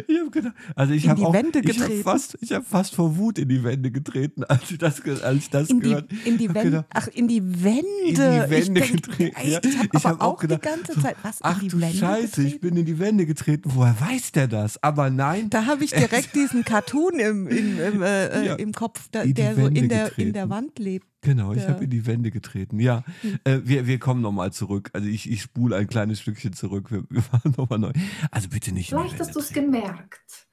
Ich 0.07 0.19
hab 0.19 0.31
gedacht, 0.31 0.53
also 0.75 0.93
ich 0.93 1.03
In 1.05 1.09
habe 1.11 1.19
die 1.21 1.25
auch, 1.27 1.33
Wände 1.33 1.59
ich 1.59 1.69
hab 1.79 1.87
getreten. 1.87 2.03
fast, 2.03 2.37
ich 2.41 2.51
habe 2.51 2.65
fast 2.65 2.95
vor 2.95 3.17
Wut 3.17 3.37
in 3.39 3.47
die 3.49 3.63
Wände 3.63 3.91
getreten, 3.91 4.43
als 4.47 4.69
ich 4.71 4.77
das, 4.77 5.01
als 5.23 5.37
ich 5.37 5.49
das 5.49 5.69
In 5.69 5.79
die, 5.79 5.89
gehört. 5.89 6.11
in 6.25 6.37
die 6.37 6.49
Wände. 6.53 6.63
gedacht, 6.69 6.85
Ach, 6.93 7.07
in 7.07 7.27
die 7.27 7.63
Wände. 7.63 7.87
in 8.05 8.15
die 8.15 8.19
Wände 8.19 8.57
ich 8.81 8.89
denk, 8.91 9.03
getreten. 9.05 9.47
ja. 9.49 9.59
Ich 9.63 9.77
habe 9.77 9.89
Ich 9.93 10.05
aber 10.05 10.09
hab 10.09 10.21
auch, 10.21 10.39
gedacht, 10.39 10.63
die 10.63 10.67
ganze 10.67 10.99
Zeit, 11.01 11.15
was, 11.23 11.37
Ach 11.41 11.55
in 11.61 11.61
die 11.61 11.67
du 11.69 11.81
Wände 11.81 11.97
Scheiße, 11.97 12.25
getreten? 12.27 12.47
ich 12.47 12.59
bin 12.59 12.77
in 12.77 12.85
die 12.85 12.99
Wände 12.99 13.25
getreten. 13.25 13.71
Woher 13.75 13.95
weiß 13.99 14.31
der 14.33 14.47
das? 14.47 14.81
Aber 14.83 15.09
nein. 15.09 15.49
Da 15.49 15.65
habe 15.65 15.83
ich 15.85 15.91
direkt 15.93 16.35
diesen 16.35 16.63
Cartoon 16.65 17.13
im, 17.19 17.47
im, 17.47 17.79
im, 17.79 18.01
äh, 18.01 18.25
äh, 18.27 18.45
Ja. 18.47 18.55
im 18.55 18.73
Kopf, 18.73 18.99
die 19.23 19.33
der 19.33 19.52
so 19.55 19.63
Wände 19.63 19.79
in 19.79 19.89
der, 19.89 20.17
in 20.17 20.33
der 20.33 20.49
Wand 20.49 20.79
lebt. 20.79 21.07
Genau, 21.21 21.53
ich 21.53 21.67
habe 21.67 21.85
in 21.85 21.89
die 21.89 22.05
Wände 22.05 22.31
getreten. 22.31 22.79
Ja, 22.79 23.03
äh, 23.45 23.59
wir, 23.63 23.87
wir 23.87 23.99
kommen 23.99 24.21
nochmal 24.21 24.51
zurück. 24.51 24.89
Also 24.93 25.07
ich, 25.07 25.29
ich 25.29 25.41
spule 25.41 25.75
ein 25.77 25.87
kleines 25.87 26.19
Stückchen 26.19 26.53
zurück. 26.53 26.91
Wir, 26.91 27.05
wir 27.09 27.23
machen 27.31 27.53
nochmal 27.57 27.79
neu. 27.79 27.91
Also 28.31 28.49
bitte 28.49 28.73
nicht 28.73 28.91
in 28.91 28.97
Vielleicht 28.97 29.19
hast 29.19 29.35
du 29.35 29.39
es 29.39 29.53
gemerkt, 29.53 30.47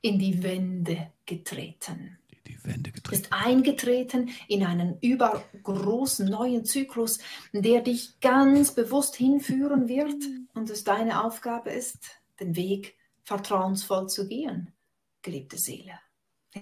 in 0.00 0.18
die 0.18 0.42
Wände 0.42 1.12
getreten. 1.26 2.18
Die 2.46 2.64
Wände 2.64 2.90
Du 2.90 2.92
getreten. 2.92 3.22
bist 3.22 3.32
eingetreten 3.32 4.30
in 4.48 4.64
einen 4.64 4.98
übergroßen 5.00 6.26
neuen 6.28 6.64
Zyklus, 6.64 7.18
der 7.52 7.82
dich 7.82 8.18
ganz 8.20 8.74
bewusst 8.74 9.16
hinführen 9.16 9.86
wird 9.88 10.16
und 10.54 10.70
es 10.70 10.82
deine 10.84 11.22
Aufgabe 11.22 11.70
ist, 11.70 11.98
den 12.40 12.56
Weg 12.56 12.96
vertrauensvoll 13.24 14.08
zu 14.08 14.26
gehen, 14.26 14.72
geliebte 15.20 15.58
Seele. 15.58 16.00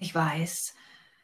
Ich 0.01 0.13
weiß, 0.13 0.75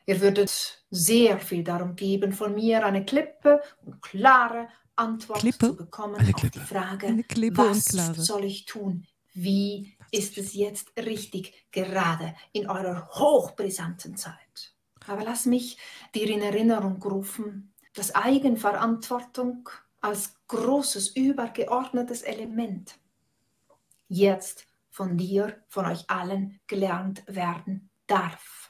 ihr 0.07 0.21
würdet 0.21 0.85
sehr 0.91 1.39
viel 1.39 1.65
darum 1.65 1.97
geben, 1.97 2.33
von 2.33 2.55
mir 2.55 2.85
eine 2.85 3.05
klippe 3.05 3.61
und 3.85 4.01
klare 4.03 4.69
Antwort 4.97 5.41
Klippe? 5.41 5.69
zu 5.69 5.77
bekommen 5.77 6.17
Eine 6.17 6.35
auf 6.35 6.41
Klippe. 6.41 6.59
die 6.59 6.67
Frage, 6.67 7.25
was 7.57 7.85
soll 8.27 8.45
ich 8.45 8.67
tun? 8.67 9.07
Wie 9.35 9.97
ist 10.11 10.37
es 10.37 10.55
jetzt 10.55 10.93
richtig, 10.99 11.67
gerade 11.73 12.35
in 12.53 12.69
eurer 12.69 13.09
hochbrisanten 13.13 14.17
Zeit? 14.17 14.75
Aber 15.07 15.25
lass 15.25 15.47
mich 15.47 15.79
dir 16.15 16.29
in 16.29 16.43
Erinnerung 16.43 17.03
rufen, 17.03 17.73
dass 17.95 18.15
Eigenverantwortung 18.15 19.69
als 20.01 20.35
großes, 20.49 21.17
übergeordnetes 21.17 22.23
Element 22.23 22.99
jetzt 24.09 24.67
von 24.91 25.17
dir, 25.17 25.57
von 25.69 25.87
euch 25.87 26.09
allen 26.11 26.61
gelernt 26.67 27.25
werden 27.27 27.91
darf. 28.07 28.62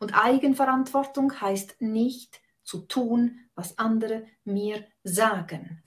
Und 0.00 0.12
Eigenverantwortung 0.14 1.40
heißt 1.40 1.80
nicht 1.80 2.40
zu 2.62 2.80
tun, 2.80 3.40
was 3.54 3.78
andere 3.78 4.26
mir 4.44 4.84
sagen. 5.04 5.82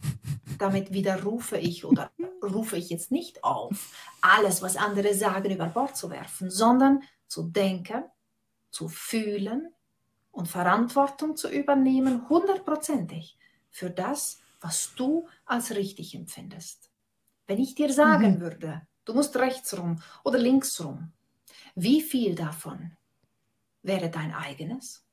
Damit 0.57 0.94
widerrufe 0.94 1.57
ich 1.57 1.86
oder 1.86 2.11
rufe 2.44 2.78
ich 2.78 2.90
jetzt 2.90 3.11
nicht 3.11 3.44
auf, 3.44 3.94
alles, 4.22 4.61
was 4.61 4.78
andere 4.78 5.14
sagen, 5.14 5.52
über 5.52 5.68
Bord 5.68 5.98
zu 5.98 6.10
werfen, 6.10 6.49
sondern 6.49 7.03
zu 7.28 7.44
denken, 7.44 8.03
zu 8.69 8.88
fühlen 8.88 9.74
und 10.32 10.48
Verantwortung 10.48 11.36
zu 11.36 11.49
übernehmen, 11.49 12.30
hundertprozentig, 12.30 13.38
für 13.69 13.90
das, 13.90 14.40
was 14.61 14.94
du 14.95 15.28
als 15.45 15.76
richtig 15.76 16.15
empfindest. 16.15 16.90
Wenn 17.48 17.60
ich 17.60 17.76
dir 17.76 17.91
sagen 17.91 18.36
Mhm. 18.36 18.41
würde, 18.41 18.88
du 19.06 19.14
musst 19.14 19.36
rechts 19.38 19.78
rum 19.78 20.02
oder 20.24 20.38
links 20.38 20.84
rum, 20.84 21.11
wie 21.76 22.02
viel 22.02 22.36
davon 22.36 22.95
wäre 23.88 24.09
dein 24.09 24.34
eigenes? 24.34 25.03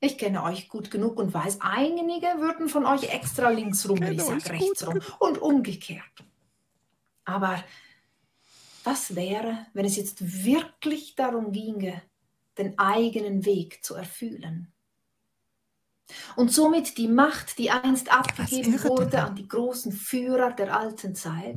Ich 0.00 0.18
kenne 0.18 0.42
euch 0.42 0.68
gut 0.68 0.90
genug 0.90 1.18
und 1.18 1.32
weiß, 1.32 1.58
einige 1.60 2.26
würden 2.38 2.68
von 2.68 2.84
euch 2.84 3.04
extra 3.14 3.48
links 3.48 3.88
rum, 3.88 4.00
wenn 4.00 4.12
ich 4.12 4.22
sage 4.22 4.50
rechts 4.50 4.86
rum 4.86 5.00
und 5.20 5.38
umgekehrt. 5.38 6.24
Aber 7.24 7.62
was 8.84 9.16
wäre, 9.16 9.66
wenn 9.72 9.84
es 9.84 9.96
jetzt 9.96 10.44
wirklich 10.44 11.14
darum 11.16 11.52
ginge, 11.52 12.02
den 12.58 12.78
eigenen 12.78 13.44
Weg 13.44 13.84
zu 13.84 13.94
erfüllen? 13.94 14.72
Und 16.36 16.52
somit 16.52 16.98
die 16.98 17.08
Macht, 17.08 17.58
die 17.58 17.70
einst 17.70 18.12
abgegeben 18.12 18.80
wurde 18.84 19.24
an 19.24 19.34
die 19.34 19.48
großen 19.48 19.90
Führer 19.90 20.52
der 20.52 20.78
alten 20.78 21.16
Zeit, 21.16 21.56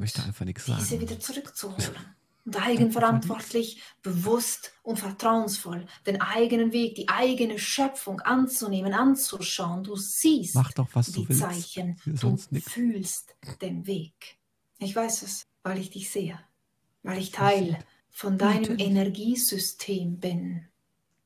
diese 0.80 1.00
wieder 1.00 1.20
zurückzuholen. 1.20 2.16
Und 2.45 2.60
eigenverantwortlich, 2.60 3.82
bewusst 4.02 4.74
und 4.82 4.98
vertrauensvoll 4.98 5.86
den 6.07 6.22
eigenen 6.22 6.72
Weg, 6.72 6.95
die 6.95 7.07
eigene 7.07 7.60
Schöpfung 7.60 8.22
anzunehmen, 8.22 8.94
anzuschauen. 8.94 9.84
Du 9.84 9.95
siehst 9.95 10.56
Mach 10.56 10.72
doch, 10.74 10.88
was 10.94 11.07
die 11.07 11.24
du 11.24 11.30
willst. 11.30 11.41
Zeichen, 11.41 11.99
du 12.06 12.38
nix. 12.49 12.72
fühlst 12.72 13.36
den 13.61 13.86
Weg. 13.86 14.40
Ich 14.80 14.95
weiß 14.95 15.24
es, 15.24 15.45
weil 15.64 15.78
ich 15.78 15.91
dich 15.91 16.10
sehe, 16.10 16.40
weil 17.03 17.20
ich 17.20 17.32
Teil 17.32 17.78
von 18.10 18.38
deinem 18.38 18.61
Natürlich. 18.61 18.88
Energiesystem 18.88 20.20
bin. 20.20 20.68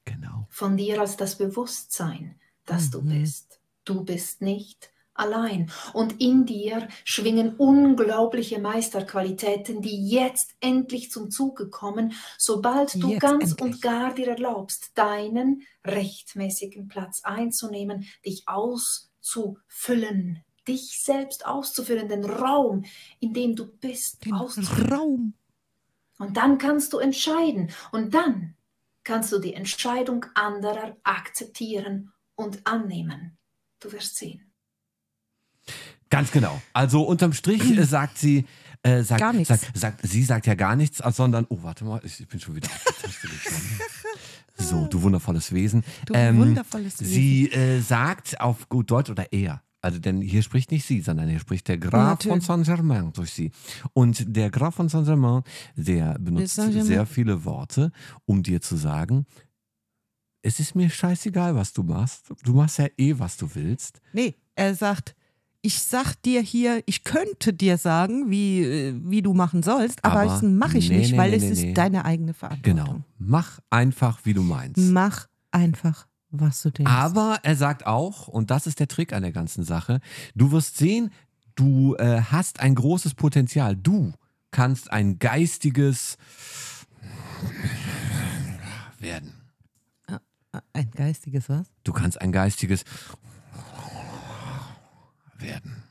Genau. 0.06 0.48
Von 0.49 0.76
dir 0.76 0.99
als 0.99 1.15
das 1.15 1.38
Bewusstsein, 1.38 2.40
das 2.65 2.90
du 2.90 3.02
bist. 3.02 3.60
Du 3.85 4.03
bist 4.03 4.41
nicht 4.41 4.93
allein. 5.14 5.72
Und 5.94 6.22
in 6.22 6.45
dir 6.45 6.88
schwingen 7.03 7.56
unglaubliche 7.56 8.60
Meisterqualitäten, 8.60 9.81
die 9.81 10.10
jetzt 10.10 10.56
endlich 10.60 11.11
zum 11.11 11.31
Zuge 11.31 11.69
kommen, 11.69 12.14
sobald 12.38 13.02
du 13.02 13.11
Jetzt 13.11 13.22
ganz 13.22 13.52
endlich. 13.52 13.61
und 13.61 13.81
gar 13.81 14.14
dir 14.14 14.30
erlaubst, 14.30 14.91
deinen 14.95 15.64
rechtmäßigen 15.85 16.88
Platz 16.88 17.22
einzunehmen, 17.23 18.07
dich 18.26 18.44
auszufüllen, 18.48 20.44
dich 20.68 21.02
selbst 21.02 21.45
auszufüllen, 21.45 22.07
den 22.07 22.26
Raum, 22.26 22.85
in 23.19 23.34
dem 23.34 23.56
du 23.56 23.65
bist, 23.65 24.19
auszufüllen. 24.31 24.94
Raum. 24.94 25.34
Und 26.19 26.38
dann 26.38 26.57
kannst 26.57 26.94
du 26.94 26.99
entscheiden. 26.99 27.72
Und 27.91 28.14
dann 28.14 28.56
kannst 29.03 29.31
du 29.31 29.40
die 29.40 29.53
Entscheidung 29.53 30.26
anderer 30.35 30.95
akzeptieren 31.03 32.14
und 32.35 32.65
annehmen. 32.65 33.38
Du 33.80 33.91
wirst 33.91 34.15
sehen. 34.15 34.53
Ganz 36.14 36.31
genau. 36.31 36.61
Also 36.73 37.02
unterm 37.02 37.34
Strich 37.34 37.76
äh, 37.76 37.84
sagt 37.85 38.19
sie, 38.19 38.45
äh, 38.84 39.02
sagt, 39.02 39.19
Gar 39.19 39.34
nichts. 39.34 39.48
Sagt, 39.48 39.76
sagt, 39.76 40.07
sie 40.07 40.23
sagt 40.23 40.45
ja 40.45 40.53
gar 40.53 40.76
nichts, 40.76 40.99
sondern, 40.99 41.48
oh, 41.49 41.57
warte 41.64 41.85
mal, 41.85 41.99
ich, 42.03 42.19
ich 42.19 42.27
bin 42.27 42.40
schon 42.40 42.56
wieder 42.56 42.69
auf 42.69 42.84
die 42.84 43.02
Taste 43.02 43.27
gekommen. 43.27 43.80
So, 44.56 44.85
du 44.85 45.02
wundervolles 45.02 45.52
Wesen. 45.52 45.84
Ähm, 46.14 46.38
Du 46.38 46.45
wundervolles 46.45 47.02
Wesen. 47.02 47.11
Sie 47.11 47.52
äh, 47.52 47.80
sagt 47.81 48.40
auf 48.40 48.69
gut 48.69 48.91
Deutsch 48.91 49.10
oder 49.10 49.34
er, 49.34 49.64
also 49.81 49.98
denn 49.98 50.22
hier 50.22 50.44
spricht 50.44 50.69
nicht 50.69 50.85
sie, 50.85 51.02
sondern 51.02 51.27
hier 51.27 51.40
spricht 51.40 51.68
der 51.68 51.80
Graf 51.80 52.22
von 52.22 52.38
Natürlich. 52.38 52.45
Saint-Germain 52.45 53.11
durch 53.14 53.31
sie. 53.31 53.52
Und 53.94 54.23
der 54.38 54.52
Graf 54.52 54.76
von 54.76 54.90
Saint-Germain, 54.90 55.41
der 55.76 56.19
benutzt 56.19 56.56
sehr 56.56 57.07
viele 57.07 57.44
Worte, 57.45 57.91
um 58.26 58.44
dir 58.44 58.61
zu 58.61 58.76
sagen, 58.76 59.26
es 60.44 60.60
ist 60.60 60.76
mir 60.76 60.90
scheißegal, 60.90 61.56
was 61.56 61.73
du 61.73 61.81
machst. 61.81 62.31
Du 62.44 62.53
machst 62.53 62.77
ja 62.77 62.88
eh, 62.98 63.18
was 63.18 63.38
du 63.38 63.49
willst. 63.56 64.02
Nee, 64.14 64.35
er 64.56 64.76
sagt, 64.76 65.15
ich 65.65 65.81
sag 65.81 66.22
dir 66.22 66.41
hier, 66.41 66.84
ich 66.85 67.06
könnte 67.06 67.53
dir 67.53 67.77
sagen, 67.77 68.30
wie, 68.30 68.64
äh, 68.64 68.94
wie 69.06 69.22
du 69.22 69.34
machen 69.34 69.64
sollst, 69.64 70.03
aber, 70.03 70.22
Aber 70.22 70.26
das 70.26 70.41
mache 70.41 70.77
ich 70.77 70.90
nee, 70.90 70.98
nicht, 70.98 71.14
nee, 71.14 71.18
weil 71.18 71.31
nee, 71.31 71.38
es 71.38 71.44
ist 71.44 71.77
deine 71.77 72.03
eigene 72.03 72.34
Verantwortung. 72.34 72.85
Genau. 72.85 73.02
Mach 73.18 73.60
einfach, 73.69 74.19
wie 74.26 74.34
du 74.34 74.44
meinst. 74.44 74.77
Mach 74.91 75.27
einfach, 75.52 76.06
was 76.31 76.61
du 76.61 76.69
denkst. 76.69 76.91
Aber 76.91 77.40
er 77.44 77.56
sagt 77.56 77.88
auch, 77.88 78.27
und 78.27 78.52
das 78.52 78.68
ist 78.68 78.81
der 78.81 78.90
Trick 78.90 79.14
an 79.14 79.23
der 79.23 79.31
ganzen 79.31 79.64
Sache, 79.64 80.02
du 80.35 80.52
wirst 80.52 80.77
sehen, 80.77 81.11
du 81.56 81.95
äh, 81.95 82.22
hast 82.22 82.60
ein 82.60 82.76
großes 82.76 83.14
Potenzial. 83.14 83.77
Du 83.77 84.11
kannst 84.52 84.91
ein 84.91 85.18
geistiges 85.18 86.18
werden. 88.99 89.34
Ein 90.73 90.91
geistiges 90.91 91.49
was? 91.49 91.68
Du 91.84 91.94
kannst 91.94 92.22
ein 92.22 92.31
geistiges 92.31 92.84
werden. 95.38 95.84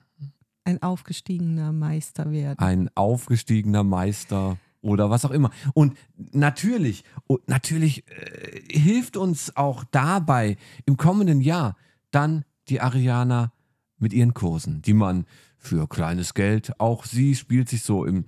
Ein 0.64 0.82
aufgestiegener 0.82 1.72
Meister 1.72 2.30
werden. 2.30 2.58
Ein 2.58 2.90
aufgestiegener 2.94 3.82
Meister 3.82 4.58
oder 4.80 5.10
was 5.10 5.24
auch 5.24 5.30
immer. 5.30 5.50
Und 5.74 5.96
natürlich, 6.16 7.04
und 7.26 7.48
natürlich 7.48 8.04
äh, 8.08 8.62
hilft 8.70 9.16
uns 9.16 9.56
auch 9.56 9.84
dabei 9.90 10.56
im 10.86 10.96
kommenden 10.96 11.40
Jahr 11.40 11.76
dann 12.10 12.44
die 12.68 12.80
Ariana 12.80 13.52
mit 13.98 14.12
ihren 14.12 14.34
Kursen, 14.34 14.82
die 14.82 14.94
man 14.94 15.26
für 15.62 15.88
kleines 15.88 16.34
Geld, 16.34 16.78
auch 16.80 17.04
sie 17.04 17.36
spielt 17.36 17.68
sich 17.68 17.82
so 17.82 18.04
im, 18.04 18.24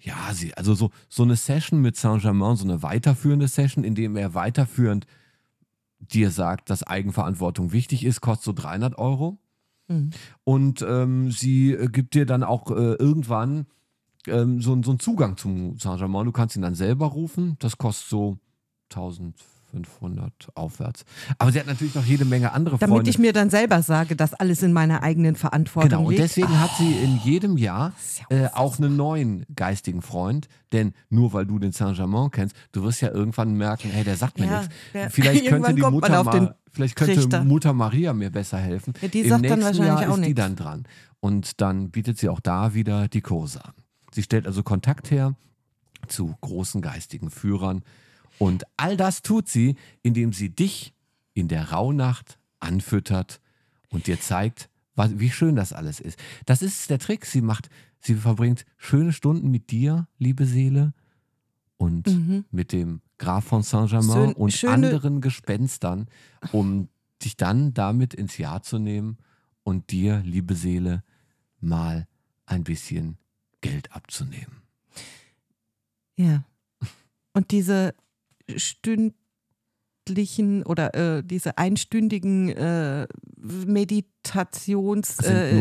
ja, 0.00 0.34
sie, 0.34 0.52
also 0.54 0.74
so, 0.74 0.90
so 1.08 1.22
eine 1.22 1.36
Session 1.36 1.80
mit 1.80 1.96
Saint-Germain, 1.96 2.56
so 2.56 2.64
eine 2.64 2.82
weiterführende 2.82 3.46
Session, 3.46 3.84
in 3.84 3.94
dem 3.94 4.16
er 4.16 4.34
weiterführend 4.34 5.06
dir 6.00 6.32
sagt, 6.32 6.70
dass 6.70 6.82
Eigenverantwortung 6.82 7.72
wichtig 7.72 8.04
ist, 8.04 8.20
kostet 8.20 8.44
so 8.44 8.52
300 8.52 8.98
Euro. 8.98 9.38
Mhm. 9.92 10.10
Und 10.44 10.82
ähm, 10.82 11.30
sie 11.30 11.72
äh, 11.72 11.88
gibt 11.88 12.14
dir 12.14 12.26
dann 12.26 12.42
auch 12.42 12.70
äh, 12.70 12.94
irgendwann 12.94 13.66
ähm, 14.26 14.60
so, 14.60 14.80
so 14.82 14.90
einen 14.90 15.00
Zugang 15.00 15.36
zum 15.36 15.78
Saint-Germain. 15.78 16.26
Du 16.26 16.32
kannst 16.32 16.56
ihn 16.56 16.62
dann 16.62 16.74
selber 16.74 17.06
rufen. 17.06 17.56
Das 17.58 17.78
kostet 17.78 18.08
so 18.08 18.38
1500 19.72 20.48
aufwärts. 20.54 21.04
Aber 21.38 21.50
sie 21.52 21.58
hat 21.58 21.66
natürlich 21.66 21.94
noch 21.94 22.04
jede 22.04 22.24
Menge 22.24 22.52
andere 22.52 22.78
Damit 22.78 22.94
Freunde. 22.96 23.10
ich 23.10 23.18
mir 23.18 23.32
dann 23.32 23.50
selber 23.50 23.82
sage, 23.82 24.16
dass 24.16 24.34
alles 24.34 24.62
in 24.62 24.72
meiner 24.72 25.02
eigenen 25.02 25.34
Verantwortung 25.36 25.90
Genau, 25.90 26.02
und 26.04 26.10
liegt. 26.10 26.22
deswegen 26.22 26.60
hat 26.60 26.70
sie 26.78 26.92
in 26.92 27.18
jedem 27.18 27.56
Jahr 27.56 27.92
äh, 28.28 28.48
auch 28.52 28.78
einen 28.78 28.96
neuen 28.96 29.44
geistigen 29.54 30.02
Freund. 30.02 30.48
Denn 30.72 30.92
nur 31.10 31.32
weil 31.32 31.46
du 31.46 31.58
den 31.58 31.72
Saint-Germain 31.72 32.30
kennst, 32.30 32.54
du 32.72 32.82
wirst 32.82 33.00
ja 33.00 33.10
irgendwann 33.10 33.54
merken, 33.54 33.90
hey, 33.90 34.04
der 34.04 34.16
sagt 34.16 34.38
mir 34.38 34.46
Ja, 34.46 34.58
nichts. 34.60 34.74
der- 34.94 35.10
Vielleicht 35.10 35.46
könnte 35.46 35.74
die 35.74 35.82
Mutter 35.82 36.24
mal, 36.24 36.54
vielleicht 36.70 36.96
könnte. 36.96 37.44
Mutter 37.44 37.72
Maria 37.72 38.12
mir 38.12 38.30
besser 38.30 38.58
helfen. 38.58 38.94
Ja, 39.00 39.08
die 39.08 39.20
Im 39.20 39.28
sagt 39.28 39.44
dann 39.44 39.58
nächsten 39.58 39.78
wahrscheinlich 39.78 40.00
Jahr 40.02 40.10
auch 40.10 40.14
ist 40.16 40.22
die 40.24 40.28
nichts. 40.28 40.40
dann 40.40 40.56
dran. 40.56 40.84
Und 41.20 41.60
dann 41.60 41.90
bietet 41.90 42.18
sie 42.18 42.28
auch 42.28 42.40
da 42.40 42.74
wieder 42.74 43.08
die 43.08 43.20
Kurse 43.20 43.64
an. 43.64 43.72
Sie 44.14 44.22
stellt 44.22 44.46
also 44.46 44.62
Kontakt 44.62 45.10
her 45.10 45.34
zu 46.08 46.34
großen 46.40 46.80
geistigen 46.82 47.30
Führern. 47.30 47.82
Und 48.42 48.64
all 48.76 48.96
das 48.96 49.22
tut 49.22 49.48
sie, 49.48 49.76
indem 50.02 50.32
sie 50.32 50.48
dich 50.50 50.92
in 51.32 51.46
der 51.46 51.70
Rauhnacht 51.70 52.38
anfüttert 52.58 53.40
und 53.90 54.08
dir 54.08 54.18
zeigt, 54.20 54.68
was, 54.96 55.18
wie 55.20 55.30
schön 55.30 55.54
das 55.54 55.72
alles 55.72 56.00
ist. 56.00 56.18
Das 56.44 56.60
ist 56.60 56.90
der 56.90 56.98
Trick. 56.98 57.24
Sie 57.24 57.40
macht, 57.40 57.70
sie 58.00 58.16
verbringt 58.16 58.64
schöne 58.78 59.12
Stunden 59.12 59.50
mit 59.52 59.70
dir, 59.70 60.08
liebe 60.18 60.44
Seele, 60.44 60.92
und 61.76 62.08
Mhm. 62.08 62.44
mit 62.50 62.72
dem 62.72 63.00
Graf 63.18 63.44
von 63.44 63.62
Saint-Germain 63.62 64.10
Schön- 64.30 64.32
und 64.34 64.52
schöne- 64.52 64.72
anderen 64.72 65.20
Gespenstern, 65.20 66.08
um 66.50 66.88
dich 67.24 67.36
dann 67.36 67.74
damit 67.74 68.12
ins 68.12 68.38
Jahr 68.38 68.62
zu 68.62 68.78
nehmen 68.80 69.18
und 69.62 69.92
dir, 69.92 70.20
liebe 70.24 70.56
Seele, 70.56 71.04
mal 71.60 72.08
ein 72.46 72.64
bisschen 72.64 73.18
Geld 73.60 73.92
abzunehmen. 73.92 74.62
Ja. 76.16 76.44
Und 77.32 77.50
diese 77.52 77.94
stündlichen 78.56 79.14
oder 80.64 80.94
äh, 81.18 81.22
diese 81.24 81.58
einstündigen 81.58 82.48
äh, 82.50 83.06
Meditations, 83.36 85.16
Das 85.16 85.26
sind 85.26 85.36
äh, 85.36 85.52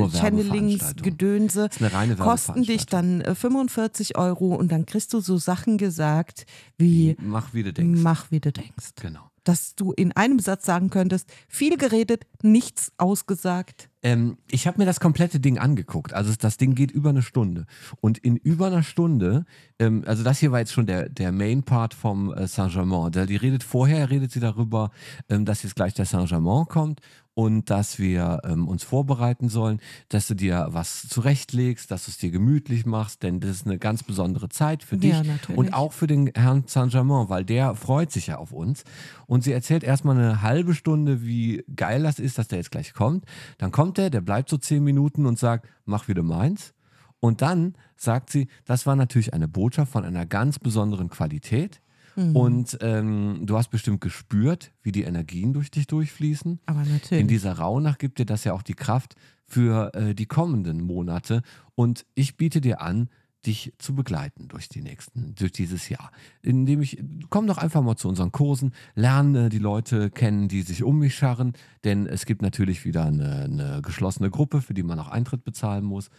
kosten 2.17 2.63
dich 2.63 2.85
dann 2.85 3.21
äh, 3.21 3.35
45 3.35 4.17
Euro 4.17 4.55
und 4.55 4.71
dann 4.71 4.85
kriegst 4.85 5.13
du 5.13 5.19
so 5.19 5.37
Sachen 5.37 5.77
gesagt 5.77 6.45
wie 6.77 7.15
Mach, 7.19 7.53
wie 7.53 7.63
du 7.63 7.73
denkst. 7.73 8.01
mach, 8.01 8.31
wie 8.31 8.39
du 8.39 8.51
denkst. 8.51 8.91
Genau. 9.01 9.30
Dass 9.43 9.75
du 9.75 9.91
in 9.91 10.11
einem 10.11 10.39
Satz 10.39 10.65
sagen 10.65 10.89
könntest, 10.89 11.31
viel 11.47 11.77
geredet, 11.77 12.25
nichts 12.43 12.91
ausgesagt. 12.97 13.89
Ähm, 14.03 14.37
ich 14.49 14.67
habe 14.67 14.79
mir 14.79 14.85
das 14.85 14.99
komplette 14.99 15.39
Ding 15.39 15.57
angeguckt. 15.57 16.13
Also 16.13 16.33
das 16.39 16.57
Ding 16.57 16.75
geht 16.75 16.91
über 16.91 17.09
eine 17.09 17.21
Stunde. 17.21 17.65
Und 17.99 18.17
in 18.17 18.35
über 18.35 18.67
einer 18.67 18.83
Stunde, 18.83 19.45
ähm, 19.79 20.03
also 20.05 20.23
das 20.23 20.39
hier 20.39 20.51
war 20.51 20.59
jetzt 20.59 20.73
schon 20.73 20.87
der, 20.87 21.09
der 21.09 21.31
Main-Part 21.31 21.93
vom 21.93 22.33
äh, 22.33 22.47
Saint-Germain. 22.47 23.11
Die 23.11 23.35
redet 23.35 23.63
vorher, 23.63 24.09
redet 24.09 24.31
sie 24.31 24.39
darüber, 24.39 24.91
ähm, 25.29 25.45
dass 25.45 25.63
jetzt 25.63 25.75
gleich 25.75 25.93
der 25.93 26.05
Saint-Germain 26.05 26.65
kommt 26.65 27.01
und 27.33 27.69
dass 27.69 27.97
wir 27.97 28.41
ähm, 28.43 28.67
uns 28.67 28.83
vorbereiten 28.83 29.47
sollen, 29.47 29.79
dass 30.09 30.27
du 30.27 30.35
dir 30.35 30.67
was 30.71 31.07
zurechtlegst, 31.07 31.89
dass 31.89 32.05
du 32.05 32.11
es 32.11 32.17
dir 32.17 32.29
gemütlich 32.29 32.85
machst, 32.85 33.23
denn 33.23 33.39
das 33.39 33.51
ist 33.51 33.65
eine 33.65 33.79
ganz 33.79 34.03
besondere 34.03 34.49
Zeit 34.49 34.83
für 34.83 34.97
dich 34.97 35.13
Ja, 35.13 35.23
und 35.55 35.73
auch 35.73 35.93
für 35.93 36.07
den 36.07 36.31
Herrn 36.35 36.65
Saint-Germain, 36.67 37.29
weil 37.29 37.45
der 37.45 37.75
freut 37.75 38.11
sich 38.11 38.27
ja 38.27 38.37
auf 38.37 38.51
uns. 38.51 38.83
Und 39.27 39.43
sie 39.43 39.53
erzählt 39.53 39.83
erstmal 39.83 40.17
eine 40.17 40.41
halbe 40.41 40.73
Stunde, 40.73 41.23
wie 41.23 41.63
geil 41.73 42.03
das 42.03 42.19
ist, 42.19 42.37
dass 42.37 42.49
der 42.49 42.57
jetzt 42.57 42.71
gleich 42.71 42.93
kommt. 42.93 43.25
Dann 43.57 43.71
kommt 43.71 43.97
er, 43.97 44.09
der 44.09 44.21
bleibt 44.21 44.49
so 44.49 44.57
zehn 44.57 44.83
Minuten 44.83 45.25
und 45.25 45.39
sagt, 45.39 45.67
mach 45.85 46.07
wieder 46.07 46.23
meins. 46.23 46.73
Und 47.21 47.41
dann 47.41 47.75
sagt 47.95 48.29
sie, 48.29 48.47
das 48.65 48.85
war 48.85 48.95
natürlich 48.95 49.33
eine 49.33 49.47
Botschaft 49.47 49.91
von 49.91 50.03
einer 50.03 50.25
ganz 50.25 50.59
besonderen 50.59 51.09
Qualität. 51.09 51.79
Mhm. 52.15 52.35
Und 52.35 52.77
ähm, 52.81 53.41
du 53.43 53.57
hast 53.57 53.69
bestimmt 53.69 54.01
gespürt, 54.01 54.71
wie 54.83 54.91
die 54.91 55.03
Energien 55.03 55.53
durch 55.53 55.71
dich 55.71 55.87
durchfließen. 55.87 56.59
Aber 56.65 56.83
natürlich. 56.83 57.21
In 57.21 57.27
dieser 57.27 57.53
Rauhnacht 57.53 57.99
gibt 57.99 58.19
dir 58.19 58.25
das 58.25 58.43
ja 58.43 58.53
auch 58.53 58.61
die 58.63 58.73
Kraft 58.73 59.15
für 59.45 59.93
äh, 59.93 60.15
die 60.15 60.25
kommenden 60.25 60.81
Monate. 60.81 61.41
Und 61.75 62.05
ich 62.15 62.37
biete 62.37 62.61
dir 62.61 62.81
an, 62.81 63.09
dich 63.45 63.73
zu 63.79 63.95
begleiten 63.95 64.47
durch 64.47 64.69
die 64.69 64.81
nächsten, 64.81 65.33
durch 65.35 65.51
dieses 65.51 65.89
Jahr. 65.89 66.11
Indem 66.41 66.81
ich, 66.81 67.03
komm 67.29 67.47
doch 67.47 67.57
einfach 67.57 67.81
mal 67.81 67.95
zu 67.95 68.07
unseren 68.07 68.31
Kursen, 68.31 68.73
lerne 68.95 69.49
die 69.49 69.59
Leute 69.59 70.11
kennen, 70.11 70.47
die 70.47 70.61
sich 70.61 70.83
um 70.83 70.99
mich 70.99 71.15
scharren, 71.15 71.53
denn 71.83 72.05
es 72.05 72.25
gibt 72.25 72.41
natürlich 72.41 72.85
wieder 72.85 73.05
eine, 73.05 73.43
eine 73.43 73.81
geschlossene 73.81 74.29
Gruppe, 74.29 74.61
für 74.61 74.73
die 74.73 74.83
man 74.83 74.99
auch 74.99 75.07
Eintritt 75.07 75.43
bezahlen 75.43 75.85
muss. 75.85 76.09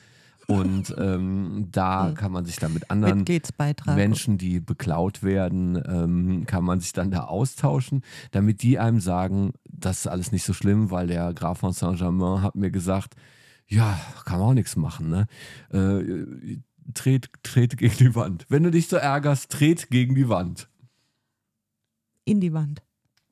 Und 0.59 0.95
ähm, 0.99 1.69
da 1.70 2.09
Mhm. 2.09 2.15
kann 2.15 2.33
man 2.33 2.45
sich 2.45 2.57
dann 2.57 2.73
mit 2.74 2.91
anderen. 2.91 3.24
Menschen, 3.97 4.39
die 4.39 4.61
beklaut 4.61 5.23
werden, 5.23 5.83
ähm, 5.87 6.45
kann 6.47 6.65
man 6.65 6.81
sich 6.81 6.93
dann 6.93 7.11
da 7.11 7.24
austauschen, 7.24 8.03
damit 8.31 8.62
die 8.62 8.79
einem 8.79 9.01
sagen, 9.01 9.53
das 9.69 10.01
ist 10.01 10.07
alles 10.07 10.33
nicht 10.33 10.45
so 10.45 10.53
schlimm, 10.53 10.91
weil 10.91 11.07
der 11.07 11.33
Graf 11.35 11.59
von 11.59 11.73
Saint-Germain 11.73 12.43
hat 12.43 12.55
mir 12.55 12.70
gesagt, 12.70 13.15
ja, 13.66 13.99
kann 14.24 14.39
man 14.39 14.49
auch 14.51 14.55
nichts 14.55 14.77
machen, 14.77 15.09
ne? 15.09 15.27
Äh, 15.70 16.59
tret, 16.95 17.31
tret 17.43 17.77
gegen 17.79 17.97
die 17.97 18.15
Wand. 18.15 18.45
Wenn 18.49 18.65
du 18.65 18.70
dich 18.70 18.89
so 18.89 18.97
ärgerst, 18.97 19.51
tret 19.51 19.89
gegen 19.91 20.15
die 20.15 20.29
Wand. 20.29 20.69
In 22.24 22.41
die 22.41 22.53
Wand. 22.53 22.83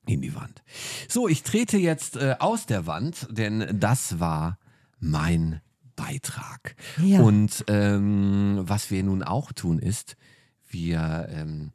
In 0.07 0.23
die 0.23 0.35
Wand. 0.35 0.63
So, 1.09 1.29
ich 1.29 1.43
trete 1.43 1.77
jetzt 1.77 2.17
äh, 2.17 2.37
aus 2.39 2.67
der 2.67 2.87
Wand, 2.87 3.29
denn 3.31 3.67
das 3.79 4.19
war 4.19 4.59
mein 4.99 5.61
Beitrag. 6.01 6.77
Ja. 7.03 7.21
Und 7.21 7.65
ähm, 7.69 8.61
was 8.63 8.91
wir 8.91 9.03
nun 9.03 9.23
auch 9.23 9.53
tun 9.53 9.79
ist, 9.79 10.17
wir 10.69 11.29
ähm, 11.31 11.73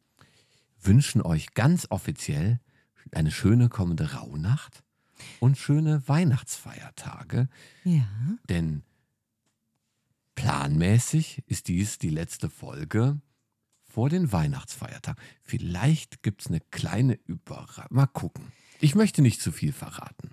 wünschen 0.81 1.21
euch 1.21 1.53
ganz 1.53 1.87
offiziell 1.89 2.59
eine 3.11 3.31
schöne 3.31 3.69
kommende 3.69 4.13
Rauhnacht 4.13 4.83
und 5.39 5.57
schöne 5.57 6.07
Weihnachtsfeiertage. 6.07 7.49
Ja. 7.83 8.07
Denn 8.49 8.83
planmäßig 10.33 11.43
ist 11.45 11.67
dies 11.67 11.99
die 11.99 12.09
letzte 12.09 12.49
Folge 12.49 13.21
vor 13.83 14.09
den 14.09 14.31
Weihnachtsfeiertagen. 14.31 15.21
Vielleicht 15.41 16.23
gibt 16.23 16.41
es 16.41 16.47
eine 16.47 16.61
kleine 16.71 17.19
Überraschung. 17.25 17.85
Mal 17.91 18.07
gucken. 18.07 18.51
Ich 18.81 18.95
möchte 18.95 19.21
nicht 19.21 19.39
zu 19.39 19.51
viel 19.51 19.71
verraten. 19.71 20.31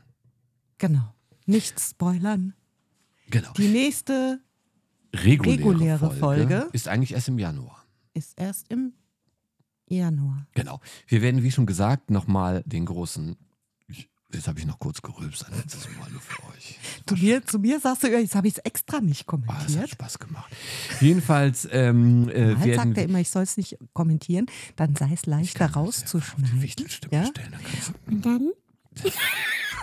Genau. 0.79 1.15
Nicht 1.47 1.79
spoilern. 1.79 2.55
Genau. 3.33 3.53
Die 3.55 3.69
nächste 3.69 4.41
Reguläre, 5.15 5.59
reguläre 5.59 5.99
Folge, 5.99 6.19
Folge. 6.19 6.69
ist 6.73 6.87
eigentlich 6.87 7.13
erst 7.13 7.29
im 7.29 7.39
Januar. 7.39 7.85
ist 8.15 8.39
erst 8.39 8.71
im 8.71 8.93
Januar. 9.89 10.47
Genau. 10.55 10.81
Wir 11.07 11.21
werden, 11.23 11.43
wie 11.43 11.51
schon 11.51 11.67
gesagt, 11.67 12.11
nochmal 12.11 12.63
den 12.67 12.87
großen. 12.87 13.37
Jetzt 14.35 14.49
habe 14.49 14.59
ich 14.61 14.65
noch 14.65 14.79
kurz 14.79 15.03
gerülpst, 15.03 15.45
ein 15.47 15.53
letztes 15.59 15.87
Mal 15.99 16.11
nur 16.11 16.21
für 16.23 16.43
euch. 16.55 16.79
Zu 17.07 17.17
mir, 17.17 17.45
zu 17.45 17.59
mir 17.59 17.79
sagst 17.81 18.03
du, 18.05 18.11
ja, 18.11 18.19
jetzt 18.19 18.35
habe 18.35 18.49
ich 18.49 18.55
es 18.55 18.61
extra 18.61 19.01
nicht 19.03 19.27
Ah, 19.29 19.37
das 19.37 19.43
hat 19.43 19.59
kommentiert. 19.67 19.91
Spaß 19.91 20.19
gemacht. 20.21 20.53
Jedenfalls 21.03 21.69
ähm, 21.71 22.31
äh, 22.31 22.55
Mal 22.55 22.65
werden 22.65 22.75
sagt 22.77 22.97
er 22.99 23.05
immer, 23.05 23.19
ich 23.21 23.29
soll 23.29 23.43
es 23.43 23.59
nicht 23.59 23.77
kommentieren, 23.93 24.47
dann 24.77 24.97
sei 24.97 25.11
es 25.13 25.27
leichter 25.27 25.67
rauszuschneiden. 25.73 26.67
Ja? 27.11 27.31
Und 28.07 28.25
dann? 28.25 28.51
Ja, 29.05 29.11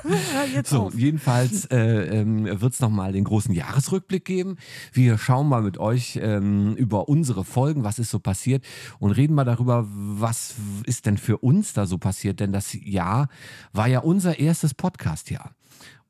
jetzt 0.54 0.70
So, 0.70 0.84
auf. 0.88 0.94
jedenfalls 0.96 1.66
äh, 1.72 2.20
ähm, 2.22 2.46
wird 2.62 2.74
es 2.74 2.80
nochmal 2.80 3.12
den 3.14 3.24
großen 3.24 3.54
Jahresrückblick 3.54 4.26
geben. 4.26 4.58
Wir 4.94 5.18
schauen 5.18 5.48
mal 5.48 5.62
mit 5.62 5.78
euch 5.78 6.20
ähm, 6.22 6.76
über 6.76 7.10
unsere 7.10 7.44
Folgen, 7.44 7.84
was 7.84 8.00
ist 8.00 8.10
so 8.12 8.20
passiert 8.20 8.64
und 9.00 9.12
reden 9.12 9.34
mal 9.36 9.46
darüber, 9.46 9.86
was 9.90 10.56
ist 10.86 11.06
denn 11.06 11.18
für 11.18 11.38
uns 11.40 11.74
da 11.74 11.86
so 11.86 11.98
passiert. 11.98 12.40
Denn 12.40 12.52
das 12.52 12.74
Jahr 12.74 13.28
war 13.74 13.88
ja 13.88 14.00
unser 14.00 14.40
erstes 14.40 14.74
Podcast-Jahr. 14.74 15.56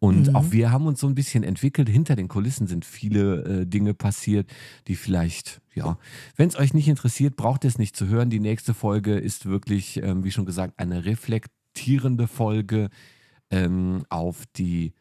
Und 0.01 0.29
Mhm. 0.29 0.35
auch 0.35 0.51
wir 0.51 0.71
haben 0.71 0.87
uns 0.87 1.01
so 1.01 1.07
ein 1.07 1.15
bisschen 1.15 1.43
entwickelt. 1.43 1.89
Hinter 1.89 2.15
den 2.15 2.29
Kulissen 2.29 2.67
sind 2.67 2.85
viele 2.85 3.43
äh, 3.43 3.65
Dinge 3.65 3.93
passiert, 3.93 4.49
die 4.87 4.95
vielleicht, 4.95 5.59
ja, 5.75 5.97
wenn 6.37 6.47
es 6.47 6.55
euch 6.57 6.73
nicht 6.73 6.87
interessiert, 6.87 7.35
braucht 7.35 7.65
ihr 7.65 7.67
es 7.67 7.77
nicht 7.77 7.97
zu 7.97 8.07
hören. 8.07 8.29
Die 8.29 8.39
nächste 8.39 8.73
Folge 8.73 9.17
ist 9.17 9.45
wirklich, 9.47 10.01
ähm, 10.01 10.23
wie 10.23 10.31
schon 10.31 10.45
gesagt, 10.45 10.75
eine 10.77 11.03
reflektierende 11.03 12.27
Folge 12.27 12.89
ähm, 13.51 14.05
auf 14.09 14.45
die 14.55 14.93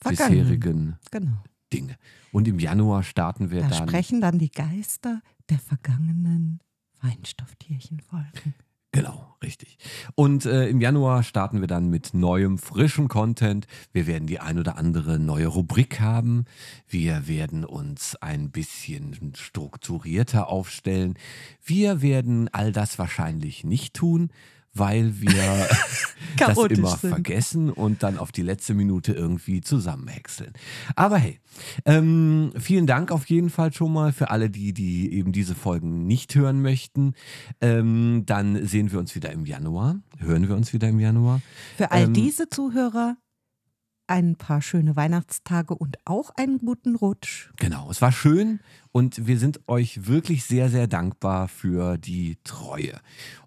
Vergangenen. 0.00 0.42
bisherigen 0.44 0.98
Genau. 1.10 1.42
Dinge. 1.72 1.96
Und 2.32 2.48
im 2.48 2.58
Januar 2.58 3.02
starten 3.02 3.50
wir 3.50 3.60
Da 3.62 3.68
dann. 3.68 3.88
sprechen 3.88 4.20
dann 4.20 4.38
die 4.38 4.50
Geister 4.50 5.20
der 5.48 5.58
vergangenen 5.58 6.60
Feinstofftierchenfolgen. 7.00 8.54
Genau, 8.92 9.36
richtig. 9.40 9.78
Und 10.16 10.46
äh, 10.46 10.68
im 10.68 10.80
Januar 10.80 11.22
starten 11.22 11.60
wir 11.60 11.68
dann 11.68 11.90
mit 11.90 12.12
neuem, 12.12 12.58
frischem 12.58 13.06
Content. 13.06 13.68
Wir 13.92 14.08
werden 14.08 14.26
die 14.26 14.40
ein 14.40 14.58
oder 14.58 14.76
andere 14.76 15.20
neue 15.20 15.46
Rubrik 15.46 16.00
haben. 16.00 16.44
Wir 16.88 17.28
werden 17.28 17.64
uns 17.64 18.16
ein 18.16 18.50
bisschen 18.50 19.32
strukturierter 19.36 20.48
aufstellen. 20.48 21.14
Wir 21.62 22.02
werden 22.02 22.48
all 22.52 22.72
das 22.72 22.98
wahrscheinlich 22.98 23.62
nicht 23.62 23.94
tun, 23.94 24.30
weil 24.74 25.20
wir 25.20 25.32
das 26.36 26.58
immer 26.58 26.96
sind. 26.96 27.10
vergessen 27.10 27.70
und 27.70 28.02
dann 28.02 28.18
auf 28.18 28.32
die 28.32 28.42
letzte 28.42 28.74
Minute 28.74 29.12
irgendwie 29.12 29.60
zusammenhäckseln. 29.60 30.52
Aber 30.96 31.18
hey, 31.18 31.40
ähm, 31.84 32.52
vielen 32.58 32.86
Dank 32.86 33.10
auf 33.10 33.26
jeden 33.26 33.50
Fall 33.50 33.72
schon 33.72 33.92
mal 33.92 34.12
für 34.12 34.30
alle, 34.30 34.50
die, 34.50 34.72
die 34.72 35.12
eben 35.12 35.32
diese 35.32 35.54
Folgen 35.54 36.06
nicht 36.06 36.34
hören 36.34 36.62
möchten. 36.62 37.14
Ähm, 37.60 38.24
dann 38.26 38.66
sehen 38.66 38.92
wir 38.92 38.98
uns 38.98 39.14
wieder 39.14 39.32
im 39.32 39.44
Januar. 39.46 40.00
Hören 40.18 40.48
wir 40.48 40.56
uns 40.56 40.72
wieder 40.72 40.88
im 40.88 41.00
Januar. 41.00 41.40
Für 41.76 41.90
all 41.90 42.04
Ähm, 42.04 42.14
diese 42.14 42.48
Zuhörer 42.48 43.16
ein 44.10 44.34
paar 44.34 44.60
schöne 44.60 44.96
Weihnachtstage 44.96 45.72
und 45.72 45.96
auch 46.04 46.30
einen 46.36 46.58
guten 46.58 46.96
Rutsch. 46.96 47.50
Genau, 47.58 47.88
es 47.92 48.02
war 48.02 48.10
schön 48.10 48.58
und 48.90 49.28
wir 49.28 49.38
sind 49.38 49.60
euch 49.68 50.08
wirklich 50.08 50.44
sehr, 50.44 50.68
sehr 50.68 50.88
dankbar 50.88 51.46
für 51.46 51.96
die 51.96 52.36
Treue. 52.42 53.00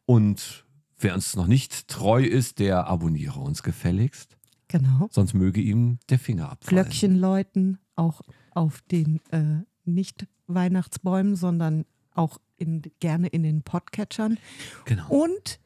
Und 0.05 0.62
wer 1.03 1.13
uns 1.13 1.35
noch 1.35 1.47
nicht 1.47 1.87
treu 1.87 2.23
ist, 2.23 2.59
der 2.59 2.87
abonniere 2.87 3.39
uns 3.39 3.63
gefälligst. 3.63 4.37
Genau. 4.67 5.07
Sonst 5.11 5.33
möge 5.33 5.61
ihm 5.61 5.99
der 6.09 6.19
Finger 6.19 6.49
abfallen. 6.49 6.83
Glöckchen 6.83 7.15
läuten, 7.15 7.79
auch 7.95 8.21
auf 8.51 8.81
den 8.89 9.19
äh, 9.31 9.63
nicht 9.85 10.27
Weihnachtsbäumen, 10.47 11.35
sondern 11.35 11.85
auch 12.11 12.39
in, 12.57 12.81
gerne 12.99 13.27
in 13.27 13.43
den 13.43 13.63
Podcatchern. 13.63 14.39
Genau. 14.85 15.07
Und 15.09 15.59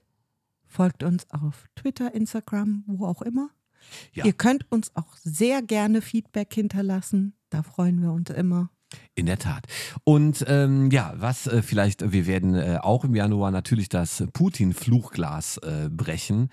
folgt 0.65 1.03
uns 1.03 1.29
auf 1.31 1.67
Twitter, 1.75 2.13
Instagram, 2.13 2.83
wo 2.87 3.05
auch 3.05 3.21
immer. 3.21 3.49
Ja. 4.13 4.25
Ihr 4.25 4.33
könnt 4.33 4.69
uns 4.71 4.95
auch 4.95 5.15
sehr 5.17 5.61
gerne 5.61 6.01
Feedback 6.01 6.53
hinterlassen. 6.53 7.33
Da 7.49 7.63
freuen 7.63 8.01
wir 8.01 8.11
uns 8.11 8.29
immer. 8.29 8.69
In 9.15 9.25
der 9.25 9.37
Tat. 9.37 9.65
Und 10.05 10.45
ähm, 10.47 10.89
ja, 10.91 11.13
was 11.17 11.47
äh, 11.47 11.61
vielleicht, 11.61 12.11
wir 12.13 12.25
werden 12.25 12.55
äh, 12.55 12.77
auch 12.81 13.03
im 13.03 13.15
Januar 13.15 13.51
natürlich 13.51 13.89
das 13.89 14.23
Putin-Fluchglas 14.31 15.57
äh, 15.57 15.89
brechen. 15.89 16.49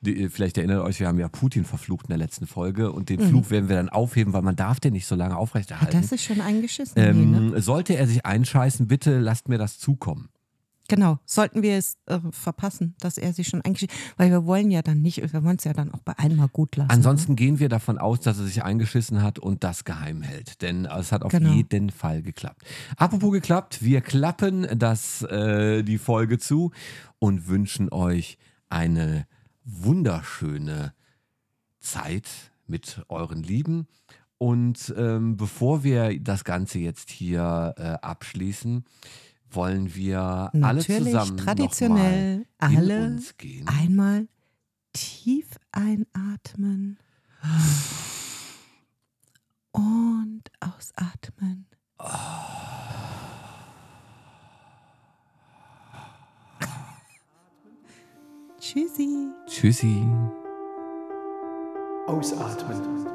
Die, 0.00 0.24
äh, 0.24 0.28
vielleicht 0.28 0.58
erinnert 0.58 0.84
euch, 0.84 1.00
wir 1.00 1.06
haben 1.08 1.18
ja 1.18 1.28
Putin 1.28 1.64
verflucht 1.64 2.06
in 2.06 2.08
der 2.10 2.18
letzten 2.18 2.46
Folge 2.46 2.92
und 2.92 3.08
den 3.08 3.20
Mhm. 3.20 3.28
Fluch 3.28 3.50
werden 3.50 3.68
wir 3.68 3.76
dann 3.76 3.88
aufheben, 3.88 4.32
weil 4.32 4.42
man 4.42 4.56
darf 4.56 4.80
den 4.80 4.92
nicht 4.92 5.06
so 5.06 5.14
lange 5.14 5.34
Hat 5.34 5.40
aufrechterhalten. 5.40 6.00
das 6.00 6.10
sich 6.10 6.24
schon 6.24 6.40
eingeschissen? 6.40 6.94
nee, 6.96 7.12
ne? 7.12 7.56
ähm, 7.56 7.60
sollte 7.60 7.94
er 7.96 8.06
sich 8.06 8.26
einscheißen, 8.26 8.86
bitte 8.86 9.18
lasst 9.18 9.48
mir 9.48 9.58
das 9.58 9.78
zukommen. 9.78 10.28
Genau, 10.88 11.18
sollten 11.26 11.62
wir 11.62 11.76
es 11.76 11.96
äh, 12.06 12.18
verpassen, 12.30 12.94
dass 12.98 13.18
er 13.18 13.32
sich 13.34 13.48
schon 13.48 13.60
eingeschrieben 13.62 13.94
weil 14.16 14.30
wir 14.30 14.46
wollen 14.46 14.70
ja 14.70 14.82
dann 14.82 15.02
nicht, 15.02 15.18
wir 15.32 15.44
wollen 15.44 15.56
es 15.56 15.64
ja 15.64 15.72
dann 15.72 15.92
auch 15.92 16.00
bei 16.00 16.18
einmal 16.18 16.48
gut 16.48 16.76
lassen. 16.76 16.90
Ansonsten 16.90 17.36
gehen 17.36 17.58
wir 17.58 17.68
davon 17.68 17.98
aus, 17.98 18.20
dass 18.20 18.38
er 18.38 18.46
sich 18.46 18.62
eingeschissen 18.64 19.22
hat 19.22 19.38
und 19.38 19.64
das 19.64 19.84
geheim 19.84 20.22
hält. 20.22 20.62
Denn 20.62 20.86
es 20.86 21.12
hat 21.12 21.22
auf 21.22 21.30
Genau. 21.32 21.52
jeden 21.52 21.90
Fall 21.90 22.22
geklappt. 22.22 22.62
Apropos 22.96 23.32
geklappt, 23.32 23.82
wir 23.82 24.00
klappen 24.00 24.66
das, 24.78 25.22
äh, 25.22 25.82
die 25.82 25.98
Folge 25.98 26.38
zu 26.38 26.72
und 27.18 27.48
wünschen 27.48 27.92
euch 27.92 28.38
eine 28.68 29.26
wunderschöne 29.64 30.94
Zeit 31.80 32.26
mit 32.66 33.02
euren 33.08 33.42
Lieben. 33.42 33.86
Und 34.38 34.94
ähm, 34.96 35.36
bevor 35.36 35.82
wir 35.82 36.18
das 36.20 36.44
Ganze 36.44 36.78
jetzt 36.78 37.10
hier 37.10 37.74
äh, 37.76 37.82
abschließen, 38.06 38.84
wollen 39.50 39.94
wir 39.94 40.20
alle 40.20 40.58
Natürlich 40.58 41.04
zusammen 41.12 41.36
traditionell 41.36 42.38
noch 42.38 42.68
mal 42.68 42.72
in 42.72 42.78
alle 42.78 43.04
uns 43.06 43.36
gehen. 43.36 43.66
einmal 43.68 44.28
tief 44.92 45.58
einatmen 45.72 46.98
und 49.72 50.42
ausatmen. 50.60 51.66
Tschüssi. 58.60 59.32
Tschüssi. 59.46 60.04
Ausatmen. 62.06 63.06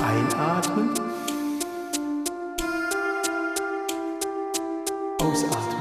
Einatmen. 0.00 1.15
Ausatmen. 5.26 5.75